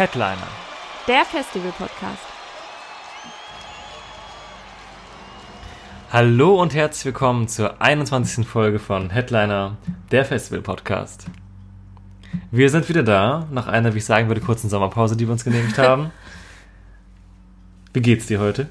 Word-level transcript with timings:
Headliner. 0.00 0.48
Der 1.06 1.26
Festival-Podcast. 1.26 2.22
Hallo 6.10 6.58
und 6.58 6.72
herzlich 6.72 7.04
willkommen 7.04 7.48
zur 7.48 7.82
21. 7.82 8.48
Folge 8.48 8.78
von 8.78 9.10
Headliner, 9.10 9.76
der 10.10 10.24
Festival 10.24 10.62
Podcast. 10.62 11.26
Wir 12.50 12.70
sind 12.70 12.88
wieder 12.88 13.02
da, 13.02 13.46
nach 13.50 13.66
einer, 13.66 13.92
wie 13.92 13.98
ich 13.98 14.06
sagen 14.06 14.28
würde, 14.28 14.40
kurzen 14.40 14.70
Sommerpause, 14.70 15.18
die 15.18 15.26
wir 15.26 15.32
uns 15.32 15.44
genehmigt 15.44 15.76
haben. 15.78 16.12
Wie 17.92 18.00
geht's 18.00 18.24
dir 18.24 18.40
heute? 18.40 18.70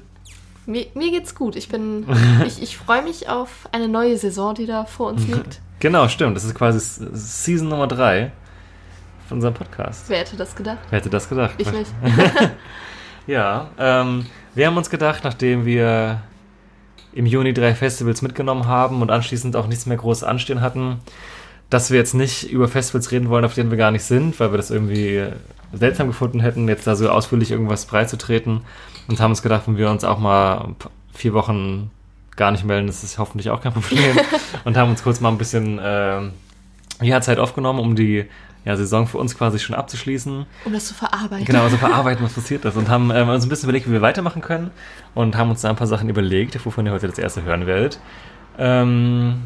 Mir, 0.66 0.86
mir 0.94 1.12
geht's 1.12 1.36
gut. 1.36 1.54
Ich 1.54 1.68
bin, 1.68 2.06
ich, 2.44 2.60
ich 2.60 2.76
freue 2.76 3.02
mich 3.02 3.28
auf 3.28 3.68
eine 3.70 3.86
neue 3.86 4.18
Saison, 4.18 4.56
die 4.56 4.66
da 4.66 4.84
vor 4.84 5.06
uns 5.06 5.24
liegt. 5.28 5.60
Genau, 5.78 6.08
stimmt. 6.08 6.34
Das 6.34 6.42
ist 6.42 6.56
quasi 6.56 6.80
Season 7.12 7.68
Nummer 7.68 7.86
3 7.86 8.32
von 9.30 9.38
unserem 9.38 9.54
Podcast. 9.54 10.06
Wer 10.08 10.18
hätte 10.18 10.36
das 10.36 10.56
gedacht? 10.56 10.78
Wer 10.90 10.98
hätte 10.98 11.08
das 11.08 11.28
gedacht? 11.28 11.54
Ich 11.56 11.70
nicht. 11.70 11.90
Ja, 13.26 13.68
ähm, 13.78 14.26
wir 14.54 14.66
haben 14.66 14.76
uns 14.76 14.90
gedacht, 14.90 15.22
nachdem 15.22 15.64
wir 15.64 16.22
im 17.12 17.26
Juni 17.26 17.52
drei 17.52 17.74
Festivals 17.74 18.22
mitgenommen 18.22 18.66
haben 18.66 19.02
und 19.02 19.10
anschließend 19.10 19.54
auch 19.54 19.68
nichts 19.68 19.86
mehr 19.86 19.98
groß 19.98 20.24
anstehen 20.24 20.62
hatten, 20.62 21.00
dass 21.68 21.90
wir 21.90 21.98
jetzt 21.98 22.14
nicht 22.14 22.50
über 22.50 22.66
Festivals 22.66 23.12
reden 23.12 23.28
wollen, 23.28 23.44
auf 23.44 23.54
denen 23.54 23.70
wir 23.70 23.78
gar 23.78 23.92
nicht 23.92 24.02
sind, 24.02 24.40
weil 24.40 24.52
wir 24.52 24.56
das 24.56 24.70
irgendwie 24.70 25.26
seltsam 25.72 26.08
gefunden 26.08 26.40
hätten, 26.40 26.66
jetzt 26.66 26.86
da 26.88 26.96
so 26.96 27.08
ausführlich 27.08 27.52
irgendwas 27.52 27.86
breizutreten 27.86 28.62
und 29.06 29.20
haben 29.20 29.30
uns 29.30 29.42
gedacht, 29.42 29.64
wenn 29.66 29.76
wir 29.76 29.90
uns 29.90 30.02
auch 30.02 30.18
mal 30.18 30.74
vier 31.12 31.34
Wochen 31.34 31.90
gar 32.34 32.50
nicht 32.50 32.64
melden, 32.64 32.88
das 32.88 33.04
ist 33.04 33.18
hoffentlich 33.18 33.50
auch 33.50 33.60
kein 33.60 33.74
Problem 33.74 34.18
und 34.64 34.76
haben 34.76 34.90
uns 34.90 35.04
kurz 35.04 35.20
mal 35.20 35.28
ein 35.28 35.38
bisschen 35.38 35.78
ähm, 35.80 36.32
ja, 37.00 37.20
Zeit 37.20 37.38
aufgenommen, 37.38 37.78
um 37.78 37.94
die 37.94 38.26
ja, 38.64 38.76
Saison 38.76 39.06
für 39.06 39.18
uns 39.18 39.36
quasi 39.36 39.58
schon 39.58 39.74
abzuschließen. 39.74 40.46
Um 40.64 40.72
das 40.72 40.86
zu 40.86 40.94
verarbeiten. 40.94 41.44
Genau, 41.44 41.62
also 41.62 41.76
verarbeiten, 41.76 42.24
was 42.24 42.32
passiert 42.34 42.64
ist. 42.64 42.76
Und 42.76 42.88
haben 42.88 43.10
ähm, 43.10 43.28
uns 43.28 43.44
ein 43.44 43.48
bisschen 43.48 43.68
überlegt, 43.68 43.88
wie 43.88 43.92
wir 43.92 44.02
weitermachen 44.02 44.42
können. 44.42 44.70
Und 45.14 45.36
haben 45.36 45.50
uns 45.50 45.62
da 45.62 45.70
ein 45.70 45.76
paar 45.76 45.86
Sachen 45.86 46.08
überlegt, 46.08 46.64
wovon 46.64 46.86
ihr 46.86 46.92
heute 46.92 47.08
das 47.08 47.18
erste 47.18 47.42
hören 47.42 47.66
werdet. 47.66 47.98
Ähm, 48.58 49.42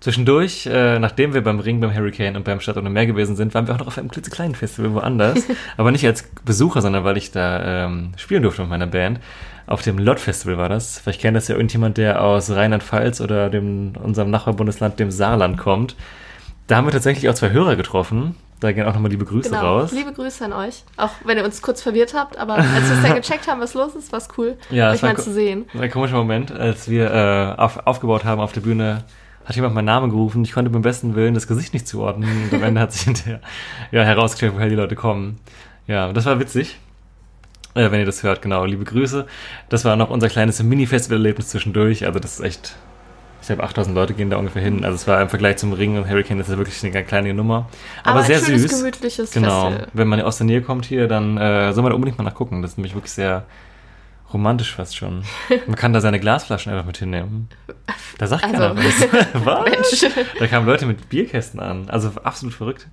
zwischendurch, 0.00 0.66
äh, 0.66 0.98
nachdem 1.00 1.34
wir 1.34 1.42
beim 1.42 1.58
Ring, 1.58 1.80
beim 1.80 1.92
Hurricane 1.92 2.36
und 2.36 2.44
beim 2.44 2.60
Stadt 2.60 2.76
ohne 2.76 2.90
Meer 2.90 3.06
gewesen 3.06 3.34
sind, 3.34 3.52
waren 3.54 3.66
wir 3.66 3.74
auch 3.74 3.80
noch 3.80 3.88
auf 3.88 3.98
einem 3.98 4.10
klitzekleinen 4.10 4.54
Festival 4.54 4.94
woanders. 4.94 5.42
aber 5.76 5.90
nicht 5.90 6.06
als 6.06 6.28
Besucher, 6.44 6.82
sondern 6.82 7.02
weil 7.02 7.16
ich 7.16 7.32
da 7.32 7.86
ähm, 7.86 8.12
spielen 8.16 8.42
durfte 8.42 8.62
mit 8.62 8.70
meiner 8.70 8.86
Band. 8.86 9.20
Auf 9.66 9.82
dem 9.82 9.98
Lot 9.98 10.20
Festival 10.20 10.58
war 10.58 10.68
das. 10.68 11.00
Vielleicht 11.00 11.20
kennt 11.20 11.36
das 11.36 11.48
ja 11.48 11.56
irgendjemand, 11.56 11.96
der 11.96 12.22
aus 12.22 12.50
Rheinland-Pfalz 12.50 13.20
oder 13.20 13.50
dem, 13.50 13.94
unserem 14.00 14.30
Nachbarbundesland, 14.30 15.00
dem 15.00 15.10
Saarland, 15.10 15.58
kommt. 15.58 15.96
Da 16.66 16.76
haben 16.76 16.86
wir 16.86 16.92
tatsächlich 16.92 17.28
auch 17.28 17.34
zwei 17.34 17.50
Hörer 17.50 17.76
getroffen. 17.76 18.34
Da 18.60 18.72
gehen 18.72 18.86
auch 18.86 18.94
nochmal 18.94 19.10
liebe 19.10 19.24
Grüße 19.26 19.50
Genau. 19.50 19.60
raus. 19.78 19.92
Liebe 19.92 20.12
Grüße 20.12 20.44
an 20.44 20.52
euch. 20.54 20.82
Auch 20.96 21.10
wenn 21.24 21.36
ihr 21.36 21.44
uns 21.44 21.60
kurz 21.60 21.82
verwirrt 21.82 22.14
habt, 22.14 22.38
aber 22.38 22.54
als 22.54 22.88
wir 22.88 22.96
es 22.96 23.02
dann 23.02 23.14
gecheckt 23.20 23.46
haben, 23.48 23.60
was 23.60 23.74
los 23.74 23.94
ist, 23.94 24.10
war 24.12 24.18
es 24.18 24.28
cool, 24.38 24.56
Ja, 24.70 24.90
euch 24.90 25.02
mal 25.02 25.16
zu 25.16 25.32
sehen. 25.32 25.64
Das 25.66 25.74
war 25.76 25.82
ein 25.82 25.90
komischer 25.90 26.16
Moment, 26.16 26.50
als 26.52 26.88
wir 26.88 27.10
äh, 27.12 27.60
auf, 27.60 27.86
aufgebaut 27.86 28.24
haben 28.24 28.40
auf 28.40 28.52
der 28.52 28.62
Bühne, 28.62 29.04
hat 29.44 29.54
jemand 29.54 29.74
meinen 29.74 29.84
Namen 29.84 30.10
gerufen. 30.10 30.42
Ich 30.42 30.52
konnte 30.52 30.70
beim 30.70 30.82
besten 30.82 31.14
Willen 31.14 31.34
das 31.34 31.46
Gesicht 31.46 31.74
nicht 31.74 31.86
zuordnen. 31.86 32.28
Und 32.50 32.54
am 32.56 32.62
Ende 32.64 32.80
hat 32.80 32.92
sich 32.92 33.02
hinterher 33.02 33.40
ja, 33.92 34.02
herausgestellt, 34.02 34.54
woher 34.56 34.68
die 34.68 34.74
Leute 34.74 34.96
kommen. 34.96 35.38
Ja, 35.86 36.12
das 36.12 36.24
war 36.24 36.40
witzig. 36.40 36.78
Äh, 37.74 37.90
wenn 37.90 38.00
ihr 38.00 38.06
das 38.06 38.22
hört, 38.22 38.40
genau. 38.42 38.64
Liebe 38.64 38.84
Grüße. 38.84 39.26
Das 39.68 39.84
war 39.84 39.94
noch 39.96 40.08
unser 40.10 40.28
kleines 40.30 40.60
Mini-Festival-Erlebnis 40.62 41.48
zwischendurch. 41.50 42.06
Also 42.06 42.18
das 42.18 42.38
ist 42.38 42.44
echt, 42.44 42.76
ich 43.50 43.56
glaube 43.56 43.62
8000 43.64 43.94
Leute 43.94 44.14
gehen 44.14 44.28
da 44.28 44.36
ungefähr 44.36 44.62
hin. 44.62 44.84
Also 44.84 44.96
es 44.96 45.06
war 45.06 45.22
im 45.22 45.28
Vergleich 45.28 45.56
zum 45.58 45.72
Ring 45.72 45.96
und 45.96 46.08
Hurricane, 46.08 46.38
das 46.38 46.48
ist 46.48 46.56
wirklich 46.58 46.82
eine 46.82 46.92
ganz 46.92 47.06
kleine 47.06 47.32
Nummer. 47.32 47.68
Aber, 48.02 48.22
sehr 48.22 48.38
ein 48.38 48.44
schönes, 48.44 48.62
süß. 48.62 48.78
gemütliches 48.80 49.30
Genau. 49.30 49.68
Festival. 49.70 49.88
Wenn 49.92 50.08
man 50.08 50.20
aus 50.20 50.38
der 50.38 50.46
Nähe 50.46 50.62
kommt 50.62 50.84
hier, 50.84 51.06
dann 51.06 51.38
äh, 51.38 51.72
soll 51.72 51.82
man 51.82 51.90
da 51.90 51.94
unbedingt 51.94 52.18
mal 52.18 52.24
nachgucken. 52.24 52.62
Das 52.62 52.72
ist 52.72 52.78
nämlich 52.78 52.94
wirklich 52.94 53.12
sehr 53.12 53.44
romantisch 54.32 54.74
fast 54.74 54.96
schon. 54.96 55.22
Man 55.66 55.76
kann 55.76 55.92
da 55.92 56.00
seine 56.00 56.18
Glasflaschen 56.18 56.72
einfach 56.72 56.84
mit 56.84 56.96
hinnehmen. 56.96 57.48
Da 58.18 58.26
sagt 58.26 58.42
Also, 58.42 58.56
keiner 58.56 58.76
was. 58.76 59.08
was? 59.44 59.64
Mensch. 60.02 60.14
Da 60.40 60.46
kamen 60.48 60.66
Leute 60.66 60.84
mit 60.86 61.08
Bierkästen 61.08 61.60
an. 61.60 61.88
Also 61.88 62.10
absolut 62.24 62.52
verrückt. 62.54 62.88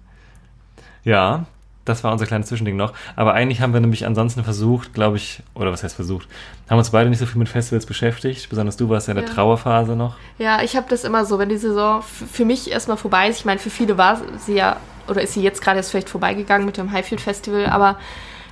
Ja, 1.03 1.45
das 1.85 2.03
war 2.03 2.11
unser 2.11 2.25
kleines 2.25 2.47
Zwischending 2.47 2.75
noch. 2.77 2.93
Aber 3.15 3.33
eigentlich 3.33 3.61
haben 3.61 3.73
wir 3.73 3.79
nämlich 3.79 4.05
ansonsten 4.05 4.43
versucht, 4.43 4.93
glaube 4.93 5.17
ich, 5.17 5.41
oder 5.53 5.71
was 5.71 5.83
heißt 5.83 5.95
versucht, 5.95 6.27
haben 6.69 6.77
uns 6.77 6.91
beide 6.91 7.09
nicht 7.09 7.19
so 7.19 7.25
viel 7.25 7.39
mit 7.39 7.49
Festivals 7.49 7.85
beschäftigt. 7.85 8.49
Besonders 8.49 8.77
du 8.77 8.89
warst 8.89 9.07
ja 9.07 9.11
in 9.13 9.19
der 9.19 9.27
Ja. 9.27 9.33
Trauerphase 9.33 9.95
noch. 9.95 10.15
Ja, 10.37 10.61
ich 10.61 10.75
habe 10.75 10.85
das 10.89 11.03
immer 11.03 11.25
so, 11.25 11.39
wenn 11.39 11.49
die 11.49 11.57
Saison 11.57 12.01
für 12.01 12.45
mich 12.45 12.71
erstmal 12.71 12.97
vorbei 12.97 13.27
ist. 13.29 13.39
Ich 13.39 13.45
meine, 13.45 13.59
für 13.59 13.69
viele 13.69 13.97
war 13.97 14.21
sie 14.45 14.55
ja, 14.55 14.77
oder 15.07 15.21
ist 15.21 15.33
sie 15.33 15.41
jetzt 15.41 15.61
gerade 15.61 15.77
erst 15.77 15.91
vielleicht 15.91 16.09
vorbeigegangen 16.09 16.65
mit 16.65 16.77
dem 16.77 16.91
Highfield 16.91 17.21
Festival, 17.21 17.65
aber 17.67 17.97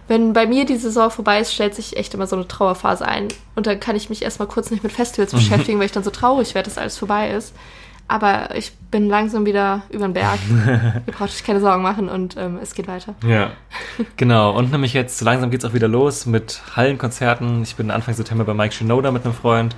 wenn 0.08 0.34
bei 0.34 0.46
mir 0.46 0.66
die 0.66 0.76
Saison 0.76 1.10
vorbei 1.10 1.40
ist, 1.40 1.54
stellt 1.54 1.74
sich 1.74 1.96
echt 1.96 2.14
immer 2.14 2.28
so 2.28 2.36
eine 2.36 2.46
Trauerphase 2.48 3.08
ein. 3.08 3.30
Und 3.56 3.66
dann 3.66 3.80
kann 3.80 3.96
ich 3.96 4.10
mich 4.10 4.24
erstmal 4.24 4.48
kurz 4.50 4.70
nicht 4.70 4.84
mit 4.84 4.92
Festivals 4.92 5.32
beschäftigen, 5.34 5.80
weil 5.80 5.86
ich 5.86 5.94
dann 5.94 6.04
so 6.04 6.10
traurig 6.12 6.54
werde, 6.54 6.68
dass 6.70 6.78
alles 6.78 6.98
vorbei 6.98 7.32
ist. 7.32 7.54
Aber 8.12 8.54
ich 8.58 8.74
bin 8.92 9.08
langsam 9.08 9.46
wieder 9.46 9.84
über 9.90 10.06
den 10.06 10.12
Berg. 10.12 10.38
Ihr 11.08 11.14
braucht 11.14 11.30
euch 11.30 11.46
keine 11.46 11.62
Sorgen 11.62 11.82
machen 11.82 12.10
und 12.10 12.36
ähm, 12.38 12.60
es 12.62 12.74
geht 12.74 12.90
weiter. 12.90 13.16
Ja, 13.26 13.52
genau. 14.18 14.52
Und 14.52 14.70
nämlich 14.70 14.92
jetzt, 14.94 15.18
so 15.18 15.24
langsam 15.24 15.50
geht's 15.50 15.64
auch 15.64 15.74
wieder 15.74 15.88
los 15.88 16.26
mit 16.26 16.62
Hallenkonzerten. 16.76 17.64
Ich 17.64 17.78
bin 17.78 17.90
Anfang 17.90 18.14
September 18.14 18.44
bei 18.44 18.54
Mike 18.54 18.74
Shinoda 18.74 19.12
mit 19.12 19.24
einem 19.24 19.34
Freund. 19.34 19.78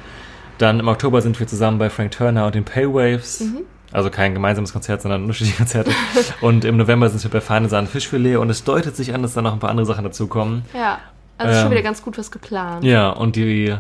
Dann 0.58 0.80
im 0.80 0.88
Oktober 0.88 1.22
sind 1.22 1.40
wir 1.40 1.46
zusammen 1.46 1.78
bei 1.78 1.92
Frank 1.92 2.10
Turner 2.10 2.48
und 2.48 2.56
den 2.56 2.66
Paywaves. 2.66 3.44
Also 3.92 4.10
kein 4.10 4.34
gemeinsames 4.34 4.74
Konzert, 4.74 5.04
sondern 5.04 5.22
unterschiedliche 5.22 5.58
Konzerte. 5.58 5.92
und 6.42 6.66
im 6.66 6.78
November 6.78 7.10
sind 7.10 7.24
wir 7.24 7.30
bei 7.30 7.40
Feine 7.42 7.70
Sahne 7.70 7.86
Fischfilet 7.86 8.38
und 8.38 8.50
es 8.50 8.64
deutet 8.64 8.96
sich 8.96 9.14
an, 9.14 9.22
dass 9.22 9.36
da 9.36 9.44
noch 9.44 9.54
ein 9.54 9.60
paar 9.60 9.70
andere 9.70 9.86
Sachen 9.86 10.04
dazukommen. 10.04 10.64
Ja, 10.74 10.98
also 11.38 11.54
schon 11.54 11.66
Ähm, 11.66 11.72
wieder 11.74 11.84
ganz 11.84 12.02
gut 12.02 12.18
was 12.18 12.32
geplant. 12.32 12.84
Ja, 12.84 13.12
und 13.12 13.36
die 13.36 13.76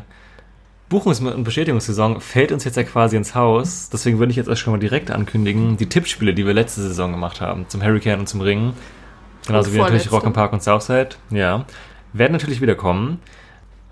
Buchungs- 0.93 1.19
und 1.19 1.43
Bestätigungssaison 1.43 2.21
fällt 2.21 2.51
uns 2.51 2.65
jetzt 2.65 2.77
ja 2.77 2.83
quasi 2.83 3.17
ins 3.17 3.33
Haus. 3.33 3.89
Deswegen 3.91 4.19
würde 4.19 4.29
ich 4.29 4.37
jetzt 4.37 4.47
erst 4.47 4.61
schon 4.61 4.73
mal 4.73 4.79
direkt 4.79 5.09
ankündigen, 5.09 5.75
die 5.75 5.89
Tippspiele, 5.89 6.35
die 6.35 6.45
wir 6.45 6.53
letzte 6.53 6.81
Saison 6.81 7.11
gemacht 7.11 7.41
haben, 7.41 7.67
zum 7.67 7.81
Hurricane 7.81 8.19
und 8.19 8.29
zum 8.29 8.41
Ring, 8.41 8.73
genauso 9.47 9.69
Und 9.69 9.75
wie 9.75 9.79
natürlich. 9.79 10.11
Rock 10.11 10.31
Park 10.33 10.53
und 10.53 10.61
Southside, 10.61 11.09
ja, 11.31 11.65
werden 12.13 12.33
natürlich 12.33 12.61
wiederkommen. 12.61 13.19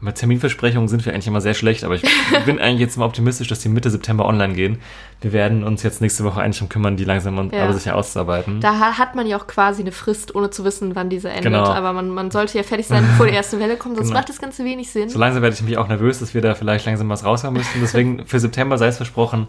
Bei 0.03 0.11
Terminversprechungen 0.11 0.87
sind 0.87 1.05
wir 1.05 1.13
eigentlich 1.13 1.27
immer 1.27 1.41
sehr 1.41 1.53
schlecht, 1.53 1.83
aber 1.83 1.93
ich 1.93 2.01
bin 2.45 2.59
eigentlich 2.59 2.79
jetzt 2.79 2.97
mal 2.97 3.05
optimistisch, 3.05 3.47
dass 3.47 3.59
die 3.59 3.69
Mitte 3.69 3.91
September 3.91 4.25
online 4.25 4.53
gehen. 4.55 4.79
Wir 5.21 5.31
werden 5.31 5.63
uns 5.63 5.83
jetzt 5.83 6.01
nächste 6.01 6.23
Woche 6.23 6.41
eigentlich 6.41 6.57
darum 6.57 6.69
kümmern, 6.69 6.97
die 6.97 7.03
langsam 7.03 7.37
und 7.37 7.53
Ja. 7.53 7.65
aber 7.65 7.73
sicher 7.73 7.95
auszuarbeiten. 7.95 8.61
Da 8.61 8.79
ha- 8.79 8.97
hat 8.97 9.13
man 9.15 9.27
ja 9.27 9.37
auch 9.37 9.45
quasi 9.45 9.83
eine 9.83 9.91
Frist, 9.91 10.33
ohne 10.33 10.49
zu 10.49 10.63
wissen, 10.65 10.95
wann 10.95 11.09
diese 11.11 11.29
endet. 11.29 11.43
Genau. 11.53 11.65
Aber 11.65 11.93
man, 11.93 12.09
man 12.09 12.31
sollte 12.31 12.57
ja 12.57 12.63
fertig 12.63 12.87
sein, 12.87 13.05
bevor 13.05 13.27
die 13.27 13.33
erste 13.33 13.59
Welle 13.59 13.77
kommt, 13.77 13.95
sonst 13.97 14.07
Genau. 14.07 14.19
macht 14.19 14.29
das 14.29 14.39
Ganze 14.41 14.65
wenig 14.65 14.89
Sinn. 14.91 15.07
So 15.09 15.19
langsam 15.19 15.43
werde 15.43 15.55
ich 15.55 15.61
mich 15.61 15.77
auch 15.77 15.87
nervös, 15.87 16.17
dass 16.19 16.33
wir 16.33 16.41
da 16.41 16.55
vielleicht 16.55 16.85
langsam 16.87 17.07
was 17.09 17.23
raushauen 17.23 17.53
müssen. 17.53 17.79
Deswegen 17.79 18.25
für 18.25 18.39
September 18.39 18.79
sei 18.79 18.87
es 18.87 18.97
versprochen, 18.97 19.45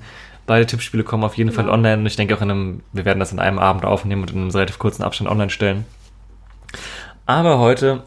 beide 0.47 0.67
Tippspiele 0.67 1.03
kommen 1.03 1.25
auf 1.25 1.35
jeden 1.39 1.51
Fall 1.53 1.65
Genau. 1.65 1.75
online. 1.75 1.99
Und 2.03 2.07
ich 2.07 2.17
denke 2.17 2.37
auch 2.37 2.43
in 2.43 2.51
einem, 2.51 2.81
wir 2.93 3.07
werden 3.07 3.21
das 3.21 3.33
in 3.33 3.39
einem 3.39 3.59
Abend 3.59 3.87
aufnehmen 3.87 4.21
und 4.23 4.31
in 4.33 4.39
einem 4.43 4.51
relativ 4.51 4.79
kurzen 4.79 5.03
Abstand 5.03 5.31
online 5.31 5.49
stellen. 5.51 5.87
Aber 7.27 7.59
heute 7.59 8.03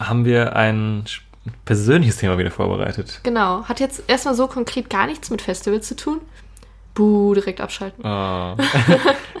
haben 0.00 0.24
wir 0.24 0.56
ein 0.56 1.04
persönliches 1.64 2.16
Thema 2.16 2.38
wieder 2.38 2.50
vorbereitet. 2.50 3.20
Genau. 3.22 3.64
Hat 3.64 3.80
jetzt 3.80 4.02
erstmal 4.06 4.34
so 4.34 4.46
konkret 4.46 4.88
gar 4.88 5.06
nichts 5.06 5.30
mit 5.30 5.42
Festivals 5.42 5.86
zu 5.88 5.96
tun. 5.96 6.20
Buh, 6.94 7.34
direkt 7.34 7.60
abschalten. 7.60 8.04
Oh. 8.04 8.08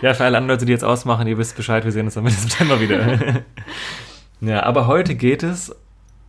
ja, 0.02 0.14
für 0.14 0.24
alle 0.24 0.36
anderen 0.36 0.48
Leute, 0.48 0.66
die 0.66 0.72
jetzt 0.72 0.84
ausmachen, 0.84 1.26
ihr 1.26 1.38
wisst 1.38 1.56
Bescheid, 1.56 1.84
wir 1.84 1.92
sehen 1.92 2.06
uns 2.06 2.16
am 2.16 2.24
Mitte 2.24 2.36
September 2.40 2.80
wieder. 2.80 3.44
ja, 4.40 4.62
aber 4.64 4.86
heute 4.86 5.14
geht 5.14 5.42
es, 5.42 5.74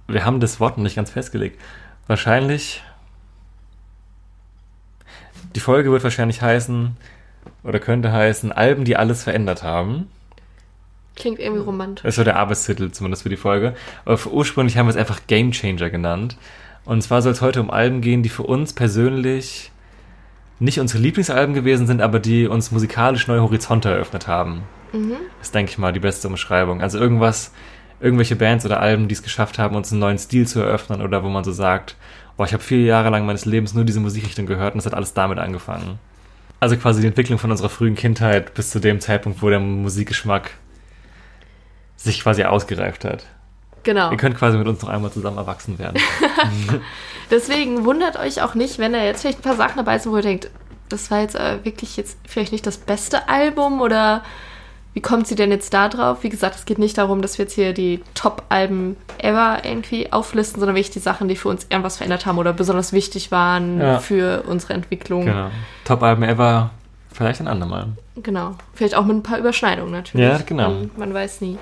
wir 0.07 0.23
haben 0.23 0.39
das 0.39 0.59
Wort 0.59 0.77
noch 0.77 0.83
nicht 0.83 0.95
ganz 0.95 1.09
festgelegt. 1.09 1.59
Wahrscheinlich, 2.07 2.83
die 5.55 5.59
Folge 5.59 5.91
wird 5.91 6.03
wahrscheinlich 6.03 6.43
heißen, 6.43 6.95
oder 7.63 7.79
könnte 7.79 8.11
heißen, 8.11 8.51
Alben, 8.51 8.85
die 8.85 8.95
alles 8.95 9.23
verändert 9.23 9.63
haben. 9.63 10.07
Klingt 11.15 11.39
irgendwie 11.39 11.63
romantisch. 11.63 12.03
Das 12.03 12.15
so 12.15 12.23
der 12.23 12.37
Arbeitstitel 12.37 12.91
zumindest 12.91 13.23
für 13.23 13.29
die 13.29 13.37
Folge. 13.37 13.75
Aber 14.03 14.19
ursprünglich 14.27 14.77
haben 14.77 14.87
wir 14.87 14.91
es 14.91 14.97
einfach 14.97 15.21
Game 15.27 15.51
Changer 15.51 15.89
genannt. 15.89 16.37
Und 16.83 17.01
zwar 17.01 17.21
soll 17.21 17.31
es 17.31 17.41
heute 17.41 17.61
um 17.61 17.71
Alben 17.71 18.01
gehen, 18.01 18.21
die 18.21 18.29
für 18.29 18.43
uns 18.43 18.73
persönlich 18.73 19.71
nicht 20.59 20.79
unsere 20.79 21.01
Lieblingsalben 21.01 21.53
gewesen 21.53 21.87
sind, 21.87 22.01
aber 22.01 22.19
die 22.19 22.47
uns 22.47 22.71
musikalisch 22.71 23.27
neue 23.27 23.41
Horizonte 23.41 23.89
eröffnet 23.89 24.27
haben. 24.27 24.63
Ist, 25.41 25.53
denke 25.53 25.71
ich 25.71 25.77
mal, 25.77 25.91
die 25.93 25.99
beste 25.99 26.27
Umschreibung. 26.27 26.81
Also 26.81 26.97
irgendwas, 26.99 27.51
irgendwelche 27.99 28.35
Bands 28.35 28.65
oder 28.65 28.79
Alben, 28.79 29.07
die 29.07 29.13
es 29.13 29.23
geschafft 29.23 29.59
haben, 29.59 29.75
uns 29.75 29.91
einen 29.91 29.99
neuen 29.99 30.17
Stil 30.17 30.47
zu 30.47 30.59
eröffnen 30.59 31.01
oder 31.01 31.23
wo 31.23 31.29
man 31.29 31.43
so 31.43 31.51
sagt, 31.51 31.97
boah, 32.37 32.45
ich 32.45 32.53
habe 32.53 32.63
vier 32.63 32.81
Jahre 32.81 33.09
lang 33.09 33.25
meines 33.25 33.45
Lebens 33.45 33.73
nur 33.73 33.83
diese 33.83 33.99
Musikrichtung 33.99 34.45
gehört 34.45 34.73
und 34.73 34.79
es 34.79 34.85
hat 34.85 34.93
alles 34.93 35.13
damit 35.13 35.39
angefangen. 35.39 35.99
Also 36.59 36.77
quasi 36.77 37.01
die 37.01 37.07
Entwicklung 37.07 37.37
von 37.37 37.51
unserer 37.51 37.69
frühen 37.69 37.95
Kindheit 37.95 38.53
bis 38.53 38.69
zu 38.69 38.79
dem 38.79 39.01
Zeitpunkt, 39.01 39.41
wo 39.41 39.49
der 39.49 39.59
Musikgeschmack 39.59 40.51
sich 41.95 42.21
quasi 42.21 42.43
ausgereift 42.43 43.05
hat. 43.05 43.25
Genau. 43.83 44.09
Ihr 44.11 44.17
könnt 44.17 44.35
quasi 44.37 44.57
mit 44.57 44.67
uns 44.67 44.81
noch 44.81 44.89
einmal 44.89 45.11
zusammen 45.11 45.37
erwachsen 45.37 45.77
werden. 45.77 46.01
Deswegen 47.31 47.85
wundert 47.85 48.17
euch 48.17 48.41
auch 48.41 48.55
nicht, 48.55 48.79
wenn 48.79 48.93
da 48.93 49.03
jetzt 49.03 49.21
vielleicht 49.21 49.39
ein 49.39 49.43
paar 49.43 49.55
Sachen 49.55 49.77
dabei 49.77 49.97
sind, 49.99 50.11
wo 50.11 50.17
ihr 50.17 50.23
denkt, 50.23 50.49
das 50.89 51.09
war 51.11 51.21
jetzt 51.21 51.35
äh, 51.35 51.63
wirklich 51.63 51.97
jetzt 51.97 52.17
vielleicht 52.27 52.51
nicht 52.51 52.65
das 52.67 52.77
beste 52.77 53.27
Album 53.29 53.81
oder 53.81 54.23
wie 54.93 55.01
kommt 55.01 55.27
sie 55.27 55.35
denn 55.35 55.51
jetzt 55.51 55.73
da 55.73 55.89
drauf? 55.89 56.19
Wie 56.21 56.29
gesagt, 56.29 56.55
es 56.55 56.65
geht 56.65 56.79
nicht 56.79 56.97
darum, 56.97 57.21
dass 57.21 57.37
wir 57.37 57.45
jetzt 57.45 57.53
hier 57.55 57.73
die 57.73 58.01
Top-Alben 58.13 58.95
ever 59.17 59.59
irgendwie 59.63 60.13
auflisten, 60.13 60.59
sondern 60.59 60.75
wirklich 60.75 60.91
die 60.93 60.99
Sachen, 60.99 61.27
die 61.27 61.35
für 61.35 61.49
uns 61.49 61.65
irgendwas 61.69 61.97
verändert 61.97 62.25
haben 62.25 62.37
oder 62.37 62.53
besonders 62.53 62.93
wichtig 62.93 63.29
waren 63.31 63.81
Ja. 63.81 63.99
für 63.99 64.43
unsere 64.47 64.73
Entwicklung. 64.73 65.25
genau. 65.25 65.49
Top-Alben 65.83 66.23
ever, 66.23 66.69
vielleicht 67.15 67.41
ein 67.41 67.47
andermal. 67.47 67.87
Genau. 68.21 68.51
Vielleicht 68.73 68.95
auch 68.95 69.05
mit 69.05 69.15
ein 69.17 69.23
paar 69.23 69.39
Überschneidungen 69.39 69.91
natürlich. 69.91 70.25
Ja, 70.27 70.37
genau. 70.45 70.69
Man, 70.69 70.91
man 70.97 71.13
weiß 71.13 71.41
nie. 71.41 71.57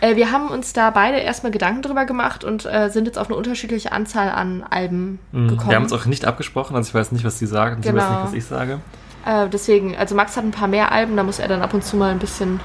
Äh, 0.00 0.16
wir 0.16 0.32
haben 0.32 0.48
uns 0.48 0.72
da 0.72 0.90
beide 0.90 1.18
erstmal 1.18 1.52
Gedanken 1.52 1.82
drüber 1.82 2.04
gemacht 2.06 2.42
und 2.44 2.64
äh, 2.66 2.88
sind 2.90 3.06
jetzt 3.06 3.18
auf 3.18 3.26
eine 3.28 3.36
unterschiedliche 3.36 3.92
Anzahl 3.92 4.30
an 4.30 4.64
Alben 4.68 5.18
Mhm. 5.32 5.48
gekommen. 5.48 5.68
Wir 5.70 5.76
haben 5.76 5.82
uns 5.84 5.92
auch 5.92 6.06
nicht 6.06 6.24
abgesprochen, 6.24 6.74
also 6.76 6.88
ich 6.88 6.94
weiß 6.94 7.12
nicht, 7.12 7.24
was 7.24 7.38
sie 7.38 7.46
sagen, 7.46 7.76
und 7.76 7.82
sie 7.82 7.90
Genau. 7.90 8.02
weiß 8.02 8.10
nicht, 8.10 8.22
was 8.24 8.32
ich 8.34 8.44
sage. 8.46 8.80
Äh, 9.26 9.48
deswegen, 9.50 9.96
also 9.96 10.14
Max 10.14 10.36
hat 10.36 10.44
ein 10.44 10.50
paar 10.52 10.68
mehr 10.68 10.92
Alben, 10.92 11.16
da 11.16 11.22
muss 11.22 11.38
er 11.38 11.48
dann 11.48 11.60
ab 11.60 11.74
und 11.74 11.84
zu 11.84 11.96
mal 11.98 12.10
ein 12.10 12.18
bisschen, 12.18 12.60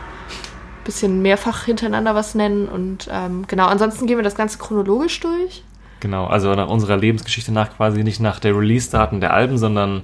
bisschen 0.85 1.21
mehrfach 1.21 1.65
hintereinander 1.65 2.15
was 2.15 2.35
nennen. 2.35 2.67
Und 2.69 3.09
ähm, 3.11 3.45
genau, 3.47 3.65
ansonsten 3.67 4.07
gehen 4.07 4.17
wir 4.17 4.23
das 4.23 4.35
Ganze 4.35 4.57
chronologisch 4.57 5.19
durch. 5.19 5.63
Genau, 5.99 6.27
also 6.27 6.53
nach 6.55 6.69
unserer 6.69 6.97
Lebensgeschichte 6.97 7.51
nach 7.51 7.75
quasi 7.75 8.03
nicht 8.03 8.19
nach 8.21 8.39
der 8.39 8.55
Release-Daten 8.55 9.19
der 9.21 9.33
Alben, 9.33 9.57
sondern 9.57 10.03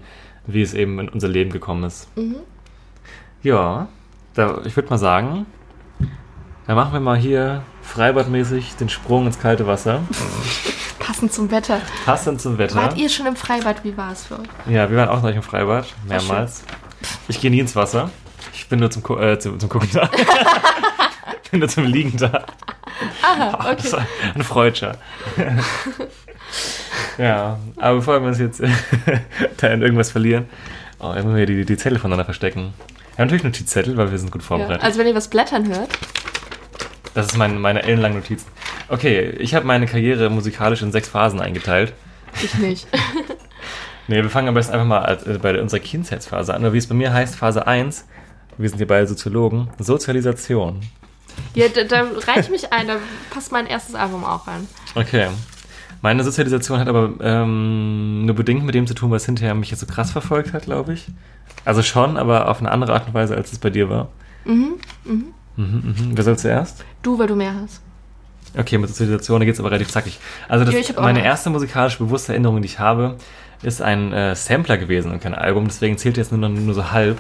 wie 0.54 0.62
es 0.62 0.74
eben 0.74 1.00
in 1.00 1.10
unser 1.10 1.28
Leben 1.28 1.52
gekommen 1.52 1.84
ist. 1.84 2.08
Ja, 3.44 3.88
da, 4.34 4.62
ich 4.66 4.76
würde 4.76 4.90
mal 4.90 4.98
sagen, 4.98 5.46
da 6.68 6.76
machen 6.76 6.94
wir 6.94 7.00
mal 7.00 7.18
hier 7.18 7.64
freibadmäßig 7.82 8.76
den 8.76 8.90
Sprung 8.90 9.26
ins 9.26 9.40
kalte 9.40 9.68
Wasser. 9.68 10.02
Passend 11.00 11.34
zum 11.34 11.52
Wetter. 11.52 11.82
Passend 12.06 12.40
zum 12.42 12.58
Wetter. 12.58 12.76
Wart 12.76 12.98
ihr 12.98 13.10
schon 13.10 13.26
im 13.26 13.36
Freibad? 13.36 13.84
Wie 13.84 13.98
war 13.98 14.12
es 14.12 14.26
für 14.26 14.36
euch? 14.40 14.48
Ja, 14.70 14.90
wir 14.90 14.98
waren 14.98 15.10
auch 15.10 15.22
noch 15.22 15.30
im 15.30 15.42
Freibad, 15.42 15.86
mehrmals. 16.08 16.64
Ich 17.28 17.42
gehe 17.42 17.50
nie 17.52 17.60
ins 17.60 17.76
Wasser. 17.76 18.10
Ich 18.54 18.70
bin 18.70 18.80
nur 18.80 18.92
zum, 18.92 19.04
äh, 19.20 19.38
zum, 19.40 19.60
zum 19.60 19.70
Gucken 19.70 19.90
da. 19.92 20.10
ich 21.44 21.50
bin 21.52 21.60
nur 21.60 21.70
zum 21.70 21.86
Liegen 21.86 22.16
da. 22.18 22.46
Aha, 23.24 23.74
Das 23.74 23.94
okay. 23.94 24.04
war 24.04 24.08
Ein 24.36 24.44
Freudscher. 24.44 24.98
Ja, 27.18 27.60
aber 27.78 27.96
bevor 27.98 28.20
wir 28.22 28.28
uns 28.28 28.40
jetzt 28.40 28.62
da 29.58 29.68
in 29.68 29.82
irgendwas 29.82 30.12
verlieren, 30.12 30.46
oh, 31.00 31.14
müssen 31.14 31.36
wir 31.36 31.46
die, 31.46 31.66
die 31.66 31.78
Zettel 31.78 32.00
voneinander 32.00 32.26
verstecken. 32.26 32.74
Wir 33.16 33.24
haben 33.24 33.28
natürlich 33.28 33.44
Notizzettel, 33.44 33.98
weil 33.98 34.12
wir 34.12 34.18
sind 34.18 34.32
gut 34.32 34.42
Ja. 34.42 34.48
vorbereitet. 34.48 34.84
Also 34.84 35.00
wenn 35.00 35.08
ihr 35.08 35.16
was 35.16 35.28
blättern 35.28 35.68
hört, 35.68 35.90
das 37.14 37.28
ist 37.28 37.38
mein, 37.38 37.60
meine 37.60 37.84
ellenlangen 37.84 38.18
Notizen. 38.20 38.48
Okay, 38.88 39.30
ich 39.40 39.54
habe 39.54 39.66
meine 39.66 39.86
Karriere 39.86 40.30
musikalisch 40.30 40.82
in 40.82 40.92
sechs 40.92 41.10
Phasen 41.10 41.40
eingeteilt. 41.42 41.94
ich 42.44 42.54
nicht. 42.56 42.88
Nee, 44.08 44.24
wir 44.24 44.30
fangen 44.30 44.50
am 44.50 44.56
besten 44.56 44.74
einfach 44.74 44.88
mal 44.88 45.20
äh, 45.26 45.38
bei 45.38 45.62
unserer 45.62 45.80
Kindheitsphase 45.80 46.54
an. 46.54 46.62
Oder 46.64 46.74
wie 46.74 46.80
es 46.80 46.88
bei 46.88 46.96
mir 46.96 47.14
heißt, 47.14 47.34
Phase 47.36 47.66
1, 47.66 48.06
wir 48.58 48.68
sind 48.68 48.78
hier 48.80 48.88
beide 48.88 49.08
Soziologen, 49.08 49.70
Sozialisation. 49.80 50.82
ja, 51.54 51.68
da, 51.70 51.84
da 51.86 52.08
reiche 52.28 52.42
ich 52.42 52.50
mich 52.50 52.74
ein, 52.74 52.88
da 52.88 52.96
passt 53.30 53.54
mein 53.54 53.68
erstes 53.68 53.96
Album 53.96 54.26
auch 54.26 54.48
an. 54.48 54.68
Okay. 54.96 55.28
Meine 56.02 56.24
Sozialisation 56.24 56.80
hat 56.80 56.88
aber 56.88 57.12
ähm, 57.22 58.26
nur 58.26 58.36
bedingt 58.36 58.66
mit 58.66 58.74
dem 58.74 58.88
zu 58.88 58.94
tun, 58.94 59.12
was 59.12 59.26
hinterher 59.26 59.54
mich 59.54 59.70
jetzt 59.70 59.82
so 59.82 59.86
krass 59.86 60.12
verfolgt 60.12 60.54
hat, 60.54 60.64
glaube 60.64 60.94
ich. 60.94 61.08
Also 61.64 61.84
schon, 61.84 62.18
aber 62.18 62.50
auf 62.50 62.60
eine 62.60 62.72
andere 62.72 62.94
Art 62.94 63.08
und 63.08 63.14
Weise, 63.14 63.36
als 63.36 63.52
es 63.52 63.60
bei 63.60 63.70
dir 63.70 63.90
war. 63.90 64.10
Mhm, 64.46 64.74
mhm. 65.06 65.34
Wer 66.14 66.24
soll 66.24 66.38
zuerst? 66.38 66.84
Du, 67.04 67.20
weil 67.20 67.28
du 67.28 67.36
mehr 67.36 67.54
hast. 67.54 67.82
Okay, 68.58 68.78
mit 68.78 68.90
Sozialisation, 68.90 69.40
da 69.40 69.46
geht 69.46 69.54
es 69.54 69.60
aber 69.60 69.70
relativ 69.70 69.90
zackig. 69.90 70.20
Also 70.50 70.66
das, 70.66 70.90
Ja, 70.90 71.02
meine 71.02 71.24
erste 71.24 71.50
musikalisch 71.50 71.98
bewusste 71.98 72.34
Erinnerung, 72.34 72.62
die 72.62 72.66
ich 72.66 72.80
habe, 72.80 73.16
ist 73.62 73.82
ein 73.82 74.12
äh, 74.12 74.36
Sampler 74.36 74.78
gewesen 74.78 75.12
und 75.12 75.22
kein 75.22 75.36
Album, 75.36 75.68
deswegen 75.68 75.98
zählt 75.98 76.18
jetzt 76.18 76.32
nur, 76.32 76.50
nur 76.50 76.74
so 76.74 76.92
halb. 76.92 77.20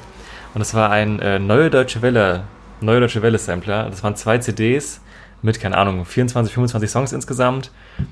Und 0.53 0.59
das 0.59 0.73
war 0.73 0.89
ein 0.89 1.19
äh, 1.19 1.39
Neue 1.39 1.69
Deutsche 1.69 2.01
Welle, 2.01 2.43
Neue 2.81 2.99
Deutsche 2.99 3.21
Welle 3.21 3.37
Sampler. 3.37 3.89
Das 3.89 4.03
waren 4.03 4.15
zwei 4.15 4.39
CDs 4.39 4.99
mit, 5.41 5.59
keine 5.59 5.77
Ahnung, 5.77 6.03
24, 6.05 6.53
25 6.53 6.89
Songs 6.89 7.13
insgesamt. 7.13 7.71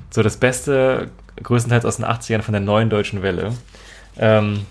So 0.10 0.24
das 0.24 0.38
Beste, 0.38 1.10
größtenteils 1.42 1.86
aus 1.86 1.98
den 1.98 2.06
80ern 2.06 2.42
von 2.42 2.54
der 2.54 2.62
Neuen 2.62 2.90
Deutschen 2.90 3.22
Welle. 3.22 3.54
Ähm, 4.18 4.66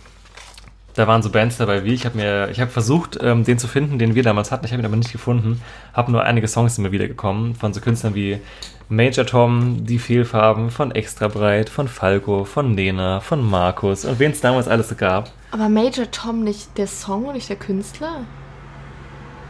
da 0.98 1.06
waren 1.06 1.22
so 1.22 1.30
Bands 1.30 1.56
dabei 1.56 1.84
wie 1.84 1.94
ich 1.94 2.04
habe 2.04 2.16
mir 2.16 2.48
ich 2.50 2.60
habe 2.60 2.70
versucht 2.72 3.18
ähm, 3.22 3.44
den 3.44 3.58
zu 3.58 3.68
finden 3.68 3.98
den 4.00 4.16
wir 4.16 4.24
damals 4.24 4.50
hatten 4.50 4.66
ich 4.66 4.72
habe 4.72 4.82
ihn 4.82 4.86
aber 4.86 4.96
nicht 4.96 5.12
gefunden 5.12 5.62
habe 5.92 6.10
nur 6.10 6.24
einige 6.24 6.48
Songs 6.48 6.74
sind 6.74 6.82
mir 6.82 6.90
wiedergekommen 6.90 7.54
von 7.54 7.72
so 7.72 7.80
Künstlern 7.80 8.16
wie 8.16 8.40
Major 8.88 9.24
Tom 9.24 9.86
die 9.86 10.00
Fehlfarben 10.00 10.70
von 10.70 10.90
Extra 10.90 11.28
Breit 11.28 11.68
von 11.68 11.86
Falco 11.86 12.44
von 12.44 12.74
Nena 12.74 13.20
von 13.20 13.48
Markus 13.48 14.04
und 14.04 14.18
wen 14.18 14.32
es 14.32 14.40
damals 14.40 14.66
alles 14.66 14.94
gab 14.96 15.30
Aber 15.52 15.68
Major 15.68 16.10
Tom 16.10 16.42
nicht 16.42 16.76
der 16.76 16.88
Song 16.88 17.26
und 17.26 17.34
nicht 17.34 17.48
der 17.48 17.56
Künstler? 17.56 18.22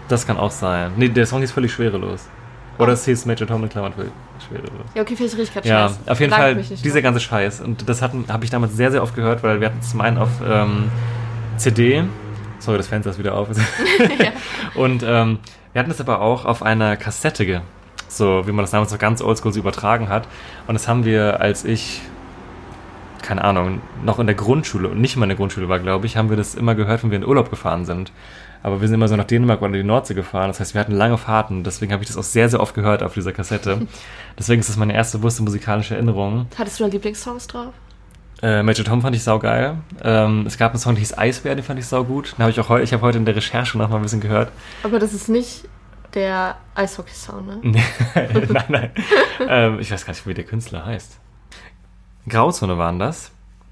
das 0.08 0.26
kann 0.26 0.36
auch 0.36 0.50
sein 0.50 0.92
nee 0.96 1.08
der 1.08 1.24
Song 1.24 1.42
ist 1.42 1.52
völlig 1.52 1.72
schwerelos 1.72 2.28
oder 2.76 2.92
es 2.92 3.06
hieß 3.06 3.24
Major 3.24 3.48
Tom 3.48 3.62
in 3.62 3.70
Klammern 3.70 3.94
Ja, 4.94 5.02
okay, 5.02 5.16
vielleicht 5.16 5.34
rieche 5.34 5.42
ich 5.42 5.52
gerade 5.52 5.68
Ja, 5.68 5.88
Scheiß. 5.88 5.98
auf 6.08 6.20
jeden 6.20 6.30
Langt 6.30 6.66
Fall 6.66 6.76
dieser 6.76 7.02
ganze 7.02 7.20
Scheiß. 7.20 7.60
Und 7.60 7.88
das 7.88 8.02
hatten- 8.02 8.24
habe 8.28 8.44
ich 8.44 8.50
damals 8.50 8.76
sehr, 8.76 8.90
sehr 8.90 9.02
oft 9.02 9.14
gehört, 9.14 9.42
weil 9.42 9.60
wir 9.60 9.68
hatten 9.68 9.78
es 9.80 9.90
zum 9.90 10.00
einen 10.00 10.18
auf 10.18 10.28
ähm, 10.46 10.90
CD. 11.56 12.04
Sorry, 12.58 12.76
das 12.78 12.88
Fenster 12.88 13.10
ist 13.10 13.18
wieder 13.18 13.34
auf. 13.34 13.48
Und 14.74 15.02
ähm, 15.06 15.38
wir 15.72 15.80
hatten 15.80 15.90
es 15.90 16.00
aber 16.00 16.20
auch 16.20 16.44
auf 16.44 16.62
einer 16.62 16.96
Kassette, 16.96 17.62
so 18.08 18.46
wie 18.46 18.52
man 18.52 18.62
das 18.64 18.70
damals 18.70 18.90
noch 18.90 18.98
ganz 18.98 19.22
oldschool 19.22 19.52
so 19.52 19.60
übertragen 19.60 20.08
hat. 20.08 20.26
Und 20.66 20.74
das 20.74 20.88
haben 20.88 21.04
wir, 21.04 21.40
als 21.40 21.64
ich, 21.64 22.00
keine 23.22 23.44
Ahnung, 23.44 23.80
noch 24.04 24.18
in 24.18 24.26
der 24.26 24.34
Grundschule 24.34 24.88
und 24.88 25.00
nicht 25.00 25.16
mal 25.16 25.24
in 25.24 25.30
der 25.30 25.36
Grundschule 25.36 25.68
war, 25.68 25.78
glaube 25.78 26.06
ich, 26.06 26.16
haben 26.16 26.30
wir 26.30 26.36
das 26.36 26.54
immer 26.54 26.74
gehört, 26.74 27.02
wenn 27.02 27.10
wir 27.10 27.18
in 27.18 27.26
Urlaub 27.26 27.50
gefahren 27.50 27.84
sind. 27.84 28.12
Aber 28.62 28.80
wir 28.80 28.88
sind 28.88 28.94
immer 28.94 29.08
so 29.08 29.16
nach 29.16 29.24
Dänemark 29.24 29.62
oder 29.62 29.72
die 29.72 29.84
Nordsee 29.84 30.14
gefahren. 30.14 30.48
Das 30.48 30.58
heißt, 30.60 30.74
wir 30.74 30.80
hatten 30.80 30.92
lange 30.92 31.16
Fahrten. 31.16 31.62
Deswegen 31.62 31.92
habe 31.92 32.02
ich 32.02 32.08
das 32.08 32.16
auch 32.16 32.24
sehr, 32.24 32.48
sehr 32.48 32.60
oft 32.60 32.74
gehört 32.74 33.02
auf 33.02 33.14
dieser 33.14 33.32
Kassette. 33.32 33.86
Deswegen 34.38 34.60
ist 34.60 34.68
das 34.68 34.76
meine 34.76 34.94
erste 34.94 35.18
bewusste 35.18 35.42
musikalische 35.42 35.94
Erinnerung. 35.94 36.46
Hattest 36.56 36.80
du 36.80 36.84
da 36.84 36.90
Lieblingssongs 36.90 37.46
drauf? 37.46 37.72
Äh, 38.42 38.62
Major 38.62 38.84
Tom 38.84 39.02
fand 39.02 39.16
ich 39.16 39.22
saugeil. 39.22 39.76
Ähm, 40.02 40.44
es 40.46 40.58
gab 40.58 40.72
einen 40.72 40.80
Song, 40.80 40.94
der 40.94 41.00
hieß 41.00 41.18
Eisbär, 41.18 41.54
den 41.54 41.64
fand 41.64 41.78
ich 41.78 41.86
saugut. 41.86 42.32
Den 42.32 42.40
habe 42.40 42.50
ich 42.50 42.60
auch 42.60 42.68
heute, 42.68 42.84
ich 42.84 42.92
habe 42.92 43.02
heute 43.02 43.18
in 43.18 43.24
der 43.24 43.34
Recherche 43.34 43.78
noch 43.78 43.88
mal 43.88 43.96
ein 43.96 44.02
bisschen 44.02 44.20
gehört. 44.20 44.50
Aber 44.82 44.98
das 44.98 45.12
ist 45.12 45.28
nicht 45.28 45.68
der 46.14 46.56
Eishockey-Song, 46.74 47.46
ne? 47.46 47.60
nein, 48.48 48.64
nein. 48.68 48.90
ähm, 49.48 49.80
ich 49.80 49.90
weiß 49.90 50.04
gar 50.04 50.12
nicht, 50.12 50.26
wie 50.26 50.34
der 50.34 50.44
Künstler 50.44 50.86
heißt. 50.86 51.18
Grauzone 52.28 52.78
waren 52.78 52.98
das. 52.98 53.30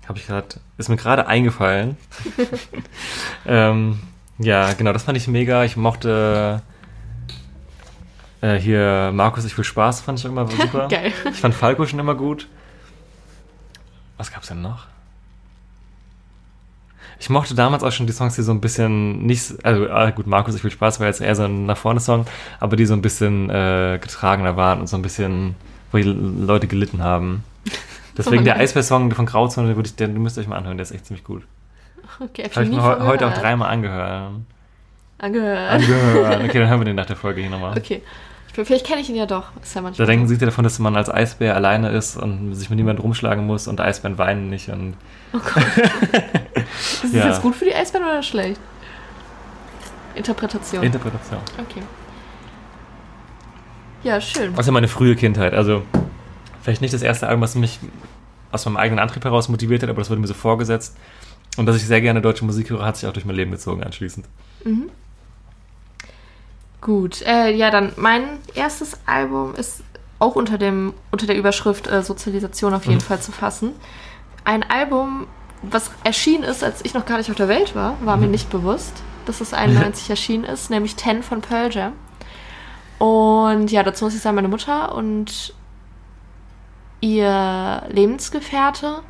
Habe 0.09 0.19
ich 0.19 0.27
gerade, 0.27 0.47
ist 0.79 0.89
mir 0.89 0.97
gerade 0.97 1.27
eingefallen. 1.27 1.97
ähm, 3.47 4.01
ja, 4.39 4.73
genau, 4.75 4.93
das 4.93 5.05
fand 5.05 5.19
ich 5.19 5.27
mega. 5.27 5.65
Ich 5.65 5.77
mochte 5.77 6.63
äh, 8.41 8.57
hier 8.57 9.11
Markus, 9.13 9.45
ich 9.45 9.57
will 9.57 9.65
Spaß, 9.65 10.03
fand 10.03 10.19
ich 10.19 10.27
auch 10.27 10.31
immer 10.31 10.47
super. 10.51 10.89
Geil. 10.89 11.13
Ich 11.31 11.41
fand 11.41 11.55
Falco 11.55 11.87
schon 11.87 11.99
immer 11.99 12.15
gut. 12.15 12.47
Was 14.17 14.33
gab's 14.33 14.49
denn 14.49 14.63
noch? 14.63 14.87
Ich 17.19 17.31
mochte 17.31 17.55
damals 17.55 17.83
auch 17.83 17.93
schon 17.93 18.07
die 18.07 18.13
Songs, 18.13 18.35
die 18.35 18.43
so 18.43 18.53
ein 18.53 18.61
bisschen 18.61 19.25
nicht, 19.25 19.65
also 19.65 19.89
ah, 19.89 20.11
gut, 20.11 20.27
Markus, 20.27 20.55
ich 20.55 20.63
will 20.63 20.71
Spaß 20.71 21.01
war 21.01 21.07
jetzt 21.07 21.23
eher 21.23 21.35
so 21.35 21.45
ein 21.45 21.65
nach 21.65 21.79
vorne 21.79 21.99
Song, 21.99 22.27
aber 22.61 22.77
die 22.77 22.85
so 22.85 22.93
ein 22.93 23.01
bisschen 23.01 23.49
äh, 23.49 23.99
getragener 24.01 24.57
waren 24.57 24.81
und 24.81 24.87
so 24.87 24.97
ein 24.97 25.03
bisschen, 25.03 25.55
wo 25.93 25.99
die 25.99 26.05
Leute 26.05 26.67
gelitten 26.67 27.03
haben. 27.03 27.43
Deswegen 28.17 28.45
der 28.45 28.57
Eisbär-Song 28.57 29.11
von 29.13 29.27
Grauzone, 29.27 29.69
den, 29.69 29.77
würde 29.77 29.89
ich, 29.89 29.97
den 29.97 30.15
müsst 30.23 30.37
ihr 30.39 30.43
euch 30.43 30.49
mal 30.49 30.57
anhören, 30.57 30.77
der 30.77 30.83
ist 30.85 30.93
echt 30.93 31.07
ziemlich 31.07 31.25
gut. 31.25 31.43
Okay, 32.21 32.45
hab 32.45 32.63
ich 32.63 32.69
nie 32.71 32.77
mir 32.77 32.83
von 32.83 33.01
heu- 33.01 33.07
heute 33.07 33.27
auch 33.27 33.31
gehört. 33.31 33.43
dreimal 33.43 33.69
angehört. 33.71 34.33
angehört. 35.19 35.71
Angehört. 35.71 36.41
Okay, 36.45 36.59
dann 36.59 36.69
hören 36.69 36.81
wir 36.81 36.85
den 36.85 36.97
nach 36.97 37.07
der 37.07 37.17
Folge 37.17 37.41
hier 37.41 37.51
nochmal. 37.51 37.77
Okay. 37.77 38.03
Ich, 38.49 38.67
vielleicht 38.67 38.87
kenne 38.87 39.03
ich 39.03 39.11
ihn 39.11 39.17
ja 39.17 39.27
doch. 39.27 39.49
Ist 39.63 39.75
ja 39.75 39.83
Da 39.83 40.05
denken 40.07 40.27
sie 40.29 40.39
davon, 40.39 40.65
dass 40.65 40.79
man 40.79 40.97
als 40.97 41.11
Eisbär 41.11 41.55
alleine 41.55 41.91
ist 41.91 42.17
und 42.17 42.55
sich 42.55 42.71
mit 42.71 42.79
niemandem 42.79 43.03
rumschlagen 43.03 43.47
muss 43.47 43.69
und 43.69 43.81
Eisbären 43.81 44.17
weinen 44.17 44.49
nicht 44.49 44.71
und 44.71 44.95
Ist 45.35 47.05
das 47.05 47.13
ja. 47.13 47.27
jetzt 47.29 47.43
gut 47.43 47.55
für 47.55 47.67
die 47.67 47.75
Eisbären 47.75 48.07
oder 48.07 48.23
schlecht? 48.23 48.61
Interpretation. 50.15 50.83
Interpretation. 50.83 51.41
okay. 51.61 51.83
Ja, 54.03 54.21
schön. 54.21 54.53
Das 54.53 54.61
ist 54.61 54.67
ja 54.67 54.73
meine 54.73 54.89
frühe 54.89 55.17
Kindheit. 55.17 55.53
Also, 55.53 55.83
vielleicht 56.67 56.83
nicht 56.83 56.93
das 56.93 57.03
erste 57.03 57.29
Album, 57.29 57.43
was 57.43 57.55
mich 57.55 57.79
aus 58.51 58.65
meinem 58.65 58.77
eigenen 58.77 58.99
Antrieb 58.99 59.25
heraus 59.25 59.49
motiviert 59.49 59.85
hat, 59.85 59.89
aber 59.91 60.01
das 60.01 60.11
wurde 60.11 60.21
mir 60.21 60.27
so 60.27 60.35
vorgesetzt. 60.35 60.97
Und 61.57 61.67
dass 61.67 61.77
ich 61.77 61.87
sehr 61.87 62.01
gerne 62.01 62.21
deutsche 62.21 62.45
Musik 62.45 62.71
höre, 62.71 62.85
hat 62.85 62.97
sich 62.97 63.09
auch 63.09 63.13
durch 63.13 63.25
mein 63.25 63.37
Leben 63.37 63.53
gezogen 63.53 63.85
anschließend. 63.85 64.27
Gut, 66.81 67.23
äh, 67.23 67.51
ja, 67.55 67.71
dann 67.71 67.93
mein 67.97 68.25
erstes 68.55 68.99
Album 69.07 69.55
ist 69.55 69.83
auch 70.19 70.35
unter, 70.35 70.59
dem, 70.59 70.93
unter 71.13 71.27
der 71.27 71.37
Überschrift 71.37 71.87
äh, 71.87 72.03
Sozialisation 72.03 72.75
auf 72.75 72.85
jeden 72.87 72.97
Mhm. 72.99 73.01
Fall 73.03 73.21
zu 73.21 73.31
fassen. 73.33 73.71
Ein 74.45 74.63
Album, 74.65 75.27
was 75.63 75.91
erschienen 76.03 76.43
ist, 76.45 76.65
als 76.65 76.85
ich 76.85 76.95
noch 76.95 77.07
gar 77.07 77.19
nicht 77.19 77.31
auf 77.31 77.37
der 77.37 77.49
Welt 77.49 77.75
war, 77.77 77.97
war 78.05 78.17
Mhm. 78.17 78.23
mir 78.25 78.29
nicht 78.29 78.51
bewusst, 78.51 78.93
dass 79.25 79.41
es 79.41 79.53
91 79.55 80.11
erschienen 80.11 80.45
ist, 80.45 80.71
nämlich 80.71 80.97
Ten 80.97 81.23
von 81.23 81.41
Pearl 81.43 81.73
Jam. 81.73 81.93
Und 82.99 83.71
ja, 83.71 83.83
dazu 83.83 84.05
muss 84.05 84.15
ich 84.15 84.21
sagen, 84.23 84.37
meine 84.37 84.49
Mutter 84.49 84.95
und 84.95 85.55
ihr 87.01 87.83
Lebensgefährte 87.89 89.03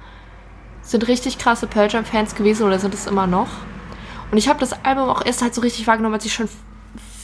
sind 0.82 1.08
richtig 1.08 1.38
krasse 1.38 1.66
Pearl 1.66 1.88
Jam-Fans 1.90 2.34
gewesen 2.34 2.64
oder 2.66 2.78
sind 2.78 2.94
es 2.94 3.06
immer 3.06 3.26
noch. 3.26 3.48
Und 4.30 4.38
ich 4.38 4.48
habe 4.48 4.58
das 4.60 4.84
Album 4.84 5.08
auch 5.08 5.24
erst 5.24 5.42
halt 5.42 5.54
so 5.54 5.60
richtig 5.60 5.86
wahrgenommen, 5.86 6.14
als 6.14 6.24
ich 6.24 6.34
schon 6.34 6.48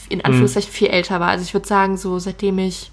in 0.08 0.24
Anführungszeichen 0.24 0.70
viel 0.72 0.88
älter 0.88 1.20
war. 1.20 1.28
Also 1.28 1.42
ich 1.44 1.54
würde 1.54 1.66
sagen, 1.66 1.96
so 1.96 2.18
seitdem 2.18 2.58
ich 2.58 2.90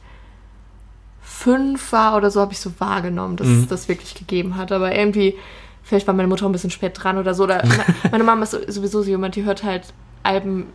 fünf 1.21 1.91
war 1.91 2.15
oder 2.17 2.31
so, 2.31 2.41
habe 2.41 2.53
ich 2.53 2.59
so 2.59 2.71
wahrgenommen, 2.79 3.35
dass 3.37 3.47
es 3.47 3.67
das 3.67 3.87
wirklich 3.87 4.15
gegeben 4.15 4.55
hat. 4.55 4.71
Aber 4.71 4.95
irgendwie, 4.95 5.35
vielleicht 5.83 6.07
war 6.07 6.13
meine 6.13 6.27
Mutter 6.27 6.45
ein 6.45 6.51
bisschen 6.51 6.69
spät 6.71 6.93
dran 7.01 7.17
oder 7.17 7.33
so. 7.33 7.43
Oder 7.43 7.65
me- 7.67 7.85
meine 8.11 8.23
Mama 8.23 8.43
ist 8.43 8.51
sowieso 8.73 9.01
so 9.01 9.09
jemand, 9.09 9.35
die 9.35 9.43
hört 9.43 9.63
halt 9.63 9.93
Alben 10.23 10.67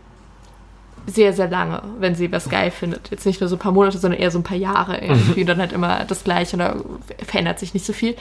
sehr, 1.07 1.33
sehr 1.33 1.47
lange, 1.49 1.81
wenn 1.99 2.15
sie 2.15 2.31
was 2.31 2.49
geil 2.49 2.71
findet. 2.71 3.11
Jetzt 3.11 3.25
nicht 3.25 3.39
nur 3.39 3.47
so 3.47 3.55
ein 3.55 3.59
paar 3.59 3.71
Monate, 3.71 3.97
sondern 3.97 4.19
eher 4.19 4.31
so 4.31 4.39
ein 4.39 4.43
paar 4.43 4.57
Jahre 4.57 4.97
irgendwie. 5.01 5.41
Und 5.41 5.47
dann 5.47 5.59
halt 5.59 5.71
immer 5.73 6.03
das 6.05 6.23
Gleiche 6.23 6.55
und 6.55 6.59
da 6.59 6.75
verändert 7.25 7.59
sich 7.59 7.73
nicht 7.73 7.85
so 7.85 7.93
viel. 7.93 8.15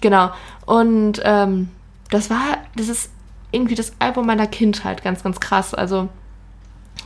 Genau. 0.00 0.30
Und 0.66 1.20
ähm, 1.24 1.68
das 2.10 2.30
war, 2.30 2.58
das 2.76 2.88
ist 2.88 3.10
irgendwie 3.50 3.74
das 3.74 3.92
Album 3.98 4.26
meiner 4.26 4.46
Kindheit, 4.46 5.02
ganz, 5.02 5.22
ganz 5.22 5.40
krass. 5.40 5.74
Also 5.74 6.08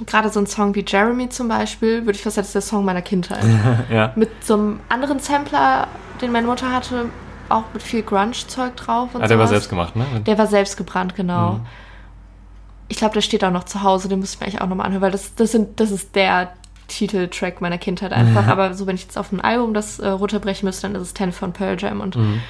gerade 0.06 0.28
so 0.30 0.40
ein 0.40 0.46
Song 0.46 0.74
wie 0.74 0.84
Jeremy 0.86 1.28
zum 1.28 1.48
Beispiel, 1.48 2.06
würde 2.06 2.12
ich 2.16 2.22
fast 2.22 2.36
sagen, 2.36 2.42
das 2.44 2.48
ist 2.48 2.54
der 2.54 2.62
Song 2.62 2.84
meiner 2.84 3.02
Kindheit. 3.02 3.44
ja. 3.90 4.12
Mit 4.16 4.30
so 4.44 4.54
einem 4.54 4.80
anderen 4.88 5.18
Sampler, 5.18 5.86
den 6.20 6.32
meine 6.32 6.46
Mutter 6.46 6.72
hatte, 6.72 7.06
auch 7.48 7.64
mit 7.72 7.82
viel 7.82 8.02
Grunge-Zeug 8.02 8.76
drauf 8.76 9.14
und 9.14 9.22
Ah, 9.22 9.26
der 9.26 9.38
war 9.38 9.46
sowas. 9.46 9.60
selbst 9.60 9.68
gemacht, 9.70 9.94
ne? 9.96 10.06
Der 10.26 10.38
war 10.38 10.46
selbst 10.46 10.76
gebrannt, 10.76 11.14
genau. 11.14 11.52
Mhm. 11.54 11.66
Ich 12.92 12.98
glaube, 12.98 13.14
der 13.14 13.22
steht 13.22 13.42
auch 13.42 13.50
noch 13.50 13.64
zu 13.64 13.82
Hause, 13.82 14.06
den 14.10 14.20
muss 14.20 14.34
ich 14.34 14.40
mir 14.40 14.44
eigentlich 14.46 14.60
auch 14.60 14.66
nochmal 14.68 14.84
anhören, 14.84 15.00
weil 15.00 15.10
das, 15.10 15.34
das, 15.34 15.50
sind, 15.50 15.80
das 15.80 15.90
ist 15.90 16.14
der 16.14 16.52
Titeltrack 16.88 17.62
meiner 17.62 17.78
Kindheit 17.78 18.12
einfach. 18.12 18.46
Aber 18.48 18.74
so, 18.74 18.86
wenn 18.86 18.96
ich 18.96 19.02
jetzt 19.04 19.16
auf 19.16 19.32
ein 19.32 19.40
Album 19.40 19.72
das 19.72 19.98
äh, 19.98 20.08
runterbrechen 20.08 20.66
müsste, 20.66 20.82
dann 20.82 20.94
ist 20.94 21.00
es 21.08 21.14
Ten 21.14 21.32
von 21.32 21.54
Pearl 21.54 21.78
Jam. 21.80 22.00
Und 22.02 22.16
Mhm. 22.16 22.42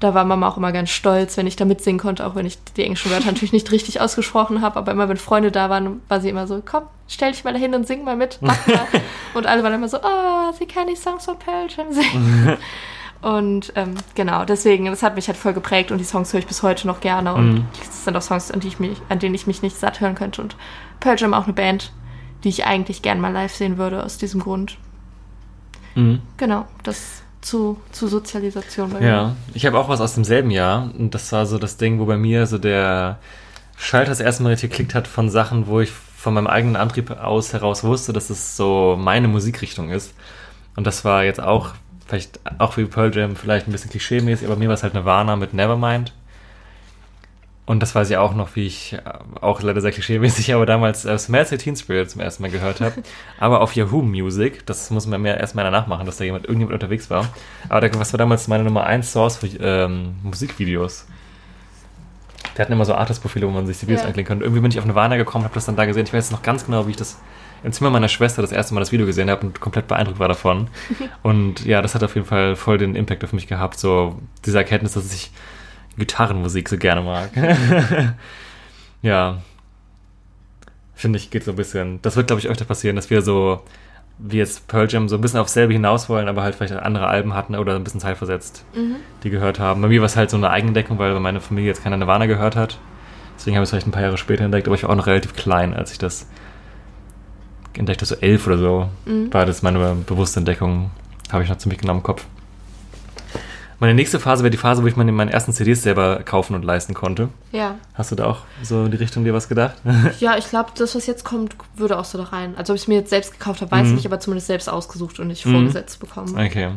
da 0.00 0.14
war 0.14 0.24
Mama 0.24 0.48
auch 0.48 0.56
immer 0.56 0.72
ganz 0.72 0.90
stolz, 0.90 1.36
wenn 1.36 1.46
ich 1.46 1.54
da 1.54 1.64
mitsingen 1.64 2.00
konnte, 2.00 2.26
auch 2.26 2.34
wenn 2.34 2.44
ich 2.44 2.58
die 2.76 2.82
englischen 2.82 3.12
Wörter 3.12 3.26
natürlich 3.32 3.52
nicht 3.52 3.70
richtig 3.70 4.00
ausgesprochen 4.00 4.62
habe. 4.62 4.80
Aber 4.80 4.90
immer, 4.90 5.08
wenn 5.08 5.16
Freunde 5.16 5.52
da 5.52 5.70
waren, 5.70 6.02
war 6.08 6.20
sie 6.20 6.28
immer 6.28 6.48
so, 6.48 6.60
komm, 6.64 6.82
stell 7.06 7.30
dich 7.30 7.44
mal 7.44 7.52
dahin 7.52 7.72
und 7.72 7.86
sing 7.86 8.02
mal 8.02 8.16
mit, 8.16 8.38
mach 8.40 8.66
mal. 8.66 8.80
und 9.34 9.46
alle 9.46 9.62
waren 9.62 9.74
immer 9.74 9.88
so, 9.88 9.98
oh, 9.98 10.52
sie 10.58 10.66
kann 10.66 10.88
die 10.88 10.96
Songs 10.96 11.24
von 11.24 11.38
Pearl 11.38 11.68
Jam 11.68 11.92
singen. 11.92 12.56
Und 13.20 13.72
ähm, 13.74 13.94
genau, 14.14 14.44
deswegen, 14.44 14.86
das 14.86 15.02
hat 15.02 15.16
mich 15.16 15.26
halt 15.26 15.36
voll 15.36 15.52
geprägt 15.52 15.90
und 15.90 15.98
die 15.98 16.04
Songs 16.04 16.32
höre 16.32 16.40
ich 16.40 16.46
bis 16.46 16.62
heute 16.62 16.86
noch 16.86 17.00
gerne. 17.00 17.34
Und 17.34 17.52
Mhm. 17.54 17.64
das 17.78 18.04
sind 18.04 18.16
auch 18.16 18.22
Songs, 18.22 18.50
an, 18.50 18.60
die 18.60 18.68
ich 18.68 18.78
mich, 18.78 19.00
an 19.08 19.18
denen 19.18 19.34
ich 19.34 19.46
mich 19.46 19.60
nicht 19.62 19.76
satt 19.76 20.00
hören 20.00 20.14
könnte. 20.14 20.40
Und 20.40 20.56
Pearl 21.00 21.16
Jam 21.18 21.34
auch 21.34 21.44
eine 21.44 21.52
Band, 21.52 21.92
die 22.44 22.48
ich 22.48 22.64
eigentlich 22.66 23.02
gern 23.02 23.20
mal 23.20 23.32
live 23.32 23.52
sehen 23.54 23.76
würde, 23.78 24.04
aus 24.04 24.18
diesem 24.18 24.40
Grund. 24.40 24.76
Mhm. 25.96 26.20
Genau, 26.36 26.66
das 26.84 27.22
zu, 27.40 27.80
zu 27.92 28.06
Sozialisation 28.08 28.90
bei 28.90 29.00
Ja, 29.04 29.34
ich 29.54 29.66
habe 29.66 29.78
auch 29.78 29.88
was 29.88 30.00
aus 30.00 30.14
demselben 30.14 30.50
Jahr. 30.50 30.90
Und 30.96 31.14
das 31.14 31.32
war 31.32 31.46
so 31.46 31.58
das 31.58 31.76
Ding, 31.76 31.98
wo 31.98 32.04
bei 32.06 32.16
mir 32.16 32.46
so 32.46 32.58
der 32.58 33.18
Schalter 33.76 34.10
das 34.10 34.20
erste 34.20 34.42
Mal 34.44 34.50
richtig 34.50 34.70
geklickt 34.70 34.94
hat 34.94 35.08
von 35.08 35.28
Sachen, 35.28 35.66
wo 35.66 35.80
ich 35.80 35.90
von 35.90 36.34
meinem 36.34 36.46
eigenen 36.48 36.76
Antrieb 36.76 37.10
aus 37.10 37.52
heraus 37.52 37.82
wusste, 37.84 38.12
dass 38.12 38.30
es 38.30 38.56
so 38.56 38.96
meine 38.98 39.28
Musikrichtung 39.28 39.90
ist. 39.90 40.14
Und 40.76 40.86
das 40.86 41.04
war 41.04 41.24
jetzt 41.24 41.40
auch, 41.40 41.74
vielleicht 42.08 42.40
auch 42.58 42.76
wie 42.76 42.86
Pearl 42.86 43.14
Jam, 43.14 43.36
vielleicht 43.36 43.68
ein 43.68 43.72
bisschen 43.72 43.90
klischee-mäßig, 43.90 44.46
aber 44.46 44.56
mir 44.56 44.68
war 44.68 44.74
es 44.74 44.82
halt 44.82 44.94
Nirvana 44.94 45.36
mit 45.36 45.54
Nevermind. 45.54 46.12
Und 47.66 47.80
das 47.80 47.94
weiß 47.94 48.08
ich 48.08 48.16
auch 48.16 48.34
noch, 48.34 48.56
wie 48.56 48.66
ich 48.66 48.94
äh, 48.94 49.00
auch 49.42 49.60
leider 49.60 49.82
sehr 49.82 49.92
klischee-mäßig, 49.92 50.54
aber 50.54 50.64
damals 50.64 51.04
äh, 51.04 51.18
Smells 51.18 51.50
Teen 51.50 51.76
Spirit 51.76 52.10
zum 52.10 52.22
ersten 52.22 52.42
Mal 52.42 52.50
gehört 52.50 52.80
habe. 52.80 52.94
aber 53.38 53.60
auf 53.60 53.76
Yahoo 53.76 54.00
Music, 54.00 54.64
das 54.66 54.90
muss 54.90 55.06
man 55.06 55.20
mir 55.20 55.36
erstmal 55.36 55.66
danach 55.66 55.86
machen, 55.86 56.06
dass 56.06 56.16
da 56.16 56.24
jemand, 56.24 56.46
irgendjemand 56.46 56.72
unterwegs 56.72 57.10
war. 57.10 57.28
Aber 57.68 57.86
da, 57.86 58.00
was 58.00 58.12
war 58.14 58.18
damals 58.18 58.48
meine 58.48 58.64
Nummer 58.64 58.84
1 58.84 59.12
Source 59.12 59.36
für 59.36 59.48
ähm, 59.60 60.14
Musikvideos? 60.22 61.06
Wir 62.54 62.64
hatten 62.64 62.72
immer 62.72 62.86
so 62.86 62.94
Artist-Profile, 62.94 63.46
wo 63.46 63.50
man 63.50 63.66
sich 63.66 63.78
die 63.80 63.86
Videos 63.86 64.00
Ja. 64.00 64.06
anklicken 64.08 64.28
konnte. 64.28 64.44
Irgendwie 64.44 64.62
bin 64.62 64.70
ich 64.70 64.78
auf 64.78 64.86
Nirvana 64.86 65.16
gekommen, 65.18 65.44
habe 65.44 65.54
das 65.54 65.66
dann 65.66 65.76
da 65.76 65.84
gesehen. 65.84 66.06
Ich 66.06 66.12
weiß 66.14 66.24
jetzt 66.24 66.32
noch 66.32 66.42
ganz 66.42 66.64
genau, 66.64 66.86
wie 66.86 66.92
ich 66.92 66.96
das 66.96 67.18
im 67.62 67.72
Zimmer 67.72 67.90
meiner 67.90 68.08
Schwester 68.08 68.42
das 68.42 68.52
erste 68.52 68.74
Mal 68.74 68.80
das 68.80 68.92
Video 68.92 69.06
gesehen 69.06 69.30
habe 69.30 69.46
und 69.46 69.60
komplett 69.60 69.88
beeindruckt 69.88 70.18
war 70.18 70.28
davon. 70.28 70.68
und 71.22 71.64
ja, 71.64 71.82
das 71.82 71.94
hat 71.94 72.02
auf 72.02 72.14
jeden 72.14 72.26
Fall 72.26 72.56
voll 72.56 72.78
den 72.78 72.94
Impact 72.94 73.24
auf 73.24 73.32
mich 73.32 73.46
gehabt, 73.46 73.78
so 73.78 74.18
diese 74.44 74.58
Erkenntnis, 74.58 74.92
dass 74.92 75.12
ich 75.12 75.30
Gitarrenmusik 75.96 76.68
so 76.68 76.78
gerne 76.78 77.02
mag. 77.02 77.30
ja. 79.02 79.38
Finde 80.94 81.18
ich, 81.18 81.30
geht 81.30 81.44
so 81.44 81.52
ein 81.52 81.56
bisschen. 81.56 82.00
Das 82.02 82.16
wird, 82.16 82.26
glaube 82.28 82.40
ich, 82.40 82.48
öfter 82.48 82.64
passieren, 82.64 82.96
dass 82.96 83.10
wir 83.10 83.22
so, 83.22 83.62
wie 84.18 84.38
jetzt 84.38 84.66
Pearl 84.66 84.88
Jam, 84.88 85.08
so 85.08 85.16
ein 85.16 85.20
bisschen 85.20 85.38
aufs 85.38 85.52
selbe 85.52 85.72
hinaus 85.72 86.08
wollen, 86.08 86.28
aber 86.28 86.42
halt 86.42 86.54
vielleicht 86.54 86.72
andere 86.74 87.06
Alben 87.06 87.34
hatten 87.34 87.54
oder 87.54 87.76
ein 87.76 87.84
bisschen 87.84 88.00
zeitversetzt, 88.00 88.64
die 89.22 89.30
gehört 89.30 89.60
haben. 89.60 89.80
Bei 89.80 89.88
mir 89.88 90.00
war 90.00 90.06
es 90.06 90.16
halt 90.16 90.30
so 90.30 90.36
eine 90.36 90.50
Eigenentdeckung, 90.50 90.98
weil 90.98 91.18
meine 91.20 91.40
Familie 91.40 91.68
jetzt 91.68 91.84
keine 91.84 91.98
Nirvana 91.98 92.26
gehört 92.26 92.56
hat. 92.56 92.78
Deswegen 93.36 93.56
habe 93.56 93.62
ich 93.62 93.68
es 93.68 93.70
vielleicht 93.70 93.86
ein 93.86 93.92
paar 93.92 94.02
Jahre 94.02 94.18
später 94.18 94.44
entdeckt, 94.44 94.66
aber 94.66 94.74
ich 94.74 94.82
war 94.82 94.90
auch 94.90 94.96
noch 94.96 95.06
relativ 95.06 95.36
klein, 95.36 95.72
als 95.72 95.92
ich 95.92 95.98
das 95.98 96.26
entdeckt 97.78 98.00
habe, 98.00 98.06
so 98.06 98.14
elf 98.16 98.46
oder 98.46 98.58
so. 98.58 98.88
War 99.30 99.46
das 99.46 99.62
meine 99.62 99.94
bewusste 100.06 100.40
Entdeckung. 100.40 100.90
Habe 101.30 101.42
ich 101.44 101.48
noch 101.50 101.58
ziemlich 101.58 101.80
genau 101.80 101.92
im 101.94 102.02
Kopf. 102.02 102.24
Meine 103.80 103.94
nächste 103.94 104.18
Phase 104.18 104.42
wäre 104.42 104.50
die 104.50 104.56
Phase, 104.56 104.82
wo 104.82 104.88
ich 104.88 104.96
meine, 104.96 105.12
meine 105.12 105.32
ersten 105.32 105.52
CDs 105.52 105.84
selber 105.84 106.20
kaufen 106.24 106.56
und 106.56 106.64
leisten 106.64 106.94
konnte. 106.94 107.28
Ja. 107.52 107.76
Hast 107.94 108.10
du 108.10 108.16
da 108.16 108.24
auch 108.26 108.38
so 108.62 108.84
in 108.84 108.90
die 108.90 108.96
Richtung 108.96 109.22
dir 109.22 109.34
was 109.34 109.48
gedacht? 109.48 109.74
Ja, 110.18 110.36
ich 110.36 110.48
glaube, 110.48 110.70
das, 110.76 110.96
was 110.96 111.06
jetzt 111.06 111.24
kommt, 111.24 111.54
würde 111.76 111.96
auch 111.96 112.04
so 112.04 112.18
da 112.18 112.24
rein. 112.24 112.54
Also, 112.56 112.72
ob 112.72 112.76
ich 112.76 112.82
es 112.82 112.88
mir 112.88 112.96
jetzt 112.96 113.10
selbst 113.10 113.32
gekauft 113.38 113.60
habe, 113.60 113.70
weiß 113.70 113.82
ich 113.84 113.88
Mhm. 113.90 113.94
nicht, 113.96 114.06
aber 114.06 114.18
zumindest 114.18 114.48
selbst 114.48 114.68
ausgesucht 114.68 115.20
und 115.20 115.28
nicht 115.28 115.46
Mhm. 115.46 115.52
vorgesetzt 115.52 116.00
bekommen. 116.00 116.34
okay. 116.36 116.70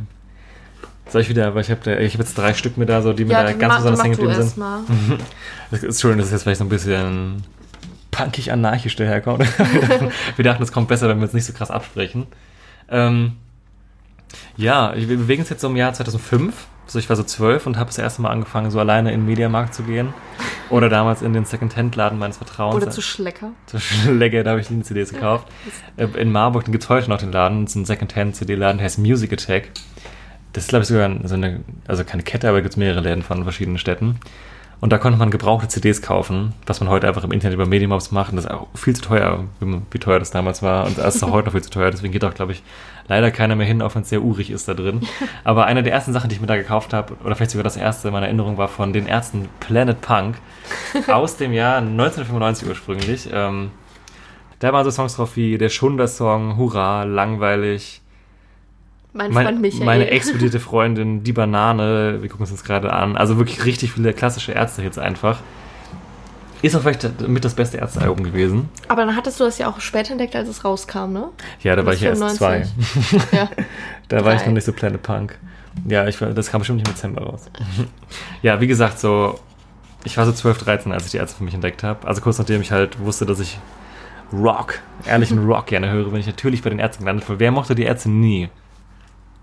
Soll 1.10 1.22
ich 1.22 1.30
wieder, 1.30 1.56
weil 1.56 1.62
ich 1.62 1.72
habe 1.72 1.96
ich 2.04 2.14
hab 2.14 2.20
jetzt 2.22 2.38
drei 2.38 2.54
Stück 2.54 2.78
mit 2.78 2.88
da, 2.88 3.02
so, 3.02 3.12
die 3.14 3.26
mir 3.26 3.34
da 3.34 3.52
ganz 3.52 3.62
mach, 3.74 3.78
besonders 3.78 4.04
hängen 4.04 4.16
geblieben 4.16 4.36
sind. 4.44 4.58
mal. 4.58 4.82
Das 5.72 5.82
ist 5.84 6.00
schön, 6.02 6.18
dass 6.20 6.28
es 6.28 6.32
jetzt 6.34 6.44
vielleicht 6.44 6.60
so 6.60 6.66
ein 6.66 6.70
bisschen 6.70 7.44
punkig-anarchisch 8.24 8.96
daherkommt. 8.96 9.40
wir 10.36 10.44
dachten, 10.44 10.64
es 10.64 10.72
kommt 10.72 10.88
besser, 10.88 11.10
wenn 11.10 11.18
wir 11.18 11.24
uns 11.24 11.34
nicht 11.34 11.46
so 11.46 11.54
krass 11.54 11.72
absprechen. 11.72 12.28
Ähm, 12.90 13.34
ja, 14.58 14.94
wir 14.96 15.08
bewegen 15.08 15.42
uns 15.42 15.50
jetzt 15.50 15.62
so 15.62 15.68
im 15.68 15.76
Jahr 15.76 15.94
2005. 15.94 16.68
So, 16.88 17.00
ich 17.00 17.08
war 17.08 17.16
so 17.16 17.24
zwölf 17.24 17.68
und 17.68 17.78
habe 17.78 17.88
das 17.88 17.98
erste 17.98 18.22
Mal 18.22 18.32
angefangen, 18.32 18.70
so 18.70 18.80
alleine 18.80 19.14
in 19.14 19.22
den 19.22 19.26
Mediamarkt 19.26 19.74
zu 19.74 19.84
gehen. 19.84 20.14
Oder 20.70 20.90
damals 20.90 21.22
in 21.22 21.34
den 21.34 21.46
Second-Hand-Laden 21.46 22.18
meines 22.18 22.38
Vertrauens. 22.38 22.76
Oder 22.76 22.90
zu 22.90 23.02
Schlecker. 23.02 23.52
Zu 23.66 23.80
Schläger, 23.80 24.44
da 24.44 24.52
habe 24.52 24.62
ich 24.62 24.70
Linie-CDs 24.70 25.14
gekauft. 25.14 25.48
Äh, 25.98 26.08
In 26.20 26.32
Marburg, 26.32 26.66
gibt 26.66 26.84
es 26.84 26.90
heute 26.90 27.10
noch 27.10 27.18
den 27.18 27.32
Laden. 27.32 27.66
Das 27.66 27.72
ist 27.72 27.76
ein 27.76 27.86
Second-Hand-CD-Laden, 27.86 28.78
der 28.78 28.86
heißt 28.86 29.00
Music 29.00 29.32
Attack. 29.34 29.70
Das 30.54 30.64
ist, 30.64 30.70
glaube 30.70 30.84
ich, 30.84 30.90
sogar 30.90 31.10
so 31.24 31.36
eine, 31.36 31.62
also 31.88 32.04
keine 32.04 32.24
Kette, 32.24 32.50
aber 32.50 32.62
gibt 32.62 32.74
es 32.74 32.78
mehrere 32.78 33.02
Läden 33.02 33.24
von 33.24 33.44
verschiedenen 33.44 33.78
Städten. 33.78 34.20
Und 34.82 34.92
da 34.92 34.98
konnte 34.98 35.20
man 35.20 35.30
gebrauchte 35.30 35.68
CDs 35.68 36.02
kaufen, 36.02 36.54
was 36.66 36.80
man 36.80 36.90
heute 36.90 37.08
einfach 37.08 37.24
im 37.24 37.32
Internet 37.32 37.54
über 37.54 37.68
Mediamobs 37.68 38.12
macht. 38.12 38.32
Und 38.32 38.38
das 38.38 38.46
ist 38.46 38.52
auch 38.52 38.68
viel 38.74 38.96
zu 38.96 39.04
teuer, 39.04 39.46
wie, 39.60 39.80
wie 39.92 40.00
teuer 40.00 40.18
das 40.18 40.32
damals 40.32 40.64
war. 40.64 40.88
Und 40.88 40.98
das 40.98 41.16
ist 41.16 41.24
auch 41.24 41.32
heute 41.32 41.46
noch 41.46 41.52
viel 41.54 41.62
zu 41.62 41.70
teuer. 41.70 41.92
Deswegen 41.92 42.12
geht 42.12 42.26
auch, 42.26 42.34
glaube 42.34 42.54
ich, 42.54 42.64
leider 43.08 43.30
keiner 43.30 43.56
mehr 43.56 43.68
hin, 43.68 43.84
auch 43.84 43.94
wenn 43.94 44.02
es 44.02 44.10
sehr 44.10 44.24
urig 44.24 44.50
ist 44.50 44.68
da 44.68 44.74
drin. 44.74 45.02
Aber 45.44 45.68
eine 45.68 45.84
der 45.84 45.94
ersten 45.94 46.14
Sachen, 46.14 46.30
die 46.30 46.36
ich 46.36 46.42
mir 46.42 46.48
da 46.48 46.58
gekauft 46.58 46.94
habe, 46.94 47.14
oder 47.24 47.36
vielleicht 47.36 47.52
sogar 47.52 47.64
das 47.64 47.78
erste 47.78 48.08
in 48.08 48.14
meiner 48.14 48.26
Erinnerung, 48.26 48.58
war 48.58 48.68
von 48.68 48.92
den 48.92 49.06
Ärzten 49.06 49.50
Planet 49.60 50.02
Punk 50.02 50.38
aus 51.08 51.38
dem 51.38 51.54
Jahr 51.54 51.78
1995 51.78 52.68
ursprünglich. 52.68 53.30
Ähm, 53.32 53.70
da 54.58 54.74
waren 54.74 54.84
so 54.84 54.90
Songs 54.90 55.16
drauf 55.16 55.36
wie 55.36 55.60
der 55.60 55.70
Schunder-Song, 55.70 56.58
Hurra, 56.58 57.04
langweilig. 57.04 58.01
Mein 59.14 59.32
Mein, 59.32 59.46
Freund 59.46 59.62
Michael. 59.62 59.86
meine 59.86 60.08
explodierte 60.12 60.60
Freundin, 60.60 61.24
die 61.24 61.34
Banane, 61.34 62.22
wir 62.22 62.30
gucken 62.30 62.44
uns 62.44 62.52
das 62.52 62.64
gerade 62.64 62.94
an. 62.94 63.18
Also 63.18 63.38
wirklich 63.38 63.66
richtig 63.66 63.92
viele 63.92 64.14
klassische 64.14 64.54
Ärzte-Hits 64.54 64.98
einfach. 64.98 65.40
Ist 66.62 66.76
auch 66.76 66.82
vielleicht 66.82 67.28
mit 67.28 67.44
das 67.44 67.56
beste 67.56 67.78
Ärztealbum 67.78 68.24
gewesen. 68.24 68.70
Aber 68.88 69.04
dann 69.06 69.16
hattest 69.16 69.40
du 69.40 69.44
das 69.46 69.58
ja 69.58 69.68
auch 69.68 69.80
später 69.80 70.12
entdeckt, 70.12 70.36
als 70.36 70.48
es 70.48 70.64
rauskam, 70.64 71.12
ne? 71.12 71.30
Ja, 71.64 71.76
da 71.76 71.86
war 71.86 71.94
ich 71.94 72.02
ja 72.02 72.10
erst 72.10 72.38
zwei. 72.38 72.66
95. 72.66 73.32
ja. 73.32 73.50
Da 74.08 74.24
war 74.24 74.34
ich 74.34 74.42
Drei. 74.42 74.48
noch 74.48 74.54
nicht 74.54 74.66
so 74.66 74.72
Planet 74.72 75.02
Punk. 75.02 75.40
Ja, 75.88 76.08
ich, 76.08 76.18
das 76.20 76.52
kam 76.52 76.60
bestimmt 76.60 76.78
nicht 76.78 76.88
im 76.88 76.94
Dezember 76.94 77.24
raus. 77.24 77.50
ja, 78.44 78.62
wie 78.62 78.68
gesagt, 78.68 79.00
so, 79.00 79.40
ich 80.04 80.18
war 80.18 80.26
so 80.26 80.32
12, 80.34 80.60
13, 80.60 80.92
als 80.92 81.06
ich 81.06 81.12
die 81.12 81.18
Ärzte 81.18 81.38
für 81.38 81.44
mich 81.44 81.56
entdeckt 81.56 81.82
habe. 81.82 82.08
Also 82.08 82.22
kurz 82.22 82.38
nachdem 82.38 82.62
ich 82.62 82.72
halt 82.72 83.00
wusste, 83.00 83.26
dass 83.26 83.40
ich 83.40 83.58
Rock, 84.32 84.80
ehrlichen 85.06 85.44
Rock 85.46 85.66
gerne 85.66 85.90
höre, 85.90 86.10
bin 86.10 86.20
ich 86.20 86.28
natürlich 86.28 86.62
bei 86.62 86.70
den 86.70 86.80
Ärzten 86.80 87.04
gelandet. 87.04 87.28
Weil 87.28 87.40
Wer 87.40 87.52
mochte 87.52 87.74
die 87.74 87.84
Ärzte 87.84 88.10
nie? 88.10 88.50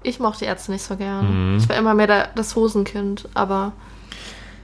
Ich 0.08 0.18
mochte 0.20 0.40
die 0.40 0.44
Ärzte 0.46 0.72
nicht 0.72 0.82
so 0.82 0.96
gern. 0.96 1.52
Mhm. 1.52 1.58
Ich 1.58 1.68
war 1.68 1.76
immer 1.76 1.94
mehr 1.94 2.06
da, 2.06 2.28
das 2.34 2.56
Hosenkind, 2.56 3.28
aber 3.34 3.72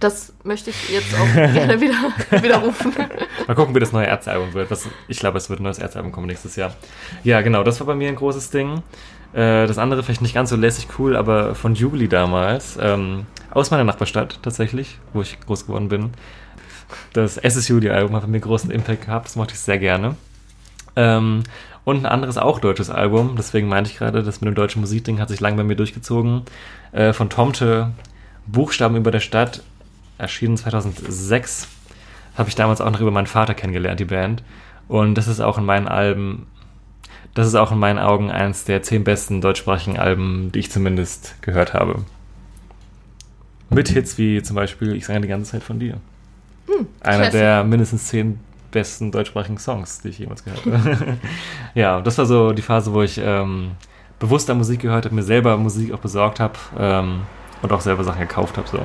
Das 0.00 0.32
möchte 0.42 0.70
ich 0.70 0.90
jetzt 0.90 1.14
auch 1.14 1.32
gerne 1.34 1.80
wieder 1.80 1.94
widerrufen. 2.42 2.92
Mal 3.46 3.54
gucken, 3.54 3.74
wie 3.74 3.80
das 3.80 3.92
neue 3.92 4.06
Ärztealbum 4.06 4.52
wird. 4.54 4.70
Was, 4.70 4.88
ich 5.08 5.18
glaube, 5.18 5.38
es 5.38 5.48
wird 5.50 5.60
ein 5.60 5.62
neues 5.64 5.78
Ärztealbum 5.78 6.12
kommen 6.12 6.26
nächstes 6.26 6.56
Jahr. 6.56 6.72
Ja, 7.22 7.40
genau, 7.42 7.62
das 7.62 7.78
war 7.80 7.86
bei 7.86 7.94
mir 7.94 8.08
ein 8.08 8.16
großes 8.16 8.50
Ding. 8.50 8.82
Äh, 9.32 9.66
das 9.66 9.78
andere 9.78 10.02
vielleicht 10.02 10.22
nicht 10.22 10.34
ganz 10.34 10.50
so 10.50 10.56
lässig 10.56 10.88
cool, 10.98 11.16
aber 11.16 11.54
von 11.54 11.74
Jubilee 11.74 12.08
damals. 12.08 12.78
Ähm, 12.80 13.26
aus 13.50 13.70
meiner 13.70 13.84
Nachbarstadt 13.84 14.40
tatsächlich, 14.42 14.98
wo 15.12 15.22
ich 15.22 15.38
groß 15.40 15.66
geworden 15.66 15.88
bin. 15.88 16.10
Das 17.12 17.36
SS 17.38 17.68
Jubilee-Album 17.68 18.14
hat 18.14 18.22
bei 18.22 18.28
mir 18.28 18.40
großen 18.40 18.70
Impact 18.70 19.06
gehabt. 19.06 19.26
Das 19.26 19.36
mochte 19.36 19.54
ich 19.54 19.60
sehr 19.60 19.78
gerne. 19.78 20.16
Ähm, 20.96 21.42
und 21.84 21.98
ein 21.98 22.06
anderes 22.06 22.38
auch 22.38 22.60
deutsches 22.60 22.90
Album, 22.90 23.34
deswegen 23.36 23.68
meinte 23.68 23.90
ich 23.90 23.98
gerade, 23.98 24.22
das 24.22 24.40
mit 24.40 24.48
dem 24.48 24.54
deutschen 24.54 24.80
Musikding 24.80 25.20
hat 25.20 25.28
sich 25.28 25.40
lang 25.40 25.56
bei 25.56 25.64
mir 25.64 25.76
durchgezogen. 25.76 26.42
Äh, 26.92 27.12
von 27.12 27.28
Tomte, 27.28 27.92
Buchstaben 28.46 28.96
über 28.96 29.10
der 29.10 29.20
Stadt, 29.20 29.62
erschienen 30.16 30.56
2006. 30.56 31.68
Habe 32.36 32.48
ich 32.48 32.54
damals 32.54 32.80
auch 32.80 32.90
noch 32.90 33.00
über 33.00 33.10
meinen 33.10 33.26
Vater 33.26 33.54
kennengelernt, 33.54 34.00
die 34.00 34.06
Band. 34.06 34.42
Und 34.88 35.14
das 35.14 35.28
ist 35.28 35.40
auch 35.40 35.58
in 35.58 35.64
meinen 35.64 35.88
Alben, 35.88 36.46
das 37.34 37.46
ist 37.46 37.54
auch 37.54 37.72
in 37.72 37.78
meinen 37.78 37.98
Augen 37.98 38.30
eines 38.30 38.64
der 38.64 38.82
zehn 38.82 39.04
besten 39.04 39.40
deutschsprachigen 39.40 39.98
Alben, 39.98 40.52
die 40.52 40.60
ich 40.60 40.70
zumindest 40.70 41.40
gehört 41.42 41.74
habe. 41.74 42.04
Mit 43.70 43.88
Hits 43.88 44.18
wie 44.18 44.42
zum 44.42 44.56
Beispiel 44.56 44.94
Ich 44.94 45.06
sang 45.06 45.20
die 45.20 45.28
ganze 45.28 45.52
Zeit 45.52 45.62
von 45.62 45.80
dir. 45.80 45.98
Hm, 46.66 46.86
Einer 47.00 47.30
der 47.30 47.64
mindestens 47.64 48.06
zehn 48.06 48.38
besten 48.74 49.10
deutschsprachigen 49.10 49.58
Songs, 49.58 50.00
die 50.00 50.08
ich 50.08 50.18
jemals 50.18 50.44
gehört 50.44 50.66
habe. 50.66 51.16
ja, 51.74 52.00
das 52.02 52.18
war 52.18 52.26
so 52.26 52.52
die 52.52 52.62
Phase, 52.62 52.92
wo 52.92 53.02
ich 53.02 53.18
ähm, 53.22 53.72
bewusster 54.18 54.54
Musik 54.54 54.80
gehört 54.80 55.06
habe, 55.06 55.14
mir 55.14 55.22
selber 55.22 55.56
Musik 55.56 55.92
auch 55.92 56.00
besorgt 56.00 56.40
habe 56.40 56.54
ähm, 56.78 57.22
und 57.62 57.72
auch 57.72 57.80
selber 57.80 58.04
Sachen 58.04 58.20
gekauft 58.20 58.58
habe. 58.58 58.68
So. 58.68 58.80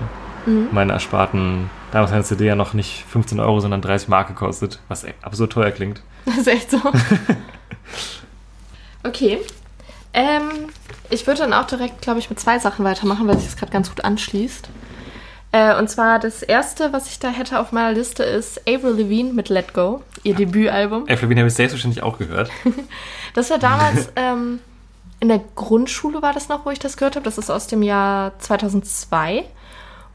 Mhm. 0.46 0.69
Meine 0.72 0.93
ersparten, 0.93 1.69
damals 1.91 2.12
hat 2.12 2.15
eine 2.15 2.24
CD 2.24 2.46
ja 2.46 2.55
noch 2.55 2.74
nicht 2.74 3.03
15 3.10 3.39
Euro, 3.39 3.60
sondern 3.60 3.81
30 3.81 4.08
Mark 4.08 4.29
gekostet, 4.29 4.79
was 4.88 5.03
e- 5.03 5.13
absurd 5.22 5.51
teuer 5.51 5.72
klingt. 5.72 6.01
Das 6.25 6.38
ist 6.38 6.48
echt 6.48 6.69
so. 6.69 6.77
okay. 9.03 9.39
Ähm, 10.13 10.69
ich 11.10 11.25
würde 11.25 11.39
dann 11.39 11.53
auch 11.53 11.65
direkt, 11.65 12.01
glaube 12.01 12.19
ich, 12.19 12.29
mit 12.29 12.39
zwei 12.39 12.60
Sachen 12.60 12.86
weitermachen, 12.86 13.27
weil 13.27 13.38
sich 13.38 13.48
das 13.48 13.58
gerade 13.58 13.72
ganz 13.72 13.89
gut 13.89 14.03
anschließt. 14.03 14.69
Äh, 15.51 15.77
und 15.77 15.89
zwar 15.89 16.20
das 16.20 16.44
erste, 16.44 16.94
was 16.94 17.08
ich 17.08 17.20
da 17.20 17.29
hätte 17.29 17.60
auf 17.60 17.72
meiner 17.72 17.91
Liste, 17.91 18.24
ist 18.24 18.62
Avril 18.68 19.01
Lavigne 19.01 19.34
mit 19.34 19.50
Let 19.50 19.74
Go, 19.74 20.03
ihr 20.24 20.36
Debütalbum. 20.36 21.08
Ey, 21.08 21.18
Flavin 21.18 21.39
habe 21.39 21.48
ich 21.48 21.56
selbstverständlich 21.56 22.03
auch 22.03 22.18
gehört. 22.18 22.50
Das 23.36 23.51
war 23.51 23.60
damals 23.60 24.10
ähm, 24.15 24.60
in 25.20 25.27
der 25.27 25.39
Grundschule 25.56 26.24
war 26.24 26.34
das 26.34 26.50
noch, 26.50 26.65
wo 26.65 26.72
ich 26.72 26.79
das 26.79 26.98
gehört 26.98 27.15
habe. 27.15 27.25
Das 27.25 27.38
ist 27.38 27.51
aus 27.51 27.68
dem 27.68 27.84
Jahr 27.84 28.38
2002. 28.39 29.46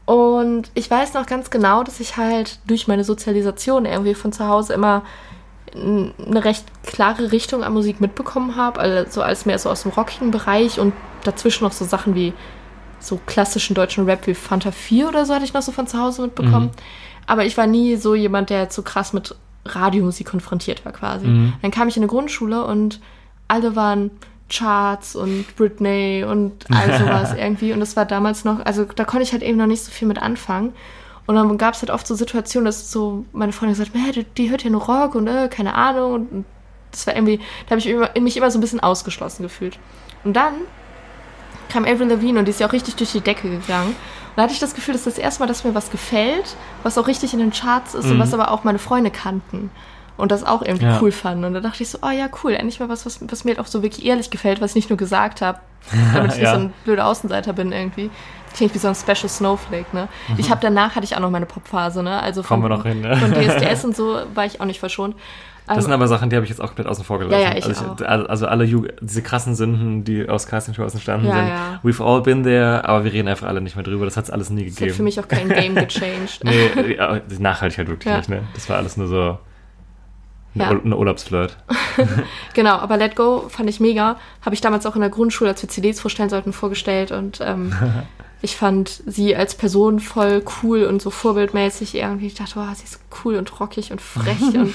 Und 0.05 0.69
ich 0.73 0.91
weiß 0.91 1.13
noch 1.13 1.25
ganz 1.25 1.49
genau, 1.49 1.83
dass 1.83 2.01
ich 2.01 2.17
halt 2.17 2.59
durch 2.67 2.87
meine 2.87 3.05
Sozialisation 3.05 3.85
irgendwie 3.85 4.15
von 4.15 4.33
zu 4.33 4.47
Hause 4.47 4.73
immer 4.73 5.03
eine 5.73 6.43
recht 6.43 6.65
klare 6.83 7.31
Richtung 7.31 7.63
an 7.63 7.73
Musik 7.73 8.01
mitbekommen 8.01 8.55
habe. 8.55 8.79
Also 8.79 9.21
als 9.21 9.45
mehr 9.45 9.59
so 9.59 9.69
aus 9.69 9.83
dem 9.83 9.91
rockigen 9.91 10.31
Bereich 10.31 10.79
und 10.79 10.93
dazwischen 11.23 11.63
noch 11.63 11.71
so 11.71 11.85
Sachen 11.85 12.15
wie 12.15 12.33
so 13.07 13.19
klassischen 13.25 13.73
deutschen 13.75 14.05
Rap 14.05 14.27
wie 14.27 14.33
Fanta 14.33 14.71
4 14.71 15.07
oder 15.07 15.25
so 15.25 15.33
hatte 15.33 15.45
ich 15.45 15.53
noch 15.53 15.61
so 15.61 15.71
von 15.71 15.87
zu 15.87 15.99
Hause 15.99 16.23
mitbekommen. 16.23 16.71
Aber 17.27 17.45
ich 17.45 17.57
war 17.57 17.67
nie 17.67 17.95
so 17.95 18.15
jemand, 18.15 18.49
der 18.49 18.61
jetzt 18.61 18.75
so 18.75 18.81
krass 18.81 19.13
mit 19.13 19.35
Radiomusik 19.65 20.27
konfrontiert 20.27 20.85
war 20.85 20.91
quasi. 20.91 21.27
Mhm. 21.27 21.53
Dann 21.61 21.71
kam 21.71 21.87
ich 21.87 21.97
in 21.97 22.03
eine 22.03 22.09
Grundschule 22.09 22.63
und 22.65 22.99
alle 23.47 23.75
waren 23.75 24.11
Charts 24.49 25.15
und 25.15 25.55
Britney 25.55 26.23
und 26.27 26.65
all 26.69 26.97
sowas 26.99 27.33
irgendwie. 27.35 27.73
Und 27.73 27.79
das 27.79 27.95
war 27.95 28.05
damals 28.05 28.45
noch, 28.45 28.63
also 28.65 28.85
da 28.85 29.03
konnte 29.05 29.23
ich 29.23 29.31
halt 29.31 29.43
eben 29.43 29.57
noch 29.57 29.65
nicht 29.65 29.83
so 29.83 29.91
viel 29.91 30.07
mit 30.07 30.21
anfangen. 30.21 30.73
Und 31.25 31.35
dann 31.35 31.57
gab 31.57 31.73
es 31.73 31.81
halt 31.81 31.89
oft 31.89 32.05
so 32.05 32.13
Situationen, 32.13 32.65
dass 32.65 32.91
so 32.91 33.25
meine 33.33 33.51
Freundin 33.51 33.75
gesagt 33.75 33.95
hat, 33.95 34.01
"Hä, 34.01 34.11
die, 34.11 34.23
die 34.37 34.51
hört 34.51 34.63
ja 34.63 34.69
nur 34.69 34.83
Rock 34.83 35.15
und 35.15 35.27
äh, 35.27 35.47
keine 35.47 35.73
Ahnung. 35.73 36.13
Und, 36.13 36.45
das 36.91 37.07
war 37.07 37.15
irgendwie, 37.15 37.39
da 37.65 37.71
habe 37.71 37.79
ich 37.79 37.87
immer, 37.87 38.09
mich 38.21 38.37
immer 38.37 38.49
so 38.51 38.57
ein 38.57 38.61
bisschen 38.61 38.79
ausgeschlossen 38.79 39.43
gefühlt. 39.43 39.79
Und 40.23 40.33
dann 40.33 40.53
kam 41.69 41.85
Avril 41.85 42.07
Lavigne 42.07 42.39
und 42.39 42.45
die 42.45 42.51
ist 42.51 42.59
ja 42.59 42.67
auch 42.67 42.73
richtig 42.73 42.95
durch 42.95 43.11
die 43.11 43.21
Decke 43.21 43.49
gegangen. 43.49 43.89
Und 43.89 43.95
da 44.37 44.43
hatte 44.43 44.53
ich 44.53 44.59
das 44.59 44.73
Gefühl, 44.75 44.93
dass 44.93 45.03
das 45.05 45.17
erste 45.17 45.41
Mal, 45.41 45.47
dass 45.47 45.63
mir 45.63 45.73
was 45.75 45.89
gefällt, 45.91 46.55
was 46.83 46.97
auch 46.97 47.07
richtig 47.07 47.33
in 47.33 47.39
den 47.39 47.51
Charts 47.51 47.93
ist 47.95 48.05
und 48.05 48.15
Mhm. 48.15 48.19
was 48.19 48.33
aber 48.33 48.51
auch 48.51 48.63
meine 48.63 48.79
Freunde 48.79 49.11
kannten. 49.11 49.69
Und 50.17 50.31
das 50.31 50.45
auch 50.45 50.61
irgendwie 50.61 50.85
Ja. 50.85 50.99
cool 51.01 51.11
fanden. 51.11 51.43
Und 51.43 51.53
da 51.53 51.59
dachte 51.59 51.83
ich 51.83 51.89
so, 51.89 51.97
oh 52.01 52.09
ja, 52.09 52.27
cool, 52.43 52.53
endlich 52.53 52.79
mal 52.79 52.87
was, 52.87 53.05
was, 53.05 53.19
was 53.29 53.43
mir 53.43 53.59
auch 53.59 53.65
so 53.65 53.83
wirklich 53.83 54.05
ehrlich 54.05 54.29
gefällt, 54.29 54.61
was 54.61 54.71
ich 54.71 54.75
nicht 54.75 54.89
nur 54.89 54.95
gesagt 54.97 55.41
habe, 55.41 55.59
damit 56.13 56.31
ich 56.31 56.37
nicht 56.37 56.45
Ja. 56.45 56.53
so 56.53 56.59
ein 56.61 56.73
blöder 56.85 57.05
Außenseiter 57.07 57.51
bin 57.53 57.71
irgendwie. 57.73 58.09
Das 58.49 58.57
klingt 58.57 58.73
wie 58.73 58.77
so 58.79 58.87
ein 58.87 58.95
Special 58.95 59.27
Snowflake, 59.27 59.87
ne? 59.93 60.07
Ich 60.37 60.49
habe 60.49 60.61
danach 60.61 60.95
hatte 60.95 61.03
ich 61.03 61.15
auch 61.17 61.19
noch 61.19 61.29
meine 61.31 61.45
Popphase, 61.45 62.01
ne? 62.01 62.21
Also 62.21 62.41
Mhm. 62.41 62.45
Kommen 62.45 62.61
von, 62.61 62.71
wir 62.71 62.77
noch 62.77 62.85
hin, 62.85 63.01
ne? 63.01 63.17
von 63.17 63.33
DSDS 63.33 63.83
und 63.85 63.95
so 63.97 64.21
war 64.33 64.45
ich 64.45 64.61
auch 64.61 64.65
nicht 64.65 64.79
verschont. 64.79 65.15
Das 65.67 65.77
Ähm, 65.77 65.81
sind 65.83 65.93
aber 65.93 66.07
Sachen, 66.07 66.29
die 66.29 66.35
habe 66.35 66.43
ich 66.45 66.49
jetzt 66.49 66.59
auch 66.61 66.67
komplett 66.67 66.87
außen 66.87 67.03
vor 67.03 67.17
gelassen. 67.19 67.41
Ja, 67.41 67.51
ja, 67.51 67.57
ich 67.57 67.65
also, 67.65 67.85
auch. 67.85 68.29
also 68.29 68.47
alle 68.47 68.65
Ju 68.65 68.85
diese 69.01 69.21
krassen 69.23 69.55
Sünden, 69.55 70.03
die 70.03 70.29
aus 70.29 70.45
Castingshows 70.47 70.93
entstanden 70.93 71.27
Ja, 71.27 71.33
sind. 71.35 71.47
ja. 71.47 71.79
We've 71.83 72.03
all 72.03 72.21
been 72.21 72.43
there, 72.43 72.87
aber 72.87 73.03
wir 73.03 73.11
reden 73.13 73.27
einfach 73.27 73.47
alle 73.47 73.61
nicht 73.61 73.75
mehr 73.75 73.83
drüber. 73.83 74.05
Das 74.05 74.15
hat 74.15 74.25
es 74.25 74.29
alles 74.29 74.49
nie 74.51 74.65
das 74.65 74.73
hat 74.73 74.79
gegeben. 74.79 74.95
für 74.97 75.03
mich 75.03 75.19
auch 75.19 75.27
kein 75.27 75.49
Game 75.49 75.73
gechanged. 75.75 76.39
nee, 76.43 76.95
ja, 76.97 77.19
nachhaltig 77.39 77.79
halt 77.79 77.87
wirklich 77.87 78.15
nicht, 78.15 78.29
ne? 78.29 78.43
Das 78.53 78.69
war 78.69 78.77
alles 78.77 78.95
nur 78.97 79.07
so 79.07 79.39
eine, 80.53 80.63
Ja. 80.85 80.95
Urlaubsflirt. 80.95 81.57
Genau, 82.53 82.75
aber 82.77 82.97
Let 82.97 83.15
Go 83.15 83.45
fand 83.49 83.69
ich 83.69 83.79
mega. 83.79 84.17
Habe 84.41 84.53
ich 84.55 84.61
damals 84.61 84.85
auch 84.85 84.95
in 84.95 85.01
der 85.01 85.09
Grundschule, 85.09 85.49
als 85.49 85.61
wir 85.61 85.69
CDs 85.69 85.99
vorstellen 85.99 86.29
sollten, 86.29 86.53
vorgestellt. 86.53 87.11
Und 87.11 87.39
ähm, 87.41 87.73
ich 88.45 88.55
fand 88.55 89.03
sie 89.05 89.35
als 89.35 89.55
Person 89.55 89.99
voll 89.99 90.41
cool 90.63 90.83
und 90.85 91.01
so 91.01 91.09
vorbildmäßig 91.09 91.95
irgendwie. 91.95 92.27
Ich 92.27 92.35
dachte, 92.35 92.55
wow, 92.55 92.67
sie 92.73 92.85
ist 92.85 92.99
cool 93.25 93.35
und 93.35 93.59
rockig 93.59 93.91
und 93.91 93.99
frech. 93.99 94.39
und, 94.53 94.73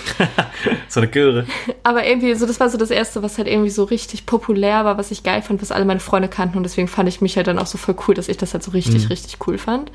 So 0.88 1.00
eine 1.00 1.08
Göre. 1.08 1.46
aber 1.82 2.04
irgendwie, 2.06 2.34
so 2.34 2.44
das 2.46 2.60
war 2.60 2.68
so 2.68 2.76
das 2.76 2.90
Erste, 2.90 3.22
was 3.22 3.38
halt 3.38 3.48
irgendwie 3.48 3.70
so 3.70 3.84
richtig 3.84 4.26
populär 4.26 4.84
war, 4.84 4.98
was 4.98 5.10
ich 5.10 5.22
geil 5.22 5.40
fand, 5.40 5.62
was 5.62 5.72
alle 5.72 5.86
meine 5.86 6.00
Freunde 6.00 6.28
kannten. 6.28 6.58
Und 6.58 6.64
deswegen 6.64 6.88
fand 6.88 7.08
ich 7.08 7.22
mich 7.22 7.36
halt 7.36 7.46
dann 7.46 7.58
auch 7.58 7.66
so 7.66 7.78
voll 7.78 7.94
cool, 8.06 8.14
dass 8.14 8.28
ich 8.28 8.36
das 8.36 8.52
halt 8.52 8.62
so 8.62 8.72
richtig, 8.72 9.08
richtig 9.08 9.38
cool 9.46 9.56
fand. 9.56 9.90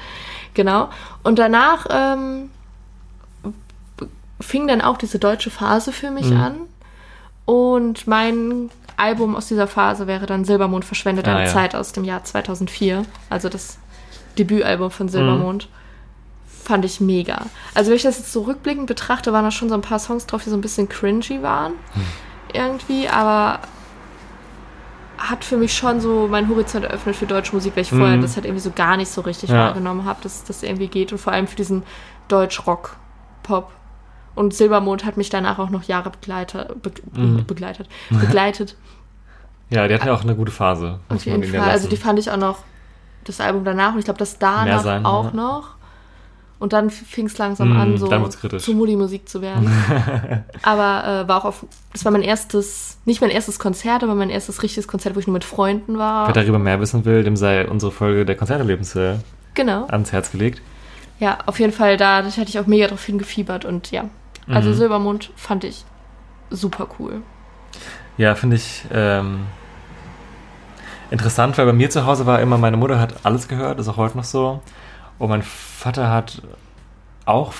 Genau. 0.55 0.89
Und 1.21 1.37
danach 1.37 1.85
ähm, 1.91 2.49
fing 4.41 4.67
dann 4.67 4.81
auch 4.81 4.97
diese 4.97 5.19
deutsche 5.19 5.49
Phase 5.51 5.91
für 5.91 6.11
mich 6.11 6.29
Mhm. 6.29 6.37
an. 6.37 6.55
Und 7.45 8.07
mein 8.07 8.69
Album 8.97 9.35
aus 9.35 9.47
dieser 9.47 9.67
Phase 9.67 10.07
wäre 10.07 10.25
dann 10.25 10.45
Silbermond 10.45 10.85
verschwendet 10.85 11.27
Ah, 11.27 11.35
eine 11.35 11.45
ja. 11.45 11.51
Zeit 11.53 11.75
aus 11.75 11.91
dem 11.91 12.03
Jahr 12.03 12.23
2004. 12.23 13.05
Also 13.29 13.49
das 13.49 13.77
Debütalbum 14.37 14.91
von 14.91 15.09
Silbermond. 15.09 15.69
Fand 16.63 16.83
ich 16.85 16.99
mega. 16.99 17.41
Also 17.73 17.89
wenn 17.91 17.97
ich 17.97 18.03
das 18.03 18.17
jetzt 18.17 18.31
so 18.33 18.41
rückblickend 18.43 18.87
betrachte, 18.87 19.31
waren 19.33 19.43
da 19.45 19.51
schon 19.51 19.69
so 19.69 19.75
ein 19.75 19.81
paar 19.81 19.99
Songs 19.99 20.25
drauf, 20.25 20.43
die 20.43 20.49
so 20.49 20.57
ein 20.57 20.61
bisschen 20.61 20.89
cringy 20.89 21.41
waren. 21.43 21.73
Irgendwie, 22.53 23.07
aber 23.07 23.59
hat 25.17 25.43
für 25.45 25.57
mich 25.57 25.75
schon 25.75 26.01
so 26.01 26.27
meinen 26.27 26.49
Horizont 26.49 26.85
eröffnet 26.85 27.15
für 27.15 27.25
deutsche 27.25 27.53
Musik, 27.53 27.73
weil 27.75 27.83
ich 27.83 27.89
vorher 27.89 28.17
Mhm. 28.17 28.21
das 28.21 28.35
halt 28.35 28.45
irgendwie 28.45 28.61
so 28.61 28.71
gar 28.71 28.97
nicht 28.97 29.09
so 29.09 29.21
richtig 29.21 29.49
Ja. 29.49 29.67
wahrgenommen 29.67 30.05
habe, 30.05 30.19
dass 30.21 30.43
das 30.43 30.61
irgendwie 30.63 30.87
geht 30.87 31.11
und 31.11 31.17
vor 31.19 31.33
allem 31.33 31.47
für 31.47 31.55
diesen 31.55 31.83
Deutsch-Rock-Pop. 32.27 33.71
Und 34.35 34.53
Silbermond 34.53 35.05
hat 35.05 35.17
mich 35.17 35.29
danach 35.29 35.59
auch 35.59 35.69
noch 35.69 35.83
Jahre 35.83 36.09
begleitet, 36.11 36.81
be 36.81 36.91
Mhm. 37.13 37.45
begleitet, 37.45 37.87
begleitet. 38.09 38.75
Ja, 39.71 39.87
die 39.87 39.95
hatten 39.95 40.05
ja 40.05 40.13
auch 40.13 40.21
eine 40.21 40.35
gute 40.35 40.51
Phase. 40.51 40.99
muss 41.09 41.21
Auf 41.21 41.25
jeden 41.25 41.43
Fall. 41.43 41.67
Also 41.71 41.89
die 41.89 41.97
fand 41.97 42.19
ich 42.19 42.29
auch 42.29 42.37
noch, 42.37 42.59
das 43.23 43.41
Album 43.41 43.65
danach 43.65 43.93
und 43.93 43.99
ich 43.99 44.05
glaube, 44.05 44.19
das 44.19 44.37
danach 44.37 44.83
sein, 44.83 45.03
auch 45.05 45.25
ja. 45.25 45.31
noch. 45.31 45.69
Und 46.59 46.71
dann 46.71 46.89
fing 46.91 47.25
es 47.25 47.37
langsam 47.37 47.73
Mm, 47.73 47.77
an, 47.77 47.97
so 47.97 48.07
zu 48.59 48.73
Moody-Musik 48.75 49.27
zu 49.27 49.41
werden. 49.41 49.69
aber 50.61 51.23
äh, 51.23 51.27
war 51.27 51.37
auch 51.37 51.45
auf, 51.45 51.65
das 51.91 52.05
war 52.05 52.11
mein 52.11 52.21
erstes, 52.21 52.97
nicht 53.05 53.21
mein 53.21 53.29
erstes 53.29 53.59
Konzert, 53.59 54.03
aber 54.03 54.15
mein 54.15 54.29
erstes 54.29 54.63
richtiges 54.63 54.87
Konzert, 54.87 55.15
wo 55.15 55.19
ich 55.19 55.27
nur 55.27 55.33
mit 55.33 55.43
Freunden 55.43 55.97
war. 55.97 56.27
Wer 56.27 56.33
darüber 56.33 56.59
mehr 56.59 56.79
wissen 56.79 57.03
will, 57.03 57.23
dem 57.23 57.35
sei 57.35 57.67
unsere 57.67 57.91
Folge 57.91 58.25
der 58.25 58.35
Konzerterlebnisse 58.37 59.19
Genau. 59.55 59.85
ans 59.87 60.11
Herz 60.11 60.31
gelegt. 60.31 60.61
Ja, 61.19 61.39
auf 61.45 61.59
jeden 61.59 61.73
Fall, 61.73 61.97
da 61.97 62.21
da 62.21 62.27
hatte 62.29 62.49
ich 62.49 62.59
auch 62.59 62.67
mega 62.67 62.87
drauf 62.87 63.03
hingefiebert 63.03 63.65
und 63.65 63.91
ja. 63.91 64.05
Also 64.47 64.69
Mhm. 64.69 64.73
Silbermond 64.75 65.31
fand 65.35 65.63
ich 65.63 65.83
super 66.49 66.87
cool. 66.99 67.21
Ja, 68.17 68.35
finde 68.35 68.55
ich 68.57 68.83
ähm, 68.93 69.41
interessant, 71.11 71.57
weil 71.57 71.65
bei 71.65 71.73
mir 71.73 71.89
zu 71.89 72.05
Hause 72.05 72.25
war 72.25 72.39
immer, 72.39 72.57
meine 72.57 72.77
Mutter 72.77 72.99
hat 72.99 73.15
alles 73.23 73.47
gehört, 73.47 73.79
ist 73.79 73.87
auch 73.87 73.97
heute 73.97 74.17
noch 74.17 74.23
so. 74.23 74.61
Und 75.17 75.29
mein 75.29 75.41
Vater 75.43 76.09
hat 76.09 76.41
auch 77.25 77.53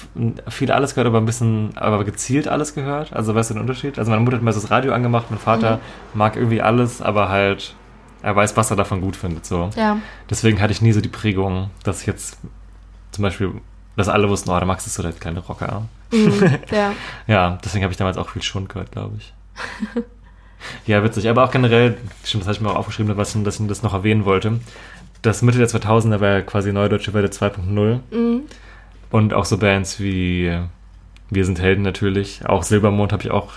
viel 0.48 0.72
alles 0.72 0.94
gehört, 0.94 1.08
aber 1.08 1.18
ein 1.20 1.26
bisschen, 1.26 1.76
aber 1.76 2.04
gezielt 2.04 2.48
alles 2.48 2.76
gehört. 2.76 3.14
Also 3.14 3.34
weißt 3.34 3.50
du 3.50 3.56
den 3.56 3.62
Unterschied? 3.62 3.98
Also 3.98 4.12
meine 4.12 4.24
Mutter 4.24 4.38
hat 4.38 4.44
mal 4.44 4.54
das 4.54 4.70
Radio 4.70 4.94
angemacht, 4.94 5.26
mein 5.30 5.40
Vater 5.40 5.80
mag 6.14 6.36
irgendwie 6.36 6.62
alles, 6.62 7.02
aber 7.02 7.30
halt, 7.30 7.74
er 8.22 8.36
weiß, 8.36 8.56
was 8.58 8.70
er 8.70 8.78
davon 8.78 9.02
gut 9.02 9.16
findet. 9.16 9.46
So. 9.46 9.70
Ja. 9.76 9.98
Deswegen 10.30 10.62
hatte 10.62 10.72
ich 10.72 10.82
nie 10.82 10.92
so 10.92 11.02
die 11.02 11.10
Prägung, 11.10 11.72
dass 11.84 12.02
ich 12.02 12.08
jetzt 12.08 12.38
zum 13.12 13.24
Beispiel, 13.24 13.54
dass 13.96 14.08
alle 14.08 14.30
wussten, 14.30 14.52
oh, 14.52 14.58
der 14.58 14.66
Max 14.68 14.86
ist 14.86 14.94
so 14.96 15.02
der 15.02 15.14
kleine 15.14 15.40
Rocker. 15.40 15.84
Mhm, 16.12 16.60
ja. 16.72 16.94
Ja, 17.28 17.58
deswegen 17.64 17.84
habe 17.84 17.92
ich 17.92 17.98
damals 17.98 18.18
auch 18.18 18.30
viel 18.30 18.42
Schund 18.42 18.70
gehört, 18.70 18.92
glaube 18.92 19.18
ich. 19.18 19.34
ja, 20.86 21.04
witzig. 21.04 21.28
Aber 21.30 21.44
auch 21.44 21.52
generell, 21.52 21.98
stimmt, 22.24 22.44
das 22.44 22.48
habe 22.48 22.56
ich 22.56 22.62
mir 22.62 22.70
auch 22.72 22.76
aufgeschrieben, 22.76 23.16
was, 23.18 23.34
dass 23.44 23.60
ich 23.60 23.68
das 23.68 23.84
noch 23.84 23.94
erwähnen 23.94 24.26
wollte. 24.26 24.60
das 25.22 25.42
Mitte 25.42 25.58
der 25.58 25.68
2000er 25.68 26.20
war 26.20 26.30
ja 26.30 26.42
quasi 26.42 26.72
Neue 26.72 26.90
Deutsche 26.90 27.14
Welle 27.14 27.28
2.0. 27.28 28.00
Mhm. 28.12 28.42
Und 29.12 29.34
auch 29.34 29.46
so 29.46 29.58
Bands 29.58 30.00
wie 30.00 30.58
Wir 31.30 31.46
sind 31.46 31.60
Helden 31.60 31.84
natürlich. 31.84 32.46
Auch 32.48 32.64
Silbermond 32.64 33.12
habe 33.14 33.24
ich 33.24 33.32
auch 33.32 33.54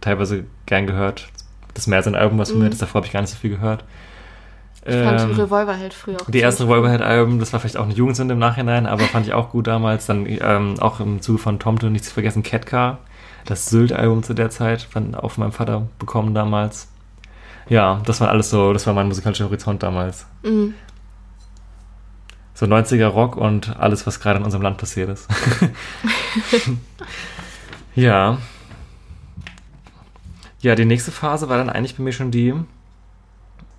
teilweise 0.00 0.44
gern 0.66 0.86
gehört. 0.86 1.28
Das 1.74 1.84
ist 1.84 1.86
mehr 1.88 2.02
sein 2.02 2.14
Album, 2.14 2.38
was 2.38 2.50
von 2.50 2.60
mir 2.60 2.68
ist. 2.68 2.80
Davor 2.80 3.00
habe 3.00 3.06
ich 3.06 3.12
gar 3.12 3.20
nicht 3.20 3.30
so 3.30 3.36
viel 3.36 3.50
gehört. 3.50 3.84
Ich 4.86 4.94
fand 4.94 5.20
Ähm, 5.20 5.30
Revolverheld 5.30 5.94
früher 5.94 6.16
auch 6.20 6.30
die 6.30 6.42
ersten. 6.42 6.64
Revolverhead-Alben, 6.64 7.38
das 7.38 7.52
war 7.54 7.60
vielleicht 7.60 7.78
auch 7.78 7.84
eine 7.84 7.94
Jugendsünde 7.94 8.34
im 8.34 8.38
Nachhinein, 8.38 8.86
aber 8.86 9.04
fand 9.04 9.26
ich 9.26 9.32
auch 9.32 9.50
gut 9.50 9.66
damals. 9.66 10.04
Dann 10.06 10.26
ähm, 10.26 10.74
auch 10.78 11.00
im 11.00 11.22
Zuge 11.22 11.38
von 11.38 11.58
Tomte 11.58 11.90
nicht 11.90 12.04
zu 12.04 12.12
vergessen, 12.12 12.42
Catcar, 12.42 12.98
das 13.46 13.66
Sylt-Album 13.66 14.22
zu 14.22 14.34
der 14.34 14.50
Zeit, 14.50 14.82
von, 14.82 15.14
auch 15.14 15.30
von 15.30 15.44
meinem 15.44 15.52
Vater 15.52 15.88
bekommen 15.98 16.34
damals. 16.34 16.88
Ja, 17.68 18.02
das 18.04 18.20
war 18.20 18.28
alles 18.28 18.50
so, 18.50 18.74
das 18.74 18.86
war 18.86 18.92
mein 18.92 19.08
musikalischer 19.08 19.46
Horizont 19.46 19.82
damals. 19.82 20.26
Mhm. 20.42 20.74
So 22.52 22.66
90er 22.66 23.06
Rock 23.06 23.36
und 23.36 23.76
alles, 23.78 24.06
was 24.06 24.20
gerade 24.20 24.38
in 24.38 24.44
unserem 24.44 24.62
Land 24.62 24.76
passiert 24.76 25.08
ist. 25.08 25.28
ja. 27.94 28.36
Ja, 30.60 30.74
die 30.74 30.84
nächste 30.84 31.10
Phase 31.10 31.48
war 31.48 31.56
dann 31.56 31.70
eigentlich 31.70 31.96
bei 31.96 32.02
mir 32.02 32.12
schon 32.12 32.30
die, 32.30 32.54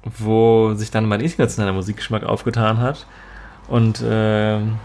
wo 0.06 0.74
sich 0.76 0.92
dann 0.92 1.08
mein 1.08 1.22
internationaler 1.22 1.74
Musikgeschmack 1.74 2.24
aufgetan 2.24 2.80
hat. 2.80 3.06
Und 3.68 4.04
ähm, 4.08 4.76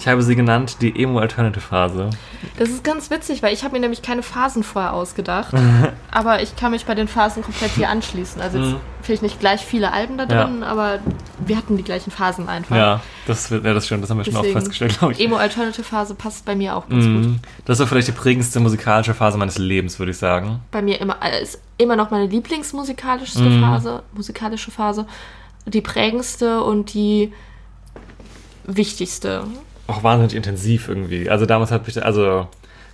ich 0.00 0.08
habe 0.08 0.22
sie 0.22 0.34
genannt 0.34 0.78
die 0.80 1.02
Emo-Alternative-Phase. 1.02 2.10
Das 2.58 2.70
ist 2.70 2.82
ganz 2.82 3.10
witzig, 3.10 3.42
weil 3.42 3.52
ich 3.52 3.62
habe 3.62 3.74
mir 3.74 3.80
nämlich 3.80 4.00
keine 4.02 4.22
Phasen 4.22 4.62
vorher 4.62 4.94
ausgedacht. 4.94 5.54
aber 6.10 6.42
ich 6.42 6.56
kann 6.56 6.72
mich 6.72 6.86
bei 6.86 6.94
den 6.94 7.06
Phasen 7.06 7.42
komplett 7.42 7.72
hier 7.72 7.88
anschließen. 7.90 8.40
Also 8.40 8.58
jetzt 8.58 8.70
Mhm. 8.72 8.76
vielleicht 9.02 9.22
nicht 9.22 9.40
gleich 9.40 9.60
viele 9.60 9.92
Alben 9.92 10.16
da 10.18 10.24
Ja. 10.24 10.44
drin, 10.44 10.62
aber 10.62 11.00
wir 11.46 11.56
hatten 11.56 11.76
die 11.76 11.82
gleichen 11.82 12.10
Phasen 12.10 12.48
einfach. 12.48 12.74
Ja, 12.76 13.00
das 13.26 13.50
wäre 13.50 13.74
das 13.74 13.86
schon, 13.86 14.00
das 14.00 14.08
haben 14.10 14.18
wir 14.18 14.24
schon 14.24 14.34
auch 14.36 14.40
Deswegen 14.40 14.58
festgestellt, 14.58 14.98
glaube 14.98 15.12
ich. 15.12 15.20
Emo-Alternative-Phase 15.20 16.14
passt 16.14 16.44
bei 16.46 16.56
mir 16.56 16.74
auch 16.76 16.88
ganz 16.88 17.04
gut. 17.04 17.12
Mhm. 17.14 17.38
Das 17.66 17.78
war 17.78 17.86
vielleicht 17.86 18.08
die 18.08 18.12
prägendste 18.12 18.58
musikalische 18.60 19.12
Phase 19.14 19.36
meines 19.38 19.58
Lebens, 19.58 19.98
würde 19.98 20.12
ich 20.12 20.18
sagen. 20.18 20.60
Bei 20.70 20.80
mir 20.82 21.00
immer, 21.00 21.16
äh, 21.22 21.42
ist 21.42 21.60
immer 21.78 21.96
noch 21.96 22.10
meine 22.10 22.26
lieblingsmusikalischste 22.26 23.42
Mhm. 23.42 23.60
Phase, 23.62 24.02
musikalische 24.14 24.70
Phase. 24.70 25.06
Die 25.66 25.82
prägendste 25.82 26.62
und 26.62 26.94
die 26.94 27.32
wichtigste. 28.64 29.44
Auch 29.90 30.02
wahnsinnig 30.02 30.34
intensiv 30.34 30.88
irgendwie. 30.88 31.28
Also 31.28 31.46
damals 31.46 31.70
hat 31.70 31.86
mich, 31.86 32.02
also 32.02 32.48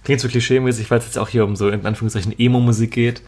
klingt 0.05 0.21
so 0.21 0.29
klischee-mäßig, 0.29 0.91
weil 0.91 0.99
es 0.99 1.07
jetzt 1.07 1.19
auch 1.19 1.29
hier 1.29 1.45
um 1.45 1.57
so 1.57 1.69
in 1.69 1.85
Anführungszeichen 1.85 2.35
Emo-Musik 2.39 2.91
geht. 2.91 3.23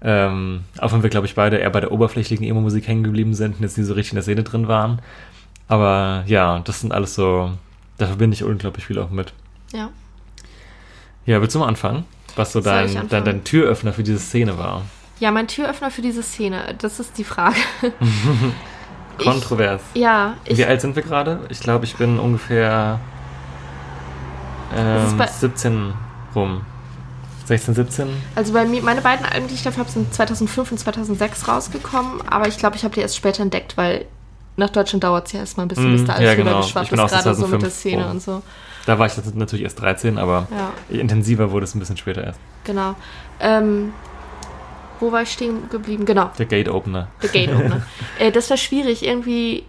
Ähm, 0.00 0.64
auch 0.78 0.92
wenn 0.92 1.02
wir, 1.02 1.10
glaube 1.10 1.26
ich, 1.26 1.34
beide 1.34 1.56
eher 1.56 1.70
bei 1.70 1.80
der 1.80 1.90
oberflächlichen 1.90 2.46
Emo-Musik 2.46 2.86
hängen 2.86 3.02
geblieben 3.02 3.34
sind 3.34 3.56
und 3.56 3.62
jetzt 3.62 3.78
nie 3.78 3.84
so 3.84 3.94
richtig 3.94 4.12
in 4.12 4.16
der 4.16 4.22
Szene 4.22 4.44
drin 4.44 4.68
waren. 4.68 5.00
Aber 5.66 6.24
ja, 6.26 6.60
das 6.60 6.80
sind 6.80 6.92
alles 6.92 7.14
so, 7.14 7.52
da 7.98 8.06
verbinde 8.06 8.34
ich 8.34 8.44
unglaublich 8.44 8.86
viel 8.86 8.98
auch 8.98 9.10
mit. 9.10 9.32
Ja. 9.72 9.90
Ja, 11.26 11.40
willst 11.40 11.54
du 11.54 11.58
mal 11.58 11.66
anfangen? 11.66 12.04
Was 12.36 12.52
so 12.52 12.60
dein, 12.60 13.08
dein, 13.08 13.24
dein 13.24 13.44
Türöffner 13.44 13.92
für 13.92 14.02
diese 14.02 14.18
Szene 14.18 14.56
war. 14.56 14.82
Ja, 15.20 15.30
mein 15.32 15.48
Türöffner 15.48 15.90
für 15.90 16.02
diese 16.02 16.22
Szene, 16.22 16.76
das 16.78 17.00
ist 17.00 17.18
die 17.18 17.24
Frage. 17.24 17.56
Ich- 19.18 19.24
Kontrovers. 19.24 19.80
Ja, 19.94 20.34
ich, 20.44 20.56
Wie 20.58 20.64
alt 20.64 20.80
sind 20.80 20.94
wir 20.96 21.02
gerade? 21.02 21.40
Ich 21.48 21.60
glaube, 21.60 21.84
ich 21.84 21.96
bin 21.96 22.18
ungefähr 22.18 23.00
ähm, 24.76 25.16
bei- 25.16 25.26
17 25.26 25.92
rum. 26.34 26.62
16, 27.46 27.74
17? 27.74 28.08
also 28.34 28.52
bei 28.52 28.66
mir, 28.66 28.82
meine 28.82 29.00
beiden 29.00 29.24
Alben, 29.24 29.48
die 29.48 29.54
ich 29.54 29.62
dafür 29.62 29.80
habe, 29.84 29.90
sind 29.90 30.12
2005 30.12 30.70
und 30.72 30.78
2006 30.78 31.48
rausgekommen, 31.48 32.20
aber 32.28 32.46
ich 32.46 32.58
glaube, 32.58 32.76
ich 32.76 32.84
habe 32.84 32.92
die 32.94 33.00
erst 33.00 33.16
später 33.16 33.42
entdeckt, 33.42 33.76
weil 33.78 34.04
nach 34.56 34.68
Deutschland 34.68 35.02
dauert 35.02 35.26
es 35.28 35.32
ja 35.32 35.40
erstmal 35.40 35.64
ein 35.64 35.68
bisschen, 35.68 35.90
Mm, 35.90 35.96
bis 35.96 36.04
da 36.04 36.12
alles 36.14 36.24
ja, 36.26 36.34
genau. 36.34 36.58
geschwappt 36.60 36.86
Ich 36.86 36.92
ist, 36.92 36.98
gerade 36.98 37.10
so 37.10 37.46
mit 37.46 37.60
2005 37.60 37.62
der 37.62 37.70
Szene 37.70 38.02
rum. 38.02 38.10
und 38.10 38.22
so. 38.22 38.42
Da 38.84 38.98
war 38.98 39.06
ich 39.06 39.12
natürlich 39.34 39.64
erst 39.64 39.80
13, 39.80 40.18
aber 40.18 40.46
Ja, 40.50 40.70
intensiver 40.94 41.50
wurde 41.50 41.64
es 41.64 41.74
ein 41.74 41.78
bisschen 41.78 41.96
später 41.96 42.22
erst. 42.22 42.38
genau. 42.64 42.94
Ähm, 43.40 43.92
wo 45.00 45.12
war 45.12 45.22
ich 45.22 45.32
stehen 45.32 45.68
geblieben? 45.70 46.04
Genau, 46.04 46.30
Der 46.38 46.46
Gate 46.46 46.68
Opener. 46.68 47.08
The 47.20 47.28
Gate 47.28 47.50
Opener. 47.50 47.86
äh, 48.18 48.30
das 48.32 48.50
war 48.50 48.56
schwierig, 48.56 49.04
irgendwie 49.04 49.64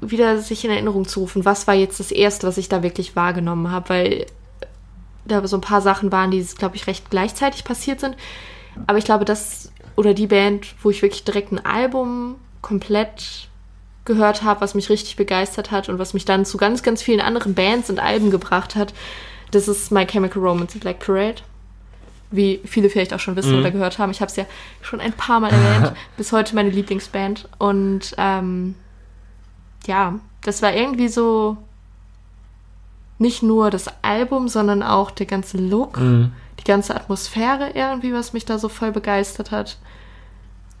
wieder 0.00 0.38
sich 0.38 0.64
in 0.64 0.70
Erinnerung 0.70 1.06
zu 1.06 1.20
rufen. 1.20 1.44
Was 1.44 1.66
war 1.66 1.74
jetzt 1.74 2.00
das 2.00 2.10
Erste, 2.10 2.46
was 2.46 2.58
ich 2.58 2.68
da 2.68 2.82
wirklich 2.82 3.16
wahrgenommen 3.16 3.70
habe? 3.70 3.88
Weil 3.88 4.26
da 5.26 5.46
so 5.46 5.56
ein 5.56 5.62
paar 5.62 5.80
Sachen 5.80 6.10
waren, 6.10 6.30
die, 6.30 6.42
glaube 6.42 6.76
ich, 6.76 6.86
recht 6.86 7.10
gleichzeitig 7.10 7.64
passiert 7.64 8.00
sind. 8.00 8.16
Aber 8.86 8.98
ich 8.98 9.04
glaube, 9.04 9.24
das 9.24 9.72
oder 9.96 10.14
die 10.14 10.26
Band, 10.26 10.74
wo 10.82 10.90
ich 10.90 11.02
wirklich 11.02 11.24
direkt 11.24 11.52
ein 11.52 11.64
Album 11.64 12.36
komplett 12.62 13.48
gehört 14.04 14.42
habe, 14.42 14.60
was 14.62 14.74
mich 14.74 14.88
richtig 14.88 15.16
begeistert 15.16 15.70
hat 15.70 15.88
und 15.88 15.98
was 15.98 16.14
mich 16.14 16.24
dann 16.24 16.44
zu 16.44 16.56
ganz, 16.56 16.82
ganz 16.82 17.02
vielen 17.02 17.20
anderen 17.20 17.54
Bands 17.54 17.90
und 17.90 18.00
Alben 18.00 18.30
gebracht 18.30 18.76
hat, 18.76 18.94
das 19.50 19.68
ist 19.68 19.92
My 19.92 20.06
Chemical 20.06 20.42
Romance 20.42 20.78
Black 20.78 21.00
Parade. 21.00 21.42
Wie 22.32 22.60
viele 22.64 22.90
vielleicht 22.90 23.12
auch 23.12 23.18
schon 23.20 23.34
wissen 23.36 23.52
Mhm. 23.54 23.58
oder 23.60 23.70
gehört 23.72 23.98
haben. 23.98 24.10
Ich 24.12 24.20
habe 24.20 24.30
es 24.30 24.36
ja 24.36 24.44
schon 24.82 25.00
ein 25.00 25.12
paar 25.12 25.40
Mal 25.40 25.50
erwähnt. 25.50 25.92
Bis 26.16 26.32
heute 26.32 26.54
meine 26.54 26.70
Lieblingsband. 26.70 27.48
Und 27.58 28.14
ähm, 28.18 28.74
ja, 29.86 30.14
das 30.42 30.62
war 30.62 30.72
irgendwie 30.72 31.08
so 31.08 31.56
nicht 33.18 33.42
nur 33.42 33.70
das 33.70 33.86
Album, 34.02 34.48
sondern 34.48 34.82
auch 34.82 35.10
der 35.10 35.26
ganze 35.26 35.58
Look, 35.58 35.98
Mhm. 35.98 36.32
die 36.60 36.64
ganze 36.64 36.94
Atmosphäre 36.94 37.70
irgendwie, 37.74 38.12
was 38.14 38.32
mich 38.32 38.44
da 38.44 38.58
so 38.58 38.68
voll 38.68 38.92
begeistert 38.92 39.50
hat. 39.50 39.78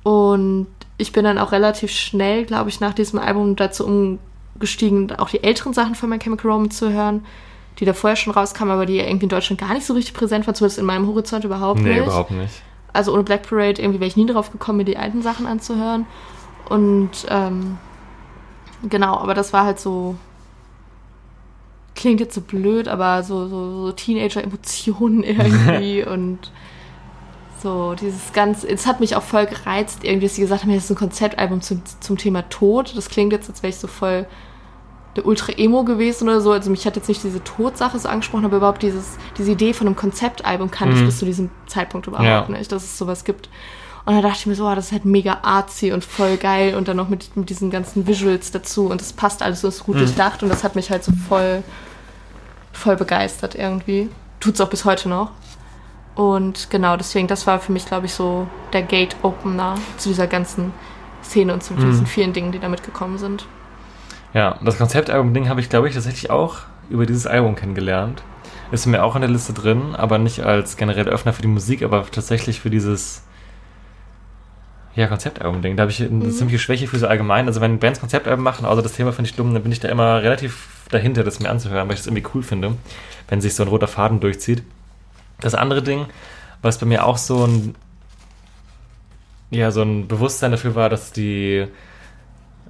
Und 0.02 0.68
ich 0.96 1.12
bin 1.12 1.24
dann 1.24 1.38
auch 1.38 1.52
relativ 1.52 1.90
schnell, 1.90 2.44
glaube 2.46 2.70
ich, 2.70 2.80
nach 2.80 2.94
diesem 2.94 3.18
Album 3.18 3.56
dazu 3.56 3.86
umgestiegen, 4.54 5.12
auch 5.18 5.28
die 5.30 5.42
älteren 5.42 5.74
Sachen 5.74 5.94
von 5.94 6.08
My 6.08 6.18
Chemical 6.18 6.50
Romance 6.50 6.78
zu 6.78 6.90
hören, 6.92 7.24
die 7.80 7.84
da 7.86 7.94
vorher 7.94 8.16
schon 8.16 8.32
rauskamen, 8.32 8.72
aber 8.72 8.86
die 8.86 8.98
irgendwie 8.98 9.24
in 9.24 9.30
Deutschland 9.30 9.60
gar 9.60 9.72
nicht 9.74 9.86
so 9.86 9.94
richtig 9.94 10.14
präsent 10.14 10.46
waren, 10.46 10.54
zumindest 10.54 10.78
in 10.78 10.84
meinem 10.84 11.06
Horizont 11.06 11.44
überhaupt 11.44 11.80
Nee, 11.80 11.94
nicht. 11.94 12.02
überhaupt 12.02 12.30
nicht. 12.30 12.62
Also 12.92 13.12
ohne 13.14 13.22
Black 13.22 13.48
Parade 13.48 13.80
irgendwie 13.80 14.00
wäre 14.00 14.08
ich 14.08 14.16
nie 14.16 14.26
drauf 14.26 14.52
gekommen, 14.52 14.78
mir 14.78 14.84
die 14.84 14.96
alten 14.98 15.22
Sachen 15.22 15.46
anzuhören. 15.46 16.06
Und 16.68 17.10
ähm, 17.28 17.78
genau, 18.88 19.16
aber 19.16 19.34
das 19.34 19.52
war 19.52 19.64
halt 19.64 19.80
so. 19.80 20.16
Klingt 21.96 22.20
jetzt 22.20 22.34
so 22.34 22.40
blöd, 22.40 22.88
aber 22.88 23.22
so, 23.22 23.48
so, 23.48 23.86
so 23.86 23.92
Teenager-Emotionen 23.92 25.22
irgendwie 25.24 26.04
und 26.04 26.50
so 27.62 27.94
dieses 27.94 28.32
ganz. 28.32 28.64
Es 28.64 28.86
hat 28.86 29.00
mich 29.00 29.16
auch 29.16 29.22
voll 29.22 29.46
gereizt, 29.46 30.04
irgendwie, 30.04 30.26
dass 30.26 30.34
sie 30.36 30.42
gesagt 30.42 30.62
haben, 30.62 30.72
das 30.74 30.84
ist 30.84 30.90
ein 30.90 30.96
Konzeptalbum 30.96 31.60
zum, 31.60 31.82
zum 32.00 32.16
Thema 32.18 32.42
Tod. 32.48 32.96
Das 32.96 33.08
klingt 33.08 33.32
jetzt, 33.32 33.48
als 33.48 33.62
wäre 33.62 33.70
ich 33.70 33.76
so 33.76 33.86
voll 33.86 34.26
der 35.16 35.26
Ultra-Emo 35.26 35.84
gewesen 35.84 36.28
oder 36.28 36.40
so. 36.40 36.52
Also 36.52 36.70
mich 36.70 36.86
hat 36.86 36.96
jetzt 36.96 37.08
nicht 37.08 37.22
diese 37.24 37.42
Todsache 37.42 37.98
so 37.98 38.08
angesprochen, 38.08 38.44
aber 38.44 38.58
überhaupt 38.58 38.82
dieses, 38.82 39.16
diese 39.38 39.50
Idee 39.52 39.72
von 39.74 39.86
einem 39.86 39.96
Konzeptalbum 39.96 40.70
kannte 40.70 40.94
ich 40.94 41.00
Mhm. 41.02 41.06
bis 41.06 41.18
zu 41.18 41.24
diesem 41.24 41.50
Zeitpunkt 41.66 42.06
überhaupt 42.06 42.26
Ja. 42.26 42.46
nicht, 42.48 42.70
dass 42.70 42.84
es 42.84 42.96
sowas 42.98 43.24
gibt. 43.24 43.48
Und 44.06 44.14
da 44.16 44.22
dachte 44.22 44.38
ich 44.40 44.46
mir 44.46 44.54
so, 44.54 44.66
oh, 44.68 44.74
das 44.74 44.86
ist 44.86 44.92
halt 44.92 45.04
mega 45.04 45.38
artsy 45.42 45.92
und 45.92 46.04
voll 46.04 46.36
geil 46.36 46.74
und 46.74 46.88
dann 46.88 46.96
noch 46.96 47.08
mit, 47.08 47.36
mit 47.36 47.50
diesen 47.50 47.70
ganzen 47.70 48.06
Visuals 48.06 48.50
dazu 48.50 48.86
und 48.86 49.00
das 49.00 49.12
passt 49.12 49.42
alles 49.42 49.60
so 49.60 49.68
ist 49.68 49.84
gut 49.84 49.96
Mhm. 49.96 50.00
durchdacht 50.00 50.42
und 50.42 50.48
das 50.48 50.64
hat 50.64 50.74
mich 50.74 50.90
halt 50.90 51.04
so 51.04 51.12
voll, 51.28 51.62
voll 52.72 52.96
begeistert 52.96 53.54
irgendwie. 53.54 54.08
Tut's 54.40 54.60
auch 54.60 54.70
bis 54.70 54.84
heute 54.84 55.08
noch. 55.08 55.30
Und 56.14 56.70
genau, 56.70 56.96
deswegen, 56.96 57.28
das 57.28 57.46
war 57.46 57.60
für 57.60 57.72
mich, 57.72 57.86
glaube 57.86 58.06
ich, 58.06 58.14
so 58.14 58.46
der 58.72 58.82
Gate-Opener 58.82 59.74
zu 59.96 60.08
dieser 60.08 60.26
ganzen 60.26 60.72
Szene 61.22 61.52
und 61.52 61.62
zu 61.62 61.74
Mhm. 61.74 61.90
diesen 61.90 62.06
vielen 62.06 62.32
Dingen, 62.32 62.52
die 62.52 62.58
da 62.58 62.68
mitgekommen 62.68 63.18
sind. 63.18 63.46
Ja, 64.34 64.58
das 64.64 64.78
Konzeptalbum-Ding 64.78 65.48
habe 65.48 65.60
ich, 65.60 65.68
glaube 65.68 65.88
ich, 65.88 65.94
tatsächlich 65.94 66.30
auch 66.30 66.58
über 66.88 67.06
dieses 67.06 67.26
Album 67.26 67.54
kennengelernt. 67.56 68.22
Ist 68.70 68.86
mir 68.86 69.02
auch 69.02 69.16
in 69.16 69.22
der 69.22 69.30
Liste 69.30 69.52
drin, 69.52 69.94
aber 69.96 70.18
nicht 70.18 70.40
als 70.40 70.76
genereller 70.76 71.10
Öffner 71.10 71.32
für 71.32 71.42
die 71.42 71.48
Musik, 71.48 71.82
aber 71.82 72.06
tatsächlich 72.10 72.60
für 72.60 72.70
dieses 72.70 73.24
ja, 74.94 75.06
Konzeptalbum-Ding. 75.06 75.76
Da 75.76 75.82
habe 75.82 75.90
ich 75.90 76.00
eine 76.00 76.10
Mhm. 76.10 76.30
ziemliche 76.30 76.58
Schwäche 76.58 76.86
für 76.86 76.98
so 76.98 77.06
allgemein. 77.06 77.46
Also 77.46 77.60
wenn 77.60 77.78
Bands 77.78 78.00
Konzeptalben 78.00 78.42
machen, 78.44 78.64
außer 78.66 78.82
das 78.82 78.92
Thema 78.92 79.12
finde 79.12 79.30
ich 79.30 79.36
dumm, 79.36 79.52
dann 79.54 79.62
bin 79.62 79.72
ich 79.72 79.80
da 79.80 79.88
immer 79.88 80.22
relativ 80.22 80.68
dahinter, 80.90 81.24
das 81.24 81.40
mir 81.40 81.48
anzuhören, 81.50 81.88
weil 81.88 81.94
ich 81.94 82.00
das 82.00 82.06
irgendwie 82.08 82.26
cool 82.34 82.42
finde, 82.42 82.74
wenn 83.28 83.40
sich 83.40 83.54
so 83.54 83.62
ein 83.62 83.68
roter 83.68 83.88
Faden 83.88 84.20
durchzieht. 84.20 84.62
Das 85.40 85.54
andere 85.54 85.82
Ding, 85.82 86.06
was 86.62 86.78
bei 86.78 86.86
mir 86.86 87.04
auch 87.06 87.16
so 87.18 87.44
ein 87.46 87.74
ja, 89.52 89.72
so 89.72 89.82
ein 89.82 90.06
Bewusstsein 90.06 90.52
dafür 90.52 90.76
war, 90.76 90.88
dass 90.88 91.10
die 91.10 91.66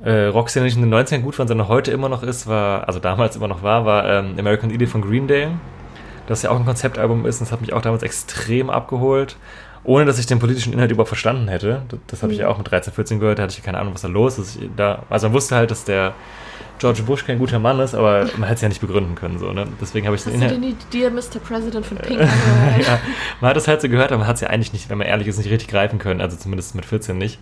äh, 0.04 0.26
Rockszene 0.26 0.64
nicht 0.64 0.76
in 0.76 0.82
den 0.82 0.94
90ern 0.94 1.20
gut 1.20 1.38
war, 1.38 1.46
sondern 1.46 1.68
heute 1.68 1.90
immer 1.90 2.08
noch 2.08 2.22
ist, 2.22 2.46
war, 2.46 2.86
also 2.88 3.00
damals 3.00 3.36
immer 3.36 3.48
noch 3.48 3.62
war, 3.62 3.84
war 3.84 4.08
ähm, 4.08 4.34
American 4.38 4.70
Idiot 4.70 4.90
von 4.90 5.02
Green 5.02 5.28
Day. 5.28 5.48
Das 6.26 6.42
ja 6.42 6.50
auch 6.50 6.58
ein 6.58 6.64
Konzeptalbum 6.64 7.26
ist 7.26 7.40
und 7.40 7.46
das 7.46 7.52
hat 7.52 7.60
mich 7.60 7.72
auch 7.72 7.82
damals 7.82 8.02
extrem 8.02 8.70
abgeholt, 8.70 9.36
ohne 9.82 10.04
dass 10.04 10.18
ich 10.18 10.26
den 10.26 10.38
politischen 10.38 10.72
Inhalt 10.72 10.90
überhaupt 10.90 11.08
verstanden 11.08 11.48
hätte. 11.48 11.82
Das, 11.88 11.98
das 12.06 12.22
habe 12.22 12.32
ich 12.32 12.38
ja 12.38 12.48
auch 12.48 12.56
mit 12.56 12.70
13, 12.70 12.92
14 12.92 13.20
gehört, 13.20 13.38
da 13.38 13.42
hatte 13.44 13.54
ich 13.56 13.62
keine 13.62 13.78
Ahnung, 13.78 13.94
was 13.94 14.02
da 14.02 14.08
los 14.08 14.38
ist. 14.38 14.58
Da, 14.76 15.02
also 15.10 15.26
man 15.28 15.34
wusste 15.34 15.56
halt, 15.56 15.70
dass 15.70 15.84
der 15.84 16.14
George 16.78 17.02
Bush 17.02 17.26
kein 17.26 17.38
guter 17.38 17.58
Mann 17.58 17.78
ist, 17.80 17.94
aber 17.94 18.26
man 18.38 18.44
hätte 18.44 18.54
es 18.54 18.60
ja 18.62 18.68
nicht 18.68 18.80
begründen 18.80 19.14
können. 19.14 19.38
So, 19.38 19.52
ne? 19.52 19.66
Deswegen 19.80 20.06
habe 20.06 20.16
ich 20.16 20.24
Hast 20.24 20.32
den 20.32 20.40
Inhalt. 20.40 20.62
die 20.62 20.98
Dear 20.98 21.10
Mr. 21.10 21.38
President 21.46 21.84
von 21.84 21.98
Pink 21.98 22.20
ja, 22.20 23.00
man 23.40 23.50
hat 23.50 23.56
es 23.58 23.68
halt 23.68 23.82
so 23.82 23.88
gehört, 23.88 24.12
aber 24.12 24.20
man 24.20 24.26
hat 24.26 24.36
es 24.36 24.40
ja 24.40 24.48
eigentlich 24.48 24.72
nicht, 24.72 24.88
wenn 24.88 24.96
man 24.96 25.06
ehrlich 25.06 25.28
ist, 25.28 25.36
nicht 25.36 25.50
richtig 25.50 25.68
greifen 25.68 25.98
können. 25.98 26.22
Also 26.22 26.38
zumindest 26.38 26.74
mit 26.74 26.86
14 26.86 27.18
nicht. 27.18 27.38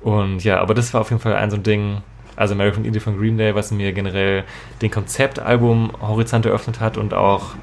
Und 0.00 0.44
ja, 0.44 0.60
aber 0.60 0.74
das 0.74 0.94
war 0.94 1.00
auf 1.00 1.10
jeden 1.10 1.20
Fall 1.20 1.34
ein 1.34 1.50
so 1.50 1.56
ein 1.56 1.62
Ding, 1.62 2.02
Also 2.36 2.54
American 2.54 2.84
Idiot 2.84 3.02
von 3.02 3.18
Green 3.18 3.36
Day, 3.36 3.54
was 3.54 3.72
mir 3.72 3.92
generell 3.92 4.44
den 4.80 4.90
Konzeptalbum 4.90 5.92
Horizont 6.00 6.46
eröffnet 6.46 6.80
hat 6.80 6.96
und 6.96 7.14
auch 7.14 7.54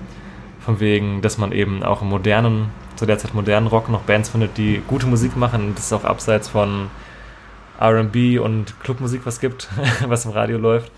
von 0.60 0.80
wegen, 0.80 1.22
dass 1.22 1.38
man 1.38 1.52
eben 1.52 1.84
auch 1.84 2.02
im 2.02 2.10
modernen, 2.10 2.72
zu 2.96 3.06
der 3.06 3.18
Zeit 3.18 3.34
modernen 3.34 3.68
Rock 3.68 3.88
noch 3.90 4.02
Bands 4.02 4.30
findet, 4.30 4.58
die 4.58 4.82
gute 4.88 5.06
Musik 5.06 5.38
machen. 5.38 5.74
Das 5.76 5.86
ist 5.86 5.94
auch 5.94 6.04
abseits 6.04 6.50
von 6.50 6.90
R&B 7.80 8.40
und 8.40 8.80
Clubmusik 8.82 9.22
was 9.26 9.40
gibt, 9.40 9.70
was 10.08 10.26
im 10.26 10.32
Radio 10.32 10.58
läuft. 10.58 10.92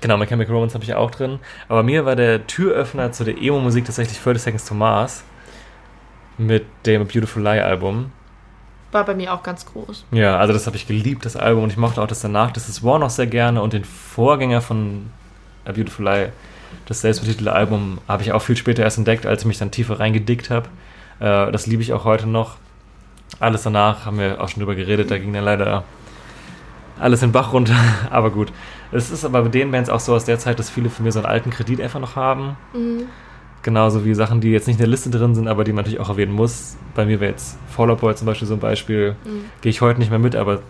Genau, 0.00 0.16
My 0.16 0.26
Chemical 0.26 0.54
Romance 0.54 0.74
habe 0.74 0.84
ich 0.84 0.94
auch 0.94 1.10
drin. 1.10 1.38
Aber 1.68 1.82
mir 1.82 2.04
war 2.04 2.16
der 2.16 2.46
Türöffner 2.46 3.12
zu 3.12 3.24
der 3.24 3.36
Emo-Musik 3.40 3.84
tatsächlich 3.84 4.18
30 4.20 4.42
Seconds 4.42 4.64
to 4.64 4.74
Mars 4.74 5.24
mit 6.38 6.64
dem 6.86 7.06
Beautiful 7.06 7.42
Lie 7.42 7.62
Album. 7.62 8.10
War 8.92 9.04
bei 9.04 9.14
mir 9.14 9.32
auch 9.32 9.42
ganz 9.42 9.64
groß. 9.64 10.04
Ja, 10.12 10.36
also 10.38 10.52
das 10.52 10.66
habe 10.66 10.76
ich 10.76 10.86
geliebt, 10.86 11.24
das 11.24 11.34
Album. 11.36 11.64
Und 11.64 11.70
ich 11.70 11.78
mochte 11.78 12.00
auch 12.02 12.06
das 12.06 12.20
danach, 12.20 12.52
das 12.52 12.68
ist 12.68 12.84
War 12.84 12.98
noch 12.98 13.10
sehr 13.10 13.26
gerne. 13.26 13.62
Und 13.62 13.72
den 13.72 13.84
Vorgänger 13.84 14.60
von 14.60 15.10
A 15.64 15.72
Beautiful 15.72 16.04
Lie, 16.04 16.32
das 16.86 17.00
selbstbetitelte 17.00 17.52
Album, 17.52 17.98
habe 18.06 18.22
ich 18.22 18.32
auch 18.32 18.42
viel 18.42 18.56
später 18.56 18.82
erst 18.82 18.98
entdeckt, 18.98 19.26
als 19.26 19.42
ich 19.42 19.46
mich 19.46 19.58
dann 19.58 19.70
tiefer 19.70 19.98
reingedickt 19.98 20.50
habe. 20.50 20.68
Äh, 21.20 21.50
das 21.50 21.66
liebe 21.66 21.82
ich 21.82 21.94
auch 21.94 22.04
heute 22.04 22.26
noch. 22.26 22.56
Alles 23.40 23.62
danach 23.62 24.04
haben 24.04 24.18
wir 24.18 24.42
auch 24.42 24.48
schon 24.50 24.60
drüber 24.60 24.74
geredet, 24.74 25.10
da 25.10 25.16
ging 25.18 25.32
dann 25.32 25.44
leider 25.44 25.84
alles 27.00 27.22
in 27.22 27.28
den 27.28 27.32
Bach 27.32 27.52
runter. 27.54 27.74
aber 28.10 28.30
gut. 28.30 28.52
Es 28.92 29.10
ist 29.10 29.24
aber 29.24 29.42
bei 29.42 29.48
den 29.48 29.70
Bands 29.70 29.88
auch 29.88 30.00
so 30.00 30.14
aus 30.14 30.26
der 30.26 30.38
Zeit, 30.38 30.58
dass 30.58 30.68
viele 30.68 30.90
von 30.90 31.04
mir 31.04 31.12
so 31.12 31.20
einen 31.20 31.26
alten 31.26 31.50
Kredit 31.50 31.80
einfach 31.80 32.00
noch 32.00 32.14
haben. 32.14 32.56
Mhm. 32.74 33.04
Genauso 33.62 34.04
wie 34.04 34.14
Sachen, 34.14 34.40
die 34.40 34.50
jetzt 34.50 34.66
nicht 34.66 34.76
in 34.76 34.80
der 34.80 34.88
Liste 34.88 35.08
drin 35.10 35.34
sind, 35.34 35.46
aber 35.46 35.62
die 35.64 35.72
man 35.72 35.84
natürlich 35.84 36.00
auch 36.00 36.08
erwähnen 36.08 36.32
muss. 36.32 36.76
Bei 36.94 37.04
mir 37.04 37.20
wäre 37.20 37.30
jetzt 37.30 37.56
Fall 37.70 37.90
Out 37.90 38.00
Boy 38.00 38.14
zum 38.16 38.26
Beispiel 38.26 38.48
so 38.48 38.54
ein 38.54 38.60
Beispiel. 38.60 39.14
Mhm. 39.24 39.44
Gehe 39.60 39.70
ich 39.70 39.80
heute 39.80 40.00
nicht 40.00 40.10
mehr 40.10 40.18
mit, 40.18 40.34
aber 40.34 40.60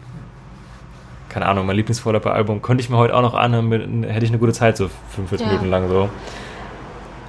keine 1.30 1.46
Ahnung, 1.46 1.64
mein 1.64 1.76
Lieblings-Fall 1.76 2.14
Out 2.16 2.22
Boy 2.24 2.32
Album 2.32 2.60
könnte 2.60 2.82
ich 2.82 2.90
mir 2.90 2.98
heute 2.98 3.14
auch 3.16 3.22
noch 3.22 3.34
anhören, 3.34 4.02
hätte 4.04 4.24
ich 4.26 4.30
eine 4.30 4.38
gute 4.38 4.52
Zeit, 4.52 4.76
so 4.76 4.90
45 5.14 5.40
Ja. 5.46 5.52
Minuten 5.52 5.70
lang 5.70 5.88
so. 5.88 6.10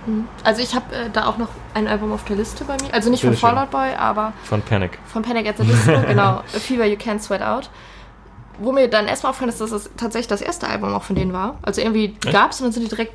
Mhm. 0.06 0.26
Also 0.44 0.62
ich 0.62 0.76
habe 0.76 0.94
äh, 0.94 1.10
da 1.14 1.28
auch 1.28 1.38
noch 1.38 1.48
ein 1.74 1.88
Album 1.88 2.12
auf 2.12 2.26
der 2.26 2.36
Liste 2.36 2.66
bei 2.66 2.74
mir. 2.74 2.94
Also 2.94 3.10
nicht 3.10 3.22
von 3.22 3.30
Bitteschön. 3.30 3.50
Fallout 3.56 3.72
Boy, 3.72 3.94
aber 3.98 4.34
Von 4.44 4.62
Panic. 4.62 5.00
von 5.06 5.22
Panic 5.22 5.48
at 5.48 5.58
the 5.58 5.64
Disco, 5.64 5.94
genau. 6.08 6.22
A 6.40 6.44
Fever 6.60 6.86
You 6.86 6.98
Can't 6.98 7.20
Sweat 7.20 7.42
Out. 7.42 7.70
Wo 8.60 8.72
mir 8.74 8.88
dann 8.90 9.08
erstmal 9.08 9.30
aufgefallen 9.32 9.50
ist, 9.50 9.62
dass 9.62 9.70
das 9.72 9.90
tatsächlich 9.98 10.28
das 10.28 10.42
erste 10.42 10.68
Album 10.68 10.94
auch 10.94 11.04
von 11.04 11.16
denen 11.16 11.32
war. 11.34 11.58
Also 11.64 11.82
irgendwie 11.82 12.16
gab 12.32 12.52
es 12.52 12.60
und 12.60 12.66
dann 12.66 12.74
sind 12.74 12.84
die 12.84 12.90
direkt 12.90 13.14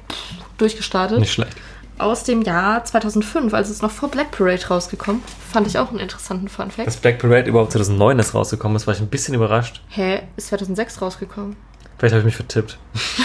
durchgestartet. 0.56 1.20
Nicht 1.20 1.32
schlecht. 1.32 1.56
Aus 1.98 2.24
dem 2.24 2.42
Jahr 2.42 2.84
2005, 2.84 3.52
also 3.54 3.72
ist 3.72 3.82
noch 3.82 3.90
vor 3.90 4.08
Black 4.11 4.30
Parade 4.30 4.66
rausgekommen. 4.68 5.22
Fand 5.52 5.66
ich 5.66 5.78
auch 5.78 5.90
einen 5.90 5.98
interessanten 5.98 6.48
Fun 6.48 6.70
Fact. 6.70 6.87
Dass 6.87 6.96
Black 6.96 7.18
Parade 7.18 7.48
überhaupt 7.48 7.72
2009 7.72 8.18
ist 8.18 8.34
rausgekommen 8.34 8.76
ist, 8.76 8.87
war 8.87 8.94
ich 8.94 9.00
ein 9.00 9.08
bisschen 9.08 9.34
überrascht. 9.34 9.82
Hä? 9.88 10.22
Ist 10.37 10.48
2006 10.48 11.02
rausgekommen? 11.02 11.56
Vielleicht 11.98 12.12
habe 12.14 12.20
ich 12.20 12.26
mich 12.26 12.37
vertippt. 12.37 12.78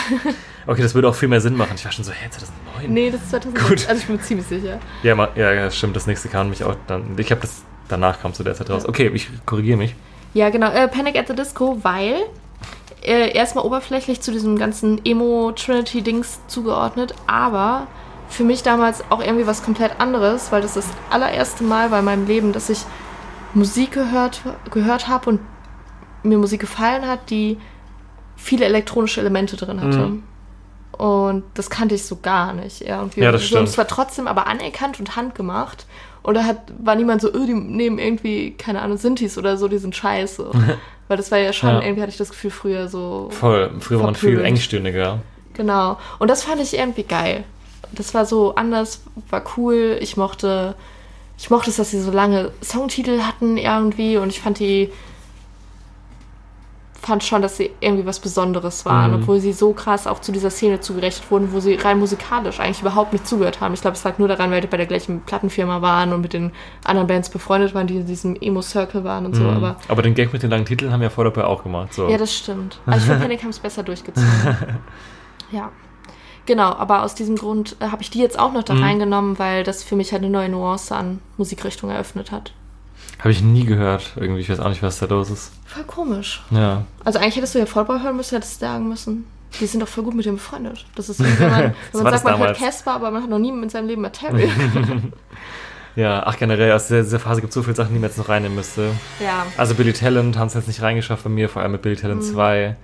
okay, 0.68 0.82
das 0.82 0.96
würde 0.96 1.08
auch 1.08 1.14
viel 1.16 1.30
mehr 1.30 1.42
Sinn 1.42 1.56
machen. 1.56 1.74
Ich 1.76 1.86
war 1.86 1.92
schon 1.92 2.04
so, 2.04 2.12
hä, 2.12 2.28
2009? 2.30 2.92
Nee, 2.94 3.12
das 3.12 3.22
ist 3.22 3.30
2006. 3.30 3.70
Gut. 3.70 3.88
Also 3.90 4.02
ich 4.02 4.08
bin 4.08 4.16
mir 4.16 4.22
ziemlich 4.24 4.48
sicher. 4.48 4.80
Ja, 5.04 5.14
ma- 5.14 5.30
ja, 5.36 5.52
ja, 5.54 5.70
stimmt. 5.70 5.96
Das 5.96 6.08
nächste 6.08 6.28
kam 6.30 6.50
mich 6.50 6.64
auch 6.64 6.76
dann. 6.88 7.14
Ich 7.18 7.30
habe 7.30 7.42
das 7.42 7.62
danach 7.88 8.20
kam 8.22 8.34
zu 8.34 8.44
der 8.44 8.56
Zeit 8.56 8.70
raus. 8.72 8.88
Okay, 8.88 9.12
ich 9.14 9.30
korrigiere 9.46 9.78
mich. 9.78 9.94
Ja, 10.34 10.50
genau. 10.50 10.72
Äh, 10.72 10.88
Panic 10.88 11.16
at 11.16 11.28
the 11.28 11.36
Disco, 11.36 11.78
weil 11.84 12.16
äh, 13.04 13.32
erstmal 13.36 13.64
oberflächlich 13.66 14.22
zu 14.22 14.32
diesem 14.32 14.58
ganzen 14.58 15.06
Emo-Trinity-Dings 15.06 16.40
zugeordnet, 16.48 17.14
aber 17.28 17.86
für 18.30 18.44
mich 18.44 18.64
damals 18.64 19.04
auch 19.10 19.22
irgendwie 19.22 19.48
was 19.48 19.64
komplett 19.64 20.00
anderes, 20.00 20.52
weil 20.52 20.62
das 20.62 20.74
das 20.74 20.88
allererste 21.10 21.64
Mal 21.64 21.92
war 21.92 22.00
in 22.00 22.06
meinem 22.06 22.28
Leben, 22.28 22.52
dass 22.54 22.70
ich 22.70 22.80
Musik 23.54 23.92
gehört, 23.92 24.42
gehört 24.72 25.08
habe 25.08 25.30
und 25.30 25.40
mir 26.24 26.38
Musik 26.38 26.62
gefallen 26.62 27.08
hat, 27.08 27.30
die 27.30 27.58
viele 28.36 28.66
elektronische 28.66 29.22
Elemente 29.22 29.56
drin 29.58 29.80
hatte. 29.82 29.98
Mhm. 30.08 30.24
Und 30.98 31.44
das 31.56 31.70
kannte 31.70 31.96
ich 31.96 32.06
so 32.06 32.18
gar 32.22 32.54
nicht. 32.54 32.82
Irgendwie. 32.82 33.22
Ja, 33.22 33.32
das 33.32 33.42
so, 33.42 33.48
stimmt. 33.48 33.68
Es 33.68 33.78
war 33.78 33.88
trotzdem 33.88 34.28
aber 34.28 34.48
anerkannt 34.48 35.00
und 35.00 35.16
handgemacht. 35.16 35.86
Und 36.22 36.36
da 36.36 36.44
hat, 36.44 36.58
war 36.80 36.96
niemand 36.96 37.22
so, 37.22 37.34
öh, 37.34 37.46
die 37.46 37.54
nehmen 37.54 38.00
irgendwie, 38.00 38.52
keine 38.52 38.82
Ahnung, 38.82 38.98
Sintis 38.98 39.38
oder 39.38 39.58
so, 39.58 39.68
die 39.68 39.78
sind 39.80 39.96
scheiße. 39.96 40.50
Weil 41.08 41.18
das 41.18 41.32
war 41.32 41.38
ja 41.40 41.52
schon, 41.52 41.70
Ja. 41.70 41.82
irgendwie 41.82 42.02
hatte 42.02 42.12
ich 42.12 42.18
das 42.18 42.30
Gefühl 42.30 42.52
früher 42.52 42.88
so. 42.88 43.28
Voll. 43.32 43.72
Früher 43.80 44.00
war 44.00 44.06
man 44.06 44.16
viel 44.16 44.40
engstirniger. 44.40 45.20
Genau. 45.54 45.98
Und 46.20 46.30
das 46.30 46.44
fand 46.44 46.62
ich 46.62 46.78
irgendwie 46.78 47.04
geil. 47.04 47.44
Das 47.92 48.14
war 48.14 48.26
so 48.26 48.56
anders, 48.56 49.02
war 49.30 49.44
cool. 49.58 49.98
Ich 50.02 50.18
mochte, 50.18 50.76
ich 51.38 51.50
mochte 51.50 51.70
es, 51.70 51.76
dass 51.78 51.92
sie 51.92 52.00
so 52.02 52.12
lange 52.12 52.52
Songtitel 52.64 53.22
hatten 53.22 53.58
irgendwie 53.58 54.18
und 54.18 54.30
ich 54.30 54.40
fand 54.42 54.60
die, 54.60 54.90
fand 57.02 57.22
schon, 57.22 57.42
dass 57.42 57.58
sie 57.58 57.70
irgendwie 57.82 58.06
was 58.06 58.22
Besonderes 58.22 58.86
waren, 58.86 59.12
Mhm. 59.12 59.18
obwohl 59.24 59.40
sie 59.42 59.52
so 59.52 59.74
krass 59.74 60.08
auch 60.08 60.20
zu 60.22 60.32
dieser 60.32 60.50
Szene 60.50 60.80
zugerechnet 60.80 61.30
wurden, 61.30 61.52
wo 61.52 61.60
sie 61.60 61.74
rein 61.76 62.00
musikalisch 62.00 62.62
eigentlich 62.62 62.80
überhaupt 62.80 63.12
nicht 63.12 63.28
zugehört 63.28 63.60
haben. 63.60 63.74
Ich 63.74 63.82
glaube, 63.82 63.98
es 63.98 64.04
lag 64.06 64.20
nur 64.20 64.30
daran, 64.30 64.52
weil 64.52 64.62
die 64.62 64.68
bei 64.68 64.78
der 64.78 64.86
gleichen 64.86 65.20
Plattenfirma 65.20 65.82
waren 65.82 66.14
und 66.14 66.22
mit 66.22 66.32
den 66.32 66.54
anderen 66.86 67.08
Bands 67.08 67.30
befreundet 67.30 67.76
waren, 67.76 67.88
die 67.88 67.98
in 67.98 68.06
diesem 68.06 68.38
Emo-Circle 68.40 69.04
waren 69.04 69.26
und 69.26 69.36
so, 69.36 69.44
Mhm. 69.44 69.50
aber 69.58 69.76
Aber 69.90 70.02
den 70.02 70.14
Gag 70.16 70.32
mit 70.32 70.44
den 70.44 70.50
langen 70.50 70.66
Titeln 70.66 70.94
haben 70.94 71.02
ja 71.02 71.10
vorher 71.10 71.32
dabei 71.34 71.46
auch 71.46 71.64
gemacht. 71.64 71.94
So. 71.94 72.08
ja, 72.08 72.18
das 72.18 72.34
stimmt. 72.34 72.80
Also 72.86 73.00
ich 73.00 73.06
finde, 73.06 73.20
Panic 73.20 73.42
haben 73.44 73.50
es 73.50 73.60
besser 73.60 73.84
durchgezogen. 73.84 74.30
ja. 75.52 75.72
Genau, 76.46 76.74
aber 76.74 77.04
aus 77.04 77.16
diesem 77.16 77.36
Grund 77.38 77.76
äh, 77.80 77.86
habe 77.88 78.02
ich 78.02 78.10
die 78.10 78.20
jetzt 78.20 78.38
auch 78.38 78.52
noch 78.52 78.64
da 78.64 78.74
Mhm. 78.74 78.84
reingenommen, 78.84 79.40
weil 79.40 79.64
das 79.64 79.84
für 79.84 79.96
mich 79.96 80.12
halt 80.12 80.24
eine 80.24 80.32
neue 80.32 80.50
Nuance 80.50 80.94
an 80.96 81.20
Musikrichtung 81.38 81.90
eröffnet 81.90 82.32
hat. 82.32 82.52
Habe 83.20 83.32
ich 83.32 83.42
nie 83.42 83.64
gehört. 83.66 84.14
Irgendwie, 84.18 84.42
ich 84.42 84.50
weiß 84.50 84.60
auch 84.60 84.68
nicht, 84.70 84.84
was 84.84 85.00
da 85.00 85.06
los 85.06 85.30
ist. 85.30 85.54
Voll 85.66 85.84
komisch. 85.86 86.44
Ja. 86.52 86.84
Also 87.06 87.20
eigentlich 87.20 87.38
hättest 87.38 87.56
du 87.56 87.60
ja 87.60 87.66
Vollbau 87.66 88.00
hören 88.00 88.18
müssen, 88.18 88.36
hättest 88.36 88.62
du 88.62 88.66
sagen 88.66 88.90
müssen. 88.90 89.26
Die 89.62 89.66
sind 89.68 89.80
doch 89.82 89.88
voll 89.88 90.04
gut 90.04 90.16
mit 90.16 90.26
dem 90.26 90.36
befreundet. 90.36 90.86
Das 90.96 91.08
ist 91.10 91.20
wie 91.22 91.40
wenn 91.40 91.50
man, 91.52 91.62
wenn 91.94 92.04
man 92.04 92.14
sagt, 92.14 92.24
man 92.26 92.38
hört. 92.40 92.58
Casper, 92.58 92.94
aber 92.96 93.12
man 93.12 93.24
hat 93.24 93.30
noch 93.30 93.40
nie 93.40 93.50
in 93.50 93.70
seinem 93.70 93.88
Leben 93.88 94.02
Material. 94.02 94.50
Ja, 95.96 96.24
ach 96.26 96.38
generell, 96.40 96.72
aus 96.72 96.88
dieser, 96.88 97.20
Phase 97.20 97.42
gibt 97.42 97.52
es 97.52 97.54
so 97.54 97.62
viele 97.62 97.76
Sachen, 97.76 97.94
die 97.94 98.00
man 98.00 98.10
jetzt 98.10 98.18
noch 98.18 98.28
reinnehmen 98.28 98.56
müsste. 98.58 98.90
ja. 99.20 99.46
Also 99.58 99.76
Billy 99.76 99.94
Talent 99.94 100.38
haben 100.40 100.48
es 100.48 100.56
jetzt 100.56 100.68
nicht 100.68 100.82
reingeschafft 100.82 101.24
bei 101.24 101.30
mir, 101.30 101.50
vor 101.50 101.62
allem 101.62 101.74
mit 101.74 101.84
Billy 101.84 101.96
Mhm. 101.96 102.00
Talent 102.02 102.24
2. 102.24 102.76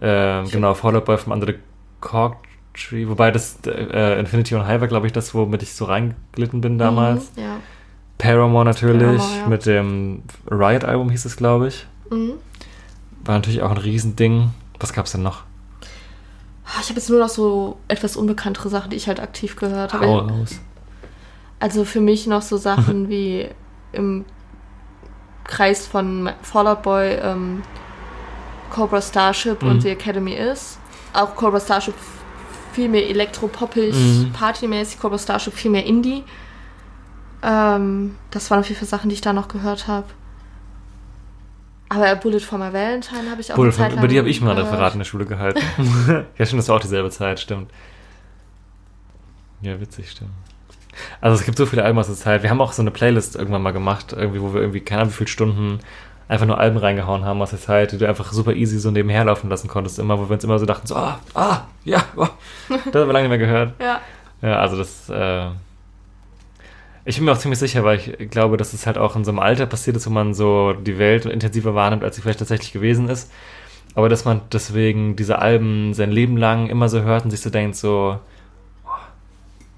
Ähm, 0.00 0.48
genau, 0.50 0.74
Fall 0.74 0.94
Out 0.96 1.06
Boy 1.06 1.18
from 1.18 1.32
Under 1.32 1.48
the 1.48 1.54
Cork 2.00 2.36
Tree. 2.76 3.08
Wobei 3.08 3.30
das 3.30 3.58
äh, 3.66 4.18
Infinity 4.20 4.54
on 4.54 4.66
High 4.66 4.80
war, 4.80 4.88
glaube 4.88 5.06
ich, 5.06 5.12
das, 5.12 5.34
womit 5.34 5.62
ich 5.62 5.74
so 5.74 5.86
reinglitten 5.86 6.60
bin 6.60 6.78
damals. 6.78 7.32
Mhm, 7.36 7.42
ja. 7.42 7.56
Paramore 8.18 8.64
natürlich, 8.64 9.18
Paramore, 9.18 9.40
ja. 9.40 9.46
mit 9.48 9.66
dem 9.66 10.22
Riot-Album 10.50 11.10
hieß 11.10 11.24
es, 11.24 11.36
glaube 11.36 11.68
ich. 11.68 11.86
Mhm. 12.10 12.32
War 13.24 13.34
natürlich 13.36 13.62
auch 13.62 13.70
ein 13.70 13.76
Riesending. 13.78 14.50
Was 14.80 14.92
gab's 14.92 15.12
denn 15.12 15.22
noch? 15.22 15.42
Ah, 16.64 16.80
Ich 16.80 16.88
habe 16.88 16.98
jetzt 16.98 17.10
nur 17.10 17.18
noch 17.20 17.28
so 17.28 17.78
etwas 17.88 18.16
unbekanntere 18.16 18.68
Sachen, 18.68 18.90
die 18.90 18.96
ich 18.96 19.08
halt 19.08 19.20
aktiv 19.20 19.56
gehört 19.56 19.92
habe. 19.92 20.06
Hau 20.06 20.18
raus. 20.18 20.60
Also 21.60 21.84
für 21.84 22.00
mich 22.00 22.26
noch 22.26 22.42
so 22.42 22.56
Sachen 22.56 23.08
wie 23.10 23.48
im 23.92 24.24
Kreis 25.44 25.86
von 25.86 26.30
Fallout 26.42 26.82
Boy 26.82 27.14
ähm, 27.22 27.62
Cobra 28.70 29.00
Starship 29.00 29.62
Mhm. 29.62 29.68
und 29.70 29.80
The 29.82 29.90
Academy 29.90 30.32
ist. 30.34 30.78
Auch 31.12 31.34
Cobra 31.34 31.60
Starship 31.60 31.94
viel 32.76 32.88
mehr 32.90 33.08
elektropoppig, 33.08 33.94
Mhm. 33.94 34.32
partymäßig, 34.32 35.00
Cobra 35.00 35.18
Starship 35.18 35.54
viel 35.54 35.70
mehr 35.70 35.86
Indie. 35.86 36.22
Ähm, 37.42 38.16
das 38.30 38.50
waren 38.50 38.60
auf 38.60 38.68
jeden 38.68 38.78
Fall 38.78 38.88
Sachen, 38.88 39.08
die 39.08 39.14
ich 39.14 39.20
da 39.22 39.32
noch 39.32 39.48
gehört 39.48 39.88
habe. 39.88 40.06
Aber 41.88 42.14
Bullet 42.16 42.40
for 42.40 42.58
my 42.58 42.72
Valentine 42.72 43.30
habe 43.30 43.40
ich 43.40 43.50
auch 43.52 43.56
Bull, 43.56 43.66
eine 43.68 43.74
Zeit 43.74 43.90
lang 43.92 43.98
über 44.00 44.08
die 44.08 44.18
habe 44.18 44.28
ich 44.28 44.40
mal 44.40 44.50
ein. 44.50 44.58
Referat 44.58 44.92
in 44.92 44.98
der 44.98 45.04
Schule 45.06 45.24
gehalten. 45.24 45.60
ja, 46.38 46.44
stimmt, 46.46 46.60
das 46.60 46.68
war 46.68 46.76
auch 46.76 46.80
dieselbe 46.80 47.10
Zeit, 47.10 47.40
stimmt. 47.40 47.70
Ja, 49.62 49.80
witzig, 49.80 50.10
stimmt. 50.10 50.30
Also 51.20 51.38
es 51.38 51.44
gibt 51.46 51.56
so 51.56 51.64
viele 51.66 51.82
Alben 51.84 51.98
aus 51.98 52.06
der 52.08 52.16
Zeit. 52.16 52.42
Wir 52.42 52.50
haben 52.50 52.60
auch 52.60 52.72
so 52.72 52.82
eine 52.82 52.90
Playlist 52.90 53.36
irgendwann 53.36 53.62
mal 53.62 53.72
gemacht, 53.72 54.12
irgendwie, 54.12 54.40
wo 54.42 54.52
wir 54.52 54.60
irgendwie, 54.60 54.80
keine 54.80 55.02
Ahnung, 55.02 55.12
wie 55.12 55.16
viele 55.18 55.28
Stunden 55.28 55.78
einfach 56.28 56.46
nur 56.46 56.58
Alben 56.58 56.76
reingehauen 56.78 57.24
haben 57.24 57.40
aus 57.40 57.50
der 57.50 57.60
Zeit, 57.60 57.92
die 57.92 57.98
du 57.98 58.08
einfach 58.08 58.32
super 58.32 58.52
easy 58.54 58.78
so 58.78 58.90
nebenher 58.90 59.24
laufen 59.24 59.48
lassen 59.48 59.68
konntest. 59.68 59.98
Immer, 59.98 60.18
wo 60.18 60.28
wir 60.28 60.34
uns 60.34 60.44
immer 60.44 60.58
so 60.58 60.66
dachten, 60.66 60.86
so, 60.86 60.96
ah, 60.96 61.20
ah, 61.34 61.60
ja, 61.84 62.04
oh. 62.16 62.26
das 62.68 62.78
haben 62.86 62.92
wir 62.94 63.06
lange 63.12 63.28
nicht 63.28 63.38
mehr 63.38 63.46
gehört. 63.46 63.74
Ja. 63.80 64.00
Ja, 64.42 64.58
also 64.58 64.76
das, 64.76 65.08
äh, 65.08 65.46
ich 67.04 67.16
bin 67.16 67.24
mir 67.24 67.32
auch 67.32 67.38
ziemlich 67.38 67.58
sicher, 67.60 67.84
weil 67.84 68.00
ich 68.18 68.30
glaube, 68.30 68.56
dass 68.56 68.72
es 68.72 68.86
halt 68.86 68.98
auch 68.98 69.14
in 69.16 69.24
so 69.24 69.30
einem 69.30 69.38
Alter 69.38 69.66
passiert 69.66 69.96
ist, 69.96 70.06
wo 70.06 70.10
man 70.10 70.34
so 70.34 70.72
die 70.72 70.98
Welt 70.98 71.24
intensiver 71.24 71.74
wahrnimmt, 71.74 72.02
als 72.04 72.16
sie 72.16 72.22
vielleicht 72.22 72.40
tatsächlich 72.40 72.72
gewesen 72.72 73.08
ist. 73.08 73.30
Aber 73.94 74.08
dass 74.08 74.24
man 74.24 74.42
deswegen 74.52 75.16
diese 75.16 75.38
Alben 75.38 75.94
sein 75.94 76.10
Leben 76.10 76.36
lang 76.36 76.68
immer 76.68 76.88
so 76.88 77.00
hört 77.02 77.24
und 77.24 77.30
sich 77.30 77.40
so 77.40 77.48
denkt, 77.48 77.76
so, 77.76 78.18
oh, 78.84 78.88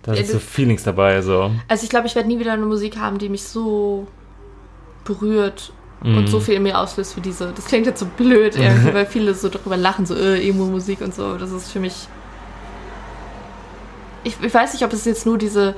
da 0.02 0.12
Ja, 0.12 0.16
sind 0.16 0.26
so 0.28 0.32
das- 0.34 0.42
Feelings 0.42 0.82
dabei, 0.82 1.20
so. 1.22 1.50
Also 1.68 1.84
ich 1.84 1.90
glaube, 1.90 2.06
ich 2.06 2.14
werde 2.16 2.28
nie 2.28 2.38
wieder 2.40 2.54
eine 2.54 2.64
Musik 2.66 2.96
haben, 2.96 3.18
die 3.18 3.28
mich 3.28 3.44
so 3.44 4.08
berührt 5.04 5.72
und 6.02 6.14
Mhm. 6.14 6.26
so 6.28 6.38
viel 6.40 6.54
in 6.54 6.62
mir 6.62 6.78
auslöst 6.78 7.16
wie 7.16 7.20
diese. 7.20 7.52
Das 7.54 7.64
klingt 7.66 7.86
jetzt 7.86 7.98
so 8.00 8.06
blöd 8.06 8.56
irgendwie, 8.58 8.94
weil 8.94 9.06
viele 9.06 9.34
so 9.34 9.48
darüber 9.48 9.76
lachen, 9.76 10.06
so 10.06 10.14
äh, 10.14 10.48
Emo-Musik 10.48 11.00
und 11.00 11.14
so. 11.14 11.36
Das 11.36 11.50
ist 11.50 11.70
für 11.72 11.80
mich. 11.80 12.06
Ich, 14.24 14.36
ich 14.42 14.52
weiß 14.54 14.72
nicht, 14.74 14.84
ob 14.84 14.92
es 14.92 15.04
jetzt 15.04 15.26
nur 15.26 15.38
diese, 15.38 15.74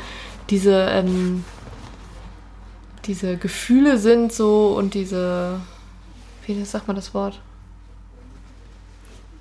diese, 0.51 0.73
ähm, 0.91 1.45
diese 3.07 3.37
Gefühle 3.37 3.99
sind 3.99 4.33
so 4.33 4.75
und 4.77 4.95
diese. 4.95 5.61
Wie 6.47 6.65
sagt 6.65 6.87
man 6.87 6.97
das 6.97 7.15
Wort? 7.15 7.41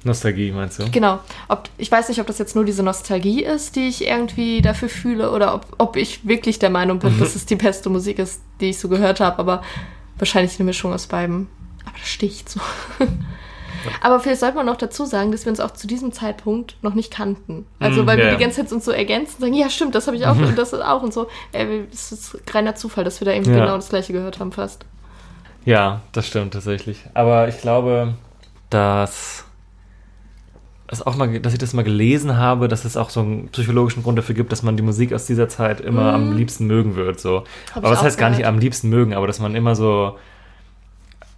Nostalgie, 0.03 0.51
meinst 0.51 0.79
du? 0.79 0.89
Genau. 0.91 1.19
Ob, 1.49 1.67
ich 1.77 1.91
weiß 1.91 2.07
nicht, 2.07 2.21
ob 2.21 2.27
das 2.27 2.37
jetzt 2.37 2.55
nur 2.55 2.63
diese 2.63 2.83
Nostalgie 2.83 3.43
ist, 3.43 3.75
die 3.75 3.89
ich 3.89 4.07
irgendwie 4.07 4.61
dafür 4.61 4.87
fühle, 4.87 5.31
oder 5.31 5.55
ob, 5.55 5.65
ob 5.77 5.95
ich 5.97 6.25
wirklich 6.25 6.57
der 6.57 6.69
Meinung 6.69 6.99
bin, 6.99 7.19
dass 7.19 7.35
es 7.35 7.45
die 7.45 7.55
beste 7.57 7.89
Musik 7.89 8.19
ist, 8.19 8.41
die 8.61 8.69
ich 8.69 8.79
so 8.79 8.87
gehört 8.87 9.19
habe, 9.19 9.39
aber 9.39 9.61
wahrscheinlich 10.19 10.59
eine 10.59 10.65
Mischung 10.65 10.93
aus 10.93 11.07
beiden. 11.07 11.47
Aber 11.85 11.97
das 11.97 12.07
sticht 12.07 12.49
so. 12.49 12.59
Aber 14.01 14.19
vielleicht 14.19 14.41
sollte 14.41 14.57
man 14.57 14.65
noch 14.65 14.75
dazu 14.75 15.05
sagen, 15.05 15.31
dass 15.31 15.45
wir 15.45 15.51
uns 15.51 15.61
auch 15.61 15.71
zu 15.71 15.87
diesem 15.87 16.11
Zeitpunkt 16.11 16.75
noch 16.81 16.93
nicht 16.95 17.11
kannten. 17.13 17.65
Also, 17.79 18.03
Mm, 18.03 18.07
weil 18.07 18.17
wir 18.17 18.25
ja. 18.25 18.35
die 18.35 18.41
ganze 18.43 18.61
Zeit 18.61 18.73
uns 18.73 18.83
so 18.83 18.91
ergänzen 18.91 19.35
und 19.35 19.41
sagen, 19.41 19.53
ja, 19.53 19.69
stimmt, 19.69 19.95
das 19.95 20.05
habe 20.07 20.17
ich 20.17 20.25
auch 20.27 20.35
und 20.35 20.57
das 20.57 20.73
ist 20.73 20.81
auch 20.81 21.01
und 21.01 21.13
so. 21.13 21.27
Äh, 21.53 21.83
Es 21.91 22.11
ist 22.11 22.37
reiner 22.53 22.75
Zufall, 22.75 23.05
dass 23.05 23.21
wir 23.21 23.25
da 23.25 23.31
irgendwie 23.31 23.51
Ja. 23.51 23.59
genau 23.61 23.75
das 23.77 23.89
gleiche 23.89 24.11
gehört 24.11 24.39
haben 24.39 24.51
fast. 24.51 24.85
Ja, 25.65 26.01
das 26.11 26.27
stimmt 26.27 26.53
tatsächlich. 26.53 26.99
Aber 27.13 27.47
ich 27.47 27.59
glaube, 27.61 28.15
dass, 28.69 29.45
es 30.91 31.05
auch 31.05 31.15
mal, 31.15 31.39
dass 31.39 31.53
ich 31.53 31.59
das 31.59 31.73
mal 31.73 31.83
gelesen 31.83 32.37
habe, 32.37 32.67
dass 32.67 32.85
es 32.85 32.97
auch 32.97 33.09
so 33.09 33.19
einen 33.19 33.49
psychologischen 33.49 34.03
Grund 34.03 34.17
dafür 34.17 34.35
gibt, 34.35 34.51
dass 34.51 34.63
man 34.63 34.75
die 34.75 34.83
Musik 34.83 35.13
aus 35.13 35.25
dieser 35.25 35.47
Zeit 35.47 35.81
immer 35.81 36.13
am 36.13 36.35
liebsten 36.35 36.65
mögen 36.65 36.95
wird. 36.95 37.19
So. 37.19 37.43
Hab 37.73 37.83
aber 37.83 37.97
auch 37.97 38.03
heißt 38.03 38.17
gar 38.17 38.29
nicht 38.29 38.39
gehört. 38.39 38.55
am 38.55 38.59
liebsten 38.59 38.89
mögen, 38.89 39.13
aber 39.13 39.27
dass 39.27 39.39
man 39.39 39.55
immer 39.55 39.75
so 39.75 40.17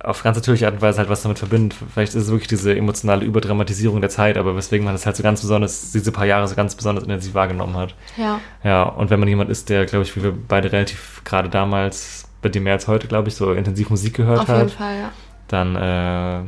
auf 0.03 0.23
ganz 0.23 0.37
natürliche 0.37 0.65
Art 0.65 0.75
und 0.75 0.81
Weise 0.81 0.99
halt 0.99 1.09
was 1.09 1.21
damit 1.21 1.37
verbindet. 1.37 1.77
Vielleicht 1.93 2.15
ist 2.15 2.23
es 2.23 2.31
wirklich 2.31 2.47
diese 2.47 2.75
emotionale 2.75 3.25
Überdramatisierung 3.25 4.01
der 4.01 4.09
Zeit, 4.09 4.37
aber 4.37 4.55
weswegen 4.55 4.83
man 4.83 4.95
das 4.95 5.05
halt 5.05 5.15
so 5.15 5.23
ganz 5.23 5.41
besonders, 5.41 5.91
diese 5.91 6.11
paar 6.11 6.25
Jahre 6.25 6.47
so 6.47 6.55
ganz 6.55 6.73
besonders 6.75 7.03
intensiv 7.03 7.33
wahrgenommen 7.33 7.75
hat. 7.77 7.93
Ja. 8.17 8.39
Ja, 8.63 8.83
und 8.83 9.09
wenn 9.09 9.19
man 9.19 9.29
jemand 9.29 9.49
ist, 9.49 9.69
der, 9.69 9.85
glaube 9.85 10.03
ich, 10.03 10.15
wie 10.15 10.23
wir 10.23 10.33
beide 10.47 10.71
relativ 10.71 11.21
gerade 11.23 11.49
damals, 11.49 12.27
bei 12.41 12.49
dir 12.49 12.61
mehr 12.61 12.73
als 12.73 12.87
heute, 12.87 13.07
glaube 13.07 13.27
ich, 13.27 13.35
so 13.35 13.53
intensiv 13.53 13.89
Musik 13.89 14.15
gehört 14.15 14.39
Auf 14.39 14.47
hat, 14.47 14.57
jeden 14.57 14.69
Fall, 14.69 14.97
ja. 14.97 15.11
Dann, 15.51 15.75
äh, 15.75 16.41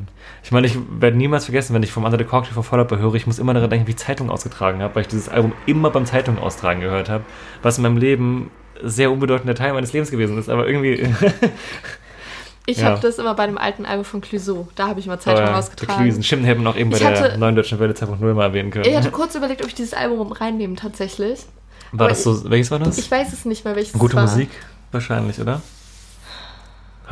ich 0.44 0.52
meine, 0.52 0.68
ich 0.68 0.78
werde 1.00 1.18
niemals 1.18 1.46
vergessen, 1.46 1.74
wenn 1.74 1.84
ich 1.84 1.92
vom 1.92 2.04
Under 2.06 2.18
the 2.18 2.24
Cork 2.24 2.46
TV 2.48 2.62
Follow 2.62 2.88
höre, 2.98 3.16
ich 3.16 3.28
muss 3.28 3.40
immer 3.40 3.54
daran 3.54 3.70
denken, 3.70 3.88
wie 3.88 3.92
ich 3.92 3.98
Zeitung 3.98 4.30
ausgetragen 4.30 4.82
habe, 4.82 4.96
weil 4.96 5.02
ich 5.04 5.08
dieses 5.08 5.30
Album 5.30 5.54
immer 5.66 5.90
beim 5.90 6.06
Zeitung 6.06 6.38
austragen 6.40 6.82
gehört 6.82 7.10
habe, 7.10 7.24
was 7.62 7.78
in 7.78 7.84
meinem 7.84 7.98
Leben 7.98 8.52
sehr 8.82 9.12
unbedeutender 9.12 9.56
Teil 9.56 9.74
meines 9.74 9.94
Lebens 9.94 10.12
gewesen 10.12 10.38
ist, 10.38 10.50
aber 10.50 10.68
irgendwie 10.68 11.08
Ich 12.66 12.78
Ja. 12.78 12.86
habe 12.92 13.02
das 13.02 13.18
immer 13.20 13.34
bei 13.34 13.46
dem 13.46 13.58
alten 13.58 13.86
Album 13.86 14.06
von 14.06 14.22
Clouseau. 14.22 14.70
Da 14.76 14.88
habe 14.88 15.00
ich 15.02 15.06
mal 15.06 15.20
Zeitung 15.20 15.44
äh, 15.44 15.48
der 15.48 15.58
ausgetragen. 15.58 16.02
Klüsen. 16.02 16.24
Stimmt, 16.24 16.46
hätten 16.46 16.64
wir 16.64 16.70
auch 16.70 16.78
eben 16.78 16.90
bei 16.92 16.96
Ich 16.98 17.04
der 17.04 17.20
hatte- 17.20 17.38
neuen 17.38 17.56
deutschen 17.58 17.78
Welle 17.80 17.94
2.0 17.94 18.34
mal 18.34 18.44
erwähnen 18.46 18.72
können. 18.72 18.86
Ich 18.86 18.96
hatte 18.96 19.12
kurz 19.12 19.36
überlegt, 19.36 19.62
ob 19.62 19.68
ich 19.68 19.76
dieses 19.76 19.94
Album 19.94 20.32
reinnehmen 20.32 20.78
tatsächlich. 20.78 21.42
war 21.92 22.06
aber 22.06 22.10
das 22.10 22.24
so, 22.24 22.50
welches 22.50 22.72
war 22.72 22.80
das? 22.80 22.98
Ich 22.98 23.12
weiß 23.12 23.34
es 23.34 23.44
nicht 23.44 23.66
mehr, 23.66 23.76
welches 23.76 23.94
Gute 24.00 24.16
war. 24.16 24.24
Musik 24.24 24.50
wahrscheinlich, 24.94 25.42
oder? 25.42 25.62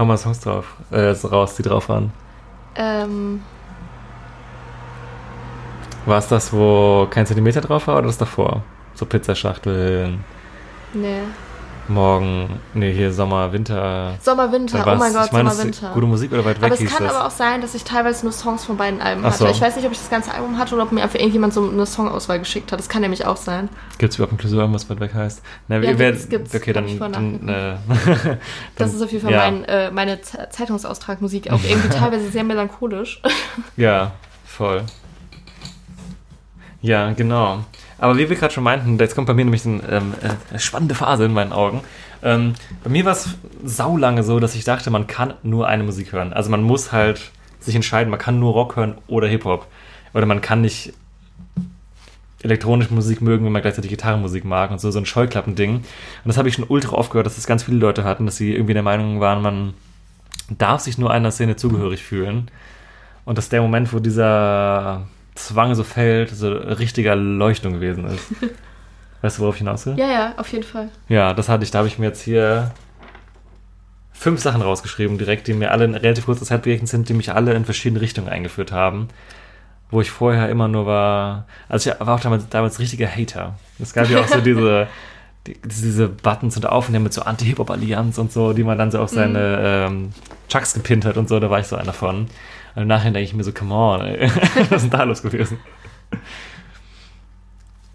Hau 0.01 0.05
mal 0.05 0.17
Songs 0.17 0.39
drauf, 0.39 0.65
äh, 0.89 1.13
so 1.13 1.27
raus, 1.27 1.53
die 1.53 1.61
drauf 1.61 1.87
waren. 1.87 2.11
Ähm, 2.73 3.43
War 6.07 6.17
es 6.17 6.27
das, 6.27 6.51
wo 6.51 7.05
kein 7.07 7.27
Zentimeter 7.27 7.61
drauf 7.61 7.85
war 7.85 7.99
oder 7.99 8.07
das 8.07 8.17
davor? 8.17 8.63
So 8.95 9.05
Pizzaschachteln, 9.05 10.23
nee. 10.95 11.19
Morgen, 11.93 12.59
nee, 12.73 12.91
hier 12.93 13.11
Sommer, 13.13 13.51
Winter. 13.53 14.15
Sommer, 14.21 14.51
Winter. 14.51 14.83
Oh 14.85 14.95
mein 14.97 15.13
Gott, 15.13 15.25
ich 15.27 15.31
meine, 15.31 15.49
Sommer, 15.49 15.63
das 15.63 15.63
Winter. 15.81 15.91
Gute 15.93 16.05
Musik 16.07 16.31
oder 16.31 16.45
weit 16.45 16.61
weg 16.61 16.71
Aber 16.71 16.81
es 16.81 16.89
kann 16.89 17.03
das? 17.05 17.15
aber 17.15 17.27
auch 17.27 17.31
sein, 17.31 17.61
dass 17.61 17.75
ich 17.75 17.83
teilweise 17.83 18.23
nur 18.25 18.33
Songs 18.33 18.65
von 18.65 18.77
beiden 18.77 19.01
Alben 19.01 19.21
Ach 19.23 19.29
hatte. 19.31 19.37
so. 19.39 19.47
Ich 19.47 19.61
weiß 19.61 19.75
nicht, 19.75 19.85
ob 19.85 19.91
ich 19.91 19.97
das 19.99 20.09
ganze 20.09 20.33
Album 20.33 20.57
hatte 20.57 20.75
oder 20.75 20.83
ob 20.83 20.91
mir 20.91 21.03
einfach 21.03 21.19
irgendjemand 21.19 21.53
so 21.53 21.69
eine 21.69 21.85
Songauswahl 21.85 22.39
geschickt 22.39 22.71
hat. 22.71 22.79
Das 22.79 22.89
kann 22.89 23.01
nämlich 23.01 23.25
auch 23.25 23.37
sein. 23.37 23.69
Gibt 23.97 24.13
es 24.13 24.17
überhaupt 24.19 24.33
ein 24.33 24.37
Klausuren, 24.37 24.73
was 24.73 24.89
weit 24.89 24.99
weg 24.99 25.13
heißt? 25.13 25.41
Na, 25.67 25.75
Ja, 25.77 25.97
werdet- 25.99 26.29
gibt's, 26.29 26.51
gibt's. 26.51 26.55
Okay, 26.55 26.73
dann. 26.73 26.97
Dann, 26.99 27.49
äh, 27.49 27.75
Das 27.87 28.37
dann- 28.75 28.89
ist 28.89 29.01
auf 29.01 29.11
jeden 29.11 29.23
Fall 29.23 29.31
ja, 29.33 29.39
mein, 29.51 29.65
äh, 29.65 29.91
meine 29.91 30.21
Ze- 30.21 30.47
Zeitungsaustragmusik. 30.49 31.51
Auch 31.51 31.59
irgendwie 31.63 31.89
teilweise 31.97 32.29
sehr 32.29 32.43
melancholisch. 32.43 33.21
Ja, 33.77 34.11
voll. 34.45 34.83
Ja, 36.81 37.11
genau. 37.11 37.63
Aber 38.01 38.17
wie 38.17 38.27
wir 38.27 38.35
gerade 38.35 38.51
schon 38.51 38.63
meinten, 38.63 38.97
jetzt 38.97 39.13
kommt 39.13 39.27
bei 39.27 39.35
mir 39.35 39.45
nämlich 39.45 39.63
eine 39.63 39.83
ähm, 39.87 40.13
äh, 40.51 40.57
spannende 40.57 40.95
Phase 40.95 41.25
in 41.25 41.33
meinen 41.33 41.53
Augen. 41.53 41.81
Ähm, 42.23 42.55
bei 42.83 42.89
mir 42.89 43.05
war 43.05 43.11
es 43.11 43.29
saulange 43.63 44.23
so, 44.23 44.39
dass 44.39 44.55
ich 44.55 44.63
dachte, 44.63 44.89
man 44.89 45.05
kann 45.05 45.35
nur 45.43 45.67
eine 45.67 45.83
Musik 45.83 46.11
hören. 46.11 46.33
Also 46.33 46.49
man 46.49 46.63
muss 46.63 46.91
halt 46.91 47.31
sich 47.59 47.75
entscheiden, 47.75 48.09
man 48.09 48.19
kann 48.19 48.39
nur 48.39 48.53
Rock 48.53 48.75
hören 48.75 48.95
oder 49.05 49.27
Hip-Hop. 49.27 49.67
Oder 50.15 50.25
man 50.25 50.41
kann 50.41 50.61
nicht 50.61 50.93
elektronische 52.41 52.91
Musik 52.91 53.21
mögen, 53.21 53.45
wenn 53.45 53.51
man 53.51 53.61
gleichzeitig 53.61 53.91
Gitarrenmusik 53.91 54.45
mag 54.45 54.71
und 54.71 54.81
so, 54.81 54.89
so 54.89 54.97
ein 54.97 55.05
Scheuklappending. 55.05 55.75
Und 55.75 55.85
das 56.25 56.39
habe 56.39 56.49
ich 56.49 56.55
schon 56.55 56.65
ultra 56.67 56.95
oft 56.95 57.11
gehört, 57.11 57.27
dass 57.27 57.35
das 57.35 57.45
ganz 57.45 57.61
viele 57.61 57.77
Leute 57.77 58.03
hatten, 58.03 58.25
dass 58.25 58.35
sie 58.35 58.51
irgendwie 58.51 58.73
der 58.73 58.81
Meinung 58.81 59.19
waren, 59.19 59.43
man 59.43 59.75
darf 60.49 60.81
sich 60.81 60.97
nur 60.97 61.11
einer 61.11 61.29
Szene 61.29 61.55
zugehörig 61.55 62.01
fühlen. 62.01 62.49
Und 63.25 63.37
dass 63.37 63.49
der 63.49 63.61
Moment, 63.61 63.93
wo 63.93 63.99
dieser 63.99 65.05
Zwang 65.35 65.75
so 65.75 65.83
fällt, 65.83 66.29
so 66.29 66.51
richtiger 66.51 67.15
Leuchtung 67.15 67.73
gewesen 67.73 68.05
ist. 68.05 68.27
weißt 69.21 69.37
du, 69.37 69.41
worauf 69.43 69.55
ich 69.55 69.59
hinaus 69.59 69.85
will? 69.85 69.97
ja, 69.97 70.11
ja, 70.11 70.33
auf 70.37 70.51
jeden 70.51 70.63
Fall. 70.63 70.89
Ja, 71.07 71.33
das 71.33 71.49
hatte 71.49 71.63
ich. 71.63 71.71
Da 71.71 71.79
habe 71.79 71.87
ich 71.87 71.99
mir 71.99 72.07
jetzt 72.07 72.21
hier 72.21 72.71
fünf 74.21 74.39
Sachen 74.39 74.61
rausgeschrieben, 74.61 75.17
direkt, 75.17 75.47
die 75.47 75.53
mir 75.53 75.71
alle 75.71 75.85
in 75.85 75.95
relativ 75.95 76.25
kurzer 76.25 76.45
Zeit 76.45 76.61
begegnet 76.61 76.89
sind, 76.89 77.09
die 77.09 77.13
mich 77.13 77.33
alle 77.33 77.53
in 77.53 77.65
verschiedene 77.65 78.01
Richtungen 78.01 78.29
eingeführt 78.29 78.71
haben. 78.71 79.07
Wo 79.89 79.99
ich 79.99 80.11
vorher 80.11 80.47
immer 80.49 80.67
nur 80.67 80.85
war. 80.85 81.47
Also 81.67 81.89
ich 81.89 81.99
war 81.99 82.15
auch 82.15 82.19
damals, 82.19 82.47
damals 82.49 82.79
richtiger 82.79 83.07
Hater. 83.07 83.55
Es 83.79 83.93
gab 83.93 84.09
ja 84.09 84.21
auch 84.21 84.27
so 84.27 84.39
diese, 84.41 84.87
die, 85.47 85.57
diese 85.63 86.07
Buttons 86.07 86.55
und 86.55 86.65
Aufnahmen 86.67 87.03
mit 87.03 87.13
so 87.13 87.23
Anti-Hip-Hop-Allianz 87.23 88.19
und 88.19 88.31
so, 88.31 88.53
die 88.53 88.63
man 88.63 88.77
dann 88.77 88.91
so 88.91 88.99
auf 88.99 89.09
seine 89.09 89.87
ähm, 89.87 90.13
Chucks 90.49 90.75
gepinnt 90.75 91.03
hat 91.03 91.17
und 91.17 91.27
so, 91.27 91.39
da 91.39 91.49
war 91.49 91.59
ich 91.59 91.67
so 91.67 91.75
einer 91.75 91.93
von. 91.93 92.27
Und 92.75 92.83
im 92.83 92.87
Nachhinein 92.87 93.13
denke 93.13 93.25
ich 93.25 93.33
mir 93.33 93.43
so, 93.43 93.51
come 93.51 93.73
on, 93.73 94.01
ey. 94.01 94.29
was 94.69 94.83
ist 94.83 94.83
denn 94.83 94.89
da 94.89 95.03
los 95.03 95.21
gewesen? 95.21 95.59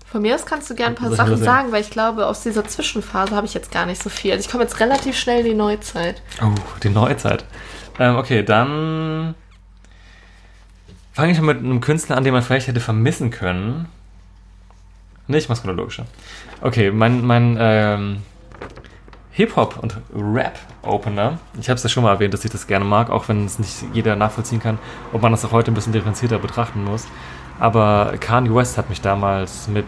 Von 0.05 0.23
mir 0.23 0.35
aus 0.35 0.47
kannst 0.47 0.71
du 0.71 0.75
gerne 0.75 0.95
ein 0.95 0.99
paar 0.99 1.11
Sachen 1.11 1.37
sagen, 1.37 1.73
weil 1.73 1.83
ich 1.83 1.91
glaube, 1.91 2.27
aus 2.27 2.43
dieser 2.43 2.65
Zwischenphase 2.65 3.35
habe 3.35 3.47
ich 3.47 3.55
jetzt 3.55 3.73
gar 3.73 3.87
nicht 3.87 4.03
so 4.03 4.09
viel. 4.09 4.33
Also 4.33 4.47
ich 4.47 4.51
komme 4.51 4.63
jetzt 4.65 4.81
relativ 4.81 5.19
schnell 5.19 5.41
in 5.41 5.47
die 5.47 5.55
Neuzeit. 5.55 6.23
Oh, 6.43 6.55
die 6.83 6.89
Neuzeit. 6.89 7.45
Ähm, 7.99 8.17
okay, 8.17 8.43
dann 8.43 9.35
fange 11.13 11.33
ich 11.33 11.41
mal 11.41 11.55
mit 11.55 11.65
einem 11.65 11.81
Künstler 11.81 12.17
an, 12.17 12.25
den 12.25 12.33
man 12.33 12.43
vielleicht 12.43 12.69
hätte 12.69 12.81
vermissen 12.81 13.31
können. 13.31 13.89
Nee, 15.29 15.39
ich 15.39 15.49
mach's 15.49 15.63
chronologischer. 15.63 16.07
Okay, 16.61 16.91
mein, 16.91 17.25
mein 17.27 17.57
ähm, 17.59 18.23
Hip-Hop 19.37 19.79
und 19.83 19.99
Rap-Opener. 20.15 21.39
Ich 21.61 21.69
habe 21.69 21.77
es 21.77 21.83
ja 21.83 21.91
schon 21.91 22.03
mal 22.03 22.15
erwähnt, 22.15 22.33
dass 22.33 22.43
ich 22.47 22.51
das 22.51 22.67
gerne 22.67 22.87
mag, 22.87 23.11
auch 23.11 23.29
wenn 23.29 23.45
es 23.45 23.59
nicht 23.59 23.85
jeder 23.93 24.17
nachvollziehen 24.17 24.61
kann, 24.61 24.79
ob 25.13 25.21
man 25.21 25.31
das 25.31 25.45
auch 25.45 25.53
heute 25.53 25.71
ein 25.71 25.75
bisschen 25.75 25.93
differenzierter 25.93 26.39
betrachten 26.39 26.85
muss. 26.85 27.07
Aber 27.61 28.15
Kanye 28.19 28.55
West 28.55 28.79
hat 28.79 28.89
mich 28.89 29.03
damals 29.03 29.69
mit 29.69 29.85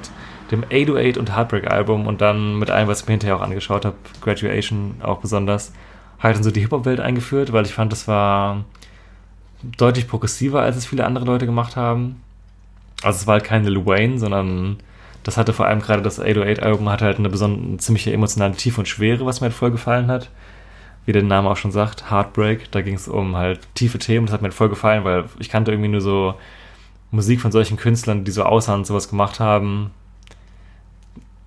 dem 0.50 0.64
808 0.64 1.16
und 1.16 1.34
Heartbreak 1.34 1.70
Album 1.70 2.06
und 2.06 2.20
dann 2.20 2.58
mit 2.58 2.70
allem, 2.70 2.88
was 2.88 3.00
ich 3.00 3.06
mir 3.06 3.12
hinterher 3.12 3.36
auch 3.36 3.40
angeschaut 3.40 3.86
habe, 3.86 3.96
Graduation 4.20 4.96
auch 5.02 5.20
besonders, 5.20 5.72
halt 6.22 6.36
in 6.36 6.42
so 6.42 6.50
die 6.50 6.60
Hip-Hop-Welt 6.60 7.00
eingeführt, 7.00 7.50
weil 7.50 7.64
ich 7.64 7.72
fand, 7.72 7.90
das 7.90 8.06
war 8.06 8.64
deutlich 9.62 10.08
progressiver, 10.08 10.60
als 10.60 10.76
es 10.76 10.84
viele 10.84 11.06
andere 11.06 11.24
Leute 11.24 11.46
gemacht 11.46 11.74
haben. 11.74 12.22
Also 13.02 13.20
es 13.20 13.26
war 13.26 13.34
halt 13.34 13.44
kein 13.44 13.64
Lil 13.64 13.86
Wayne, 13.86 14.18
sondern 14.18 14.76
das 15.28 15.36
hatte 15.36 15.52
vor 15.52 15.66
allem 15.66 15.82
gerade 15.82 16.00
das 16.00 16.18
808-Album 16.22 16.88
hatte 16.88 17.04
halt 17.04 17.18
eine 17.18 17.28
besondere, 17.28 17.76
ziemliche 17.76 18.10
emotionale 18.14 18.54
Tiefe 18.54 18.80
und 18.80 18.86
Schwere, 18.86 19.26
was 19.26 19.42
mir 19.42 19.48
halt 19.48 19.54
voll 19.54 19.70
gefallen 19.70 20.06
hat. 20.06 20.30
Wie 21.04 21.12
der 21.12 21.22
Name 21.22 21.50
auch 21.50 21.56
schon 21.58 21.70
sagt, 21.70 22.10
Heartbreak, 22.10 22.70
da 22.70 22.80
ging 22.80 22.94
es 22.94 23.08
um 23.08 23.36
halt 23.36 23.60
tiefe 23.74 23.98
Themen, 23.98 24.24
das 24.24 24.32
hat 24.32 24.40
mir 24.40 24.46
halt 24.46 24.54
voll 24.54 24.70
gefallen, 24.70 25.04
weil 25.04 25.26
ich 25.38 25.50
kannte 25.50 25.70
irgendwie 25.70 25.90
nur 25.90 26.00
so 26.00 26.34
Musik 27.10 27.42
von 27.42 27.52
solchen 27.52 27.76
Künstlern, 27.76 28.24
die 28.24 28.30
so 28.30 28.42
und 28.46 28.86
sowas 28.86 29.10
gemacht 29.10 29.38
haben. 29.38 29.90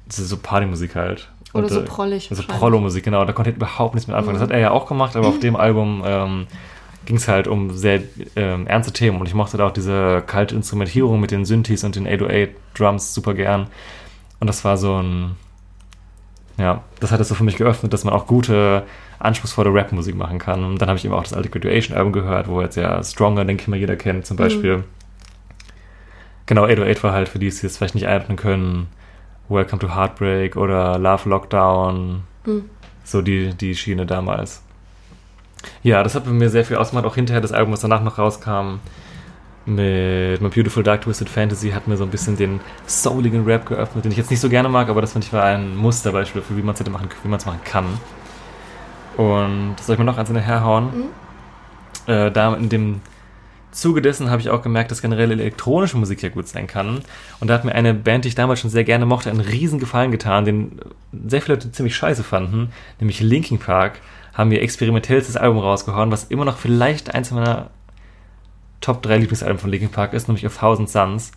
Das 0.05 0.19
ist 0.19 0.29
so 0.29 0.37
Partymusik 0.37 0.93
halt. 0.93 1.31
Oder 1.55 1.63
Und, 1.63 1.69
so 1.71 1.79
äh, 1.79 1.83
prollig. 1.83 2.29
also 2.29 2.43
wahrscheinlich. 2.43 2.59
Prollo-Musik, 2.59 3.03
genau. 3.03 3.25
Da 3.25 3.33
konnte 3.33 3.49
ich 3.49 3.55
überhaupt 3.55 3.95
nichts 3.95 4.07
mit 4.07 4.15
anfangen. 4.15 4.35
Das 4.35 4.43
hat 4.43 4.51
er 4.51 4.59
ja 4.59 4.69
auch 4.69 4.85
gemacht, 4.85 5.15
aber 5.15 5.27
auf 5.27 5.39
dem 5.39 5.55
Album 5.55 6.03
ähm, 6.05 6.45
ging 7.05 7.17
es 7.17 7.27
halt 7.27 7.47
um 7.47 7.71
sehr 7.71 8.01
ähm, 8.35 8.67
ernste 8.67 8.93
Themen. 8.93 9.19
Und 9.19 9.27
ich 9.27 9.33
mochte 9.33 9.57
da 9.57 9.67
auch 9.67 9.71
diese 9.71 10.23
kalte 10.25 10.55
Instrumentierung 10.55 11.19
mit 11.19 11.31
den 11.31 11.45
Synthes 11.45 11.83
und 11.83 11.95
den 11.95 12.07
808-Drums 12.07 13.13
super 13.13 13.33
gern. 13.33 13.67
Und 14.39 14.47
das 14.47 14.63
war 14.63 14.77
so 14.77 15.01
ein... 15.01 15.35
Ja, 16.57 16.83
das 16.99 17.11
hat 17.11 17.19
es 17.19 17.29
so 17.29 17.35
für 17.35 17.43
mich 17.43 17.55
geöffnet, 17.55 17.91
dass 17.93 18.03
man 18.03 18.13
auch 18.13 18.27
gute, 18.27 18.83
anspruchsvolle 19.21 19.73
Rap-Musik 19.73 20.15
machen 20.15 20.39
kann. 20.39 20.63
Und 20.63 20.81
dann 20.81 20.89
habe 20.89 20.97
ich 20.97 21.05
eben 21.05 21.13
auch 21.13 21.23
das 21.23 21.33
alte 21.33 21.49
Graduation-Album 21.49 22.11
gehört, 22.11 22.47
wo 22.47 22.61
jetzt 22.61 22.75
ja 22.75 23.03
Stronger, 23.03 23.45
denke 23.45 23.61
ich 23.61 23.67
mal, 23.67 23.77
jeder 23.77 23.95
kennt 23.95 24.25
zum 24.25 24.37
Beispiel. 24.37 24.83
Genau, 26.45 26.65
808 26.65 27.03
war 27.03 27.13
halt, 27.13 27.29
für 27.29 27.39
die 27.39 27.47
es 27.47 27.61
jetzt 27.61 27.77
vielleicht 27.77 27.95
nicht 27.95 28.07
einordnen 28.07 28.37
können, 28.37 28.87
Welcome 29.47 29.79
to 29.79 29.95
Heartbreak 29.95 30.55
oder 30.55 30.97
Love 30.97 31.29
Lockdown. 31.29 32.23
Hm. 32.45 32.69
So 33.03 33.21
die, 33.21 33.53
die 33.53 33.75
Schiene 33.75 34.05
damals. 34.05 34.63
Ja, 35.83 36.03
das 36.03 36.15
hat 36.15 36.25
bei 36.25 36.31
mir 36.31 36.49
sehr 36.49 36.65
viel 36.65 36.77
ausgemacht. 36.77 37.05
Auch 37.05 37.15
hinterher 37.15 37.41
das 37.41 37.51
Album, 37.51 37.73
was 37.73 37.81
danach 37.81 38.03
noch 38.03 38.17
rauskam, 38.17 38.79
mit 39.65 40.41
My 40.41 40.49
Beautiful 40.49 40.83
Dark 40.83 41.01
Twisted 41.01 41.29
Fantasy, 41.29 41.71
hat 41.71 41.87
mir 41.87 41.97
so 41.97 42.03
ein 42.03 42.09
bisschen 42.09 42.35
den 42.35 42.59
souligen 42.87 43.45
Rap 43.45 43.65
geöffnet, 43.65 44.05
den 44.05 44.11
ich 44.11 44.17
jetzt 44.17 44.31
nicht 44.31 44.39
so 44.39 44.49
gerne 44.49 44.69
mag, 44.69 44.89
aber 44.89 45.01
das 45.01 45.13
finde 45.13 45.27
ich 45.27 45.33
war 45.33 45.43
ein 45.43 45.75
Musterbeispiel 45.75 46.41
für 46.41 46.57
wie 46.57 46.63
man 46.63 46.73
es 46.73 46.79
hätte 46.79 46.89
machen, 46.89 47.09
wie 47.21 47.27
man 47.27 47.39
es 47.39 47.45
machen 47.45 47.61
kann. 47.63 47.85
Und 49.17 49.75
soll 49.81 49.93
ich 49.93 49.99
mir 49.99 50.05
noch 50.05 50.17
eins 50.17 50.29
in 50.29 50.35
der 50.35 50.43
herhauen? 50.43 50.89
Äh, 52.07 52.31
da 52.31 52.55
in 52.55 52.69
dem 52.69 53.01
Zuge 53.71 54.01
dessen 54.01 54.29
habe 54.29 54.41
ich 54.41 54.49
auch 54.49 54.61
gemerkt, 54.61 54.91
dass 54.91 55.01
generell 55.01 55.31
elektronische 55.31 55.97
Musik 55.97 56.21
ja 56.23 56.29
gut 56.29 56.47
sein 56.47 56.67
kann. 56.67 57.01
Und 57.39 57.47
da 57.47 57.53
hat 57.53 57.63
mir 57.63 57.73
eine 57.73 57.93
Band, 57.93 58.25
die 58.25 58.29
ich 58.29 58.35
damals 58.35 58.59
schon 58.59 58.69
sehr 58.69 58.83
gerne 58.83 59.05
mochte, 59.05 59.29
einen 59.29 59.39
riesen 59.39 59.79
Gefallen 59.79 60.11
getan, 60.11 60.45
den 60.45 60.79
sehr 61.27 61.41
viele 61.41 61.55
Leute 61.55 61.71
ziemlich 61.71 61.95
scheiße 61.95 62.23
fanden, 62.23 62.71
nämlich 62.99 63.21
Linkin 63.21 63.59
Park, 63.59 63.99
haben 64.33 64.51
ihr 64.51 64.61
experimentellstes 64.61 65.37
Album 65.37 65.59
rausgehauen, 65.59 66.11
was 66.11 66.25
immer 66.25 66.45
noch 66.45 66.57
vielleicht 66.57 67.13
eins 67.13 67.31
meiner 67.31 67.69
Top 68.79 69.01
3 69.03 69.17
Lieblingsalben 69.17 69.59
von 69.59 69.69
Linkin 69.69 69.89
Park 69.89 70.13
ist, 70.13 70.27
nämlich 70.27 70.45
A 70.45 70.49
Thousand 70.49 70.89
Suns. 70.89 71.31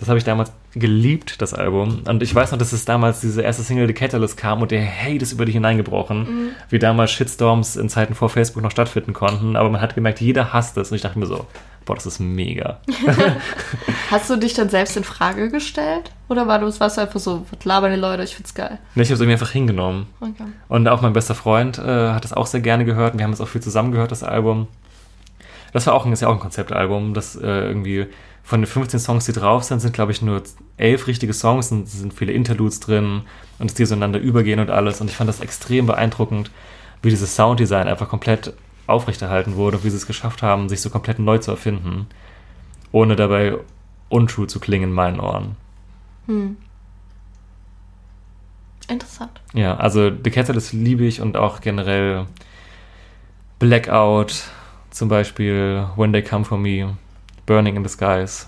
Das 0.00 0.08
habe 0.08 0.16
ich 0.16 0.24
damals 0.24 0.50
geliebt, 0.72 1.42
das 1.42 1.52
Album. 1.52 2.04
Und 2.08 2.22
ich 2.22 2.34
weiß 2.34 2.52
noch, 2.52 2.58
dass 2.58 2.72
es 2.72 2.86
damals 2.86 3.20
diese 3.20 3.42
erste 3.42 3.62
Single 3.62 3.86
The 3.86 3.92
Catalyst 3.92 4.38
kam 4.38 4.62
und 4.62 4.70
der 4.70 4.82
Hate 4.82 5.18
ist 5.18 5.32
über 5.32 5.44
dich 5.44 5.54
hineingebrochen. 5.54 6.18
Mhm. 6.20 6.48
Wie 6.70 6.78
damals 6.78 7.10
Shitstorms 7.12 7.76
in 7.76 7.90
Zeiten 7.90 8.14
vor 8.14 8.30
Facebook 8.30 8.62
noch 8.62 8.70
stattfinden 8.70 9.12
konnten. 9.12 9.56
Aber 9.56 9.68
man 9.68 9.82
hat 9.82 9.94
gemerkt, 9.94 10.22
jeder 10.22 10.54
hasst 10.54 10.78
es. 10.78 10.90
Und 10.90 10.96
ich 10.96 11.02
dachte 11.02 11.18
mir 11.18 11.26
so, 11.26 11.44
boah, 11.84 11.96
das 11.96 12.06
ist 12.06 12.18
mega. 12.18 12.80
Hast 14.10 14.30
du 14.30 14.36
dich 14.36 14.54
dann 14.54 14.70
selbst 14.70 14.96
in 14.96 15.04
Frage 15.04 15.50
gestellt? 15.50 16.10
Oder 16.30 16.48
war 16.48 16.60
du, 16.60 16.80
warst 16.80 16.96
du 16.96 17.02
einfach 17.02 17.20
so, 17.20 17.44
was 17.50 17.62
labern 17.66 17.92
die 17.92 18.00
Leute, 18.00 18.22
ich 18.22 18.34
find's 18.34 18.54
geil? 18.54 18.78
Nee, 18.94 19.02
ich 19.02 19.08
habe 19.08 19.16
es 19.16 19.20
irgendwie 19.20 19.34
einfach 19.34 19.50
hingenommen. 19.50 20.06
Okay. 20.22 20.46
Und 20.68 20.88
auch 20.88 21.02
mein 21.02 21.12
bester 21.12 21.34
Freund 21.34 21.76
äh, 21.76 21.82
hat 22.12 22.24
es 22.24 22.32
auch 22.32 22.46
sehr 22.46 22.60
gerne 22.60 22.86
gehört. 22.86 23.12
Und 23.12 23.18
wir 23.18 23.24
haben 23.24 23.34
es 23.34 23.40
auch 23.42 23.48
viel 23.48 23.60
zusammen 23.60 23.92
gehört, 23.92 24.12
das 24.12 24.22
Album. 24.22 24.66
Das 25.74 25.86
war 25.86 25.92
auch 25.92 26.06
ein, 26.06 26.12
ist 26.12 26.22
ja 26.22 26.28
auch 26.28 26.32
ein 26.32 26.40
Konzeptalbum, 26.40 27.12
das 27.12 27.36
äh, 27.36 27.46
irgendwie 27.46 28.06
von 28.50 28.62
den 28.62 28.66
15 28.66 28.98
Songs, 28.98 29.26
die 29.26 29.32
drauf 29.32 29.62
sind, 29.62 29.78
sind, 29.78 29.94
glaube 29.94 30.10
ich, 30.10 30.22
nur 30.22 30.42
elf 30.76 31.06
richtige 31.06 31.32
Songs 31.32 31.70
und 31.70 31.84
es 31.84 31.92
sind 31.92 32.12
viele 32.12 32.32
Interludes 32.32 32.80
drin 32.80 33.22
und 33.60 33.66
es 33.70 33.74
die 33.74 33.84
so 33.84 33.94
einander 33.94 34.18
übergehen 34.18 34.58
und 34.58 34.70
alles. 34.70 35.00
Und 35.00 35.08
ich 35.08 35.16
fand 35.16 35.28
das 35.28 35.38
extrem 35.38 35.86
beeindruckend, 35.86 36.50
wie 37.00 37.10
dieses 37.10 37.36
Sounddesign 37.36 37.86
einfach 37.86 38.08
komplett 38.08 38.52
aufrechterhalten 38.88 39.54
wurde 39.54 39.76
und 39.76 39.84
wie 39.84 39.90
sie 39.90 39.98
es 39.98 40.08
geschafft 40.08 40.42
haben, 40.42 40.68
sich 40.68 40.80
so 40.80 40.90
komplett 40.90 41.20
neu 41.20 41.38
zu 41.38 41.52
erfinden, 41.52 42.08
ohne 42.90 43.14
dabei 43.14 43.56
untrue 44.08 44.48
zu 44.48 44.58
klingen 44.58 44.90
in 44.90 44.94
meinen 44.96 45.20
Ohren. 45.20 45.54
Hm. 46.26 46.56
Interessant. 48.88 49.40
Ja, 49.54 49.76
also 49.76 50.10
The 50.10 50.30
Catalyst 50.32 50.72
liebe 50.72 51.04
ich 51.04 51.20
und 51.20 51.36
auch 51.36 51.60
generell 51.60 52.26
Blackout, 53.60 54.42
zum 54.90 55.08
Beispiel 55.08 55.86
When 55.94 56.12
They 56.12 56.22
Come 56.22 56.44
For 56.44 56.58
Me, 56.58 56.96
Burning 57.50 57.74
in 57.74 57.82
the 57.82 57.88
Skies. 57.88 58.46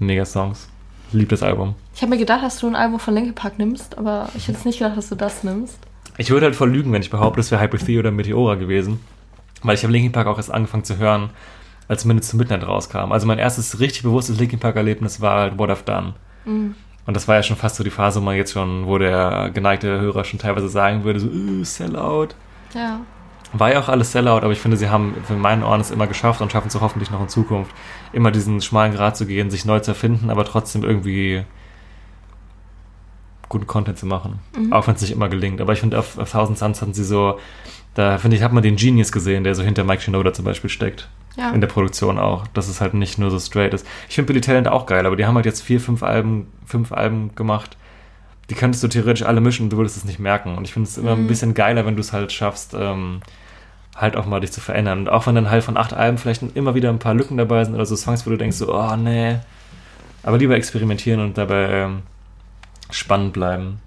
Mega 0.00 0.24
Songs. 0.24 0.68
Lieb 1.12 1.28
das 1.28 1.44
Album. 1.44 1.76
Ich 1.94 2.02
habe 2.02 2.10
mir 2.10 2.18
gedacht, 2.18 2.42
dass 2.42 2.58
du 2.58 2.66
ein 2.66 2.74
Album 2.74 2.98
von 2.98 3.14
Linkin 3.14 3.36
Park 3.36 3.60
nimmst, 3.60 3.96
aber 3.96 4.28
ich 4.34 4.48
hätte 4.48 4.66
nicht 4.66 4.80
gedacht, 4.80 4.96
dass 4.96 5.08
du 5.08 5.14
das 5.14 5.44
nimmst. 5.44 5.78
Ich 6.16 6.30
würde 6.30 6.46
halt 6.46 6.56
voll 6.56 6.68
lügen, 6.68 6.92
wenn 6.92 7.00
ich 7.00 7.10
behaupte, 7.10 7.38
es 7.38 7.52
wäre 7.52 7.62
Hypothy 7.62 7.96
oder 7.96 8.10
Meteora 8.10 8.56
gewesen. 8.56 8.98
Weil 9.62 9.76
ich 9.76 9.84
habe 9.84 9.92
Linkin 9.92 10.10
Park 10.10 10.26
auch 10.26 10.36
erst 10.36 10.50
angefangen 10.50 10.82
zu 10.82 10.98
hören, 10.98 11.30
als 11.86 12.04
Minutes 12.04 12.32
to 12.32 12.36
Midnight 12.36 12.66
rauskam. 12.66 13.12
Also 13.12 13.28
mein 13.28 13.38
erstes 13.38 13.78
richtig 13.78 14.02
bewusstes 14.02 14.40
Linkin 14.40 14.58
Park-Erlebnis 14.58 15.20
war 15.20 15.38
halt 15.38 15.56
What 15.56 15.70
I've 15.70 15.84
Done. 15.84 16.14
Mhm. 16.44 16.74
Und 17.06 17.14
das 17.14 17.28
war 17.28 17.36
ja 17.36 17.44
schon 17.44 17.56
fast 17.56 17.76
so 17.76 17.84
die 17.84 17.90
Phase, 17.90 18.20
wo 18.20 18.24
man 18.24 18.34
jetzt 18.34 18.52
schon, 18.52 18.88
wo 18.88 18.98
der 18.98 19.52
geneigte 19.54 20.00
Hörer 20.00 20.24
schon 20.24 20.40
teilweise 20.40 20.68
sagen 20.68 21.04
würde, 21.04 21.20
so, 21.20 21.28
uh, 21.28 21.62
Sellout. 21.62 22.30
Ja. 22.74 22.98
War 23.52 23.72
ja 23.72 23.80
auch 23.80 23.88
alles 23.88 24.10
Sellout, 24.10 24.42
aber 24.42 24.50
ich 24.50 24.58
finde, 24.58 24.76
sie 24.76 24.90
haben 24.90 25.14
für 25.24 25.34
meinen 25.34 25.62
Ohren 25.62 25.80
es 25.80 25.92
immer 25.92 26.08
geschafft 26.08 26.40
und 26.40 26.52
schaffen 26.52 26.68
es 26.68 26.80
hoffentlich 26.80 27.10
noch 27.10 27.22
in 27.22 27.28
Zukunft, 27.28 27.70
immer 28.12 28.30
diesen 28.30 28.60
schmalen 28.60 28.92
Grad 28.92 29.16
zu 29.16 29.26
gehen, 29.26 29.50
sich 29.50 29.64
neu 29.64 29.80
zu 29.80 29.92
erfinden, 29.92 30.30
aber 30.30 30.44
trotzdem 30.44 30.84
irgendwie 30.84 31.44
guten 33.48 33.66
Content 33.66 33.98
zu 33.98 34.06
machen. 34.06 34.40
Mhm. 34.56 34.72
Auch 34.72 34.86
wenn 34.86 34.94
es 34.94 35.00
nicht 35.00 35.12
immer 35.12 35.28
gelingt. 35.28 35.60
Aber 35.60 35.72
ich 35.72 35.80
finde, 35.80 35.98
auf, 35.98 36.18
auf 36.18 36.30
Thousand 36.30 36.58
Suns 36.58 36.82
hatten 36.82 36.94
sie 36.94 37.04
so, 37.04 37.38
da 37.94 38.18
finde 38.18 38.36
ich, 38.36 38.42
hat 38.42 38.52
man 38.52 38.62
den 38.62 38.76
Genius 38.76 39.12
gesehen, 39.12 39.44
der 39.44 39.54
so 39.54 39.62
hinter 39.62 39.84
Mike 39.84 40.02
Shinoda 40.02 40.32
zum 40.32 40.44
Beispiel 40.44 40.70
steckt. 40.70 41.08
Ja. 41.36 41.50
In 41.50 41.60
der 41.60 41.68
Produktion 41.68 42.18
auch, 42.18 42.46
dass 42.48 42.68
es 42.68 42.80
halt 42.80 42.94
nicht 42.94 43.18
nur 43.18 43.30
so 43.30 43.38
straight 43.38 43.72
ist. 43.72 43.86
Ich 44.08 44.16
finde 44.16 44.26
Billy 44.26 44.40
Talent 44.40 44.68
auch 44.68 44.86
geil, 44.86 45.06
aber 45.06 45.16
die 45.16 45.24
haben 45.24 45.36
halt 45.36 45.46
jetzt 45.46 45.62
vier, 45.62 45.80
fünf 45.80 46.02
Alben, 46.02 46.48
fünf 46.66 46.92
Alben 46.92 47.34
gemacht. 47.36 47.76
Die 48.50 48.54
könntest 48.54 48.82
du 48.82 48.88
theoretisch 48.88 49.22
alle 49.22 49.40
mischen 49.40 49.64
und 49.64 49.70
du 49.70 49.76
würdest 49.76 49.96
es 49.96 50.04
nicht 50.04 50.18
merken. 50.18 50.56
Und 50.56 50.64
ich 50.64 50.72
finde 50.72 50.88
es 50.88 50.98
immer 50.98 51.14
mhm. 51.14 51.24
ein 51.24 51.28
bisschen 51.28 51.54
geiler, 51.54 51.86
wenn 51.86 51.94
du 51.96 52.00
es 52.00 52.12
halt 52.12 52.32
schaffst, 52.32 52.74
ähm, 52.78 53.20
halt 53.98 54.16
auch 54.16 54.26
mal 54.26 54.40
dich 54.40 54.52
zu 54.52 54.60
verändern. 54.60 55.00
Und 55.00 55.08
auch 55.08 55.26
wenn 55.26 55.34
dann 55.34 55.50
halt 55.50 55.64
von 55.64 55.76
acht 55.76 55.92
Alben 55.92 56.18
vielleicht 56.18 56.42
immer 56.54 56.74
wieder 56.74 56.88
ein 56.88 56.98
paar 56.98 57.14
Lücken 57.14 57.36
dabei 57.36 57.64
sind 57.64 57.74
oder 57.74 57.84
so 57.84 57.96
Songs, 57.96 58.26
wo 58.26 58.30
du 58.30 58.36
denkst 58.36 58.56
so, 58.56 58.72
oh 58.74 58.96
nee. 58.96 59.38
Aber 60.22 60.38
lieber 60.38 60.54
experimentieren 60.54 61.20
und 61.20 61.36
dabei 61.36 61.70
ähm, 61.70 62.02
spannend 62.90 63.32
bleiben. 63.32 63.80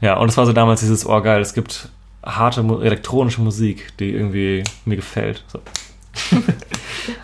Ja, 0.00 0.16
und 0.16 0.28
es 0.28 0.36
war 0.36 0.46
so 0.46 0.52
damals 0.52 0.80
dieses, 0.80 1.06
oh 1.06 1.20
geil, 1.20 1.40
es 1.40 1.54
gibt 1.54 1.88
harte 2.24 2.60
elektronische 2.60 3.40
Musik, 3.40 3.96
die 3.98 4.12
irgendwie 4.12 4.64
mir 4.84 4.96
gefällt. 4.96 5.44
So. 5.48 5.60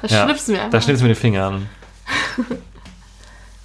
das 0.03 0.11
ja, 0.11 0.25
schnippst 0.25 0.49
du 0.49 0.53
mir 0.53 0.59
einfach. 0.59 0.71
Da 0.73 0.81
schnippst 0.81 1.03
du 1.03 1.07
mir 1.07 1.15
die 1.15 1.21
Finger 1.21 1.47
an. 1.47 1.69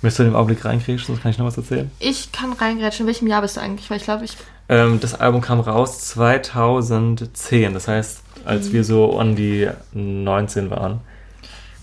Möchtest 0.01 0.19
du 0.19 0.23
in 0.23 0.29
den 0.29 0.35
Augenblick 0.35 0.63
reingrätschen, 0.63 1.07
sonst 1.07 1.21
kann 1.21 1.31
ich 1.31 1.37
noch 1.37 1.45
was 1.45 1.57
erzählen? 1.57 1.91
Ich 1.99 2.31
kann 2.31 2.53
reingrätschen. 2.53 3.03
In 3.03 3.07
welchem 3.07 3.27
Jahr 3.27 3.41
bist 3.41 3.57
du 3.57 3.61
eigentlich? 3.61 3.89
Weil 3.89 3.97
ich 3.97 4.03
glaube, 4.03 4.23
ich. 4.25 4.37
Ähm, 4.69 4.99
das 4.99 5.19
Album 5.19 5.41
kam 5.41 5.59
raus 5.59 5.99
2010. 6.09 7.73
Das 7.73 7.87
heißt, 7.87 8.21
als 8.45 8.71
wir 8.71 8.83
so 8.83 9.17
an 9.17 9.35
die 9.35 9.67
19 9.93 10.69
waren. 10.69 11.01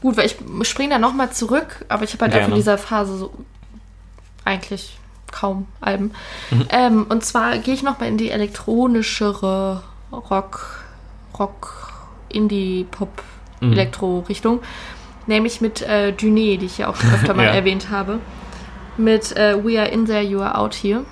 Gut, 0.00 0.16
weil 0.16 0.26
ich 0.26 0.36
springe 0.68 0.90
da 0.90 0.98
nochmal 0.98 1.32
zurück, 1.32 1.84
aber 1.88 2.04
ich 2.04 2.12
habe 2.12 2.24
halt 2.24 2.34
einfach 2.34 2.50
in 2.50 2.54
dieser 2.54 2.78
Phase 2.78 3.16
so 3.18 3.34
eigentlich 4.44 4.96
kaum 5.32 5.66
Alben. 5.80 6.12
Mhm. 6.50 6.66
Ähm, 6.70 7.06
und 7.08 7.24
zwar 7.24 7.58
gehe 7.58 7.74
ich 7.74 7.82
nochmal 7.82 8.08
in 8.08 8.16
die 8.16 8.30
elektronischere 8.30 9.82
Rock, 10.12 10.84
Rock, 11.36 11.92
Indie-Pop, 12.28 13.22
mhm. 13.60 13.72
Elektro-Richtung. 13.72 14.60
Nämlich 15.26 15.60
mit 15.60 15.82
äh, 15.82 16.14
Duné, 16.16 16.56
die 16.56 16.66
ich 16.66 16.78
ja 16.78 16.88
auch 16.88 16.94
schon 16.94 17.12
öfter 17.12 17.34
mal 17.34 17.46
ja. 17.46 17.52
erwähnt 17.52 17.90
habe. 17.90 18.20
Mit 18.96 19.36
äh, 19.36 19.56
We 19.64 19.80
Are 19.80 19.88
In 19.88 20.06
There, 20.06 20.22
You 20.22 20.40
Are 20.40 20.56
Out 20.56 20.74
Here 20.74 21.04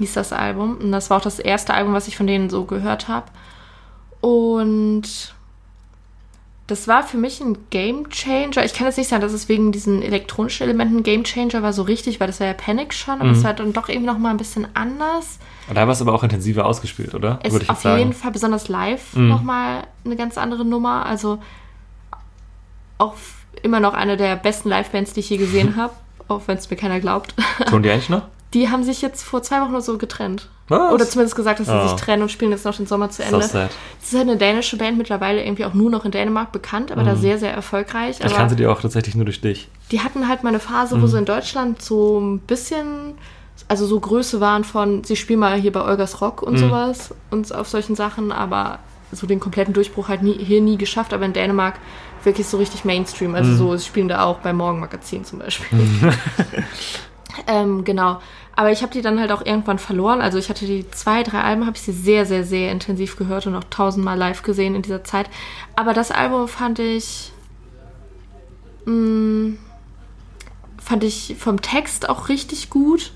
hieß 0.00 0.14
das 0.14 0.32
Album. 0.32 0.78
Und 0.78 0.92
das 0.92 1.10
war 1.10 1.18
auch 1.18 1.22
das 1.22 1.38
erste 1.38 1.74
Album, 1.74 1.92
was 1.92 2.08
ich 2.08 2.16
von 2.16 2.26
denen 2.26 2.50
so 2.50 2.64
gehört 2.64 3.06
habe. 3.06 3.26
Und 4.20 5.34
das 6.66 6.86
war 6.88 7.02
für 7.02 7.16
mich 7.16 7.40
ein 7.40 7.58
Game 7.70 8.08
Changer. 8.10 8.64
Ich 8.64 8.74
kann 8.74 8.86
jetzt 8.86 8.96
nicht 8.96 9.08
sagen, 9.08 9.22
dass 9.22 9.32
es 9.32 9.48
wegen 9.48 9.72
diesen 9.72 10.02
elektronischen 10.02 10.64
Elementen 10.64 11.02
Game 11.02 11.24
Changer 11.24 11.62
war, 11.62 11.72
so 11.72 11.82
richtig, 11.82 12.20
weil 12.20 12.28
das 12.28 12.40
war 12.40 12.46
ja 12.46 12.54
Panic 12.54 12.94
schon, 12.94 13.14
aber 13.14 13.24
mhm. 13.24 13.32
es 13.32 13.44
war 13.44 13.54
dann 13.54 13.72
doch 13.72 13.88
eben 13.88 14.04
noch 14.04 14.18
mal 14.18 14.30
ein 14.30 14.36
bisschen 14.36 14.68
anders. 14.74 15.38
Da 15.68 15.86
war 15.86 15.88
es 15.88 16.00
aber 16.00 16.14
auch 16.14 16.22
intensiver 16.22 16.66
ausgespielt, 16.66 17.14
oder? 17.14 17.40
Es 17.42 17.54
ist 17.54 17.68
auf 17.68 17.80
sagen. 17.80 17.98
jeden 17.98 18.12
Fall 18.12 18.30
besonders 18.30 18.68
live 18.68 19.14
mhm. 19.14 19.28
noch 19.28 19.42
mal 19.42 19.84
eine 20.04 20.16
ganz 20.16 20.38
andere 20.38 20.64
Nummer. 20.64 21.06
Also 21.06 21.40
auch 22.98 23.14
immer 23.62 23.80
noch 23.80 23.94
eine 23.94 24.16
der 24.16 24.36
besten 24.36 24.68
Live-Bands, 24.68 25.12
die 25.12 25.20
ich 25.20 25.30
je 25.30 25.36
gesehen 25.38 25.76
habe, 25.76 25.92
auch 26.28 26.42
wenn 26.46 26.56
es 26.56 26.70
mir 26.70 26.76
keiner 26.76 27.00
glaubt. 27.00 27.34
Tun 27.68 27.82
die 27.82 27.90
eigentlich 27.90 28.10
noch? 28.10 28.22
Die 28.54 28.68
haben 28.68 28.82
sich 28.82 29.00
jetzt 29.00 29.22
vor 29.22 29.42
zwei 29.42 29.60
Wochen 29.60 29.70
oder 29.70 29.80
so 29.80 29.96
getrennt. 29.96 30.48
Was? 30.70 30.92
Oder 30.92 31.08
zumindest 31.08 31.34
gesagt, 31.34 31.58
dass 31.58 31.66
sie 31.66 31.74
oh. 31.74 31.88
sich 31.88 31.96
trennen 31.96 32.22
und 32.22 32.30
spielen 32.30 32.52
jetzt 32.52 32.64
noch 32.64 32.76
den 32.76 32.86
Sommer 32.86 33.10
zu 33.10 33.24
Ende. 33.24 33.42
So 33.42 33.48
sad. 33.48 33.70
Das 34.00 34.12
ist 34.12 34.18
halt 34.18 34.28
eine 34.28 34.38
dänische 34.38 34.76
Band, 34.76 34.98
mittlerweile 34.98 35.44
irgendwie 35.44 35.64
auch 35.64 35.74
nur 35.74 35.90
noch 35.90 36.04
in 36.04 36.12
Dänemark 36.12 36.52
bekannt, 36.52 36.92
aber 36.92 37.02
mm. 37.02 37.06
da 37.06 37.14
mhm. 37.14 37.20
sehr, 37.20 37.38
sehr 37.38 37.52
erfolgreich. 37.52 38.18
Ich 38.24 38.32
kannte 38.32 38.54
die 38.54 38.68
auch 38.68 38.80
tatsächlich 38.80 39.16
nur 39.16 39.24
durch 39.24 39.40
dich. 39.40 39.68
Die 39.90 40.00
hatten 40.00 40.28
halt 40.28 40.44
mal 40.44 40.50
eine 40.50 40.60
Phase, 40.60 40.96
mm. 40.96 41.02
wo 41.02 41.06
mhm. 41.06 41.10
sie 41.10 41.18
in 41.18 41.24
Deutschland 41.24 41.82
so 41.82 42.20
ein 42.20 42.38
bisschen, 42.38 43.14
also 43.66 43.84
so 43.84 43.98
Größe 43.98 44.40
waren 44.40 44.62
von, 44.62 45.02
sie 45.02 45.16
spielen 45.16 45.40
mal 45.40 45.60
hier 45.60 45.72
bei 45.72 45.82
Olgas 45.82 46.20
Rock 46.20 46.42
und 46.42 46.54
mm. 46.54 46.58
sowas 46.58 47.14
und 47.30 47.52
auf 47.52 47.68
solchen 47.68 47.96
Sachen, 47.96 48.30
aber 48.30 48.78
so 49.10 49.26
den 49.26 49.40
kompletten 49.40 49.74
Durchbruch 49.74 50.08
halt 50.08 50.22
nie, 50.22 50.34
hier 50.34 50.60
nie 50.60 50.76
geschafft, 50.76 51.12
aber 51.12 51.24
in 51.24 51.32
Dänemark 51.32 51.74
wirklich 52.22 52.46
so 52.46 52.58
richtig 52.58 52.84
Mainstream. 52.84 53.34
Also 53.34 53.56
so, 53.56 53.76
sie 53.76 53.86
spielen 53.86 54.06
da 54.06 54.24
auch 54.24 54.38
beim 54.38 54.56
Morgenmagazin 54.56 55.24
zum 55.24 55.40
Beispiel. 55.40 55.78
ähm, 57.48 57.82
genau. 57.82 58.20
Aber 58.60 58.70
ich 58.70 58.82
habe 58.82 58.92
die 58.92 59.00
dann 59.00 59.18
halt 59.18 59.32
auch 59.32 59.46
irgendwann 59.46 59.78
verloren. 59.78 60.20
Also 60.20 60.36
ich 60.36 60.50
hatte 60.50 60.66
die 60.66 60.86
zwei, 60.90 61.22
drei 61.22 61.40
Alben, 61.40 61.64
habe 61.64 61.78
ich 61.78 61.82
sie 61.82 61.92
sehr, 61.92 62.26
sehr, 62.26 62.44
sehr 62.44 62.70
intensiv 62.70 63.16
gehört 63.16 63.46
und 63.46 63.56
auch 63.56 63.64
tausendmal 63.70 64.18
live 64.18 64.42
gesehen 64.42 64.74
in 64.74 64.82
dieser 64.82 65.02
Zeit. 65.02 65.30
Aber 65.76 65.94
das 65.94 66.10
Album 66.10 66.46
fand 66.46 66.78
ich, 66.78 67.32
mh, 68.84 68.92
mm, 68.92 69.58
fand 70.76 71.04
ich 71.04 71.36
vom 71.38 71.62
Text 71.62 72.10
auch 72.10 72.28
richtig 72.28 72.68
gut. 72.68 73.14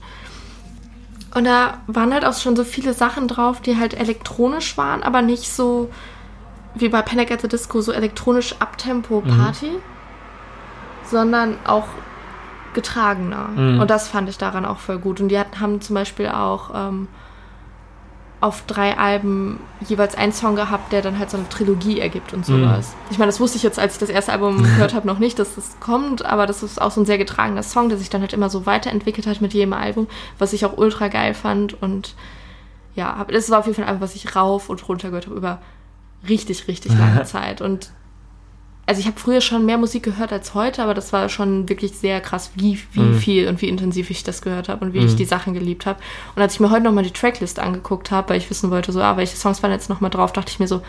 Und 1.35 1.45
da 1.45 1.83
waren 1.89 2.15
halt 2.15 2.25
auch 2.25 2.41
schon 2.41 2.57
so 2.57 2.65
viele 2.65 2.95
Sachen 2.95 3.29
drauf, 3.29 3.61
die 3.61 3.77
halt 3.77 3.93
elektronisch 3.93 4.79
waren, 4.79 5.03
aber 5.03 5.21
nicht 5.21 5.53
so 5.53 5.91
wie 6.75 6.89
bei 6.89 7.03
Panic 7.03 7.31
at 7.31 7.43
the 7.43 7.49
Disco, 7.49 7.83
so 7.83 7.93
elektronisch 7.93 8.55
Abtempo-Party, 8.61 9.67
mhm. 9.67 9.83
sondern 11.11 11.59
auch 11.67 11.89
getragener. 12.75 13.49
Mhm. 13.49 13.81
Und 13.81 13.91
das 13.91 14.09
fand 14.09 14.29
ich 14.29 14.39
daran 14.39 14.65
auch 14.65 14.79
voll 14.79 14.99
gut. 14.99 15.21
Und 15.21 15.29
die 15.29 15.39
hatten, 15.39 15.61
haben 15.61 15.81
zum 15.81 15.95
Beispiel 15.95 16.29
auch 16.29 16.71
ähm, 16.75 17.09
auf 18.41 18.65
drei 18.67 18.99
Alben 18.99 19.59
jeweils 19.89 20.15
einen 20.15 20.33
Song 20.33 20.55
gehabt, 20.55 20.93
der 20.93 21.01
dann 21.01 21.19
halt 21.19 21.31
so 21.31 21.39
eine 21.39 21.49
Trilogie 21.49 21.99
ergibt 22.01 22.35
und 22.35 22.45
sowas. 22.45 22.89
Mhm. 22.89 23.11
Ich 23.11 23.19
meine, 23.19 23.31
das 23.31 23.41
wusste 23.41 23.57
ich 23.57 23.63
jetzt, 23.63 23.79
als 23.79 23.95
ich 23.95 24.01
das 24.01 24.11
erste 24.11 24.33
Album 24.33 24.63
gehört 24.63 24.93
habe, 24.93 25.07
noch 25.07 25.19
nicht, 25.19 25.39
dass 25.39 25.55
das 25.55 25.81
kommt, 25.81 26.27
aber 26.27 26.47
das 26.47 26.63
ist 26.63 26.79
auch 26.79 26.91
so 26.91 27.01
ein 27.01 27.07
sehr 27.07 27.17
getragener 27.17 27.63
Song, 27.63 27.89
der 27.89 27.97
sich 27.97 28.11
dann 28.11 28.21
halt 28.21 28.35
immer 28.35 28.51
so 28.51 28.67
weiterentwickelt 28.67 29.27
hat 29.27 29.41
mit 29.41 29.55
jedem 29.55 29.73
Album, 29.73 30.09
was 30.39 30.53
ich 30.53 30.67
auch 30.67 30.77
ultra 30.77 31.09
geil 31.09 31.33
fand. 31.33 31.81
Und 31.81 32.15
ja, 32.95 33.25
das 33.31 33.51
war 33.51 33.61
auf 33.61 33.67
jeden 33.67 33.77
Fall 33.77 33.87
einfach, 33.87 34.03
was 34.03 34.15
ich 34.15 34.37
rauf 34.37 34.69
und 34.69 34.87
runter 34.89 35.09
gehört 35.09 35.25
habe 35.27 35.37
über 35.37 35.63
richtig, 36.29 36.69
richtig 36.69 36.93
lange 36.99 37.25
Zeit. 37.25 37.63
Und 37.63 37.93
also 38.87 39.01
ich 39.01 39.07
habe 39.07 39.19
früher 39.19 39.41
schon 39.41 39.65
mehr 39.67 39.79
Musik 39.79 40.03
gehört 40.03 40.33
als 40.33 40.55
heute, 40.55 40.83
aber 40.83 40.95
das 40.95 41.13
war 41.13 41.29
schon 41.29 41.69
wirklich 41.69 41.93
sehr 41.93 42.21
krass, 42.21 42.51
wie, 42.55 42.79
wie 42.93 43.01
Mhm. 43.01 43.15
viel 43.19 43.49
und 43.49 43.63
wie 43.63 43.69
intensiv 43.69 44.11
ich 44.11 44.25
das 44.25 44.43
gehört 44.43 44.69
habe 44.69 44.85
und 44.85 44.93
wie 44.95 45.01
Mhm. 45.01 45.07
ich 45.07 45.17
die 45.17 45.25
Sachen 45.25 45.55
geliebt 45.55 45.87
habe. 45.87 45.99
Und 46.37 46.43
als 46.43 46.55
ich 46.55 46.61
mir 46.61 46.71
heute 46.71 46.85
nochmal 46.85 47.05
die 47.05 47.11
Tracklist 47.13 47.59
angeguckt 47.59 48.11
habe, 48.11 48.29
weil 48.31 48.39
ich 48.39 48.51
wissen 48.51 48.71
wollte, 48.71 48.93
so, 48.93 49.01
ah, 49.01 49.17
welche 49.17 49.37
Songs 49.37 49.63
waren 49.63 49.73
jetzt 49.73 49.89
nochmal 49.89 50.11
drauf, 50.11 50.33
dachte 50.33 50.51
ich 50.51 50.59
mir 50.61 50.69
so, 50.69 50.83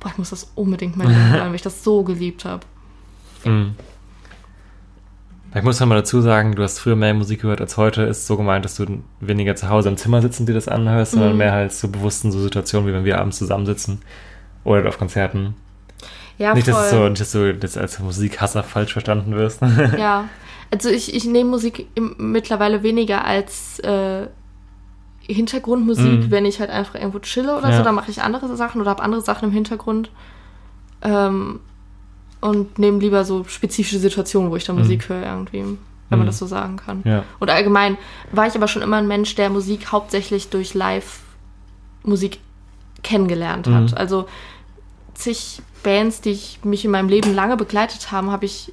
boah, 0.00 0.10
ich 0.10 0.18
muss 0.18 0.30
das 0.30 0.50
unbedingt 0.54 0.96
mal 0.96 1.08
hören, 1.08 1.40
weil 1.48 1.54
ich 1.54 1.62
das 1.62 1.82
so 1.84 2.02
geliebt 2.02 2.44
habe. 2.44 2.60
Mhm. 3.44 3.74
Ich 5.54 5.62
muss 5.62 5.80
noch 5.80 5.86
mal 5.86 5.94
dazu 5.94 6.20
sagen, 6.20 6.54
du 6.54 6.62
hast 6.62 6.78
früher 6.78 6.94
mehr 6.94 7.14
Musik 7.14 7.40
gehört 7.40 7.60
als 7.62 7.78
heute. 7.78 8.02
Ist 8.02 8.26
so 8.26 8.36
gemeint, 8.36 8.66
dass 8.66 8.74
du 8.76 9.02
weniger 9.20 9.56
zu 9.56 9.70
Hause 9.70 9.88
im 9.88 9.96
Zimmer 9.96 10.20
sitzen 10.20 10.44
dir 10.44 10.52
das 10.52 10.68
anhörst, 10.68 11.12
sondern 11.12 11.32
Mhm. 11.32 11.38
mehr 11.38 11.52
halt 11.52 11.72
so 11.72 11.88
bewusst 11.88 12.24
in 12.24 12.32
so 12.32 12.40
Situationen, 12.40 12.86
wie 12.86 12.92
wenn 12.92 13.06
wir 13.06 13.18
abends 13.18 13.38
zusammensitzen 13.38 14.02
oder 14.64 14.86
auf 14.86 14.98
Konzerten. 14.98 15.54
Ja, 16.38 16.54
nicht, 16.54 16.68
dass 16.68 16.74
voll. 16.76 16.84
es 16.84 16.90
so, 16.90 17.08
nicht, 17.08 17.20
dass 17.20 17.32
du 17.32 17.54
das 17.54 17.76
als 17.76 17.98
Musikhasser 17.98 18.62
falsch 18.62 18.92
verstanden 18.92 19.34
wirst. 19.34 19.60
Ja, 19.98 20.28
also 20.70 20.88
ich, 20.88 21.14
ich 21.14 21.24
nehme 21.24 21.50
Musik 21.50 21.86
im, 21.94 22.14
mittlerweile 22.18 22.82
weniger 22.82 23.24
als 23.24 23.78
äh, 23.80 24.26
Hintergrundmusik, 25.26 26.04
Mhm. 26.26 26.30
wenn 26.30 26.46
ich 26.46 26.60
halt 26.60 26.70
einfach 26.70 26.94
irgendwo 26.94 27.18
chille 27.18 27.56
oder 27.58 27.70
Ja. 27.70 27.76
so, 27.78 27.82
dann 27.82 27.94
mache 27.94 28.10
ich 28.10 28.22
andere 28.22 28.56
Sachen 28.56 28.80
oder 28.80 28.90
habe 28.90 29.02
andere 29.02 29.20
Sachen 29.20 29.46
im 29.48 29.52
Hintergrund. 29.52 30.10
Ähm, 31.02 31.60
und 32.40 32.78
nehme 32.78 32.98
lieber 33.00 33.24
so 33.24 33.42
spezifische 33.44 33.98
Situationen, 33.98 34.50
wo 34.50 34.56
ich 34.56 34.64
da 34.64 34.72
Mhm. 34.72 34.78
Musik 34.80 35.08
höre 35.08 35.24
irgendwie, 35.24 35.58
wenn 35.64 35.68
Mhm. 36.10 36.18
man 36.18 36.26
das 36.26 36.38
so 36.38 36.46
sagen 36.46 36.76
kann. 36.76 37.02
ja. 37.04 37.24
Und 37.40 37.50
allgemein 37.50 37.98
war 38.32 38.46
ich 38.46 38.54
aber 38.54 38.68
schon 38.68 38.82
immer 38.82 38.96
ein 38.98 39.08
Mensch, 39.08 39.34
der 39.34 39.50
Musik 39.50 39.90
hauptsächlich 39.92 40.48
durch 40.48 40.72
Live-Musik 40.74 42.38
kennengelernt 43.02 43.66
hat. 43.66 43.90
Mhm. 43.90 43.96
Also 43.96 44.28
zig 45.14 45.60
Bands, 45.82 46.20
die 46.20 46.30
ich 46.30 46.60
mich 46.64 46.84
in 46.84 46.90
meinem 46.90 47.08
Leben 47.08 47.34
lange 47.34 47.56
begleitet 47.56 48.10
haben, 48.12 48.30
habe 48.30 48.44
ich 48.46 48.72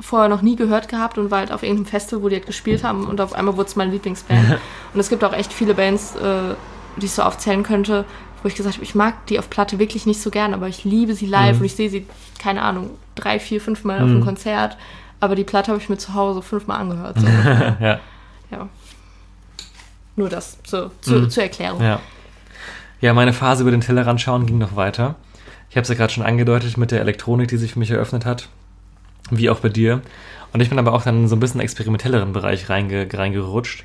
vorher 0.00 0.28
noch 0.28 0.42
nie 0.42 0.54
gehört 0.56 0.88
gehabt 0.88 1.18
und 1.18 1.30
war 1.30 1.38
halt 1.38 1.52
auf 1.52 1.62
irgendeinem 1.62 1.86
Festival, 1.86 2.22
wo 2.22 2.28
die 2.28 2.36
halt 2.36 2.46
gespielt 2.46 2.84
haben 2.84 3.06
und 3.06 3.20
auf 3.20 3.32
einmal 3.32 3.56
wurde 3.56 3.68
es 3.68 3.76
meine 3.76 3.90
Lieblingsband. 3.92 4.58
und 4.94 5.00
es 5.00 5.08
gibt 5.08 5.24
auch 5.24 5.32
echt 5.32 5.52
viele 5.52 5.74
Bands, 5.74 6.14
äh, 6.16 6.54
die 6.96 7.06
ich 7.06 7.12
so 7.12 7.22
aufzählen 7.22 7.62
könnte, 7.64 8.04
wo 8.42 8.48
ich 8.48 8.54
gesagt 8.54 8.76
habe, 8.76 8.84
ich 8.84 8.94
mag 8.94 9.26
die 9.26 9.38
auf 9.40 9.50
Platte 9.50 9.78
wirklich 9.80 10.06
nicht 10.06 10.22
so 10.22 10.30
gern, 10.30 10.54
aber 10.54 10.68
ich 10.68 10.84
liebe 10.84 11.14
sie 11.14 11.26
live 11.26 11.54
Mhm. 11.56 11.60
und 11.60 11.64
ich 11.66 11.74
sehe 11.74 11.90
sie, 11.90 12.06
keine 12.38 12.62
Ahnung, 12.62 12.90
drei, 13.16 13.40
vier, 13.40 13.60
fünf 13.60 13.82
Mal 13.84 13.96
auf 13.98 14.04
Mhm. 14.06 14.16
einem 14.16 14.24
Konzert. 14.24 14.76
Aber 15.20 15.34
die 15.34 15.42
Platte 15.42 15.72
habe 15.72 15.80
ich 15.82 15.88
mir 15.88 15.98
zu 15.98 16.14
Hause 16.14 16.42
fünfmal 16.42 16.80
angehört. 16.80 17.18
So. 17.18 17.26
ja. 17.80 17.98
Ja. 18.52 18.68
Nur 20.14 20.28
das 20.28 20.62
zu, 20.62 20.90
zu, 21.00 21.14
Mhm. 21.14 21.30
zur 21.30 21.42
Erklärung. 21.42 21.82
Ja. 21.82 22.00
Ja, 23.00 23.14
meine 23.14 23.32
Phase 23.32 23.62
über 23.62 23.70
den 23.72 23.80
Tellerrand 23.80 24.20
schauen 24.20 24.46
ging 24.46 24.58
noch 24.58 24.74
weiter. 24.76 25.16
Ich 25.70 25.76
habe 25.76 25.82
es 25.82 25.88
ja 25.88 25.94
gerade 25.94 26.12
schon 26.12 26.24
angedeutet 26.24 26.76
mit 26.76 26.90
der 26.90 27.00
Elektronik, 27.00 27.48
die 27.48 27.56
sich 27.56 27.72
für 27.72 27.78
mich 27.78 27.90
eröffnet 27.90 28.24
hat. 28.24 28.48
Wie 29.30 29.50
auch 29.50 29.60
bei 29.60 29.68
dir. 29.68 30.00
Und 30.52 30.60
ich 30.60 30.70
bin 30.70 30.78
aber 30.78 30.94
auch 30.94 31.02
dann 31.02 31.22
in 31.22 31.28
so 31.28 31.36
ein 31.36 31.40
bisschen 31.40 31.60
experimentelleren 31.60 32.32
Bereich 32.32 32.70
reinge 32.70 33.06
reingerutscht. 33.12 33.84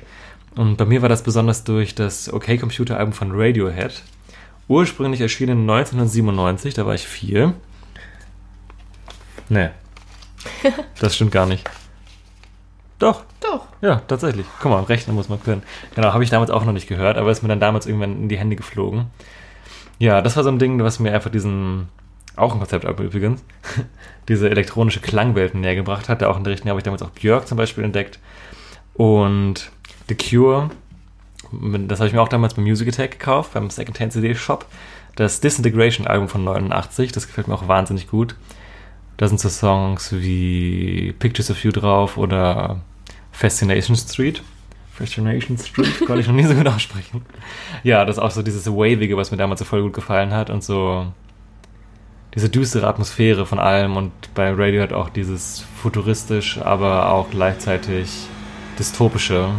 Und 0.56 0.76
bei 0.76 0.84
mir 0.84 1.02
war 1.02 1.08
das 1.08 1.22
besonders 1.22 1.64
durch 1.64 1.94
das 1.94 2.32
OK-Computer-Album 2.32 3.12
von 3.12 3.32
Radiohead. 3.32 4.02
Ursprünglich 4.68 5.20
erschienen 5.20 5.68
1997, 5.68 6.72
da 6.74 6.86
war 6.86 6.94
ich 6.94 7.06
vier. 7.06 7.54
Nee. 9.48 9.70
Das 11.00 11.14
stimmt 11.16 11.32
gar 11.32 11.46
nicht. 11.46 11.68
Doch, 12.98 13.24
Doch. 13.40 13.66
ja, 13.82 13.96
tatsächlich. 14.06 14.46
Guck 14.60 14.70
mal, 14.70 14.82
rechnen 14.84 15.16
muss 15.16 15.28
man 15.28 15.42
können. 15.42 15.62
Genau, 15.94 16.12
habe 16.12 16.24
ich 16.24 16.30
damals 16.30 16.50
auch 16.50 16.64
noch 16.64 16.72
nicht 16.72 16.86
gehört, 16.86 17.18
aber 17.18 17.30
ist 17.30 17.42
mir 17.42 17.48
dann 17.48 17.60
damals 17.60 17.86
irgendwann 17.86 18.22
in 18.22 18.28
die 18.28 18.38
Hände 18.38 18.56
geflogen. 18.56 19.06
Ja, 19.98 20.20
das 20.20 20.36
war 20.36 20.42
so 20.42 20.50
ein 20.50 20.58
Ding, 20.58 20.82
was 20.82 20.98
mir 20.98 21.12
einfach 21.12 21.30
diesen, 21.30 21.88
auch 22.36 22.52
ein 22.52 22.58
Konzeptalbum 22.58 23.06
übrigens, 23.06 23.44
diese 24.28 24.50
elektronische 24.50 25.00
Klangwelt 25.00 25.54
näher 25.54 25.74
gebracht 25.74 26.08
hat. 26.08 26.22
Auch 26.22 26.36
in 26.36 26.44
der 26.44 26.52
Richtung 26.52 26.68
habe 26.70 26.80
ich 26.80 26.84
damals 26.84 27.02
auch 27.02 27.10
Björk 27.10 27.46
zum 27.46 27.58
Beispiel 27.58 27.84
entdeckt. 27.84 28.18
Und 28.94 29.70
The 30.08 30.14
Cure, 30.14 30.70
das 31.52 32.00
habe 32.00 32.08
ich 32.08 32.14
mir 32.14 32.22
auch 32.22 32.28
damals 32.28 32.54
beim 32.54 32.64
Music 32.64 32.88
Attack 32.88 33.12
gekauft, 33.12 33.54
beim 33.54 33.70
Secondhand 33.70 34.12
CD 34.12 34.34
Shop. 34.34 34.66
Das 35.16 35.40
Disintegration 35.40 36.06
Album 36.06 36.28
von 36.28 36.42
89, 36.42 37.12
das 37.12 37.26
gefällt 37.28 37.46
mir 37.46 37.54
auch 37.54 37.68
wahnsinnig 37.68 38.08
gut. 38.08 38.34
Da 39.16 39.28
sind 39.28 39.38
so 39.38 39.48
Songs 39.48 40.12
wie 40.12 41.14
Pictures 41.18 41.50
of 41.50 41.62
You 41.62 41.70
drauf 41.70 42.16
oder 42.16 42.80
Fascination 43.30 43.96
Street. 43.96 44.42
Fascination 44.94 45.58
Street, 45.58 45.98
konnte 46.06 46.20
ich 46.20 46.28
noch 46.28 46.34
nie 46.34 46.44
so 46.44 46.54
gut 46.54 46.68
aussprechen. 46.68 47.22
Ja, 47.82 48.04
das 48.04 48.16
ist 48.16 48.22
auch 48.22 48.30
so 48.30 48.42
dieses 48.42 48.66
Wavige, 48.66 49.16
was 49.16 49.30
mir 49.30 49.36
damals 49.36 49.58
so 49.58 49.64
voll 49.64 49.82
gut 49.82 49.92
gefallen 49.92 50.32
hat 50.32 50.50
und 50.50 50.62
so 50.62 51.06
diese 52.34 52.48
düstere 52.48 52.86
Atmosphäre 52.86 53.46
von 53.46 53.58
allem 53.58 53.96
und 53.96 54.12
bei 54.34 54.50
Radiohead 54.50 54.92
auch 54.92 55.08
dieses 55.08 55.64
futuristisch, 55.82 56.58
aber 56.60 57.10
auch 57.10 57.30
gleichzeitig 57.30 58.08
dystopische, 58.78 59.50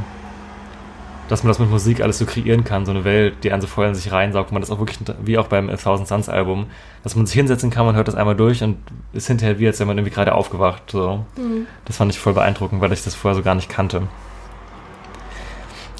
dass 1.29 1.43
man 1.43 1.49
das 1.49 1.59
mit 1.59 1.69
Musik 1.69 2.01
alles 2.01 2.17
so 2.17 2.25
kreieren 2.25 2.63
kann, 2.63 2.85
so 2.85 2.91
eine 2.91 3.03
Welt, 3.03 3.43
die 3.43 3.51
einen 3.51 3.61
so 3.61 3.67
voll 3.67 3.87
in 3.87 3.95
sich 3.95 4.11
reinsaugt, 4.11 4.51
man 4.51 4.61
das 4.61 4.71
auch 4.71 4.79
wirklich, 4.79 4.99
wie 5.23 5.37
auch 5.37 5.47
beim 5.47 5.69
A 5.69 5.77
Thousand 5.77 6.07
Suns 6.07 6.29
Album, 6.29 6.67
dass 7.03 7.15
man 7.15 7.25
sich 7.25 7.35
hinsetzen 7.35 7.71
kann, 7.71 7.85
man 7.85 7.95
hört 7.95 8.07
das 8.07 8.15
einmal 8.15 8.35
durch 8.35 8.61
und 8.61 8.77
ist 9.13 9.27
hinterher 9.27 9.57
wie, 9.57 9.67
als 9.67 9.79
wäre 9.79 9.87
man 9.87 9.97
irgendwie 9.97 10.13
gerade 10.13 10.35
aufgewacht, 10.35 10.83
so. 10.91 11.25
Mhm. 11.37 11.67
Das 11.85 11.97
fand 11.97 12.11
ich 12.11 12.19
voll 12.19 12.33
beeindruckend, 12.33 12.81
weil 12.81 12.91
ich 12.91 13.03
das 13.03 13.15
vorher 13.15 13.35
so 13.35 13.41
gar 13.41 13.55
nicht 13.55 13.69
kannte. 13.69 14.03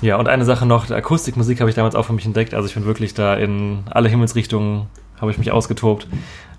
Ja, 0.02 0.18
und 0.18 0.28
eine 0.28 0.46
Sache 0.46 0.66
noch, 0.66 0.90
Akustikmusik 0.90 1.60
habe 1.62 1.70
ich 1.70 1.76
damals 1.76 1.96
auch 1.96 2.06
für 2.06 2.14
mich 2.14 2.26
entdeckt. 2.26 2.54
Also 2.54 2.68
ich 2.68 2.74
bin 2.74 2.86
wirklich 2.86 3.14
da 3.14 3.34
in 3.36 3.84
alle 3.90 4.10
Himmelsrichtungen, 4.10 4.88
habe 5.20 5.32
ich 5.32 5.38
mich 5.38 5.52
ausgetobt. 5.52 6.08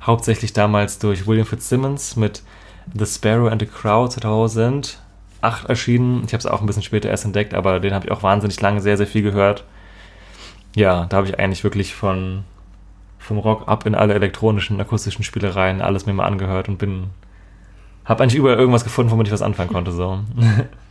Hauptsächlich 0.02 0.52
damals 0.52 0.98
durch 0.98 1.26
William 1.26 1.46
Fitzsimmons 1.46 2.16
mit 2.16 2.42
The 2.94 3.06
Sparrow 3.06 3.50
and 3.50 3.60
the 3.60 3.66
Crow 3.66 4.08
2008 4.08 4.98
erschienen. 5.68 6.22
Ich 6.26 6.32
habe 6.32 6.40
es 6.40 6.46
auch 6.46 6.60
ein 6.60 6.66
bisschen 6.66 6.82
später 6.82 7.08
erst 7.08 7.24
entdeckt, 7.24 7.54
aber 7.54 7.80
den 7.80 7.92
habe 7.92 8.06
ich 8.06 8.12
auch 8.12 8.22
wahnsinnig 8.22 8.60
lange 8.60 8.80
sehr, 8.80 8.96
sehr 8.96 9.06
viel 9.06 9.22
gehört. 9.22 9.64
Ja, 10.74 11.06
da 11.06 11.18
habe 11.18 11.26
ich 11.26 11.38
eigentlich 11.38 11.64
wirklich 11.64 11.94
von 11.94 12.44
vom 13.18 13.38
Rock 13.38 13.66
ab 13.66 13.86
in 13.86 13.96
alle 13.96 14.14
elektronischen, 14.14 14.80
akustischen 14.80 15.24
Spielereien 15.24 15.80
alles 15.82 16.06
mir 16.06 16.12
mal 16.12 16.26
angehört 16.26 16.68
und 16.68 16.78
bin 16.78 17.10
habe 18.04 18.22
eigentlich 18.22 18.36
überall 18.36 18.56
irgendwas 18.56 18.84
gefunden, 18.84 19.10
womit 19.10 19.26
ich 19.26 19.32
was 19.32 19.42
anfangen 19.42 19.72
konnte. 19.72 19.90
So. 19.90 20.20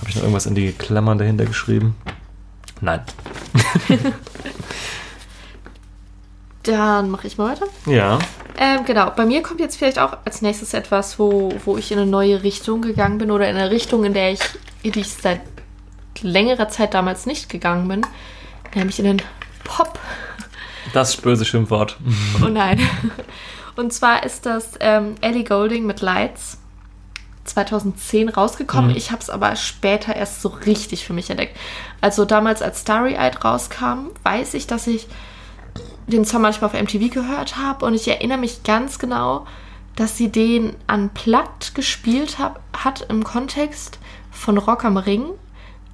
Habe 0.00 0.08
ich 0.08 0.16
noch 0.16 0.22
irgendwas 0.22 0.46
in 0.46 0.54
die 0.54 0.72
Klammern 0.72 1.18
dahinter 1.18 1.44
geschrieben? 1.44 1.96
Nein. 2.80 3.00
Dann 6.62 7.10
mache 7.10 7.26
ich 7.26 7.36
mal 7.38 7.52
weiter. 7.52 7.66
Ja. 7.86 8.18
Ähm, 8.56 8.84
genau, 8.84 9.10
bei 9.10 9.26
mir 9.26 9.42
kommt 9.42 9.60
jetzt 9.60 9.76
vielleicht 9.76 9.98
auch 9.98 10.18
als 10.24 10.40
nächstes 10.40 10.74
etwas, 10.74 11.18
wo, 11.18 11.52
wo 11.64 11.76
ich 11.76 11.90
in 11.92 11.98
eine 11.98 12.10
neue 12.10 12.42
Richtung 12.42 12.82
gegangen 12.82 13.18
bin 13.18 13.30
oder 13.30 13.48
in 13.48 13.56
eine 13.56 13.70
Richtung, 13.70 14.04
in 14.04 14.14
der 14.14 14.32
ich, 14.32 14.40
in 14.82 14.92
die 14.92 15.00
ich 15.00 15.08
seit 15.08 15.40
längerer 16.22 16.68
Zeit 16.68 16.94
damals 16.94 17.26
nicht 17.26 17.48
gegangen 17.48 17.88
bin, 17.88 18.06
nämlich 18.74 18.98
in 18.98 19.04
den 19.04 19.22
Pop. 19.64 19.98
Das 20.92 21.16
böse 21.16 21.44
Schimpfwort. 21.44 21.98
Oh 22.42 22.48
nein. 22.48 22.80
Und 23.76 23.92
zwar 23.92 24.22
ist 24.24 24.46
das 24.46 24.72
ähm, 24.80 25.16
Ellie 25.20 25.44
Golding 25.44 25.86
mit 25.86 26.00
Lights 26.00 26.58
2010 27.44 28.28
rausgekommen. 28.28 28.90
Mhm. 28.90 28.96
Ich 28.96 29.10
habe 29.10 29.22
es 29.22 29.30
aber 29.30 29.56
später 29.56 30.14
erst 30.16 30.42
so 30.42 30.48
richtig 30.48 31.04
für 31.04 31.12
mich 31.12 31.30
entdeckt. 31.30 31.56
Also 32.00 32.24
damals 32.24 32.62
als 32.62 32.80
Starry 32.80 33.14
Eyed 33.14 33.44
rauskam, 33.44 34.10
weiß 34.22 34.54
ich, 34.54 34.66
dass 34.66 34.86
ich 34.86 35.06
den 36.06 36.24
Song 36.24 36.42
manchmal 36.42 36.70
auf 36.70 36.80
MTV 36.80 37.12
gehört 37.12 37.56
habe 37.56 37.86
und 37.86 37.94
ich 37.94 38.08
erinnere 38.08 38.38
mich 38.38 38.62
ganz 38.62 38.98
genau, 38.98 39.46
dass 39.96 40.16
sie 40.16 40.30
den 40.30 40.74
unplugged 40.90 41.74
gespielt 41.74 42.38
hab, 42.38 42.60
hat 42.76 43.06
im 43.08 43.24
Kontext 43.24 43.98
von 44.30 44.58
Rock 44.58 44.84
am 44.84 44.96
Ring, 44.96 45.26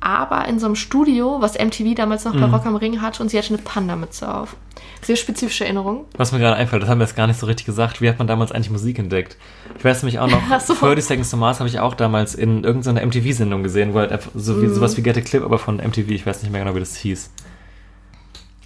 aber 0.01 0.47
in 0.49 0.59
so 0.59 0.67
einem 0.67 0.77
Studio, 0.77 1.37
was 1.41 1.59
MTV 1.59 1.95
damals 1.95 2.25
noch 2.25 2.33
bei 2.33 2.47
Mhm. 2.47 2.55
Rock 2.55 2.67
am 2.67 2.77
Ring 2.77 3.01
hatte 3.03 3.23
und 3.23 3.29
sie 3.29 3.39
hatte 3.39 3.49
eine 3.55 3.59
Panda-Mütze 3.63 4.33
auf. 4.35 4.57
Sehr 5.03 5.17
spezifische 5.17 5.65
Erinnerung. 5.65 6.05
Was 6.17 6.33
mir 6.33 6.39
gerade 6.39 6.57
einfällt, 6.57 6.83
das 6.83 6.89
haben 6.91 6.99
wir 6.99 7.07
jetzt 7.07 7.17
gar 7.17 7.27
nicht 7.27 7.39
so 7.41 7.47
richtig 7.47 7.67
gesagt. 7.67 8.01
Wie 8.01 8.09
hat 8.09 8.19
man 8.19 8.27
damals 8.27 8.53
eigentlich 8.53 8.71
Musik 8.71 8.99
entdeckt? 8.99 9.37
Ich 9.79 9.85
weiß 9.85 10.03
nämlich 10.03 10.19
auch 10.19 10.29
noch, 10.29 10.43
Ach 10.51 10.61
so. 10.61 10.75
30 10.75 11.05
Seconds 11.05 11.31
to 11.31 11.37
Mars 11.37 11.59
habe 11.61 11.69
ich 11.69 11.81
auch 11.81 11.95
damals 11.95 12.35
in 12.35 12.65
irgendeiner 12.65 13.01
MTV-Sendung 13.07 13.63
gesehen, 13.63 13.95
wo 13.95 13.99
halt 13.99 14.19
so 14.35 14.61
wie, 14.63 14.67
Mhm. 14.67 14.75
sowas 14.75 14.97
wie 14.97 15.03
Get 15.03 15.17
a 15.17 15.21
Clip, 15.21 15.43
aber 15.43 15.59
von 15.59 15.79
MTV, 15.81 16.09
ich 16.11 16.27
weiß 16.27 16.43
nicht 16.43 16.53
mehr 16.53 16.63
genau, 16.63 16.75
wie 16.75 16.81
das 16.81 16.97
hieß. 16.97 17.31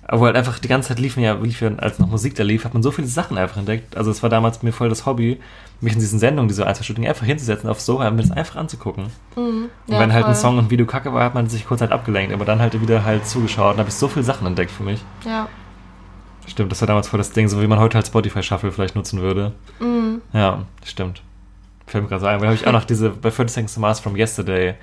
Aber 0.06 0.26
halt 0.26 0.36
einfach 0.36 0.58
die 0.58 0.68
ganze 0.68 0.88
Zeit 0.88 0.98
liefen 0.98 1.22
ja, 1.22 1.32
lief 1.34 1.62
ja, 1.62 1.70
als 1.76 1.98
noch 1.98 2.08
Musik 2.08 2.34
da 2.34 2.42
lief, 2.42 2.64
hat 2.64 2.74
man 2.74 2.82
so 2.82 2.90
viele 2.90 3.06
Sachen 3.06 3.38
einfach 3.38 3.56
entdeckt. 3.56 3.96
Also 3.96 4.10
es 4.10 4.22
war 4.22 4.28
damals 4.28 4.62
mir 4.62 4.72
voll 4.72 4.90
das 4.90 5.06
Hobby, 5.06 5.40
mich 5.80 5.94
in 5.94 5.98
diesen 5.98 6.18
Sendungen, 6.18 6.48
diese 6.48 6.66
ein, 6.66 6.74
zwei 6.74 6.82
Stunden 6.82 7.06
einfach 7.06 7.24
hinzusetzen 7.24 7.70
auf 7.70 7.80
Sofa 7.80 8.08
und 8.08 8.16
mir 8.16 8.22
das 8.22 8.30
einfach 8.30 8.56
anzugucken. 8.56 9.06
Mhm. 9.34 9.68
Und 9.86 9.98
wenn 9.98 10.12
halt 10.12 10.26
ein 10.26 10.34
Song 10.34 10.58
und 10.58 10.70
Video 10.70 10.84
kacke 10.84 11.12
war, 11.14 11.24
hat 11.24 11.34
man 11.34 11.48
sich 11.48 11.66
kurz 11.66 11.80
halt 11.80 11.92
abgelenkt, 11.92 12.34
aber 12.34 12.44
dann 12.44 12.60
halt 12.60 12.78
wieder 12.80 13.04
halt 13.04 13.26
zugeschaut 13.26 13.74
und 13.74 13.78
habe 13.78 13.88
ich 13.88 13.94
so 13.94 14.08
viele 14.08 14.24
Sachen 14.24 14.46
entdeckt 14.46 14.70
für 14.70 14.82
mich. 14.82 15.02
Ja. 15.24 15.48
Stimmt, 16.46 16.70
das 16.70 16.80
war 16.82 16.88
damals 16.88 17.08
voll 17.08 17.18
das 17.18 17.32
Ding, 17.32 17.48
so 17.48 17.62
wie 17.62 17.66
man 17.66 17.78
heute 17.78 17.96
halt 17.96 18.06
Spotify 18.06 18.42
Shuffle 18.42 18.72
vielleicht 18.72 18.96
nutzen 18.96 19.22
würde. 19.22 19.52
Mhm. 19.80 20.20
Ja, 20.34 20.64
stimmt. 20.84 21.22
fällt 21.86 22.04
mir 22.04 22.10
gerade 22.10 22.20
so 22.20 22.26
ein, 22.26 22.40
weil 22.40 22.48
habe 22.48 22.56
ich 22.56 22.66
auch 22.66 22.72
noch 22.72 22.84
diese, 22.84 23.10
bei 23.10 23.30
30 23.30 23.50
Seconds 23.50 23.74
to 23.74 23.80
Mars 23.80 24.00
from 24.00 24.16
Yesterday, 24.16 24.74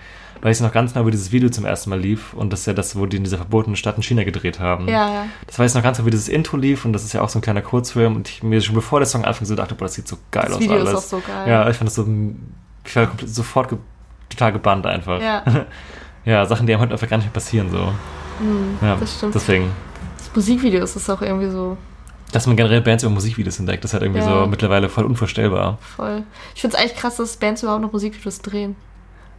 weiß 0.41 0.57
ich 0.57 0.63
noch 0.63 0.71
ganz 0.71 0.93
genau, 0.93 1.05
wie 1.05 1.11
dieses 1.11 1.31
Video 1.31 1.49
zum 1.49 1.65
ersten 1.65 1.89
Mal 1.89 1.99
lief 1.99 2.33
und 2.33 2.51
das 2.51 2.61
ist 2.61 2.65
ja 2.65 2.73
das, 2.73 2.95
wo 2.95 3.05
die 3.05 3.17
in 3.17 3.23
dieser 3.23 3.37
verbotenen 3.37 3.75
Stadt 3.75 3.97
in 3.97 4.03
China 4.03 4.23
gedreht 4.23 4.59
haben. 4.59 4.87
Ja, 4.87 5.09
ja. 5.13 5.25
Das 5.47 5.59
weiß 5.59 5.71
ich 5.71 5.75
noch 5.75 5.83
ganz 5.83 5.97
genau, 5.97 6.07
wie 6.07 6.11
dieses 6.11 6.27
Intro 6.29 6.57
lief 6.57 6.85
und 6.85 6.93
das 6.93 7.03
ist 7.03 7.13
ja 7.13 7.21
auch 7.21 7.29
so 7.29 7.39
ein 7.39 7.41
kleiner 7.41 7.61
Kurzfilm 7.61 8.15
und 8.15 8.27
ich 8.29 8.43
mir 8.43 8.59
schon 8.61 8.75
bevor 8.75 8.99
der 8.99 9.07
Song 9.07 9.23
anfing 9.25 9.45
so 9.47 9.55
dachte, 9.55 9.75
boah, 9.75 9.85
das 9.85 9.93
sieht 9.95 10.07
so 10.07 10.17
geil 10.31 10.45
Das 10.47 10.55
aus 10.55 10.59
Video 10.61 10.77
ist 10.77 10.87
alles. 10.87 10.97
auch 10.99 11.01
so 11.07 11.19
geil. 11.25 11.47
Ja, 11.49 11.69
ich 11.69 11.77
fand 11.77 11.87
das 11.89 11.95
so, 11.95 12.07
ich 12.85 12.95
war 12.95 13.05
komplett, 13.07 13.29
sofort 13.29 13.69
ge 13.69 13.77
total 14.29 14.53
gebannt 14.53 14.85
einfach. 14.85 15.21
Ja. 15.21 15.43
Ja, 16.23 16.45
Sachen, 16.45 16.67
die 16.67 16.73
einem 16.73 16.81
heute 16.83 16.93
einfach 16.93 17.09
gar 17.09 17.17
nicht 17.17 17.25
mehr 17.25 17.33
passieren 17.33 17.71
so. 17.71 17.77
ja, 17.77 17.93
Mhm, 18.39 18.99
das 18.99 19.15
stimmt. 19.17 19.33
Deswegen, 19.33 19.71
Das 20.19 20.29
Musikvideo 20.35 20.83
ist 20.83 21.09
auch 21.09 21.21
irgendwie 21.21 21.49
so 21.49 21.77
dass 22.31 22.47
man 22.47 22.55
generell 22.55 22.79
Bands 22.81 23.03
über 23.03 23.11
Musikvideos 23.11 23.59
entdeckt, 23.59 23.83
das 23.83 23.89
ist 23.89 23.93
halt 23.93 24.03
irgendwie 24.03 24.21
Ja. 24.21 24.41
so 24.43 24.47
mittlerweile 24.47 24.87
voll 24.87 25.03
unvorstellbar. 25.03 25.79
voll. 25.81 26.23
Ich 26.55 26.61
finde 26.61 26.77
es 26.77 26.81
eigentlich 26.81 26.95
krass, 26.97 27.17
dass 27.17 27.35
Bands 27.37 27.61
überhaupt 27.63 27.81
noch 27.81 27.91
Musikvideos 27.91 28.39
drehen. 28.41 28.75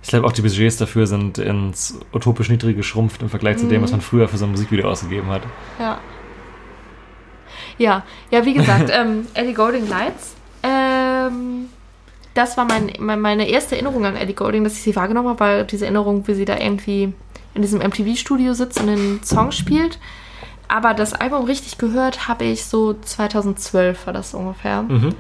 Ich 0.02 0.08
glaube 0.08 0.26
auch 0.26 0.32
die 0.32 0.42
Budgets 0.42 0.76
dafür 0.78 1.06
sind 1.06 1.38
ins 1.38 1.98
utopisch 2.12 2.48
niedrige 2.48 2.76
geschrumpft 2.78 3.22
im 3.22 3.28
Vergleich 3.28 3.58
zu 3.58 3.66
dem, 3.68 3.78
Mhm. 3.80 3.84
was 3.84 3.92
man 3.92 4.00
früher 4.00 4.28
für 4.28 4.36
so 4.36 4.44
ein 4.46 4.50
Musikvideo 4.50 4.88
ausgegeben 4.90 5.28
hat. 5.28 5.42
Ja. 5.78 5.98
Ja, 7.78 8.02
ja, 8.30 8.44
wie 8.44 8.54
gesagt, 8.54 8.90
ähm, 8.92 9.26
Ellie 9.34 9.54
Golding 9.54 9.88
Lights. 9.88 10.34
Ähm, 10.62 11.68
das 12.34 12.56
war 12.56 12.64
mein, 12.64 12.92
mein, 12.98 13.20
meine 13.20 13.48
erste 13.48 13.74
Erinnerung 13.74 14.04
an 14.04 14.16
Ellie 14.16 14.34
Golding, 14.34 14.64
dass 14.64 14.74
ich 14.74 14.82
sie 14.82 14.96
wahrgenommen 14.96 15.28
habe, 15.28 15.40
weil 15.40 15.64
diese 15.64 15.84
Erinnerung, 15.84 16.26
wie 16.26 16.34
sie 16.34 16.44
da 16.44 16.56
irgendwie 16.58 17.12
in 17.54 17.62
diesem 17.62 17.80
MTV-Studio 17.80 18.54
sitzt 18.54 18.80
und 18.80 18.86
den 18.86 19.22
Song 19.22 19.52
spielt. 19.52 19.98
Aber 20.68 20.94
das 20.94 21.12
Album 21.12 21.44
richtig 21.44 21.76
gehört 21.78 22.28
habe 22.28 22.44
ich 22.44 22.64
so 22.64 22.94
2012 22.94 24.06
war 24.06 24.12
das 24.14 24.32
ungefähr. 24.34 24.82
Mhm. 24.82 25.14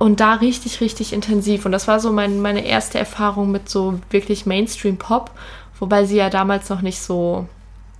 Und 0.00 0.18
da 0.20 0.34
richtig, 0.34 0.80
richtig 0.80 1.12
intensiv. 1.12 1.66
Und 1.66 1.72
das 1.72 1.86
war 1.86 2.00
so 2.00 2.10
mein, 2.10 2.40
meine 2.40 2.64
erste 2.64 2.98
Erfahrung 2.98 3.50
mit 3.50 3.68
so 3.68 4.00
wirklich 4.10 4.46
Mainstream-Pop, 4.46 5.30
wobei 5.78 6.04
sie 6.06 6.16
ja 6.16 6.30
damals 6.30 6.68
noch 6.70 6.80
nicht 6.82 7.00
so 7.00 7.46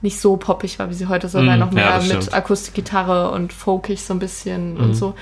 nicht 0.03 0.19
so 0.19 0.39
poppig 0.39 0.79
war, 0.79 0.89
wie 0.89 0.95
sie 0.95 1.09
heute 1.09 1.29
sondern 1.29 1.59
Mm, 1.59 1.61
noch 1.61 1.69
ja, 1.69 1.75
mehr 1.75 1.97
das 1.97 2.09
mit 2.09 2.17
stimmt. 2.23 2.33
Akustikgitarre 2.35 3.31
und 3.33 3.53
folkig 3.53 4.03
so 4.03 4.15
ein 4.15 4.19
bisschen 4.19 4.75
Mhm. 4.75 4.81
und 4.81 4.95
so. 4.95 5.15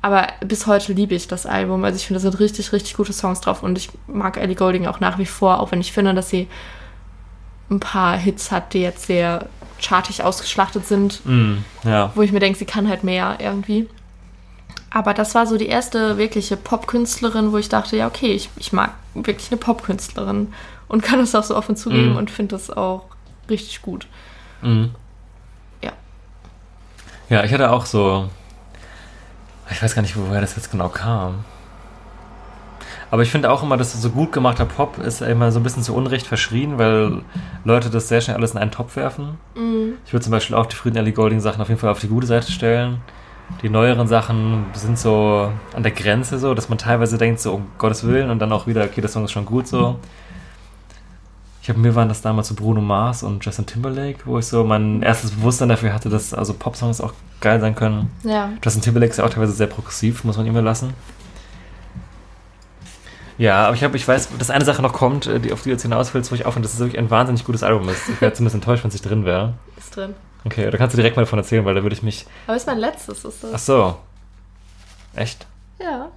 Aber 0.00 0.26
bis 0.40 0.66
heute 0.66 0.94
liebe 0.94 1.14
ich 1.14 1.28
das 1.28 1.44
Album. 1.44 1.84
Also 1.84 1.96
ich 1.96 2.06
finde, 2.06 2.18
da 2.22 2.30
sind 2.30 2.40
richtig, 2.40 2.72
richtig 2.72 2.96
gute 2.96 3.12
Songs 3.12 3.42
drauf. 3.42 3.62
Und 3.62 3.76
ich 3.76 3.90
mag 4.06 4.38
Ellie 4.38 4.56
Golding 4.56 4.86
auch 4.86 5.00
nach 5.00 5.18
wie 5.18 5.26
vor, 5.26 5.60
auch 5.60 5.70
wenn 5.70 5.82
ich 5.82 5.92
finde, 5.92 6.14
dass 6.14 6.30
sie 6.30 6.48
ein 7.70 7.78
paar 7.78 8.16
Hits 8.16 8.50
hat, 8.50 8.72
die 8.72 8.80
jetzt 8.80 9.04
sehr 9.06 9.48
chartig 9.78 10.24
ausgeschlachtet 10.24 10.86
sind 10.86 11.20
Mhm. 11.26 11.62
Ja. 11.84 12.10
wo 12.14 12.22
ich 12.22 12.32
mir 12.32 12.40
denke, 12.40 12.58
sie 12.58 12.64
kann 12.64 12.88
halt 12.88 13.04
mehr 13.04 13.36
irgendwie. 13.38 13.86
Aber 14.94 15.14
das 15.14 15.34
war 15.34 15.46
so 15.46 15.56
die 15.56 15.68
erste 15.68 16.18
wirkliche 16.18 16.56
Popkünstlerin, 16.56 17.52
wo 17.52 17.56
ich 17.58 17.68
dachte, 17.70 17.96
ja, 17.96 18.06
okay, 18.06 18.32
ich, 18.32 18.50
ich 18.56 18.72
mag 18.72 18.90
wirklich 19.14 19.50
eine 19.50 19.58
Popkünstlerin 19.58 20.52
und 20.88 21.02
kann 21.02 21.18
das 21.18 21.34
auch 21.34 21.44
so 21.44 21.56
offen 21.56 21.76
zugeben 21.76 22.10
Mhm. 22.10 22.16
und 22.16 22.30
finde 22.30 22.54
das 22.56 22.70
auch 22.70 23.04
richtig 23.48 23.80
gut. 23.82 24.06
Mhm. 24.60 24.90
Ja. 25.82 25.92
Ja, 27.30 27.44
ich 27.44 27.52
hatte 27.52 27.70
auch 27.70 27.86
so. 27.86 28.28
Ich 29.70 29.82
weiß 29.82 29.94
gar 29.94 30.02
nicht, 30.02 30.16
woher 30.16 30.40
das 30.42 30.56
jetzt 30.56 30.70
genau 30.70 30.88
kam. 30.90 31.44
Aber 33.10 33.22
ich 33.22 33.30
finde 33.30 33.50
auch 33.50 33.62
immer, 33.62 33.76
dass 33.76 33.92
so 34.00 34.10
gut 34.10 34.32
gemachter 34.32 34.64
Pop 34.64 34.98
ist 34.98 35.20
immer 35.22 35.52
so 35.52 35.60
ein 35.60 35.62
bisschen 35.62 35.82
zu 35.82 35.94
Unrecht 35.94 36.26
verschrien, 36.26 36.78
weil 36.78 37.22
Leute 37.64 37.88
das 37.90 38.08
sehr 38.08 38.20
schnell 38.20 38.36
alles 38.36 38.52
in 38.52 38.58
einen 38.58 38.70
Topf 38.70 38.96
werfen. 38.96 39.38
Mhm. 39.54 39.94
Ich 40.06 40.12
würde 40.12 40.24
zum 40.24 40.30
Beispiel 40.30 40.56
auch 40.56 40.66
die 40.66 40.76
frühen 40.76 40.96
Ellie 40.96 41.12
Golding 41.12 41.40
Sachen 41.40 41.60
auf 41.62 41.68
jeden 41.68 41.80
Fall 41.80 41.90
auf 41.90 42.00
die 42.00 42.08
gute 42.08 42.26
Seite 42.26 42.50
stellen. 42.52 43.00
Die 43.60 43.68
neueren 43.68 44.08
Sachen 44.08 44.66
sind 44.74 44.98
so 44.98 45.52
an 45.74 45.82
der 45.82 45.92
Grenze 45.92 46.38
so, 46.38 46.54
dass 46.54 46.68
man 46.68 46.78
teilweise 46.78 47.18
denkt, 47.18 47.40
so 47.40 47.54
um 47.54 47.66
Gottes 47.78 48.06
Willen 48.06 48.30
und 48.30 48.38
dann 48.38 48.52
auch 48.52 48.66
wieder, 48.66 48.84
okay, 48.84 49.00
der 49.00 49.10
Song 49.10 49.24
ist 49.24 49.32
schon 49.32 49.46
gut 49.46 49.68
so. 49.68 49.98
Ich 51.62 51.68
habe 51.68 51.78
mir 51.78 51.94
waren 51.94 52.08
das 52.08 52.22
damals 52.22 52.48
so 52.48 52.56
Bruno 52.56 52.80
Mars 52.80 53.22
und 53.22 53.44
Justin 53.44 53.66
Timberlake, 53.66 54.18
wo 54.24 54.36
ich 54.38 54.46
so 54.46 54.64
mein 54.64 55.00
erstes 55.02 55.30
Bewusstsein 55.30 55.68
dafür 55.68 55.92
hatte, 55.94 56.08
dass 56.08 56.34
also 56.34 56.54
Popsongs 56.54 57.00
auch 57.00 57.12
geil 57.40 57.60
sein 57.60 57.76
können. 57.76 58.10
Ja. 58.24 58.50
Justin 58.64 58.82
Timberlake 58.82 59.12
ist 59.12 59.18
ja 59.18 59.24
auch 59.24 59.30
teilweise 59.30 59.52
sehr 59.52 59.68
progressiv, 59.68 60.24
muss 60.24 60.36
man 60.36 60.46
ihm 60.46 60.56
lassen. 60.56 60.94
Ja, 63.38 63.66
aber 63.66 63.76
ich 63.76 63.84
habe, 63.84 63.96
ich 63.96 64.06
weiß, 64.06 64.28
dass 64.38 64.50
eine 64.50 64.64
Sache 64.64 64.82
noch 64.82 64.92
kommt, 64.92 65.26
äh, 65.26 65.40
die 65.40 65.52
auf 65.52 65.62
die 65.62 65.68
du 65.68 65.74
jetzt 65.74 65.82
hinaus 65.82 66.12
willst, 66.14 66.30
wo 66.30 66.34
ich 66.34 66.46
auch 66.46 66.52
finde, 66.52 66.66
dass 66.66 66.74
es 66.74 66.80
wirklich 66.80 66.98
ein 66.98 67.10
wahnsinnig 67.10 67.44
gutes 67.44 67.62
Album 67.62 67.88
ist. 67.88 68.08
Ich 68.08 68.20
wäre 68.20 68.32
zumindest 68.34 68.54
enttäuscht, 68.56 68.84
wenn 68.84 68.88
es 68.88 68.94
nicht 68.94 69.08
drin 69.08 69.24
wäre. 69.24 69.54
Ist 69.76 69.96
drin. 69.96 70.14
Okay, 70.44 70.70
da 70.70 70.76
kannst 70.76 70.94
du 70.94 70.96
direkt 70.96 71.16
mal 71.16 71.22
davon 71.22 71.38
erzählen, 71.38 71.64
weil 71.64 71.74
da 71.74 71.82
würde 71.82 71.94
ich 71.94 72.02
mich. 72.02 72.26
Aber 72.46 72.56
ist 72.56 72.66
mein 72.66 72.78
letztes, 72.78 73.24
ist 73.24 73.44
Ach 73.44 73.50
das? 73.52 73.66
so. 73.66 73.96
Echt? 75.14 75.46
Ja. 75.80 76.08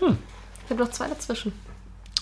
Hm. 0.00 0.18
Ich 0.64 0.70
habe 0.70 0.82
noch 0.82 0.90
zwei 0.90 1.06
dazwischen. 1.08 1.52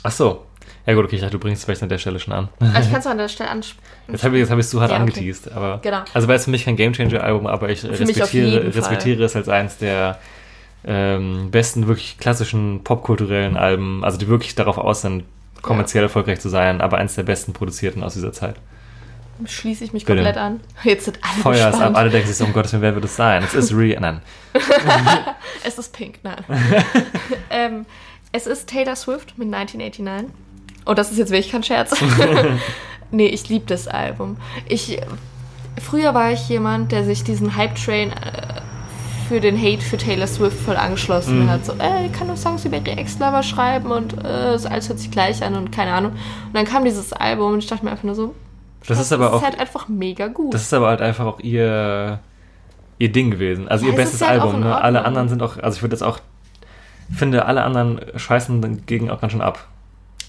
Ach 0.02 0.10
so. 0.12 0.44
Ja 0.86 0.94
gut, 0.94 1.04
okay, 1.06 1.16
ich 1.16 1.22
dachte, 1.22 1.32
du 1.32 1.38
bringst 1.38 1.60
es 1.60 1.64
vielleicht 1.64 1.82
an 1.82 1.88
der 1.88 1.98
Stelle 1.98 2.20
schon 2.20 2.34
an. 2.34 2.48
Also 2.60 2.80
ich 2.80 2.90
kann 2.90 3.00
es 3.00 3.06
an 3.06 3.16
der 3.16 3.28
Stelle 3.28 3.50
ansprechen. 3.50 3.82
Jetzt 4.08 4.24
habe 4.24 4.36
ich 4.36 4.42
es 4.42 4.50
hab 4.50 4.62
zu 4.62 4.80
hart 4.80 4.90
Ja, 4.90 4.96
okay. 4.96 5.02
angeteased. 5.02 5.52
Aber, 5.52 5.78
Genau. 5.82 6.02
Also 6.12 6.28
weil 6.28 6.36
es 6.36 6.44
für 6.44 6.50
mich 6.50 6.64
kein 6.64 6.76
Gamechanger-Album, 6.76 7.46
aber 7.46 7.70
ich 7.70 7.84
respektiere, 7.84 8.74
respektiere 8.74 9.24
es 9.24 9.34
als 9.34 9.48
eins 9.48 9.78
der 9.78 10.18
ähm, 10.84 11.50
besten, 11.50 11.86
wirklich 11.86 12.18
klassischen 12.18 12.84
popkulturellen 12.84 13.56
Alben, 13.56 14.04
also 14.04 14.18
die 14.18 14.28
wirklich 14.28 14.54
darauf 14.54 14.76
aus 14.76 15.00
sind, 15.00 15.24
kommerziell 15.62 16.04
erfolgreich 16.04 16.40
zu 16.40 16.50
sein, 16.50 16.82
aber 16.82 16.98
eins 16.98 17.14
der 17.14 17.22
besten 17.22 17.54
produzierten 17.54 18.02
aus 18.02 18.12
dieser 18.14 18.32
Zeit. 18.32 18.56
Schließe 19.46 19.84
ich 19.84 19.92
mich 19.92 20.04
Bitte. 20.04 20.18
komplett 20.18 20.36
an. 20.36 20.60
Jetzt 20.84 21.06
sind 21.06 21.18
alle 21.22 21.42
Feuer 21.42 21.54
ist 21.56 21.62
ab, 21.64 21.72
gespannt. 21.72 21.96
alle 21.96 22.10
denken 22.10 22.28
sich 22.28 22.36
so, 22.36 22.44
um 22.44 22.52
Gottes 22.52 22.72
Willen, 22.72 22.82
wer 22.82 22.94
wird 22.94 23.04
es 23.04 23.16
sein? 23.16 23.42
Es 23.42 23.54
ist 23.54 23.72
Re... 23.72 23.96
Nein. 24.00 24.20
Es 25.64 25.78
ist 25.78 25.92
pink, 25.96 26.18
nein. 26.22 26.44
ähm, 27.50 27.86
es 28.32 28.46
ist 28.46 28.68
Taylor 28.68 28.96
Swift 28.96 29.36
mit 29.38 29.52
1989. 29.52 30.30
Oh, 30.86 30.92
das 30.94 31.10
ist 31.10 31.18
jetzt 31.18 31.30
wirklich 31.30 31.50
kein 31.50 31.62
Scherz. 31.62 31.94
nee, 33.10 33.26
ich 33.26 33.48
liebe 33.48 33.64
das 33.66 33.88
Album. 33.88 34.36
Ich, 34.68 35.00
früher 35.82 36.12
war 36.14 36.32
ich 36.32 36.48
jemand, 36.48 36.92
der 36.92 37.04
sich 37.04 37.24
diesen 37.24 37.56
Hype-Train 37.56 38.10
äh, 38.12 38.60
für 39.28 39.40
den 39.40 39.56
Hate 39.58 39.80
für 39.80 39.96
Taylor 39.96 40.26
Swift 40.26 40.58
voll 40.60 40.76
angeschlossen 40.76 41.44
Mhm. 41.44 41.50
hat. 41.50 41.64
So, 41.64 41.72
ich 41.72 42.12
kann 42.12 42.26
nur 42.26 42.36
Songs 42.36 42.64
über 42.66 42.76
ihre 42.76 42.90
Ex-Lover 42.98 43.42
schreiben 43.42 43.90
und 43.90 44.22
äh, 44.22 44.26
alles 44.28 44.88
hört 44.88 44.98
sich 44.98 45.10
gleich 45.10 45.42
an 45.42 45.54
und 45.54 45.72
keine 45.72 45.92
Ahnung. 45.94 46.12
Und 46.12 46.54
dann 46.54 46.66
kam 46.66 46.84
dieses 46.84 47.12
Album 47.14 47.54
und 47.54 47.60
ich 47.60 47.66
dachte 47.66 47.84
mir 47.86 47.92
einfach 47.92 48.04
nur 48.04 48.14
so, 48.14 48.34
Das 48.86 49.00
ist 49.00 49.12
aber 49.12 49.32
auch... 49.32 49.42
halt 49.42 49.58
einfach 49.58 49.88
mega 49.88 50.28
gut. 50.28 50.52
Das 50.52 50.62
ist 50.62 50.74
aber 50.74 50.88
halt 50.88 51.00
einfach 51.00 51.26
auch 51.26 51.40
ihr, 51.40 52.20
ihr 52.98 53.12
Ding 53.12 53.30
gewesen. 53.30 53.68
Also 53.68 53.86
Ja, 53.86 53.92
ihr 53.92 53.98
es 53.98 54.04
bestes 54.04 54.20
ist 54.20 54.28
halt 54.28 54.42
Album. 54.42 54.60
Ne? 54.60 54.76
Alle 54.76 55.04
anderen 55.04 55.28
sind 55.28 55.42
auch, 55.42 55.56
also 55.58 55.76
ich 55.76 55.82
würde 55.82 55.94
jetzt 55.94 56.02
auch, 56.02 56.18
finde, 57.12 57.46
alle 57.46 57.62
anderen 57.62 58.00
scheißen 58.16 58.60
dagegen 58.60 59.10
auch 59.10 59.20
ganz 59.20 59.32
schön 59.32 59.42
ab. 59.42 59.66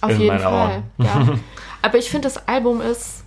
Auf 0.01 0.11
in 0.11 0.21
jeden 0.21 0.39
Fall. 0.39 0.83
Ja. 0.97 1.27
Aber 1.81 1.97
ich 1.97 2.09
finde, 2.09 2.27
das 2.27 2.47
Album 2.47 2.81
ist 2.81 3.23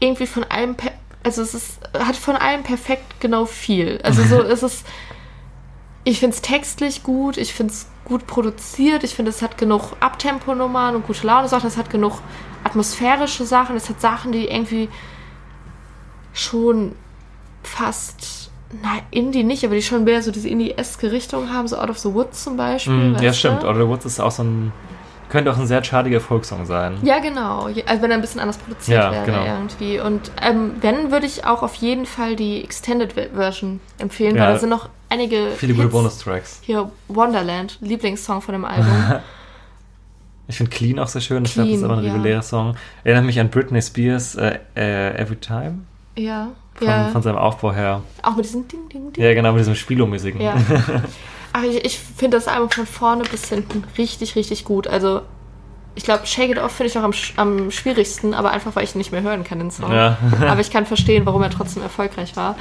irgendwie 0.00 0.26
von 0.26 0.44
allem, 0.44 0.74
per 0.74 0.92
also 1.22 1.42
es 1.42 1.54
ist, 1.54 1.80
hat 1.98 2.14
von 2.14 2.36
allem 2.36 2.62
perfekt 2.62 3.18
genau 3.18 3.46
viel. 3.46 4.00
Also 4.04 4.22
so 4.22 4.42
es 4.42 4.62
ist, 4.62 4.86
ich 6.08 6.20
finde 6.20 6.36
es 6.36 6.40
textlich 6.42 7.02
gut, 7.02 7.36
ich 7.36 7.52
finde 7.52 7.72
es 7.72 7.86
gut 8.04 8.28
produziert, 8.28 9.02
ich 9.02 9.14
finde 9.16 9.30
es 9.30 9.42
hat 9.42 9.58
genug 9.58 9.96
Abtempo-Nummern 9.98 10.94
und 10.94 11.04
gute 11.06 11.26
Laune-Sachen, 11.26 11.66
es 11.66 11.76
hat 11.76 11.90
genug 11.90 12.20
atmosphärische 12.62 13.44
Sachen, 13.44 13.74
es 13.76 13.88
hat 13.88 14.00
Sachen, 14.00 14.30
die 14.30 14.44
irgendwie 14.46 14.88
schon 16.32 16.92
fast, 17.64 18.50
na, 18.82 18.90
Indie 19.10 19.42
nicht, 19.42 19.64
aber 19.64 19.74
die 19.74 19.82
schon 19.82 20.04
mehr 20.04 20.22
so 20.22 20.30
diese 20.30 20.48
Indie-eske 20.48 21.10
Richtung 21.10 21.52
haben, 21.52 21.66
so 21.66 21.76
Out 21.76 21.90
of 21.90 21.98
the 21.98 22.12
Woods 22.14 22.44
zum 22.44 22.56
Beispiel. 22.56 22.92
Mm, 22.94 23.16
ja, 23.20 23.32
stimmt. 23.32 23.64
Out 23.64 23.70
of 23.74 23.76
the 23.82 23.88
Woods 23.88 24.04
ist 24.04 24.20
auch 24.20 24.30
so 24.30 24.44
ein, 24.44 24.72
könnte 25.28 25.50
auch 25.50 25.58
ein 25.58 25.66
sehr 25.66 25.82
chartiger 25.82 26.20
Folksong 26.20 26.66
sein. 26.66 26.98
Ja, 27.02 27.18
genau. 27.18 27.64
Also 27.86 28.02
wenn 28.02 28.10
er 28.12 28.16
ein 28.18 28.20
bisschen 28.20 28.40
anders 28.40 28.58
produziert 28.58 29.02
Ja, 29.02 29.10
wäre 29.10 29.24
genau. 29.26 29.44
irgendwie. 29.44 29.98
Und 29.98 30.30
ähm, 30.40 30.76
wenn, 30.80 31.10
würde 31.10 31.26
ich 31.26 31.44
auch 31.44 31.64
auf 31.64 31.74
jeden 31.74 32.06
Fall 32.06 32.36
die 32.36 32.62
Extended 32.62 33.16
Ve- 33.16 33.30
Version 33.34 33.80
empfehlen, 33.98 34.36
Ja. 34.36 34.44
weil 34.44 34.52
da 34.52 34.58
sind 34.60 34.68
noch 34.68 34.88
einige 35.08 35.52
Viele 35.56 35.74
gute. 35.74 35.88
Bonustracks. 35.88 36.60
Hier, 36.62 36.90
Wonderland, 37.08 37.78
Lieblingssong 37.80 38.40
von 38.42 38.52
dem 38.52 38.64
Album. 38.64 39.20
Ich 40.48 40.58
finde 40.58 40.70
Clean 40.70 40.98
auch 40.98 41.08
sehr 41.08 41.20
schön. 41.20 41.44
Ich 41.44 41.54
glaube, 41.54 41.68
das 41.68 41.76
ist 41.76 41.80
Clean, 41.80 41.90
aber 41.90 42.00
ein 42.00 42.06
ja. 42.06 42.12
regulärer 42.12 42.42
Song. 42.42 42.76
Erinnert 43.02 43.24
mich 43.24 43.40
an 43.40 43.50
Britney 43.50 43.82
Spears 43.82 44.36
äh, 44.36 44.58
äh, 44.76 45.20
Every 45.20 45.36
Time. 45.36 45.80
ja, 46.16 46.50
Von, 46.74 46.86
ja. 46.86 47.08
von 47.08 47.22
seinem 47.22 47.38
Aufbau 47.38 47.72
her. 47.72 48.02
auch 48.22 48.36
mit 48.36 48.44
diesem 48.44 48.68
Ding, 48.68 48.88
Ding, 48.88 49.12
Ding. 49.12 49.24
Ja, 49.24 49.34
genau, 49.34 49.52
mit 49.52 49.60
diesem 49.60 49.74
Spielomäßigen. 49.74 50.40
Ja. 50.40 50.54
Aber 51.52 51.64
ich, 51.64 51.84
ich 51.84 51.98
finde 51.98 52.36
das 52.36 52.48
Album 52.48 52.70
von 52.70 52.86
vorne 52.86 53.24
bis 53.24 53.48
hinten 53.48 53.82
richtig, 53.98 54.36
richtig 54.36 54.64
gut. 54.64 54.86
Also, 54.86 55.22
ich 55.94 56.04
glaube, 56.04 56.26
Shake 56.26 56.50
It 56.50 56.58
Off 56.58 56.72
finde 56.72 56.90
ich 56.90 56.94
noch 56.94 57.02
am, 57.02 57.12
am 57.36 57.70
schwierigsten, 57.70 58.34
aber 58.34 58.50
einfach, 58.50 58.76
weil 58.76 58.84
ich 58.84 58.94
ihn 58.94 58.98
nicht 58.98 59.12
mehr 59.12 59.22
hören 59.22 59.42
kann, 59.42 59.58
den 59.58 59.70
Song. 59.70 59.90
Ja. 59.90 60.18
aber 60.46 60.60
ich 60.60 60.70
kann 60.70 60.84
verstehen, 60.84 61.24
warum 61.24 61.42
er 61.42 61.48
trotzdem 61.50 61.82
erfolgreich 61.82 62.36
war. 62.36 62.56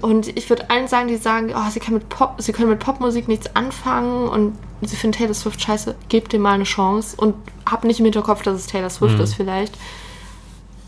Und 0.00 0.28
ich 0.36 0.48
würde 0.48 0.70
allen 0.70 0.88
sagen, 0.88 1.08
die 1.08 1.16
sagen, 1.16 1.52
oh, 1.54 1.70
sie, 1.70 1.80
Pop, 2.08 2.36
sie 2.38 2.52
können 2.52 2.70
mit 2.70 2.78
Popmusik 2.78 3.28
nichts 3.28 3.54
anfangen 3.54 4.28
und 4.28 4.56
sie 4.80 4.96
finden 4.96 5.16
Taylor 5.18 5.34
Swift 5.34 5.60
scheiße, 5.60 5.94
gebt 6.08 6.32
dem 6.32 6.42
mal 6.42 6.52
eine 6.52 6.64
Chance 6.64 7.16
und 7.16 7.34
hab 7.66 7.84
nicht 7.84 8.00
im 8.00 8.06
Hinterkopf, 8.06 8.42
dass 8.42 8.56
es 8.56 8.66
Taylor 8.66 8.88
Swift 8.88 9.16
Mhm. 9.16 9.20
ist 9.20 9.34
vielleicht. 9.34 9.76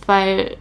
Weil 0.06 0.56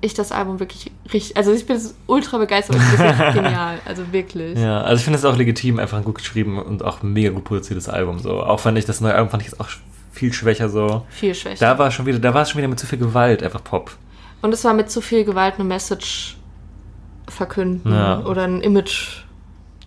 ich 0.00 0.14
das 0.14 0.32
Album 0.32 0.60
wirklich 0.60 0.90
richtig, 1.12 1.36
also 1.36 1.52
ich 1.52 1.66
bin 1.66 1.80
ultra 2.06 2.38
begeistert, 2.38 2.76
ich 2.76 2.82
finde 2.82 3.24
es 3.28 3.34
genial, 3.34 3.78
also 3.84 4.12
wirklich. 4.12 4.58
Ja, 4.58 4.82
also 4.82 4.98
ich 4.98 5.04
finde 5.04 5.18
es 5.18 5.24
auch 5.24 5.36
legitim, 5.36 5.78
einfach 5.78 5.98
ein 5.98 6.04
gut 6.04 6.16
geschrieben 6.16 6.58
und 6.58 6.84
auch 6.84 7.02
mega 7.02 7.30
gut 7.30 7.44
produziertes 7.44 7.88
Album. 7.88 8.18
So. 8.18 8.42
Auch 8.42 8.64
wenn 8.64 8.76
ich 8.76 8.84
das 8.84 9.00
neue 9.00 9.14
Album 9.14 9.30
fand 9.30 9.42
ich 9.42 9.48
jetzt 9.50 9.60
auch 9.60 9.68
viel 10.12 10.32
schwächer 10.32 10.68
so. 10.68 11.02
Viel 11.10 11.34
schwächer. 11.34 11.64
Da 11.64 11.78
war 11.78 11.90
schon 11.90 12.06
wieder, 12.06 12.18
da 12.18 12.32
war 12.32 12.42
es 12.42 12.50
schon 12.50 12.58
wieder 12.58 12.68
mit 12.68 12.78
zu 12.78 12.86
viel 12.86 12.98
Gewalt, 12.98 13.42
einfach 13.42 13.62
Pop. 13.62 13.96
Und 14.42 14.52
es 14.52 14.64
war 14.64 14.74
mit 14.74 14.90
zu 14.90 15.00
viel 15.00 15.24
Gewalt 15.24 15.54
eine 15.56 15.64
Message 15.64 16.35
verkünden 17.28 17.92
Ja. 17.92 18.20
oder 18.20 18.44
ein 18.44 18.60
Image 18.60 19.22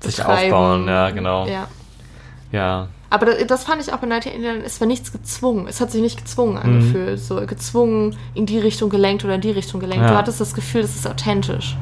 Sich 0.01 0.17
betreiben. 0.17 0.53
aufbauen, 0.53 0.87
ja, 0.87 1.09
genau. 1.11 1.47
Ja. 1.47 1.67
Ja. 2.51 2.87
Aber 3.11 3.25
das, 3.25 3.47
das 3.47 3.63
fand 3.63 3.81
ich 3.81 3.91
auch 3.91 3.97
bei 3.97 4.07
Night 4.07 4.25
Indian, 4.27 4.61
es 4.63 4.79
war 4.79 4.87
nichts 4.87 5.11
gezwungen. 5.11 5.67
Es 5.67 5.81
hat 5.81 5.91
sich 5.91 6.01
nicht 6.01 6.17
gezwungen 6.17 6.53
Mhm. 6.53 6.59
angefühlt. 6.59 7.19
So 7.19 7.43
gezwungen 7.45 8.15
in 8.35 8.45
die 8.45 8.59
Richtung 8.59 8.89
gelenkt 8.89 9.23
oder 9.25 9.35
in 9.35 9.41
die 9.41 9.51
Richtung 9.51 9.79
gelenkt. 9.79 10.03
Ja. 10.05 10.11
Du 10.11 10.17
hattest 10.17 10.39
das 10.39 10.53
Gefühl, 10.53 10.81
das 10.83 10.95
ist 10.95 11.07
authentisch, 11.07 11.75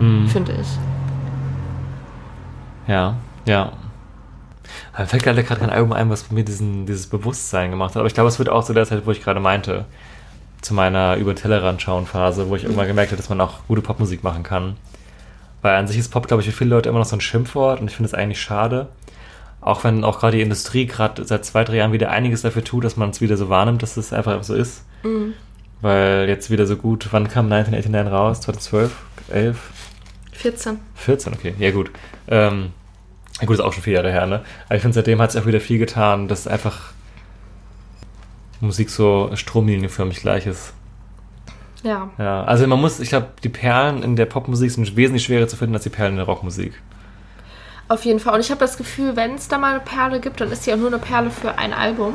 Mhm. 0.00 0.26
finde 0.28 0.52
ich. 0.60 0.66
Ja, 2.86 3.14
ja. 3.46 3.72
Mir 4.98 5.06
fällt 5.06 5.22
gerade 5.22 5.42
kein 5.44 5.70
Album 5.70 5.92
ein, 5.92 6.10
was 6.10 6.30
mir 6.30 6.44
diesen, 6.44 6.86
dieses 6.86 7.06
Bewusstsein 7.06 7.70
gemacht 7.70 7.90
hat. 7.94 7.98
Aber 8.00 8.06
ich 8.06 8.14
glaube, 8.14 8.28
es 8.28 8.38
wird 8.38 8.48
auch 8.48 8.64
zu 8.64 8.72
der 8.72 8.86
Zeit, 8.86 9.06
wo 9.06 9.10
ich 9.10 9.22
gerade 9.22 9.40
meinte, 9.40 9.84
zu 10.60 10.74
meiner 10.74 11.16
über 11.16 11.34
Tellerrand 11.34 11.82
schauen 11.82 12.06
Phase, 12.06 12.48
wo 12.48 12.56
ich 12.56 12.64
irgendwann 12.64 12.86
gemerkt 12.86 13.10
habe, 13.10 13.16
dass 13.18 13.28
man 13.28 13.40
auch 13.40 13.58
gute 13.68 13.82
Popmusik 13.82 14.24
machen 14.24 14.42
kann. 14.42 14.76
Weil 15.64 15.76
an 15.76 15.86
sich 15.86 15.96
ist 15.96 16.10
Pop, 16.10 16.28
glaube 16.28 16.42
ich, 16.42 16.50
für 16.50 16.54
viele 16.54 16.68
Leute 16.68 16.90
immer 16.90 16.98
noch 16.98 17.06
so 17.06 17.16
ein 17.16 17.22
Schimpfwort 17.22 17.80
und 17.80 17.88
ich 17.88 17.96
finde 17.96 18.08
es 18.08 18.12
eigentlich 18.12 18.38
schade. 18.38 18.88
Auch 19.62 19.82
wenn 19.82 20.04
auch 20.04 20.20
gerade 20.20 20.36
die 20.36 20.42
Industrie 20.42 20.84
gerade 20.84 21.24
seit 21.24 21.46
zwei, 21.46 21.64
drei 21.64 21.76
Jahren 21.76 21.92
wieder 21.92 22.10
einiges 22.10 22.42
dafür 22.42 22.62
tut, 22.62 22.84
dass 22.84 22.98
man 22.98 23.08
es 23.08 23.22
wieder 23.22 23.38
so 23.38 23.48
wahrnimmt, 23.48 23.82
dass 23.82 23.96
es 23.96 24.12
einfach 24.12 24.42
so 24.44 24.54
ist. 24.54 24.84
Weil 25.80 26.28
jetzt 26.28 26.50
wieder 26.50 26.66
so 26.66 26.76
gut, 26.76 27.08
wann 27.12 27.28
kam 27.28 27.50
1989 27.50 28.12
raus? 28.12 28.40
2012? 28.42 28.92
11? 29.30 29.58
14. 30.32 30.80
14, 30.96 31.32
okay, 31.32 31.54
ja 31.58 31.70
gut. 31.70 31.90
Ähm, 32.28 32.72
ja 33.40 33.46
gut, 33.46 33.54
ist 33.54 33.62
auch 33.62 33.72
schon 33.72 33.84
vier 33.84 33.94
Jahre 33.94 34.12
her, 34.12 34.26
ne? 34.26 34.44
Aber 34.66 34.76
ich 34.76 34.82
finde, 34.82 34.96
seitdem 34.96 35.18
hat 35.22 35.30
es 35.30 35.36
auch 35.36 35.46
wieder 35.46 35.60
viel 35.60 35.78
getan, 35.78 36.28
dass 36.28 36.46
einfach 36.46 36.92
Musik 38.60 38.90
so 38.90 39.30
stromlinienförmig 39.32 40.20
gleich 40.20 40.46
ist. 40.46 40.74
Ja. 41.84 42.10
Ja, 42.18 42.42
also 42.44 42.66
man 42.66 42.80
muss, 42.80 42.98
ich 42.98 43.10
glaube, 43.10 43.28
die 43.44 43.48
Perlen 43.48 44.02
in 44.02 44.16
der 44.16 44.26
Popmusik 44.26 44.70
sind 44.72 44.96
wesentlich 44.96 45.24
schwerer 45.24 45.46
zu 45.46 45.56
finden 45.56 45.74
als 45.74 45.84
die 45.84 45.90
Perlen 45.90 46.12
in 46.12 46.16
der 46.16 46.26
Rockmusik. 46.26 46.72
Auf 47.86 48.02
jeden 48.06 48.18
Fall. 48.18 48.32
Und 48.34 48.40
ich 48.40 48.50
habe 48.50 48.60
das 48.60 48.78
Gefühl, 48.78 49.14
wenn 49.14 49.34
es 49.34 49.46
da 49.48 49.58
mal 49.58 49.72
eine 49.72 49.80
Perle 49.80 50.18
gibt, 50.18 50.40
dann 50.40 50.50
ist 50.50 50.64
die 50.66 50.72
auch 50.72 50.78
nur 50.78 50.86
eine 50.88 50.98
Perle 50.98 51.30
für 51.30 51.58
ein 51.58 51.74
Album. 51.74 52.14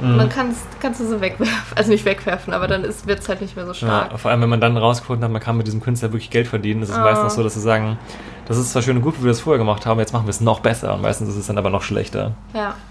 Mhm. 0.00 0.10
Und 0.10 0.18
dann 0.18 0.28
kannst, 0.28 0.60
kannst 0.82 0.98
du 1.00 1.06
sie 1.06 1.20
wegwerfen. 1.20 1.54
Also 1.76 1.92
nicht 1.92 2.04
wegwerfen, 2.04 2.52
aber 2.52 2.66
dann 2.66 2.82
wird 2.82 3.20
es 3.20 3.28
halt 3.28 3.40
nicht 3.40 3.54
mehr 3.54 3.64
so 3.66 3.72
stark. 3.72 4.10
Ja, 4.10 4.18
vor 4.18 4.32
allem, 4.32 4.40
wenn 4.42 4.48
man 4.48 4.60
dann 4.60 4.76
rausgefunden 4.76 5.22
hat, 5.24 5.30
man 5.30 5.40
kann 5.40 5.56
mit 5.56 5.68
diesem 5.68 5.80
Künstler 5.80 6.10
wirklich 6.12 6.30
Geld 6.30 6.48
verdienen, 6.48 6.82
ist 6.82 6.88
es 6.88 6.96
Ah. 6.96 7.04
meistens 7.04 7.36
so, 7.36 7.44
dass 7.44 7.54
sie 7.54 7.60
sagen, 7.60 7.98
das 8.46 8.56
ist 8.58 8.72
zwar 8.72 8.82
schön 8.82 8.96
und 8.96 9.02
gut, 9.02 9.14
wie 9.20 9.22
wir 9.22 9.28
das 9.30 9.38
vorher 9.40 9.58
gemacht 9.58 9.86
haben, 9.86 10.00
jetzt 10.00 10.12
machen 10.12 10.26
wir 10.26 10.30
es 10.30 10.40
noch 10.40 10.58
besser. 10.58 10.94
Und 10.94 11.02
meistens 11.02 11.28
ist 11.28 11.36
es 11.36 11.46
dann 11.46 11.56
aber 11.58 11.70
noch 11.70 11.82
schlechter. 11.82 12.32
Ja. 12.52 12.74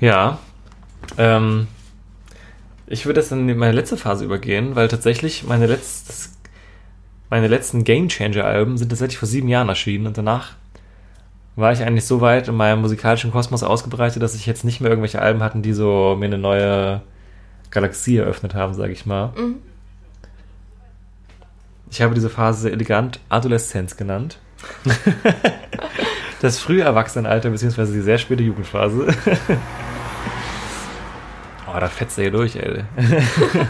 Ja. 0.00 0.36
Ähm, 1.16 1.68
ich 2.86 3.06
würde 3.06 3.20
jetzt 3.20 3.32
in 3.32 3.56
meine 3.56 3.72
letzte 3.72 3.96
Phase 3.96 4.24
übergehen, 4.24 4.76
weil 4.76 4.88
tatsächlich 4.88 5.44
meine, 5.44 5.66
letztes, 5.66 6.32
meine 7.30 7.48
letzten 7.48 7.84
Game 7.84 8.08
Changer-Alben 8.08 8.78
sind 8.78 8.90
tatsächlich 8.90 9.18
vor 9.18 9.28
sieben 9.28 9.48
Jahren 9.48 9.68
erschienen 9.68 10.06
und 10.06 10.16
danach 10.16 10.52
war 11.56 11.72
ich 11.72 11.82
eigentlich 11.82 12.04
so 12.04 12.20
weit 12.20 12.48
in 12.48 12.54
meinem 12.54 12.82
musikalischen 12.82 13.32
Kosmos 13.32 13.62
ausgebreitet, 13.62 14.22
dass 14.22 14.34
ich 14.34 14.46
jetzt 14.46 14.64
nicht 14.64 14.80
mehr 14.80 14.90
irgendwelche 14.90 15.22
Alben 15.22 15.42
hatten, 15.42 15.62
die 15.62 15.72
so 15.72 16.14
mir 16.18 16.26
eine 16.26 16.38
neue 16.38 17.00
Galaxie 17.70 18.18
eröffnet 18.18 18.54
haben, 18.54 18.74
sage 18.74 18.92
ich 18.92 19.06
mal. 19.06 19.32
Mhm. 19.36 19.56
Ich 21.90 22.02
habe 22.02 22.14
diese 22.14 22.30
Phase 22.30 22.62
sehr 22.62 22.72
elegant 22.72 23.20
Adoleszenz 23.30 23.96
genannt. 23.96 24.38
das 26.42 26.58
frühe 26.58 26.82
Erwachsenenalter, 26.82 27.50
beziehungsweise 27.50 27.92
die 27.94 28.02
sehr 28.02 28.18
späte 28.18 28.42
Jugendphase. 28.42 29.06
Oh, 31.76 31.80
da 31.80 31.88
fetzt 31.88 32.16
er 32.16 32.22
hier 32.22 32.30
durch, 32.30 32.56
ey. 32.56 32.84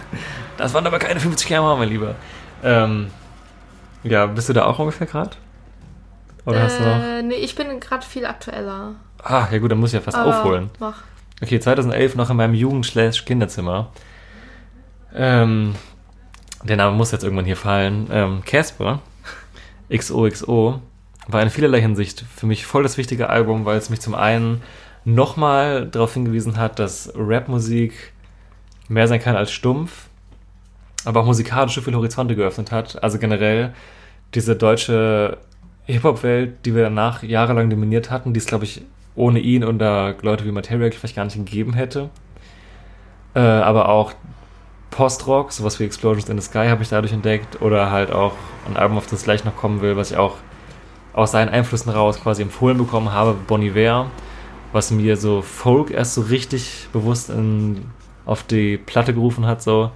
das 0.57 0.73
waren 0.75 0.87
aber 0.87 1.01
keine 1.01 1.19
50 1.19 1.49
Jahre, 1.49 1.77
mein 1.77 1.89
Lieber. 1.89 2.15
Ähm, 2.63 3.09
ja, 4.05 4.27
bist 4.27 4.49
du 4.49 4.53
da 4.53 4.65
auch 4.65 4.79
ungefähr 4.79 5.09
gerade? 5.09 5.31
Oder 6.45 6.63
hast 6.63 6.79
du 6.79 6.85
noch? 6.85 7.03
Äh, 7.03 7.23
nee, 7.23 7.35
ich 7.35 7.57
bin 7.57 7.81
gerade 7.81 8.07
viel 8.07 8.25
aktueller. 8.25 8.95
Ah, 9.25 9.49
ja 9.51 9.59
gut, 9.59 9.73
dann 9.73 9.79
muss 9.79 9.91
ich 9.91 9.95
ja 9.95 10.01
fast 10.01 10.17
Aber 10.17 10.39
aufholen. 10.39 10.71
Mach. 10.79 11.03
Okay, 11.43 11.59
2011 11.59 12.15
noch 12.15 12.31
in 12.31 12.37
meinem 12.37 12.55
Jugend-Kinderzimmer. 12.55 13.89
Ähm, 15.13 15.75
der 16.63 16.77
Name 16.77 16.97
muss 16.97 17.11
jetzt 17.11 17.25
irgendwann 17.25 17.45
hier 17.45 17.57
fallen. 17.57 18.07
Ähm, 18.13 18.43
Casper, 18.45 19.01
XOXO, 19.93 20.81
war 21.27 21.43
in 21.43 21.51
vielerlei 21.51 21.81
Hinsicht 21.81 22.25
für 22.37 22.47
mich 22.47 22.67
voll 22.67 22.85
das 22.85 22.99
wichtige 22.99 23.29
Album, 23.31 23.65
weil 23.65 23.79
es 23.79 23.91
mich 23.91 24.01
zum 24.01 24.15
einen 24.15 24.63
nochmal 25.07 25.87
darauf 25.87 26.13
hingewiesen 26.13 26.59
hat, 26.59 26.79
dass 26.79 27.13
Rapmusik 27.17 28.13
mehr 28.89 29.09
sein 29.09 29.21
kann 29.21 29.37
als 29.37 29.53
stumpf, 29.53 30.09
aber 31.05 31.21
auch 31.21 31.27
musikalisch 31.27 31.77
so 31.77 31.81
viele 31.81 31.97
Horizonte 31.97 32.35
geöffnet 32.35 32.73
hat. 32.73 33.03
Also 33.03 33.19
generell 33.19 33.73
diese 34.35 34.57
deutsche 34.57 35.39
Hip-Hop-Welt, 35.85 36.67
die 36.67 36.75
wir 36.75 36.83
danach 36.83 37.23
jahrelang 37.23 37.71
dominiert 37.71 38.11
hatten, 38.11 38.35
die 38.35 38.39
es, 38.39 38.47
glaube 38.47 38.65
ich, 38.65 38.83
ohne 39.15 39.39
ihn 39.39 39.65
und 39.65 39.79
da 39.79 40.15
Leute 40.21 40.45
wie 40.45 40.51
Material 40.51 40.91
vielleicht 40.91 41.17
gar 41.17 41.25
nicht 41.25 41.37
gegeben 41.37 41.73
hätte. 41.73 42.11
Äh, 43.35 43.39
aber 43.39 43.89
auch 43.89 44.13
Post-Rock, 44.91 45.53
sowas 45.53 45.79
wie 45.79 45.85
Explosions 45.85 46.29
in 46.29 46.39
the 46.39 46.45
Sky 46.45 46.67
habe 46.67 46.83
ich 46.83 46.89
dadurch 46.89 47.13
entdeckt. 47.13 47.63
Oder 47.63 47.93
halt 47.93 48.11
auch 48.11 48.33
ein 48.69 48.77
Album, 48.77 48.99
auf 48.99 49.07
das 49.07 49.21
ich 49.21 49.25
gleich 49.25 49.45
noch 49.45 49.57
kommen 49.57 49.81
will, 49.81 49.97
was 49.97 50.11
ich 50.11 50.17
auch 50.17 50.35
aus 51.13 51.31
seinen 51.31 51.49
Einflüssen 51.49 51.93
raus 51.93 52.21
quasi 52.21 52.43
empfohlen 52.43 52.77
bekommen 52.77 53.13
habe, 53.13 53.35
Bon 53.47 53.63
Iver, 53.63 54.11
was 54.77 54.91
mir 54.91 55.17
so 55.17 55.43
Folk 55.43 55.91
erst 55.91 56.15
so 56.15 56.21
richtig 56.21 56.89
bewusst 56.93 57.31
in, 57.31 57.87
auf 58.27 58.43
die 58.43 58.77
Platte 58.77 59.15
gerufen 59.15 59.47
hat. 59.47 59.63
So. 59.63 59.91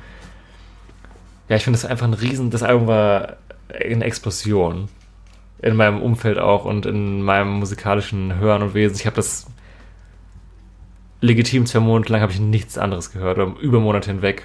Ja, 1.49 1.57
ich 1.57 1.64
finde 1.64 1.78
das 1.78 1.89
einfach 1.89 2.07
ein 2.07 2.14
Riesen. 2.14 2.51
Das 2.51 2.62
Album 2.62 2.87
war 2.87 3.37
eine 3.68 4.05
Explosion 4.05 4.89
in 5.61 5.76
meinem 5.76 6.01
Umfeld 6.01 6.39
auch 6.39 6.64
und 6.64 6.87
in 6.87 7.22
meinem 7.22 7.59
musikalischen 7.59 8.39
Hören 8.39 8.62
und 8.62 8.74
Wesen. 8.74 8.97
Ich 8.97 9.05
habe 9.05 9.16
das 9.16 9.47
legitim 11.20 11.66
zwei 11.66 11.81
Monate 11.81 12.12
lang 12.12 12.22
habe 12.22 12.33
ich 12.33 12.41
nichts 12.41 12.78
anderes 12.78 13.12
gehört, 13.12 13.39
über 13.61 13.81
Monate 13.81 14.11
hinweg. 14.11 14.45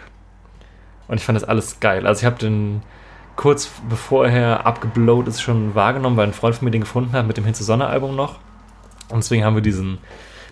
Und 1.08 1.18
ich 1.18 1.24
fand 1.24 1.38
das 1.38 1.48
alles 1.48 1.80
geil. 1.80 2.06
Also 2.06 2.20
ich 2.20 2.26
habe 2.26 2.38
den 2.38 2.82
kurz 3.38 3.70
bevor 3.90 4.28
er 4.28 4.66
abgeblowt 4.66 5.28
ist 5.28 5.42
schon 5.42 5.76
wahrgenommen, 5.76 6.18
weil 6.18 6.28
ein 6.28 6.34
Freund 6.34 6.56
von 6.56 6.66
mir 6.66 6.72
den 6.72 6.82
gefunden 6.82 7.14
hat 7.14 7.26
mit 7.26 7.38
dem 7.38 7.46
Hin 7.46 7.54
zur 7.54 7.66
Sonne 7.66 7.88
Album 7.88 8.16
noch. 8.16 8.40
Und 9.10 9.24
deswegen 9.24 9.44
haben 9.44 9.56
wir 9.56 9.62
diesen, 9.62 10.00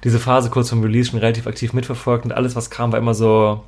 diese 0.03 0.19
Phase 0.19 0.49
kurz 0.49 0.69
vom 0.69 0.81
Release 0.81 1.11
schon 1.11 1.19
relativ 1.19 1.47
aktiv 1.47 1.73
mitverfolgt 1.73 2.25
und 2.25 2.31
alles, 2.31 2.55
was 2.55 2.69
kam, 2.69 2.91
war 2.91 2.99
immer 2.99 3.13
so, 3.13 3.63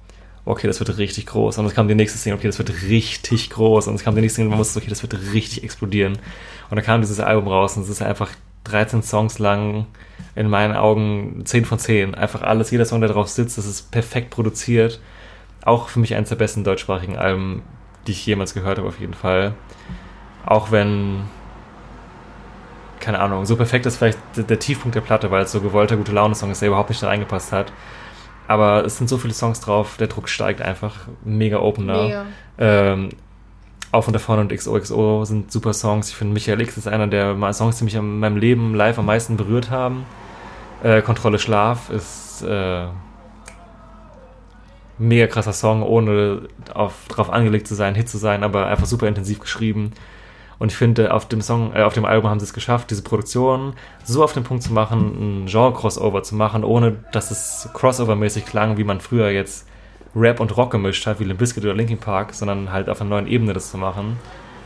okay, 0.45 0.67
das 0.67 0.79
wird 0.79 0.97
richtig 0.97 1.25
groß. 1.25 1.57
Und 1.57 1.65
es 1.65 1.73
kam 1.73 1.87
die 1.87 1.95
nächste 1.95 2.17
Single, 2.17 2.37
okay, 2.37 2.47
das 2.47 2.59
wird 2.59 2.83
richtig 2.83 3.49
groß. 3.49 3.87
Und 3.87 3.95
es 3.95 4.03
kam 4.03 4.15
die 4.15 4.21
nächste 4.21 4.37
Single, 4.37 4.51
man 4.51 4.59
wusste, 4.59 4.79
okay, 4.79 4.89
das 4.89 5.01
wird 5.01 5.33
richtig 5.33 5.63
explodieren. 5.63 6.13
Und 6.69 6.75
dann 6.75 6.85
kam 6.85 7.01
dieses 7.01 7.19
Album 7.19 7.47
raus 7.47 7.77
und 7.77 7.83
es 7.83 7.89
ist 7.89 8.01
einfach 8.01 8.31
13 8.65 9.03
Songs 9.03 9.39
lang, 9.39 9.87
in 10.35 10.49
meinen 10.49 10.75
Augen 10.75 11.43
10 11.45 11.65
von 11.65 11.79
10. 11.79 12.15
Einfach 12.15 12.41
alles, 12.41 12.71
jeder 12.71 12.85
Song, 12.85 12.99
der 12.99 13.09
drauf 13.09 13.29
sitzt, 13.29 13.57
das 13.57 13.65
ist 13.65 13.91
perfekt 13.91 14.29
produziert. 14.29 14.99
Auch 15.63 15.89
für 15.89 15.99
mich 15.99 16.13
eines 16.13 16.29
der 16.29 16.35
besten 16.35 16.63
deutschsprachigen 16.63 17.17
Alben, 17.17 17.63
die 18.05 18.11
ich 18.11 18.25
jemals 18.25 18.53
gehört 18.53 18.77
habe, 18.77 18.87
auf 18.87 18.99
jeden 18.99 19.13
Fall. 19.13 19.53
Auch 20.45 20.71
wenn, 20.71 21.21
keine 23.05 23.19
Ahnung, 23.19 23.45
so 23.45 23.55
perfekt 23.55 23.85
ist 23.85 23.97
vielleicht 23.97 24.17
der, 24.35 24.59
Tiefpunkt 24.59 24.95
der 24.95 25.01
Platte, 25.01 25.29
weil 25.29 25.43
es 25.43 25.51
so 25.51 25.61
gewollter, 25.61 25.95
gute 25.95 26.11
Laune-Song 26.11 26.49
ist, 26.49 26.61
der 26.61 26.69
überhaupt 26.69 26.89
nicht 26.89 27.03
da 27.03 27.07
reingepasst 27.07 27.51
hat. 27.51 27.71
Aber 28.47 28.83
es 28.83 28.97
sind 28.97 29.07
so 29.09 29.19
viele 29.19 29.33
Songs 29.33 29.59
drauf, 29.59 29.97
der 29.97 30.07
Druck 30.07 30.27
steigt 30.27 30.59
einfach. 30.61 31.07
Mega 31.23 31.59
Opener. 31.59 32.03
Mega. 32.03 32.25
Ähm, 32.57 33.09
Auf 33.91 34.07
und 34.07 34.13
davon 34.13 34.39
und 34.39 34.51
XOXO 34.51 35.23
sind 35.23 35.51
super 35.51 35.73
Songs. 35.73 36.09
Ich 36.09 36.15
finde, 36.15 36.33
Michael 36.33 36.61
X 36.61 36.77
ist 36.77 36.87
einer 36.87 37.05
der 37.05 37.35
Songs, 37.53 37.77
die 37.77 37.83
mich 37.83 37.93
in 37.93 38.19
meinem 38.19 38.37
Leben 38.37 38.73
live 38.73 38.97
am 38.97 39.05
meisten 39.05 39.37
berührt 39.37 39.69
haben. 39.69 40.05
Äh, 40.83 41.03
Kontrolle 41.03 41.37
Schlaf 41.37 41.91
ist 41.91 42.41
äh, 42.41 42.87
mega 44.97 45.27
krasser 45.27 45.53
Song, 45.53 45.83
ohne 45.83 46.41
auf, 46.73 46.93
drauf 47.07 47.29
angelegt 47.29 47.67
zu 47.67 47.75
sein, 47.75 47.93
Hit 47.93 48.09
zu 48.09 48.17
sein, 48.17 48.43
aber 48.43 48.65
einfach 48.65 48.87
super 48.87 49.07
intensiv 49.07 49.39
geschrieben. 49.39 49.91
Und 50.57 50.71
ich 50.71 50.77
finde, 50.77 51.13
auf 51.13 51.27
dem 51.27 51.41
Song, 51.41 51.73
äh, 51.75 51.81
auf 51.81 51.93
dem 51.93 52.05
Album 52.05 52.29
haben 52.29 52.39
sie 52.39 52.45
es 52.45 52.53
geschafft, 52.53 52.91
diese 52.91 53.03
Produktion 53.03 53.73
so 54.03 54.23
auf 54.23 54.33
den 54.33 54.43
Punkt 54.43 54.63
zu 54.63 54.71
machen, 54.73 55.43
ein 55.43 55.45
Genre-Crossover 55.47 56.23
zu 56.23 56.35
machen, 56.35 56.63
ohne 56.63 56.97
dass 57.11 57.31
es 57.31 57.69
Crossover-mäßig 57.73 58.45
klang, 58.45 58.77
wie 58.77 58.83
man 58.83 59.01
früher 59.01 59.29
jetzt 59.29 59.67
Rap 60.15 60.39
und 60.39 60.55
Rock 60.55 60.71
gemischt 60.71 61.05
hat, 61.07 61.19
wie 61.19 61.25
Limp 61.25 61.39
Bizkit 61.39 61.63
oder 61.63 61.73
Linkin 61.73 61.97
Park, 61.97 62.33
sondern 62.33 62.71
halt 62.71 62.89
auf 62.89 63.01
einer 63.01 63.09
neuen 63.09 63.27
Ebene 63.27 63.53
das 63.53 63.71
zu 63.71 63.77
machen. 63.77 64.17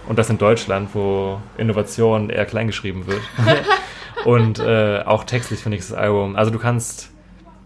Und 0.08 0.18
das 0.18 0.30
in 0.30 0.38
Deutschland, 0.38 0.90
wo 0.94 1.40
Innovation 1.58 2.30
eher 2.30 2.46
klein 2.46 2.68
geschrieben 2.68 3.06
wird. 3.08 3.22
und 4.26 4.60
äh, 4.60 5.04
auch 5.06 5.24
textlich 5.24 5.60
finde 5.60 5.78
ich 5.78 5.88
das 5.88 5.94
Album. 5.94 6.36
Also 6.36 6.52
du 6.52 6.60
kannst 6.60 7.12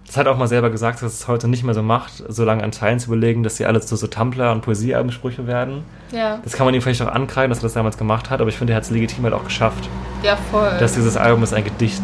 das 0.06 0.18
hat 0.18 0.28
auch 0.28 0.38
mal 0.38 0.48
selber 0.48 0.70
gesagt, 0.70 1.02
dass 1.02 1.14
es 1.14 1.28
heute 1.28 1.48
nicht 1.48 1.64
mehr 1.64 1.74
so 1.74 1.82
macht, 1.82 2.24
so 2.28 2.44
lange 2.44 2.64
an 2.64 2.72
Teilen 2.72 3.00
zu 3.00 3.08
überlegen, 3.08 3.42
dass 3.44 3.58
sie 3.58 3.66
alle 3.66 3.82
zu 3.82 3.96
so 3.96 4.08
Tumblr- 4.08 4.52
und 4.52 4.62
Poesiealbensprüche 4.62 5.48
werden. 5.48 5.84
Ja. 6.12 6.40
Das 6.44 6.54
kann 6.54 6.66
man 6.66 6.74
ihm 6.76 6.82
vielleicht 6.82 7.02
auch 7.02 7.08
ankreiden, 7.08 7.50
dass 7.50 7.60
er 7.60 7.64
das 7.64 7.74
damals 7.74 7.98
gemacht 7.98 8.30
hat, 8.30 8.42
aber 8.42 8.50
ich 8.50 8.58
finde, 8.58 8.74
er 8.74 8.78
hat 8.78 8.84
es 8.84 8.90
legitim 8.92 9.24
halt 9.24 9.34
auch 9.34 9.44
geschafft. 9.46 9.88
Ja, 10.24 10.36
voll. 10.52 10.72
Dass 10.80 10.94
dieses 10.94 11.18
Album 11.18 11.44
ist 11.44 11.54
ein 11.54 11.64
Gedicht 11.64 12.02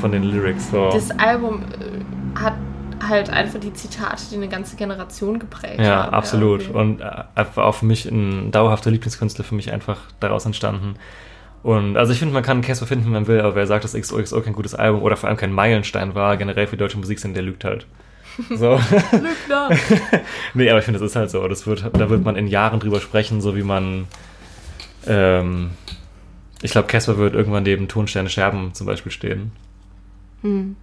von 0.00 0.12
den 0.12 0.24
Lyrics. 0.24 0.70
So. 0.70 0.90
das 0.90 1.10
Album 1.18 1.62
äh, 1.62 2.38
hat 2.38 2.54
halt 3.08 3.30
einfach 3.30 3.60
die 3.60 3.72
Zitate, 3.72 4.22
die 4.30 4.36
eine 4.36 4.48
ganze 4.48 4.76
Generation 4.76 5.38
geprägt 5.38 5.78
Ja, 5.80 6.04
haben. 6.04 6.14
absolut. 6.14 6.62
irgendwie. 6.62 6.78
Und 6.78 7.00
äh, 7.00 7.46
war 7.54 7.64
auch 7.66 7.74
für 7.76 7.86
mich 7.86 8.04
ein 8.06 8.50
dauerhafter 8.50 8.90
Lieblingskünstler 8.90 9.44
für 9.44 9.54
mich 9.54 9.72
einfach 9.72 9.98
daraus 10.20 10.44
entstanden. 10.46 10.96
Und 11.62 11.96
also 11.96 12.12
ich 12.12 12.18
finde, 12.18 12.34
man 12.34 12.42
kann 12.42 12.62
Casper 12.62 12.86
finden, 12.86 13.06
wie 13.06 13.10
man 13.10 13.26
will, 13.26 13.40
aber 13.40 13.54
wer 13.54 13.66
sagt, 13.66 13.84
dass 13.84 13.94
XOXO 13.94 14.40
kein 14.42 14.52
gutes 14.52 14.74
Album 14.74 15.02
oder 15.02 15.16
vor 15.16 15.28
allem 15.28 15.38
kein 15.38 15.52
Meilenstein 15.52 16.14
war, 16.14 16.36
generell 16.36 16.66
für 16.66 16.76
deutsche 16.76 16.98
Musik 16.98 17.18
sind, 17.18 17.34
der 17.34 17.42
lügt 17.42 17.64
halt. 17.64 17.86
So. 18.50 18.80
Lügner. 19.12 19.70
nee, 20.54 20.70
aber 20.70 20.78
ich 20.78 20.84
finde, 20.84 21.00
das 21.00 21.10
ist 21.10 21.16
halt 21.16 21.30
so. 21.30 21.48
Das 21.48 21.66
wird, 21.66 21.90
da 21.92 22.08
wird 22.08 22.24
man 22.24 22.36
in 22.36 22.46
Jahren 22.46 22.78
drüber 22.78 23.00
sprechen, 23.00 23.40
so 23.40 23.56
wie 23.56 23.64
man. 23.64 24.06
Ähm, 25.06 25.70
ich 26.62 26.70
glaube, 26.70 26.86
Casper 26.86 27.18
wird 27.18 27.34
irgendwann 27.34 27.64
neben 27.64 27.88
Tonsterne 27.88 28.30
Scherben 28.30 28.74
zum 28.74 28.86
Beispiel 28.86 29.10
stehen. 29.10 29.52
Hm. 30.42 30.76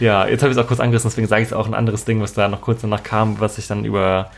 Ja, 0.00 0.26
jetzt 0.26 0.42
habe 0.42 0.52
ich 0.52 0.58
es 0.58 0.62
auch 0.62 0.68
kurz 0.68 0.80
angerissen, 0.80 1.10
deswegen 1.10 1.26
sage 1.26 1.42
ich 1.42 1.48
es 1.48 1.52
auch 1.52 1.66
ein 1.66 1.74
anderes 1.74 2.04
Ding, 2.04 2.20
was 2.20 2.34
da 2.34 2.48
noch 2.48 2.60
kurz 2.60 2.82
danach 2.82 3.02
kam, 3.02 3.40
was 3.40 3.58
ich 3.58 3.66
dann 3.66 3.84
über. 3.84 4.30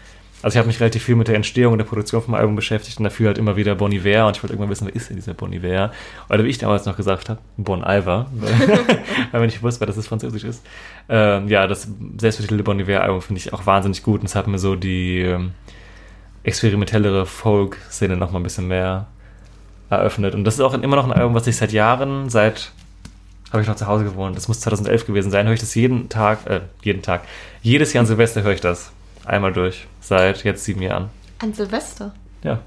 Also 0.43 0.55
ich 0.55 0.59
habe 0.59 0.69
mich 0.69 0.81
relativ 0.81 1.05
viel 1.05 1.17
mit 1.17 1.29
der 1.29 1.35
Entstehung 1.35 1.73
und 1.73 1.79
der 1.79 1.85
Produktion 1.85 2.23
vom 2.23 2.35
Album 2.35 2.57
beschäftigt 2.57 2.99
und 2.99 3.05
dafür 3.05 3.29
halt 3.29 3.39
immer 3.39 3.57
wieder 3.57 3.75
Bon 3.75 3.93
Iver 3.93 4.27
und 4.27 4.37
ich 4.37 4.43
wollte 4.43 4.55
irgendwann 4.55 4.71
wissen, 4.71 4.87
wer 4.87 4.95
ist 4.95 5.11
denn 5.11 5.17
dieser 5.17 5.35
Bon 5.35 5.53
Iver? 5.53 5.93
Oder 6.29 6.45
wie 6.45 6.49
ich 6.49 6.59
damals 6.59 6.87
noch 6.87 6.97
gesagt 6.97 7.29
habe, 7.29 7.41
Bon 7.59 7.83
Iver, 7.83 8.27
weil 9.33 9.41
man 9.41 9.47
nicht 9.47 9.63
wusste, 9.63 9.85
dass 9.85 9.97
es 9.97 10.07
französisch 10.07 10.45
ist. 10.45 10.65
Ähm, 11.09 11.49
ja, 11.49 11.67
das 11.67 11.89
selbstbetitelte 12.19 12.65
Bon 12.65 12.81
Iver 12.81 13.03
Album 13.03 13.21
finde 13.21 13.41
ich 13.41 13.53
auch 13.53 13.67
wahnsinnig 13.67 14.03
gut 14.03 14.21
und 14.21 14.27
es 14.27 14.35
hat 14.35 14.47
mir 14.47 14.59
so 14.59 14.77
die 14.77 15.21
ähm, 15.21 15.53
experimentellere 16.43 17.27
Folk-Szene 17.27 18.17
noch 18.17 18.31
mal 18.31 18.41
ein 18.41 18.45
bisschen 18.45 18.69
mehr 18.69 19.09
eröffnet. 19.91 20.35
Und 20.35 20.45
das 20.45 20.55
ist 20.55 20.61
auch 20.61 20.73
immer 20.73 20.97
noch 20.97 21.05
ein 21.05 21.13
Album, 21.13 21.35
was 21.35 21.47
ich 21.47 21.57
seit 21.57 21.73
Jahren, 21.73 22.31
seit 22.31 22.73
habe 23.53 23.63
ich 23.63 23.69
noch 23.69 23.77
zu 23.77 23.87
Hause 23.87 24.05
gewohnt. 24.05 24.37
Das 24.37 24.49
muss 24.49 24.61
2011 24.61 25.07
gewesen 25.07 25.31
sein. 25.31 25.47
Höre 25.47 25.55
ich 25.55 25.61
das 25.61 25.75
jeden 25.75 26.09
Tag, 26.09 26.47
äh, 26.47 26.61
jeden 26.83 27.03
Tag. 27.03 27.23
Jedes 27.63 27.93
Jahr 27.93 28.03
an 28.03 28.07
Silvester 28.07 28.43
höre 28.43 28.53
ich 28.53 28.61
das. 28.61 28.93
Einmal 29.31 29.53
durch. 29.53 29.87
Seit 30.01 30.43
jetzt 30.43 30.65
sieben 30.65 30.83
Jahren. 30.83 31.09
An 31.39 31.55
Silvester. 31.55 32.13
Ja. 32.43 32.59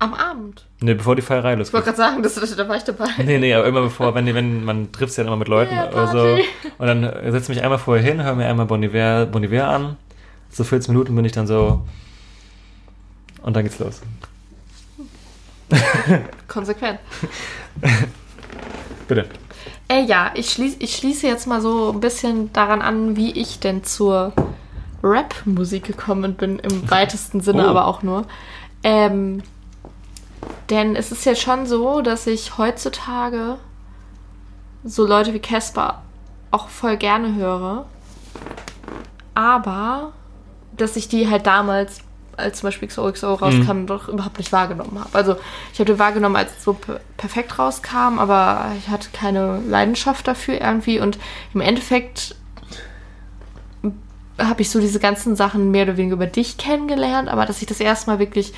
Am 0.00 0.14
Abend. 0.14 0.64
Ne, 0.80 0.96
bevor 0.96 1.14
die 1.14 1.22
Feierei 1.22 1.52
Ich 1.52 1.58
wollte 1.58 1.76
losgeht. 1.76 1.84
gerade 1.84 1.96
sagen, 1.96 2.22
das, 2.24 2.56
da 2.56 2.68
war 2.68 2.76
ich 2.76 2.82
dabei. 2.82 3.06
Nee, 3.24 3.38
nee, 3.38 3.54
aber 3.54 3.66
immer 3.68 3.82
bevor, 3.82 4.16
wenn, 4.16 4.26
wenn 4.34 4.64
man 4.64 4.90
trifft 4.90 5.12
sich 5.12 5.18
ja 5.18 5.28
immer 5.28 5.36
mit 5.36 5.46
Leuten 5.46 5.76
Ja, 5.76 5.92
oder 5.92 6.08
so. 6.08 6.38
Und 6.78 6.86
dann 6.88 7.02
setze 7.30 7.52
mich 7.52 7.62
einmal 7.62 7.78
vorher 7.78 8.04
hin, 8.04 8.20
höre 8.20 8.34
mir 8.34 8.46
einmal 8.48 8.66
Bon 8.66 8.82
Iver, 8.82 9.26
bon 9.26 9.44
Iver 9.44 9.68
an. 9.68 9.96
So 10.50 10.64
14 10.64 10.92
Minuten 10.92 11.14
bin 11.14 11.24
ich 11.24 11.30
dann 11.30 11.46
so. 11.46 11.82
Und 13.42 13.54
dann 13.54 13.62
geht's 13.62 13.78
los. 13.78 14.00
Konsequent. 16.48 16.98
Bitte. 19.06 19.28
Äh, 19.86 20.02
ja, 20.02 20.32
ich, 20.34 20.50
schließ, 20.50 20.78
ich 20.80 20.96
schließe 20.96 21.28
jetzt 21.28 21.46
mal 21.46 21.60
so 21.60 21.92
ein 21.92 22.00
bisschen 22.00 22.52
daran 22.52 22.82
an, 22.82 23.14
wie 23.14 23.30
ich 23.30 23.60
denn 23.60 23.84
zur 23.84 24.32
Rap-Musik 25.02 25.84
gekommen 25.84 26.34
bin, 26.34 26.58
im 26.58 26.90
weitesten 26.90 27.40
Sinne, 27.40 27.66
Oh. 27.66 27.70
aber 27.70 27.86
auch 27.86 28.02
nur. 28.02 28.24
Ähm, 28.82 29.42
denn 30.70 30.96
es 30.96 31.12
ist 31.12 31.24
ja 31.24 31.34
schon 31.34 31.66
so, 31.66 32.00
dass 32.02 32.26
ich 32.26 32.58
heutzutage 32.58 33.56
so 34.84 35.06
Leute 35.06 35.34
wie 35.34 35.40
Casper 35.40 36.02
auch 36.50 36.68
voll 36.68 36.96
gerne 36.96 37.34
höre. 37.34 37.86
Aber 39.34 40.12
dass 40.76 40.96
ich 40.96 41.08
die 41.08 41.28
halt 41.28 41.46
damals, 41.46 42.00
als 42.36 42.58
zum 42.60 42.68
Beispiel 42.68 42.88
XOXO 42.88 43.34
rauskam, 43.34 43.86
doch 43.86 44.08
überhaupt 44.08 44.38
nicht 44.38 44.52
wahrgenommen 44.52 44.98
habe. 45.00 45.10
Also 45.12 45.36
ich 45.72 45.80
habe 45.80 45.92
die 45.92 45.98
wahrgenommen, 45.98 46.36
als 46.36 46.52
es 46.56 46.64
so 46.64 46.72
per 46.74 47.00
perfekt 47.16 47.58
rauskam, 47.58 48.18
aber 48.18 48.72
ich 48.78 48.88
hatte 48.88 49.08
keine 49.12 49.60
Leidenschaft 49.66 50.26
dafür 50.28 50.60
irgendwie. 50.60 51.00
Und 51.00 51.18
im 51.52 51.60
Endeffekt 51.60 52.36
habe 54.38 54.62
ich 54.62 54.70
so 54.70 54.80
diese 54.80 55.00
ganzen 55.00 55.36
Sachen 55.36 55.70
mehr 55.70 55.84
oder 55.84 55.96
weniger 55.96 56.14
über 56.14 56.26
dich 56.26 56.56
kennengelernt, 56.58 57.28
aber 57.28 57.44
dass 57.46 57.60
ich 57.60 57.66
das 57.66 57.80
erste 57.80 58.10
Mal 58.10 58.18
wirklich 58.18 58.52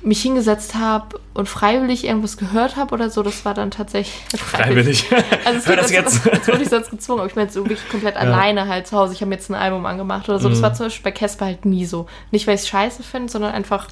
mich 0.00 0.22
hingesetzt 0.22 0.76
habe 0.76 1.18
und 1.34 1.48
freiwillig 1.48 2.04
irgendwas 2.06 2.36
gehört 2.36 2.76
habe 2.76 2.94
oder 2.94 3.10
so, 3.10 3.22
das 3.24 3.44
war 3.44 3.52
dann 3.54 3.72
tatsächlich 3.72 4.22
Freiwillig. 4.40 5.06
Also 5.44 5.58
es 5.58 5.66
Hör 5.66 5.76
das 5.76 5.90
jetzt. 5.90 6.30
als 6.30 6.46
wurde 6.48 6.62
ich 6.62 6.68
sonst 6.68 6.90
gezwungen, 6.90 7.18
aber 7.20 7.28
ich 7.28 7.34
meine 7.34 7.50
so 7.50 7.64
wirklich 7.64 7.88
komplett 7.88 8.16
alleine 8.16 8.68
halt 8.68 8.86
zu 8.86 8.96
Hause. 8.96 9.12
Ich 9.14 9.20
habe 9.20 9.28
mir 9.30 9.34
jetzt 9.34 9.50
ein 9.50 9.56
Album 9.56 9.84
angemacht 9.86 10.28
oder 10.28 10.38
so. 10.38 10.48
Das 10.48 10.58
Mhm. 10.58 10.62
war 10.62 10.72
zum 10.74 10.86
Beispiel 10.86 11.02
bei 11.02 11.10
Casper 11.18 11.46
halt 11.46 11.64
nie 11.64 11.84
so. 11.84 12.06
Nicht, 12.30 12.46
weil 12.46 12.54
ich 12.54 12.60
es 12.60 12.68
scheiße 12.68 13.02
finde, 13.02 13.30
sondern 13.32 13.52
einfach, 13.52 13.88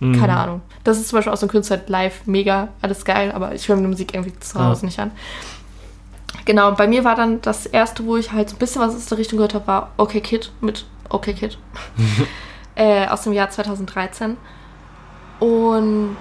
Mhm. 0.00 0.18
keine 0.18 0.36
Ahnung. 0.36 0.62
Das 0.82 0.98
ist 0.98 1.08
zum 1.10 1.18
Beispiel 1.18 1.32
auch 1.32 1.36
so 1.36 1.46
ein 1.46 1.50
Künstler 1.50 1.78
live, 1.86 2.22
mega, 2.26 2.68
alles 2.82 3.04
geil, 3.04 3.30
aber 3.30 3.54
ich 3.54 3.68
höre 3.68 3.76
mir 3.76 3.82
die 3.82 3.88
Musik 3.88 4.14
irgendwie 4.14 4.36
zu 4.40 4.58
Ja. 4.58 4.66
Hause 4.66 4.84
nicht 4.84 4.98
an. 4.98 5.12
Genau, 6.44 6.72
bei 6.72 6.86
mir 6.86 7.04
war 7.04 7.14
dann 7.14 7.40
das 7.40 7.66
erste, 7.66 8.04
wo 8.06 8.16
ich 8.16 8.32
halt 8.32 8.50
so 8.50 8.56
ein 8.56 8.58
bisschen 8.58 8.82
was 8.82 8.94
aus 8.94 9.06
der 9.06 9.18
Richtung 9.18 9.38
gehört 9.38 9.54
habe, 9.54 9.66
war 9.66 9.90
Okay 9.96 10.20
Kid 10.20 10.52
mit 10.60 10.84
Okay 11.08 11.34
Kid. 11.34 11.58
äh, 12.74 13.06
aus 13.06 13.22
dem 13.22 13.32
Jahr 13.32 13.50
2013. 13.50 14.36
Und 15.40 16.16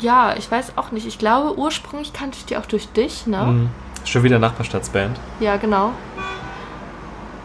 ja, 0.00 0.34
ich 0.36 0.50
weiß 0.50 0.76
auch 0.76 0.92
nicht. 0.92 1.06
Ich 1.06 1.18
glaube, 1.18 1.58
ursprünglich 1.58 2.12
kannte 2.12 2.38
ich 2.38 2.44
die 2.46 2.56
auch 2.56 2.66
durch 2.66 2.88
dich, 2.88 3.26
ne? 3.26 3.44
Mhm. 3.44 3.70
Schon 4.04 4.22
wieder 4.22 4.38
Nachbarstadtsband. 4.38 5.18
Ja, 5.40 5.56
genau. 5.56 5.92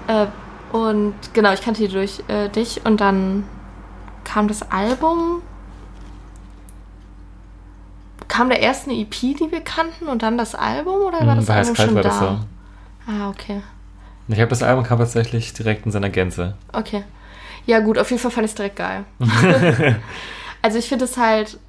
Äh, 0.07 0.27
und 0.71 1.13
genau, 1.33 1.53
ich 1.53 1.61
kannte 1.61 1.81
die 1.81 1.93
durch 1.93 2.23
äh, 2.27 2.49
dich 2.49 2.85
und 2.85 3.01
dann 3.01 3.45
kam 4.23 4.47
das 4.47 4.71
Album. 4.71 5.41
Kam 8.27 8.49
da 8.49 8.55
erst 8.55 8.87
eine 8.87 8.97
EP, 8.99 9.11
die 9.11 9.47
wir 9.51 9.61
kannten 9.61 10.07
und 10.07 10.21
dann 10.23 10.37
das 10.37 10.55
Album 10.55 11.01
oder 11.01 11.19
war 11.25 11.35
Mhm, 11.35 11.39
das 11.39 11.45
bei 11.45 11.55
Album 11.55 11.75
schon 11.75 11.95
war 11.95 12.01
da? 12.03 12.09
das 12.09 12.19
so. 12.19 12.25
Ah, 13.11 13.29
okay. 13.29 13.61
Ich 14.27 14.39
habe 14.39 14.49
das 14.49 14.63
Album 14.63 14.83
kam 14.85 14.99
tatsächlich 14.99 15.53
direkt 15.53 15.85
in 15.85 15.91
seiner 15.91 16.09
Gänze. 16.09 16.55
Okay. 16.71 17.03
Ja, 17.65 17.79
gut, 17.79 17.97
auf 17.97 18.09
jeden 18.09 18.21
Fall 18.21 18.31
fand 18.31 18.45
ich 18.45 18.51
es 18.51 18.55
direkt 18.55 18.77
geil. 18.77 19.03
also 20.61 20.77
ich 20.77 20.87
finde 20.87 21.05
es 21.05 21.17
halt 21.17 21.59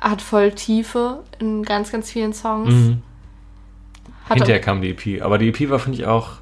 hat 0.00 0.22
voll 0.22 0.52
Tiefe 0.52 1.22
in 1.38 1.62
ganz, 1.62 1.90
ganz 1.90 2.10
vielen 2.10 2.32
Songs. 2.32 2.72
Mhm. 2.72 3.02
Hinterher 4.28 4.60
kam 4.60 4.80
die 4.82 4.90
EP, 4.90 5.22
aber 5.22 5.38
die 5.38 5.48
EP 5.48 5.70
war, 5.70 5.78
finde 5.78 5.98
ich, 5.98 6.06
auch 6.06 6.32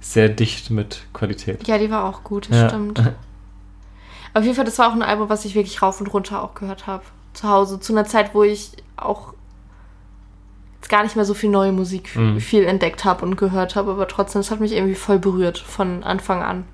sehr 0.00 0.28
dicht 0.28 0.70
mit 0.70 1.04
Qualität. 1.12 1.66
Ja, 1.68 1.78
die 1.78 1.90
war 1.90 2.04
auch 2.04 2.24
gut, 2.24 2.50
das 2.50 2.56
Ja. 2.58 2.68
stimmt. 2.68 3.00
Auf 4.34 4.42
jeden 4.42 4.56
Fall, 4.56 4.64
das 4.64 4.78
war 4.78 4.88
auch 4.88 4.94
ein 4.94 5.02
Album, 5.02 5.28
was 5.28 5.44
ich 5.44 5.54
wirklich 5.54 5.80
rauf 5.80 6.00
und 6.00 6.08
runter 6.12 6.42
auch 6.42 6.54
gehört 6.54 6.86
habe. 6.88 7.04
Zu 7.34 7.48
Hause. 7.48 7.78
Zu 7.80 7.92
einer 7.92 8.04
Zeit, 8.06 8.34
wo 8.34 8.42
ich 8.42 8.72
auch 8.96 9.34
jetzt 10.76 10.88
gar 10.88 11.02
nicht 11.02 11.16
mehr 11.16 11.24
so 11.24 11.34
viel 11.34 11.50
neue 11.50 11.72
Musik 11.72 12.14
Mhm. 12.16 12.40
viel 12.40 12.64
entdeckt 12.64 13.04
habe 13.04 13.24
und 13.24 13.36
gehört 13.36 13.74
habe, 13.76 13.90
aber 13.92 14.08
trotzdem, 14.08 14.40
es 14.40 14.50
hat 14.50 14.60
mich 14.60 14.72
irgendwie 14.72 14.94
voll 14.94 15.18
berührt 15.18 15.58
von 15.58 16.02
Anfang 16.04 16.42
an. 16.42 16.64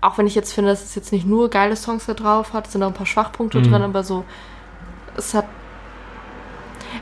Auch 0.00 0.18
wenn 0.18 0.26
ich 0.26 0.34
jetzt 0.34 0.52
finde, 0.52 0.70
dass 0.70 0.82
es 0.84 0.94
jetzt 0.96 1.12
nicht 1.12 1.26
nur 1.26 1.48
geile 1.48 1.76
Songs 1.76 2.06
da 2.06 2.14
drauf 2.14 2.52
hat, 2.52 2.66
es 2.66 2.72
sind 2.72 2.82
auch 2.82 2.88
ein 2.88 2.94
paar 2.94 3.06
Schwachpunkte 3.06 3.58
Mhm. 3.58 3.64
drin, 3.70 3.82
aber 3.82 4.02
so, 4.04 4.24
es 5.16 5.34
hat. 5.34 5.46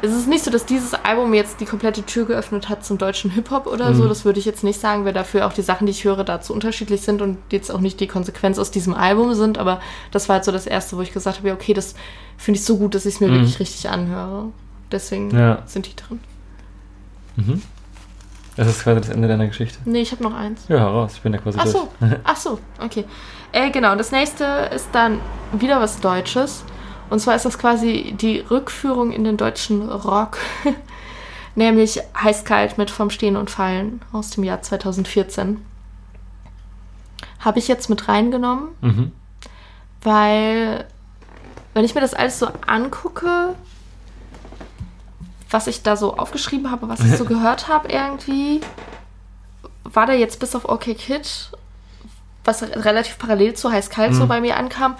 Es 0.02 0.12
ist 0.12 0.26
nicht 0.28 0.44
so, 0.44 0.50
dass 0.50 0.64
dieses 0.66 0.94
Album 0.94 1.34
jetzt 1.34 1.60
die 1.60 1.64
komplette 1.64 2.02
Tür 2.04 2.24
geöffnet 2.26 2.68
hat 2.68 2.84
zum 2.84 2.98
deutschen 2.98 3.30
Hip-Hop 3.30 3.66
oder 3.66 3.94
so. 3.94 4.04
Mhm. 4.04 4.08
Das 4.08 4.24
würde 4.24 4.38
ich 4.38 4.44
jetzt 4.44 4.64
nicht 4.64 4.80
sagen, 4.80 5.04
weil 5.04 5.12
dafür 5.12 5.46
auch 5.46 5.52
die 5.52 5.62
Sachen, 5.62 5.86
die 5.86 5.90
ich 5.92 6.04
höre, 6.04 6.24
dazu 6.24 6.52
unterschiedlich 6.52 7.00
sind 7.02 7.22
und 7.22 7.38
jetzt 7.50 7.70
auch 7.70 7.80
nicht 7.80 8.00
die 8.00 8.06
Konsequenz 8.06 8.58
aus 8.58 8.70
diesem 8.70 8.94
Album 8.94 9.34
sind. 9.34 9.58
Aber 9.58 9.80
das 10.10 10.28
war 10.28 10.36
halt 10.36 10.44
so 10.44 10.52
das 10.52 10.66
Erste, 10.66 10.96
wo 10.96 11.00
ich 11.02 11.12
gesagt 11.12 11.38
habe, 11.38 11.48
ja, 11.48 11.54
okay, 11.54 11.74
das 11.74 11.94
finde 12.36 12.58
ich 12.58 12.64
so 12.64 12.76
gut, 12.78 12.94
dass 12.94 13.06
ich 13.06 13.14
es 13.14 13.20
mir 13.20 13.28
Mhm. 13.28 13.34
wirklich 13.34 13.60
richtig 13.60 13.88
anhöre. 13.90 14.46
Deswegen 14.92 15.30
Ja. 15.36 15.62
sind 15.66 15.86
die 15.86 15.96
drin. 15.96 16.20
Mhm. 17.36 17.62
Das 18.56 18.66
ist 18.68 18.82
quasi 18.82 19.00
das 19.00 19.08
Ende 19.10 19.28
deiner 19.28 19.46
Geschichte. 19.46 19.78
Nee, 19.84 20.00
ich 20.02 20.12
habe 20.12 20.22
noch 20.22 20.34
eins. 20.34 20.62
Ja, 20.68 20.86
raus, 20.86 21.12
ich 21.14 21.20
bin 21.22 21.32
ja 21.32 21.38
quasi 21.38 21.58
Ach 21.58 21.64
durch. 21.64 21.74
so, 21.76 21.88
ach 22.24 22.36
so, 22.36 22.58
okay. 22.84 23.04
Äh, 23.52 23.70
genau, 23.70 23.94
das 23.96 24.12
nächste 24.12 24.44
ist 24.74 24.88
dann 24.92 25.18
wieder 25.52 25.80
was 25.80 26.00
Deutsches. 26.00 26.64
Und 27.10 27.18
zwar 27.20 27.34
ist 27.34 27.44
das 27.44 27.58
quasi 27.58 28.14
die 28.18 28.38
Rückführung 28.38 29.12
in 29.12 29.24
den 29.24 29.36
deutschen 29.36 29.88
Rock. 29.90 30.38
Nämlich 31.56 32.00
Heiß-Kalt 32.16 32.78
mit 32.78 32.90
Vom 32.90 33.10
Stehen 33.10 33.36
und 33.36 33.50
Fallen 33.50 34.00
aus 34.12 34.30
dem 34.30 34.44
Jahr 34.44 34.62
2014. 34.62 35.64
Habe 37.40 37.58
ich 37.58 37.66
jetzt 37.68 37.90
mit 37.90 38.06
reingenommen, 38.08 38.68
Mhm. 38.80 39.12
weil, 40.02 40.86
wenn 41.74 41.84
ich 41.84 41.94
mir 41.94 42.00
das 42.00 42.14
alles 42.14 42.38
so 42.38 42.48
angucke, 42.66 43.54
was 45.50 45.66
ich 45.66 45.82
da 45.82 45.96
so 45.96 46.16
aufgeschrieben 46.16 46.70
habe, 46.70 46.88
was 46.88 47.00
ich 47.00 47.16
so 47.16 47.24
gehört 47.34 47.66
habe 47.66 47.88
irgendwie, 47.88 48.60
war 49.84 50.06
da 50.06 50.12
jetzt 50.12 50.38
bis 50.38 50.54
auf 50.54 50.68
OK 50.68 50.94
Kid, 50.96 51.50
was 52.44 52.62
relativ 52.62 53.18
parallel 53.18 53.54
zu 53.54 53.72
Heiß 53.72 53.90
Kalt 53.90 54.14
so 54.14 54.24
Mhm. 54.24 54.28
bei 54.28 54.40
mir 54.40 54.56
ankam, 54.56 54.94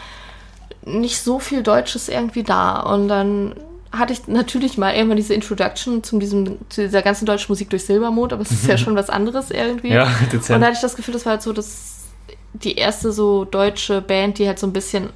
nicht 0.84 1.20
so 1.20 1.38
viel 1.38 1.62
Deutsches 1.62 2.08
irgendwie 2.08 2.42
da. 2.42 2.80
Und 2.80 3.08
dann 3.08 3.54
hatte 3.92 4.12
ich 4.12 4.28
natürlich 4.28 4.78
mal 4.78 4.94
irgendwann 4.94 5.16
diese 5.16 5.34
Introduction 5.34 6.02
zu, 6.04 6.18
diesem, 6.18 6.58
zu 6.68 6.82
dieser 6.82 7.02
ganzen 7.02 7.26
deutschen 7.26 7.50
Musik 7.50 7.70
durch 7.70 7.84
Silbermond, 7.84 8.32
aber 8.32 8.42
es 8.42 8.50
ist 8.50 8.66
ja 8.66 8.78
schon 8.78 8.94
was 8.94 9.10
anderes 9.10 9.50
irgendwie. 9.50 9.88
Ja, 9.92 10.04
Und 10.20 10.32
dezent. 10.32 10.62
da 10.62 10.66
hatte 10.66 10.76
ich 10.76 10.80
das 10.82 10.94
Gefühl, 10.96 11.12
das 11.14 11.26
war 11.26 11.32
halt 11.32 11.42
so 11.42 11.52
das, 11.52 12.04
die 12.52 12.76
erste 12.76 13.12
so 13.12 13.44
deutsche 13.44 14.00
Band, 14.00 14.38
die 14.38 14.46
halt 14.46 14.58
so 14.58 14.66
ein 14.66 14.72
bisschen 14.72 15.10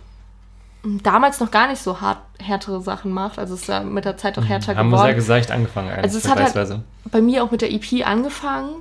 damals 1.02 1.40
noch 1.40 1.50
gar 1.50 1.68
nicht 1.68 1.80
so 1.82 2.00
hart, 2.02 2.18
härtere 2.38 2.80
Sachen 2.82 3.10
macht. 3.12 3.38
Also 3.38 3.54
es 3.54 3.62
ist 3.62 3.68
ja 3.68 3.80
mit 3.80 4.04
der 4.04 4.16
Zeit 4.18 4.36
auch 4.38 4.44
härter 4.44 4.72
Mhm. 4.74 4.78
Haben 4.78 4.86
wir 4.88 4.96
geworden. 4.96 5.06
sehr 5.06 5.14
geseicht 5.14 5.50
angefangen 5.50 5.88
eigentlich, 5.88 6.04
Also 6.04 6.18
es 6.18 6.28
hat 6.28 6.38
halt- 6.40 6.80
bei 7.10 7.22
mir 7.22 7.42
auch 7.44 7.50
mit 7.50 7.62
der 7.62 7.72
EP 7.72 8.04
angefangen, 8.04 8.74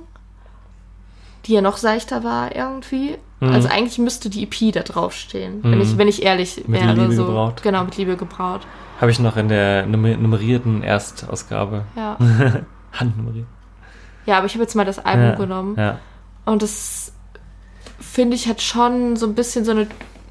die 1.46 1.52
ja 1.54 1.60
noch 1.62 1.76
seichter 1.78 2.24
war 2.24 2.54
irgendwie. 2.54 3.16
Mhm. 3.48 3.54
Also 3.54 3.68
eigentlich 3.68 3.98
müsste 3.98 4.30
die 4.30 4.42
EP 4.44 4.72
da 4.72 4.82
draufstehen, 4.82 5.62
wenn, 5.62 5.76
Mhm. 5.76 5.80
ich, 5.82 5.98
wenn 5.98 6.08
ich 6.08 6.22
ehrlich 6.22 6.64
Mit 6.66 6.80
wäre. 6.82 6.92
Liebe 6.94 7.12
so. 7.14 7.26
gebraut. 7.26 7.62
Genau, 7.62 7.84
mit 7.84 7.96
Liebe 7.96 8.16
gebraut. 8.16 8.60
Habe 9.00 9.10
ich 9.10 9.18
noch 9.18 9.36
in 9.36 9.48
der 9.48 9.86
nummer 9.86 10.16
nummerierten 10.16 10.82
Erstausgabe. 10.82 11.84
Ja. 11.96 12.16
Handnummeriert. 12.92 13.46
ja, 14.26 14.36
aber 14.38 14.46
ich 14.46 14.54
habe 14.54 14.62
jetzt 14.62 14.74
mal 14.76 14.84
das 14.84 14.98
Album 15.04 15.24
ja. 15.24 15.34
genommen. 15.34 15.76
Ja. 15.78 15.98
Und 16.44 16.62
das 16.62 17.12
finde 18.00 18.36
ich 18.36 18.46
hat 18.48 18.62
schon 18.62 19.16
so 19.16 19.26
ein 19.26 19.34
bisschen 19.34 19.64
so 19.64 19.72
eine 19.72 19.88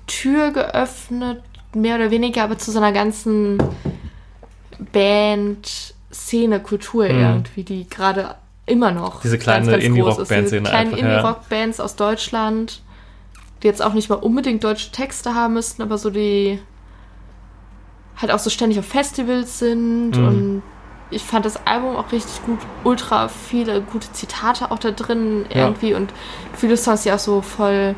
Tür 0.08 0.52
geöffnet, 0.52 1.42
mehr 1.76 1.96
oder 1.96 2.12
weniger, 2.12 2.44
aber 2.44 2.58
zu 2.58 2.72
so 2.72 2.78
einer 2.80 2.92
ganzen 2.92 3.58
Band, 4.92 5.94
Szene, 6.12 6.60
Kultur 6.60 7.06
Mhm. 7.06 7.20
irgendwie, 7.20 7.64
die 7.64 7.90
gerade 7.90 8.36
immer 8.66 8.92
noch 8.92 9.22
Diese 9.22 9.38
kleine. 9.38 9.76
Indie-Rock-Band-Szene 9.78 10.44
Diese 10.44 10.62
kleinen 10.62 10.94
einfach, 10.94 10.98
ja. 11.00 11.16
Indie-Rock-Bands 11.18 11.80
aus 11.80 11.96
Deutschland, 11.96 12.82
die 13.64 13.68
jetzt 13.68 13.82
auch 13.82 13.94
nicht 13.94 14.10
mal 14.10 14.16
unbedingt 14.16 14.64
deutsche 14.64 14.92
Texte 14.92 15.34
haben 15.34 15.54
müssten, 15.54 15.82
aber 15.82 15.98
so 15.98 16.10
die 16.10 16.60
halt 18.22 18.32
auch 18.32 18.40
so 18.40 18.50
ständig 18.50 18.78
auf 18.78 18.86
Festivals 18.86 19.60
sind 19.60 20.12
Mhm. 20.18 20.28
und 20.28 20.64
ich 21.10 21.24
fand 21.24 21.46
das 21.46 21.66
Album 21.66 21.96
auch 21.96 22.12
richtig 22.12 22.44
gut, 22.46 22.60
ultra 22.84 23.28
viele 23.28 23.82
gute 23.82 24.12
Zitate 24.12 24.72
auch 24.72 24.80
da 24.80 24.92
drin 24.92 25.46
Ja. 25.50 25.68
irgendwie 25.68 25.94
und 25.94 26.12
viele 26.54 26.76
Songs, 26.78 27.04
die 27.04 27.12
auch 27.12 27.20
so 27.20 27.42
voll 27.42 27.96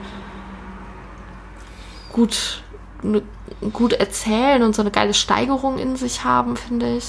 gut, 2.14 2.62
ne, 3.02 3.22
gut 3.74 3.94
erzählen 3.94 4.64
und 4.64 4.76
so 4.76 4.82
eine 4.82 4.92
geile 4.92 5.14
Steigerung 5.14 5.78
in 5.80 5.96
sich 5.96 6.24
haben, 6.24 6.56
finde 6.58 6.98
ich. 6.98 7.06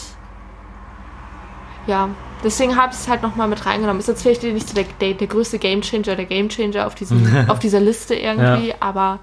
Ja, 1.86 2.08
deswegen 2.42 2.76
habe 2.76 2.92
ich 2.92 2.98
es 2.98 3.08
halt 3.08 3.22
nochmal 3.22 3.48
mit 3.48 3.64
reingenommen. 3.64 4.00
Ist 4.00 4.08
jetzt 4.08 4.22
vielleicht 4.22 4.42
nicht 4.42 4.68
so 4.68 4.74
der, 4.74 4.84
der, 5.00 5.14
der 5.14 5.26
größte 5.26 5.58
Gamechanger, 5.58 6.16
der 6.16 6.24
Gamechanger 6.24 6.86
auf, 6.86 6.94
diesem, 6.94 7.26
auf 7.48 7.58
dieser 7.58 7.80
Liste 7.80 8.14
irgendwie, 8.14 8.74
aber 8.80 9.20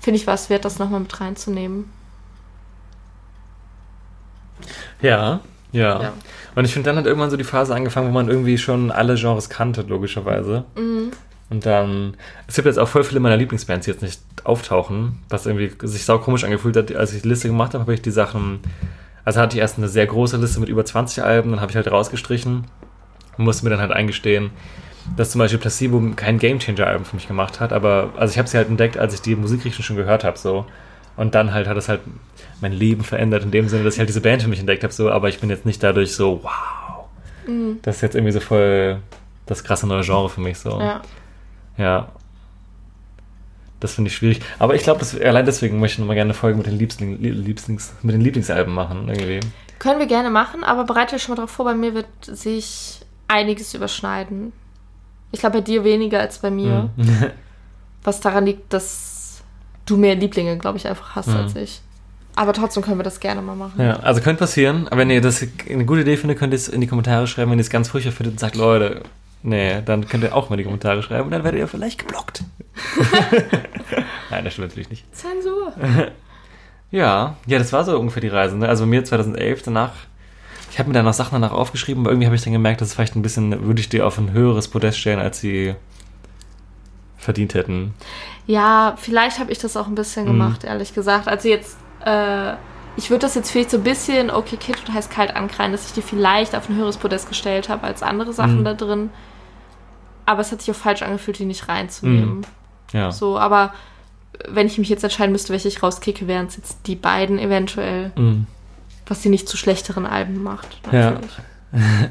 finde 0.00 0.20
ich 0.20 0.26
war 0.26 0.34
es 0.34 0.48
wert, 0.48 0.64
das 0.64 0.78
nochmal 0.78 1.00
mit 1.00 1.20
reinzunehmen. 1.20 1.90
Ja, 5.02 5.40
ja. 5.72 6.02
Ja. 6.02 6.12
Und 6.54 6.64
ich 6.64 6.72
finde, 6.72 6.90
dann 6.90 6.96
hat 6.96 7.06
irgendwann 7.06 7.30
so 7.30 7.36
die 7.36 7.44
Phase 7.44 7.74
angefangen, 7.74 8.08
wo 8.08 8.12
man 8.12 8.28
irgendwie 8.28 8.58
schon 8.58 8.90
alle 8.90 9.14
Genres 9.16 9.48
kannte, 9.48 9.82
logischerweise. 9.82 10.64
Mhm. 10.76 11.10
Und 11.50 11.64
dann, 11.64 12.14
es 12.46 12.56
gibt 12.56 12.66
jetzt 12.66 12.78
auch 12.78 12.88
voll 12.88 13.04
viele 13.04 13.20
meiner 13.20 13.36
Lieblingsbands, 13.36 13.84
die 13.84 13.90
jetzt 13.90 14.02
nicht 14.02 14.20
auftauchen, 14.44 15.22
was 15.28 15.46
irgendwie 15.46 15.72
sich 15.86 16.04
sau 16.04 16.18
komisch 16.18 16.44
angefühlt 16.44 16.76
hat. 16.76 16.94
Als 16.94 17.14
ich 17.14 17.22
die 17.22 17.28
Liste 17.28 17.48
gemacht 17.48 17.74
habe, 17.74 17.82
habe 17.82 17.94
ich 17.94 18.02
die 18.02 18.10
Sachen, 18.10 18.60
also 19.24 19.40
hatte 19.40 19.56
ich 19.56 19.60
erst 19.60 19.78
eine 19.78 19.88
sehr 19.88 20.06
große 20.06 20.36
Liste 20.36 20.60
mit 20.60 20.68
über 20.68 20.84
20 20.84 21.22
Alben, 21.22 21.50
dann 21.50 21.60
habe 21.60 21.70
ich 21.70 21.76
halt 21.76 21.90
rausgestrichen 21.90 22.66
und 23.36 23.44
musste 23.44 23.64
mir 23.64 23.70
dann 23.70 23.80
halt 23.80 23.92
eingestehen, 23.92 24.50
dass 25.16 25.30
zum 25.30 25.38
Beispiel 25.38 25.58
Placebo 25.58 26.02
kein 26.16 26.38
Gamechanger-Album 26.38 27.04
für 27.04 27.16
mich 27.16 27.28
gemacht 27.28 27.60
hat, 27.60 27.72
aber 27.72 28.10
also 28.16 28.32
ich 28.32 28.38
habe 28.38 28.48
sie 28.48 28.56
halt 28.56 28.68
entdeckt, 28.68 28.98
als 28.98 29.14
ich 29.14 29.22
die 29.22 29.36
Musikrichtung 29.36 29.82
schon 29.82 29.96
gehört 29.96 30.24
habe, 30.24 30.38
so. 30.38 30.66
Und 31.16 31.34
dann 31.34 31.52
halt 31.52 31.66
hat 31.66 31.76
es 31.76 31.88
halt 31.88 32.00
mein 32.60 32.72
Leben 32.72 33.02
verändert 33.02 33.42
in 33.42 33.50
dem 33.50 33.68
Sinne, 33.68 33.84
dass 33.84 33.94
ich 33.94 33.98
halt 33.98 34.08
diese 34.08 34.20
Band 34.20 34.42
für 34.42 34.48
mich 34.48 34.60
entdeckt 34.60 34.84
habe, 34.84 34.92
so, 34.92 35.10
aber 35.10 35.28
ich 35.28 35.40
bin 35.40 35.50
jetzt 35.50 35.66
nicht 35.66 35.82
dadurch 35.82 36.14
so, 36.14 36.40
wow. 36.42 37.06
Das 37.82 37.96
ist 37.96 38.02
jetzt 38.02 38.14
irgendwie 38.14 38.32
so 38.32 38.40
voll 38.40 38.98
das 39.46 39.64
krasse 39.64 39.86
neue 39.86 40.02
Genre 40.02 40.28
für 40.28 40.40
mich, 40.40 40.58
so. 40.58 40.78
Ja. 40.78 41.00
Ja. 41.76 42.08
Das 43.80 43.94
finde 43.94 44.08
ich 44.10 44.16
schwierig. 44.16 44.40
Aber 44.58 44.74
ich 44.74 44.82
glaube, 44.82 45.06
allein 45.24 45.46
deswegen 45.46 45.78
möchte 45.78 45.94
ich 45.94 45.98
nochmal 46.00 46.16
gerne 46.16 46.30
eine 46.30 46.34
Folge 46.34 46.58
mit 46.58 46.66
den, 46.66 46.78
Liebsling, 46.78 47.20
Lieblings, 47.20 47.92
mit 48.02 48.14
den 48.14 48.20
Lieblingsalben 48.20 48.74
machen, 48.74 49.08
irgendwie. 49.08 49.40
Können 49.78 50.00
wir 50.00 50.06
gerne 50.06 50.30
machen, 50.30 50.64
aber 50.64 50.84
bereite 50.84 51.14
dich 51.14 51.22
schon 51.22 51.32
mal 51.32 51.36
darauf 51.36 51.50
vor, 51.50 51.64
bei 51.64 51.74
mir 51.74 51.94
wird 51.94 52.06
sich 52.22 53.00
einiges 53.28 53.74
überschneiden. 53.74 54.52
Ich 55.30 55.40
glaube 55.40 55.58
bei 55.58 55.60
dir 55.60 55.84
weniger 55.84 56.18
als 56.20 56.38
bei 56.38 56.50
mir. 56.50 56.90
Mhm. 56.96 57.26
Was 58.02 58.20
daran 58.20 58.46
liegt, 58.46 58.72
dass 58.72 59.42
du 59.86 59.96
mehr 59.96 60.14
Lieblinge, 60.14 60.56
glaube 60.58 60.78
ich, 60.78 60.86
einfach 60.88 61.14
hast 61.14 61.28
Mhm. 61.28 61.36
als 61.36 61.54
ich. 61.56 61.80
Aber 62.34 62.52
trotzdem 62.52 62.82
können 62.82 62.98
wir 62.98 63.04
das 63.04 63.18
gerne 63.20 63.42
mal 63.42 63.56
machen. 63.56 63.80
Ja, 63.80 63.98
also 64.00 64.20
könnte 64.20 64.38
passieren. 64.40 64.86
Aber 64.88 64.98
wenn 64.98 65.10
ihr 65.10 65.20
das 65.20 65.44
eine 65.68 65.84
gute 65.84 66.02
Idee 66.02 66.16
findet, 66.16 66.38
könnt 66.38 66.52
ihr 66.52 66.56
es 66.56 66.68
in 66.68 66.80
die 66.80 66.86
Kommentare 66.86 67.26
schreiben. 67.26 67.50
Wenn 67.50 67.58
ihr 67.58 67.62
es 67.62 67.70
ganz 67.70 67.88
furchtbar 67.88 68.12
findet 68.12 68.34
und 68.34 68.38
sagt, 68.40 68.54
Leute, 68.54 69.02
nee, 69.42 69.82
dann 69.84 70.06
könnt 70.08 70.22
ihr 70.22 70.34
auch 70.34 70.48
mal 70.48 70.54
in 70.54 70.58
die 70.58 70.64
Kommentare 70.64 71.02
schreiben 71.02 71.24
und 71.24 71.30
dann 71.32 71.42
werdet 71.42 71.58
ihr 71.60 71.66
vielleicht 71.66 71.98
geblockt. 71.98 72.44
Nein, 74.30 74.44
das 74.44 74.52
stimmt 74.54 74.68
natürlich 74.68 74.90
nicht. 74.90 75.14
Zensur. 75.14 75.72
Ja, 76.90 77.36
ja, 77.46 77.58
das 77.58 77.72
war 77.72 77.84
so 77.84 77.98
ungefähr 77.98 78.20
die 78.22 78.28
Reise. 78.28 78.56
Ne? 78.56 78.68
Also 78.68 78.84
bei 78.84 78.88
mir 78.90 79.04
2011 79.04 79.62
danach, 79.62 79.92
ich 80.70 80.78
habe 80.78 80.88
mir 80.88 80.94
dann 80.94 81.04
noch 81.04 81.12
Sachen 81.12 81.40
danach 81.40 81.52
aufgeschrieben, 81.54 82.02
aber 82.02 82.10
irgendwie 82.12 82.26
habe 82.26 82.36
ich 82.36 82.42
dann 82.42 82.52
gemerkt, 82.52 82.80
dass 82.80 82.88
es 82.88 82.94
vielleicht 82.94 83.16
ein 83.16 83.22
bisschen, 83.22 83.66
würde 83.66 83.80
ich 83.80 83.88
die 83.88 84.00
auf 84.02 84.18
ein 84.18 84.32
höheres 84.32 84.68
Podest 84.68 84.98
stellen, 84.98 85.18
als 85.18 85.40
sie 85.40 85.74
verdient 87.16 87.54
hätten. 87.54 87.94
Ja, 88.46 88.94
vielleicht 88.96 89.38
habe 89.38 89.52
ich 89.52 89.58
das 89.58 89.76
auch 89.76 89.86
ein 89.86 89.94
bisschen 89.94 90.24
Mhm. 90.24 90.28
gemacht, 90.28 90.64
ehrlich 90.64 90.94
gesagt. 90.94 91.28
Also 91.28 91.48
jetzt, 91.48 91.76
äh, 92.04 92.52
ich 92.96 93.10
würde 93.10 93.20
das 93.22 93.34
jetzt 93.34 93.50
vielleicht 93.50 93.70
so 93.70 93.76
ein 93.78 93.82
bisschen, 93.84 94.30
okay, 94.30 94.56
Kid 94.56 94.76
und 94.86 94.94
heißt 94.94 95.10
kalt 95.10 95.36
ankreien, 95.36 95.72
dass 95.72 95.86
ich 95.86 95.92
die 95.92 96.02
vielleicht 96.02 96.54
auf 96.56 96.68
ein 96.68 96.76
höheres 96.76 96.96
Podest 96.96 97.28
gestellt 97.28 97.68
habe 97.68 97.84
als 97.84 98.02
andere 98.02 98.32
Sachen 98.32 98.60
Mhm. 98.60 98.64
da 98.64 98.74
drin. 98.74 99.10
Aber 100.26 100.40
es 100.40 100.52
hat 100.52 100.62
sich 100.62 100.74
auch 100.74 100.78
falsch 100.78 101.02
angefühlt, 101.02 101.38
die 101.38 101.44
nicht 101.44 101.68
reinzunehmen. 101.68 102.46
Ja. 102.92 103.12
So, 103.12 103.38
aber 103.38 103.72
wenn 104.48 104.66
ich 104.66 104.78
mich 104.78 104.88
jetzt 104.88 105.02
entscheiden 105.04 105.32
müsste, 105.32 105.52
welche 105.52 105.68
ich 105.68 105.82
rauskicke, 105.82 106.26
wären 106.28 106.46
es 106.46 106.56
jetzt 106.56 106.86
die 106.86 106.96
beiden 106.96 107.38
eventuell, 107.38 108.12
Mhm. 108.16 108.46
was 109.06 109.22
sie 109.22 109.28
nicht 109.30 109.48
zu 109.48 109.56
schlechteren 109.56 110.06
Alben 110.06 110.42
macht. 110.42 110.68
Ja. 110.92 111.10
Natürlich. 111.12 111.38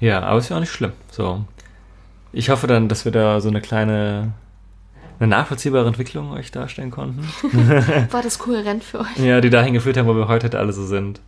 Ja, 0.00 0.22
aber 0.22 0.38
ist 0.38 0.50
ja 0.50 0.56
auch 0.56 0.60
nicht 0.60 0.72
schlimm. 0.72 0.92
So. 1.10 1.44
Ich 2.32 2.50
hoffe 2.50 2.66
dann, 2.66 2.88
dass 2.88 3.04
wir 3.06 3.12
da 3.12 3.40
so 3.40 3.48
eine 3.48 3.60
kleine, 3.62 4.32
eine 5.18 5.28
nachvollziehbare 5.28 5.86
Entwicklung 5.86 6.32
euch 6.32 6.50
darstellen 6.50 6.90
konnten. 6.90 7.26
War 8.10 8.22
das 8.22 8.38
kohärent 8.38 8.84
für 8.84 9.00
euch? 9.00 9.16
ja, 9.16 9.40
die 9.40 9.48
dahin 9.50 9.72
geführt 9.72 9.96
haben, 9.96 10.06
wo 10.06 10.14
wir 10.14 10.28
heute 10.28 10.56
alle 10.58 10.72
so 10.74 10.84
sind. 10.84 11.20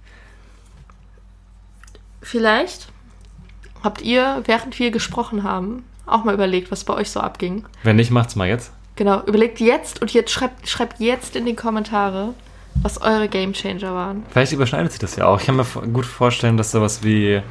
Vielleicht 2.20 2.88
habt 3.82 4.02
ihr, 4.02 4.42
während 4.44 4.78
wir 4.78 4.90
gesprochen 4.90 5.42
haben, 5.42 5.84
auch 6.06 6.24
mal 6.24 6.34
überlegt, 6.34 6.70
was 6.70 6.84
bei 6.84 6.94
euch 6.94 7.10
so 7.10 7.20
abging. 7.20 7.64
Wenn 7.82 7.96
nicht, 7.96 8.10
macht's 8.10 8.36
mal 8.36 8.48
jetzt. 8.48 8.72
Genau, 8.96 9.22
überlegt 9.24 9.60
jetzt 9.60 10.00
und 10.00 10.12
jetzt 10.14 10.30
schreibt, 10.30 10.68
schreibt 10.68 11.00
jetzt 11.00 11.36
in 11.36 11.44
die 11.44 11.54
Kommentare, 11.54 12.32
was 12.82 13.00
eure 13.02 13.28
Gamechanger 13.28 13.92
waren. 13.94 14.22
Vielleicht 14.30 14.52
überschneidet 14.52 14.92
sich 14.92 15.00
das 15.00 15.16
ja 15.16 15.26
auch. 15.26 15.40
Ich 15.40 15.46
kann 15.46 15.56
mir 15.56 15.64
gut 15.92 16.06
vorstellen, 16.06 16.56
dass 16.56 16.70
sowas 16.70 17.02
wie 17.02 17.42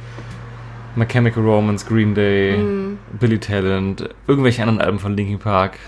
My 0.96 1.06
Chemical 1.06 1.44
Romance, 1.44 1.84
Green 1.86 2.14
Day, 2.14 2.56
Mhm. 2.56 2.98
Billy 3.20 3.38
Talent, 3.38 4.08
irgendwelche 4.26 4.62
anderen 4.62 4.80
Alben 4.80 4.98
von 4.98 5.16
Linkin 5.16 5.38
Park 5.38 5.78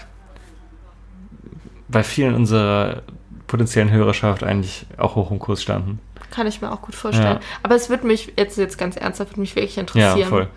bei 1.88 2.02
vielen 2.02 2.34
unserer 2.34 3.02
potenziellen 3.46 3.90
Hörerschaft 3.90 4.42
eigentlich 4.44 4.86
auch 4.98 5.14
hoch 5.16 5.30
im 5.30 5.38
Kurs 5.38 5.62
standen. 5.62 6.00
Kann 6.30 6.46
ich 6.46 6.60
mir 6.60 6.70
auch 6.70 6.82
gut 6.82 6.94
vorstellen. 6.94 7.36
Ja. 7.36 7.40
Aber 7.62 7.74
es 7.74 7.88
wird 7.88 8.04
mich, 8.04 8.34
jetzt, 8.36 8.58
jetzt 8.58 8.76
ganz 8.76 8.96
ernsthaft, 8.96 9.30
würde 9.32 9.40
mich 9.40 9.56
wirklich 9.56 9.76
Ja, 9.76 9.80
interessieren. 9.80 10.28
voll. 10.28 10.48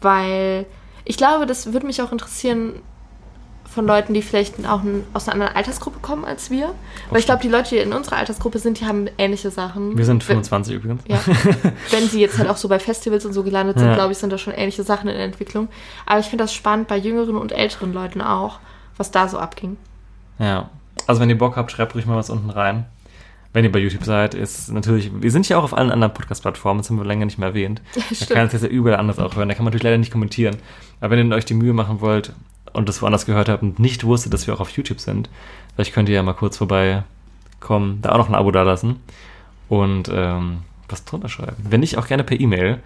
Weil 0.00 0.66
ich 1.04 1.16
glaube, 1.16 1.46
das 1.46 1.72
würde 1.72 1.86
mich 1.86 2.00
auch 2.02 2.12
interessieren 2.12 2.74
von 3.64 3.86
Leuten, 3.86 4.14
die 4.14 4.22
vielleicht 4.22 4.54
auch 4.68 4.82
aus 5.14 5.26
einer 5.28 5.32
anderen 5.34 5.56
Altersgruppe 5.56 5.98
kommen 6.00 6.24
als 6.24 6.48
wir. 6.50 6.74
Weil 7.10 7.18
ich 7.18 7.24
glaube, 7.26 7.42
die 7.42 7.48
Leute, 7.48 7.70
die 7.70 7.78
in 7.78 7.92
unserer 7.92 8.16
Altersgruppe 8.16 8.58
sind, 8.60 8.78
die 8.78 8.86
haben 8.86 9.08
ähnliche 9.18 9.50
Sachen. 9.50 9.96
Wir 9.98 10.04
sind 10.04 10.22
Wenn- 10.28 10.36
25 10.44 10.74
übrigens. 10.76 11.02
Ja. 11.08 11.18
Wenn 11.90 12.08
sie 12.08 12.20
jetzt 12.20 12.38
halt 12.38 12.48
auch 12.48 12.56
so 12.56 12.68
bei 12.68 12.78
Festivals 12.78 13.24
und 13.26 13.32
so 13.32 13.42
gelandet 13.42 13.78
sind, 13.78 13.88
Ja. 13.88 13.94
glaube 13.94 14.12
ich, 14.12 14.18
sind 14.18 14.32
da 14.32 14.38
schon 14.38 14.52
ähnliche 14.52 14.84
Sachen 14.84 15.08
in 15.08 15.16
der 15.16 15.24
Entwicklung. 15.24 15.68
Aber 16.06 16.20
ich 16.20 16.26
finde 16.26 16.44
das 16.44 16.52
spannend 16.54 16.86
bei 16.88 16.96
jüngeren 16.96 17.36
und 17.36 17.50
älteren 17.52 17.92
Leuten 17.92 18.20
auch, 18.20 18.60
was 18.96 19.10
da 19.10 19.26
so 19.28 19.38
abging. 19.38 19.76
Ja. 20.38 20.68
Also 21.08 21.20
wenn 21.20 21.28
ihr 21.30 21.38
Bock 21.38 21.56
habt, 21.56 21.72
schreibt 21.72 21.94
ruhig 21.96 22.06
mal 22.06 22.16
was 22.16 22.30
unten 22.30 22.50
rein. 22.50 22.86
Wenn 23.54 23.64
ihr 23.64 23.70
bei 23.70 23.78
YouTube 23.78 24.04
seid, 24.04 24.34
ist 24.34 24.72
natürlich, 24.72 25.12
wir 25.14 25.30
sind 25.30 25.48
ja 25.48 25.56
auch 25.56 25.62
auf 25.62 25.74
allen 25.74 25.92
anderen 25.92 26.12
Podcast-Plattformen, 26.12 26.80
das 26.80 26.90
haben 26.90 26.98
wir 26.98 27.04
länger 27.04 27.24
nicht 27.24 27.38
mehr 27.38 27.50
erwähnt. 27.50 27.80
Da 27.94 28.00
Stimmt. 28.14 28.30
kann 28.30 28.46
es 28.48 28.52
jetzt 28.52 28.62
ja 28.62 28.68
überall 28.68 28.98
anders 28.98 29.20
auch 29.20 29.36
hören. 29.36 29.48
Da 29.48 29.54
kann 29.54 29.62
man 29.64 29.70
natürlich 29.70 29.84
leider 29.84 29.96
nicht 29.96 30.10
kommentieren. 30.10 30.56
Aber 31.00 31.16
wenn 31.16 31.30
ihr 31.30 31.36
euch 31.36 31.44
die 31.44 31.54
Mühe 31.54 31.72
machen 31.72 32.00
wollt 32.00 32.32
und 32.72 32.88
das 32.88 33.00
woanders 33.00 33.26
gehört 33.26 33.48
habt 33.48 33.62
und 33.62 33.78
nicht 33.78 34.02
wusstet, 34.02 34.34
dass 34.34 34.48
wir 34.48 34.54
auch 34.54 34.60
auf 34.60 34.70
YouTube 34.70 34.98
sind, 34.98 35.30
vielleicht 35.76 35.94
könnt 35.94 36.08
ihr 36.08 36.16
ja 36.16 36.22
mal 36.24 36.32
kurz 36.32 36.56
vorbeikommen, 36.56 38.00
da 38.02 38.10
auch 38.10 38.18
noch 38.18 38.28
ein 38.28 38.34
Abo 38.34 38.50
dalassen 38.50 38.96
und 39.68 40.10
ähm, 40.12 40.58
was 40.88 41.04
drunter 41.04 41.28
schreiben. 41.28 41.56
Wenn 41.62 41.78
nicht, 41.78 41.96
auch 41.96 42.08
gerne 42.08 42.24
per 42.24 42.40
E-Mail. 42.40 42.80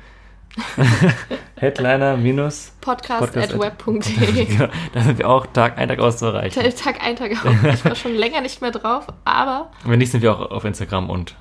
Headliner 1.57 2.17
minus 2.17 2.73
Podcast, 2.81 3.21
Podcast 3.33 3.55
at 3.55 3.59
web.de. 3.61 4.45
genau, 4.47 4.69
da 4.93 5.01
sind 5.01 5.19
wir 5.19 5.29
auch 5.29 5.47
Tag 5.47 5.79
ein, 5.79 5.89
Tag 5.89 5.99
aus 5.99 6.19
zu 6.19 6.27
erreichen. 6.27 6.63
Tag 6.77 7.03
ein, 7.03 7.17
Tag 7.17 7.33
auf. 7.45 7.65
Ich 7.75 7.85
war 7.85 7.95
schon 7.95 8.15
länger 8.15 8.41
nicht 8.41 8.61
mehr 8.61 8.71
drauf, 8.71 9.07
aber 9.25 9.71
Wenn 9.85 9.99
nicht, 9.99 10.11
sind 10.13 10.23
wir 10.23 10.33
auch 10.33 10.51
auf 10.51 10.65
Instagram 10.65 11.11
und 11.11 11.37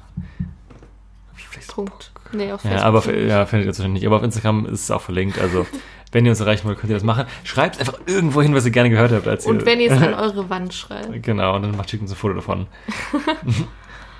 Punkt. 1.67 2.11
Nee, 2.33 2.51
auf 2.51 2.63
Ja, 2.63 2.71
Facebook. 2.71 2.85
aber 2.87 2.97
auf, 2.97 3.07
nicht. 3.07 3.27
ja, 3.27 3.45
findet 3.45 3.65
ihr 3.67 3.71
wahrscheinlich 3.71 4.01
nicht. 4.01 4.07
Aber 4.07 4.15
auf 4.17 4.23
Instagram 4.23 4.65
ist 4.65 4.81
es 4.83 4.91
auch 4.91 5.01
verlinkt. 5.01 5.39
Also, 5.39 5.67
wenn 6.11 6.25
ihr 6.25 6.31
uns 6.31 6.39
erreichen 6.39 6.67
wollt, 6.67 6.79
könnt 6.79 6.89
ihr 6.89 6.95
das 6.95 7.03
machen. 7.03 7.25
Schreibt 7.43 7.79
einfach 7.79 7.99
irgendwo 8.07 8.41
hin, 8.41 8.55
was 8.55 8.65
ihr 8.65 8.71
gerne 8.71 8.89
gehört 8.89 9.11
habt. 9.11 9.27
Als 9.27 9.45
Und 9.45 9.59
ihr, 9.61 9.65
wenn 9.67 9.79
ihr 9.79 9.91
es 9.91 10.01
an 10.01 10.13
eure 10.15 10.49
Wand 10.49 10.73
schreibt. 10.73 11.21
Genau, 11.23 11.55
und 11.55 11.61
dann 11.61 11.77
macht 11.77 11.89
schickt 11.89 12.01
uns 12.01 12.11
ein 12.11 12.15
Foto 12.17 12.33
davon. 12.33 12.65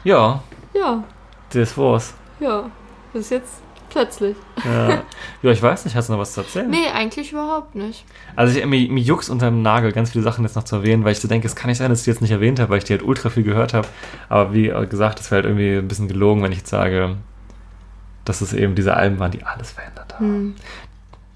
ja, 0.03 0.43
Ja, 0.73 1.03
das 1.51 1.77
war's. 1.77 2.13
ja. 2.39 2.69
Ist 3.13 3.31
jetzt 3.31 3.61
plötzlich. 3.89 4.35
Ja. 4.65 5.03
ja, 5.41 5.51
ich 5.51 5.61
weiß 5.61 5.85
nicht, 5.85 5.95
hast 5.95 6.09
du 6.09 6.13
noch 6.13 6.19
was 6.19 6.33
zu 6.33 6.41
erzählen? 6.41 6.69
Nee, 6.69 6.87
eigentlich 6.93 7.31
überhaupt 7.31 7.75
nicht. 7.75 8.05
Also 8.35 8.57
ich, 8.57 8.65
mir, 8.65 8.91
mir 8.91 9.01
juckt 9.01 9.29
unter 9.29 9.47
dem 9.47 9.61
Nagel, 9.61 9.91
ganz 9.91 10.11
viele 10.11 10.23
Sachen 10.23 10.43
jetzt 10.43 10.55
noch 10.55 10.63
zu 10.63 10.77
erwähnen, 10.77 11.03
weil 11.03 11.11
ich 11.13 11.19
so 11.19 11.27
denke, 11.27 11.47
es 11.47 11.55
kann 11.55 11.69
nicht 11.69 11.77
sein, 11.77 11.89
dass 11.89 11.99
ich 11.99 12.05
die 12.05 12.11
jetzt 12.11 12.21
nicht 12.21 12.31
erwähnt 12.31 12.59
habe, 12.59 12.69
weil 12.69 12.77
ich 12.79 12.83
die 12.83 12.93
halt 12.93 13.03
ultra 13.03 13.29
viel 13.29 13.43
gehört 13.43 13.73
habe. 13.73 13.87
Aber 14.29 14.53
wie 14.53 14.67
gesagt, 14.89 15.19
es 15.19 15.31
wäre 15.31 15.43
halt 15.43 15.45
irgendwie 15.45 15.77
ein 15.77 15.87
bisschen 15.87 16.07
gelogen, 16.07 16.43
wenn 16.43 16.51
ich 16.51 16.59
jetzt 16.59 16.69
sage, 16.69 17.15
dass 18.25 18.41
es 18.41 18.53
eben 18.53 18.75
diese 18.75 18.95
Alben 18.95 19.19
waren, 19.19 19.31
die 19.31 19.43
alles 19.43 19.71
verändert 19.71 20.15
haben. 20.15 20.25
Hm. 20.25 20.55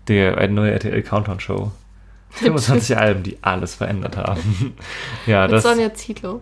Die 0.07 0.17
äh, 0.17 0.47
neue 0.47 0.71
RTL 0.71 1.01
Countdown 1.03 1.39
Show. 1.39 1.71
25 2.31 2.97
Alben, 2.97 3.23
die 3.23 3.37
alles 3.41 3.75
verändert 3.75 4.17
haben. 4.17 4.73
ja, 5.25 5.43
Mit 5.43 5.53
das. 5.53 5.63
Sonja 5.63 5.93
Zietlow. 5.93 6.41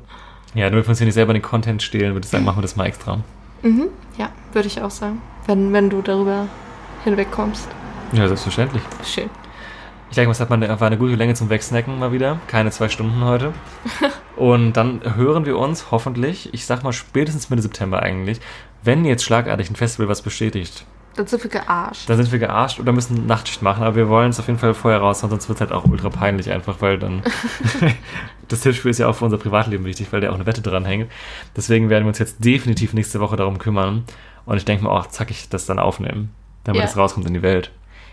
Ja, 0.56 0.70
damit 0.70 0.86
wir 0.86 0.90
uns 0.90 0.98
hier 0.98 1.06
nicht 1.06 1.14
selber 1.14 1.34
den 1.34 1.42
Content 1.42 1.84
stehlen, 1.84 2.14
würde 2.14 2.26
ich 2.26 2.32
sagen, 2.32 2.44
machen 2.44 2.58
wir 2.58 2.62
das 2.64 2.76
mal 2.76 2.86
extra. 2.86 3.20
Mhm. 3.62 3.90
Ja, 4.18 4.30
würde 4.54 4.68
ich 4.68 4.82
auch 4.82 4.90
sagen. 4.90 5.22
Wenn, 5.50 5.74
wenn 5.74 5.90
du 5.90 6.04
darüber 6.04 6.48
hinwegkommst. 7.04 7.68
Ja, 8.12 8.28
selbstverständlich. 8.28 8.84
Schön. 9.04 9.32
Ich 10.12 10.16
denke, 10.16 10.30
es 10.30 10.40
hat 10.40 10.52
mal 10.52 10.62
eine, 10.64 10.80
war 10.80 10.86
eine 10.86 11.00
gute 11.00 11.16
Länge 11.16 11.34
zum 11.34 11.50
Wegsnacken 11.50 11.98
mal 11.98 12.12
wieder. 12.12 12.40
Keine 12.46 12.70
zwei 12.70 12.88
Stunden 12.88 13.24
heute. 13.24 13.52
Und 14.36 14.74
dann 14.74 15.02
hören 15.16 15.48
wir 15.48 15.58
uns 15.58 15.90
hoffentlich, 15.90 16.54
ich 16.54 16.68
sag 16.68 16.84
mal 16.84 16.94
spätestens 16.94 17.50
Mitte 17.50 17.64
September 17.64 18.04
eigentlich, 18.04 18.40
wenn 18.84 19.06
jetzt 19.06 19.24
schlagartig 19.24 19.72
ein 19.72 19.76
Festival 19.76 20.08
was 20.08 20.22
bestätigt. 20.22 20.86
Dann 21.20 21.28
sind 21.28 21.44
wir 21.44 21.50
gearscht. 21.50 22.10
Dann 22.10 22.16
sind 22.16 22.32
wir 22.32 22.40
gearscht 22.40 22.80
oder 22.80 22.94
müssen 22.94 23.28
Nachtschicht 23.28 23.62
machen, 23.62 23.84
aber 23.84 23.98
wir 23.98 24.08
wollen 24.08 24.30
es 24.30 24.40
auf 24.40 24.48
jeden 24.48 24.58
Fall 24.58 24.74
vorher 24.74 25.02
raus, 25.02 25.20
sonst 25.20 25.50
wird 25.50 25.58
es 25.58 25.60
halt 25.60 25.74
auch 25.74 25.84
ultra 25.84 26.10
peinlich 26.10 26.50
einfach, 26.50 26.78
weil 26.80 26.98
dann 26.98 27.22
das 28.48 28.62
Tippspiel 28.62 28.92
ist 28.92 29.00
ja 29.00 29.08
auch 29.10 29.16
für 29.16 29.26
unser 29.26 29.38
Privatleben 29.38 29.84
wichtig, 29.84 30.08
weil 30.12 30.22
da 30.22 30.30
auch 30.30 30.36
eine 30.36 30.46
Wette 30.46 30.62
dran 30.62 30.86
hängt. 30.86 31.12
Deswegen 31.58 31.90
werden 31.90 32.06
wir 32.06 32.10
uns 32.10 32.20
jetzt 32.20 32.44
definitiv 32.44 32.94
nächste 32.94 33.20
Woche 33.20 33.36
darum 33.36 33.58
kümmern 33.58 34.06
und 34.46 34.56
ich 34.58 34.64
denke 34.64 34.86
mal 34.86 34.92
auch, 34.92 35.08
zack, 35.08 35.30
ich 35.30 35.50
das 35.50 35.66
dann 35.66 35.78
aufnehmen, 35.78 36.32
damit 36.64 36.82
Ja. 36.82 36.88
es 36.88 36.96
rauskommt 36.96 37.28
in 37.28 37.34
die 37.34 37.42
Welt. 37.42 37.70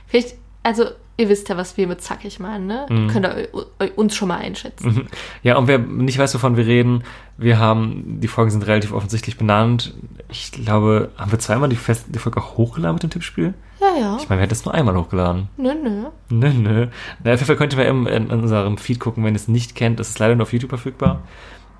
Vielleicht, 0.08 0.34
also, 0.64 0.86
ihr 1.16 1.28
wisst 1.28 1.48
ja, 1.48 1.56
was 1.56 1.76
wir 1.76 1.86
mit 1.86 2.00
zackig 2.00 2.38
meinen, 2.40 2.66
ne? 2.66 2.86
Mhm. 2.88 3.08
Könnt 3.08 3.26
ihr 3.26 3.48
uns 3.96 4.14
schon 4.14 4.28
mal 4.28 4.38
einschätzen. 4.38 5.08
Ja, 5.42 5.56
und 5.56 5.66
wer 5.66 5.78
nicht 5.78 6.18
weiß, 6.18 6.34
wovon 6.34 6.56
wir 6.56 6.66
reden, 6.66 7.04
wir 7.38 7.58
haben, 7.58 8.20
die 8.20 8.28
Folgen 8.28 8.50
sind 8.50 8.66
relativ 8.66 8.92
offensichtlich 8.92 9.36
benannt. 9.36 9.94
Ich 10.28 10.52
glaube, 10.52 11.10
haben 11.16 11.30
wir 11.30 11.38
zweimal 11.38 11.68
die, 11.68 11.76
Fest 11.76 12.06
die 12.08 12.18
Folge 12.18 12.40
auch 12.40 12.56
hochgeladen 12.56 12.94
mit 12.94 13.02
dem 13.02 13.10
Tippspiel? 13.10 13.54
Ja, 13.80 13.88
ja. 13.98 14.16
Ich 14.16 14.28
meine, 14.28 14.40
wir 14.40 14.44
hätten 14.44 14.54
es 14.54 14.64
nur 14.64 14.74
einmal 14.74 14.96
hochgeladen. 14.96 15.48
Nö, 15.56 15.74
nö. 15.74 16.04
Nö, 16.30 16.48
nö. 16.52 16.86
Na, 17.22 17.32
auf 17.32 17.40
jeden 17.40 17.46
Fall 17.46 17.56
könnt 17.56 17.72
ihr 17.74 17.78
mal 17.78 17.86
im, 17.86 18.06
in, 18.06 18.30
in 18.30 18.40
unserem 18.40 18.78
Feed 18.78 19.00
gucken, 19.00 19.24
wenn 19.24 19.34
ihr 19.34 19.40
es 19.40 19.48
nicht 19.48 19.74
kennt. 19.74 20.00
Es 20.00 20.10
ist 20.10 20.18
leider 20.18 20.34
nur 20.34 20.44
auf 20.44 20.52
YouTube 20.52 20.70
verfügbar, 20.70 21.22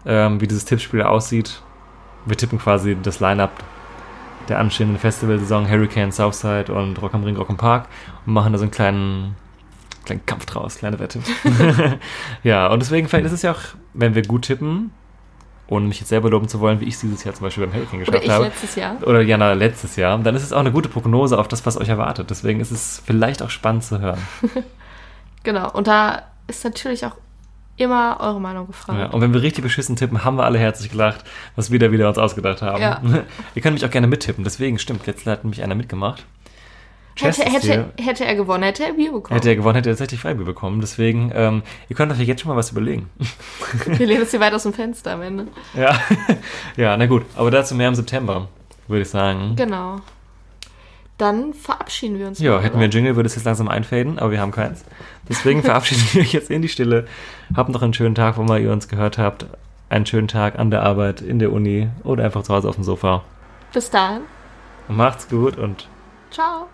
ähm, 0.05 0.41
wie 0.41 0.47
dieses 0.47 0.65
Tippspiel 0.65 1.03
aussieht. 1.03 1.63
Wir 2.27 2.37
tippen 2.37 2.59
quasi 2.59 2.97
das 3.03 3.21
Line-Up 3.21 3.53
der 4.49 4.59
anstehenden 4.59 4.99
Festivalsaison 4.99 5.69
Hurricane, 5.69 6.13
Southside 6.13 6.73
und 6.73 7.01
Rock 7.01 7.15
am 7.15 7.25
Ring, 7.25 7.37
Rock 7.37 7.51
am 7.51 7.57
Park 7.57 7.89
und 8.25 8.33
machen 8.33 8.53
da 8.53 8.59
so 8.59 8.65
einen 8.65 8.71
kleinen, 8.71 9.37
kleinen 10.05 10.25
Kampf 10.27 10.47
draus, 10.47 10.79
kleine 10.79 10.99
Wette. 10.99 11.21
ja, 12.43 12.67
und 12.69 12.81
deswegen 12.81 13.09
vielleicht 13.09 13.27
ist 13.27 13.33
es 13.33 13.43
ja 13.43 13.53
auch, 13.53 13.61
wenn 13.95 14.15
wir 14.15 14.23
gut 14.23 14.43
tippen, 14.43 14.91
ohne 15.69 15.87
mich 15.87 15.99
jetzt 15.99 16.09
selber 16.09 16.31
loben 16.31 16.49
zu 16.49 16.61
wollen, 16.61 16.81
wie 16.81 16.85
ich 16.85 16.95
es 16.95 17.01
dieses 17.01 17.25
Jahr 17.25 17.35
zum 17.35 17.45
Beispiel 17.45 17.67
beim 17.67 17.75
Hurricane 17.75 18.03
Oder 18.03 18.21
geschafft 18.21 18.25
ich 18.25 18.31
habe 18.33 18.45
letztes 18.45 18.75
Jahr. 18.77 18.97
oder 19.03 19.21
Jana 19.21 19.53
letztes 19.53 19.97
Jahr, 19.97 20.17
dann 20.19 20.35
ist 20.37 20.45
es 20.45 20.53
auch 20.53 20.61
eine 20.61 20.73
gute 20.73 20.89
Prognose 20.89 21.39
auf 21.39 21.49
das, 21.49 21.67
was 21.67 21.77
euch 21.77 21.89
erwartet. 21.89 22.31
Deswegen 22.31 22.61
ist 22.61 22.71
es 22.71 23.03
vielleicht 23.05 23.43
auch 23.43 23.51
spannend 23.51 23.85
zu 23.85 24.01
hören. 24.01 24.21
Genau. 25.43 25.71
Und 25.71 25.87
da 25.87 26.25
ist 26.49 26.65
natürlich 26.65 27.07
auch 27.07 27.15
immer 27.77 28.19
eure 28.21 28.41
Meinung 28.41 28.67
gefragt. 28.67 28.99
Ja, 28.99 29.07
und 29.07 29.21
wenn 29.21 29.35
wir 29.35 29.43
richtig 29.43 29.63
beschissen 29.63 29.97
tippen, 29.97 30.25
haben 30.25 30.37
wir 30.37 30.45
alle 30.45 30.59
herzlich 30.59 30.91
gelacht, 30.91 31.25
was 31.55 31.71
wir 31.71 31.79
da 31.79 31.93
wieder 31.93 32.09
uns 32.09 32.19
ausgedacht 32.19 32.63
haben. 32.63 32.83
Ja. 32.83 33.01
Ihr 33.55 33.63
könnt 33.63 33.75
mich 33.75 33.85
auch 33.85 33.91
gerne 33.91 34.07
mittippen, 34.07 34.45
deswegen 34.45 34.79
stimmt, 34.79 35.07
letztes 35.07 35.27
hat 35.27 35.45
nämlich 35.45 35.63
einer 35.63 35.75
mitgemacht. 35.75 36.25
Hätte, 37.19 37.45
hätte, 37.45 37.93
hätte 37.99 38.27
er 38.27 38.35
gewonnen, 38.35 38.63
hätte 38.63 38.85
er 38.85 38.93
Bier 38.93 39.11
bekommen. 39.11 39.35
Hätte 39.37 39.49
er 39.49 39.57
gewonnen, 39.57 39.77
hätte 39.77 39.89
er 39.89 39.95
tatsächlich 39.95 40.21
Freibier 40.21 40.45
bekommen. 40.45 40.83
Deswegen, 40.83 41.33
ähm, 41.35 41.63
ihr 41.89 41.97
könnt 41.97 42.13
euch 42.13 42.19
jetzt 42.19 42.43
schon 42.43 42.51
mal 42.51 42.57
was 42.57 42.73
überlegen. 42.73 43.09
Wir 43.87 44.07
lehnen 44.07 44.21
uns 44.21 44.31
hier 44.33 44.41
weit 44.41 44.53
aus 44.53 44.65
dem 44.65 44.75
Fenster 44.75 45.13
am 45.13 45.23
Ende. 45.23 45.47
ja. 45.75 45.99
ja, 46.77 46.95
na 46.95 47.07
gut. 47.07 47.25
Aber 47.35 47.51
dazu 47.51 47.75
mehr 47.75 47.89
im 47.89 47.95
September, 47.95 48.49
würde 48.87 49.03
ich 49.03 49.09
sagen. 49.09 49.57
Genau. 49.57 50.03
Dann 51.17 51.55
verabschieden 51.55 52.19
wir 52.19 52.27
uns. 52.27 52.39
Ja, 52.39 52.61
hätten 52.61 52.79
wir 52.79 52.85
einen 52.85 52.93
Jingle, 52.93 53.17
würde 53.17 53.27
es 53.29 53.35
jetzt 53.35 53.45
langsam 53.45 53.69
einfaden, 53.69 54.19
aber 54.19 54.33
wir 54.33 54.41
haben 54.41 54.53
keins. 54.53 54.85
Deswegen 55.29 55.63
verabschieden 55.63 56.03
wir 56.13 56.23
euch 56.23 56.33
jetzt 56.33 56.51
in 56.51 56.63
die 56.63 56.69
Stille. 56.69 57.07
Habt 57.55 57.71
noch 57.71 57.83
einen 57.83 57.95
schönen 57.95 58.15
Tag, 58.15 58.37
wo 58.37 58.43
mal 58.43 58.61
ihr 58.61 58.73
uns 58.73 58.89
gehört 58.89 59.19
habt. 59.19 59.47
Einen 59.89 60.07
schönen 60.07 60.29
Tag 60.29 60.59
an 60.59 60.71
der 60.71 60.83
Arbeit, 60.83 61.21
in 61.21 61.39
der 61.39 61.53
Uni 61.53 61.89
oder 62.03 62.25
einfach 62.25 62.43
zu 62.43 62.55
Hause 62.55 62.69
auf 62.69 62.75
dem 62.75 62.85
Sofa. 62.85 63.23
Bis 63.73 63.91
dahin. 63.91 64.23
Macht's 64.89 65.29
gut 65.29 65.57
und 65.57 65.89
Ciao. 66.31 66.69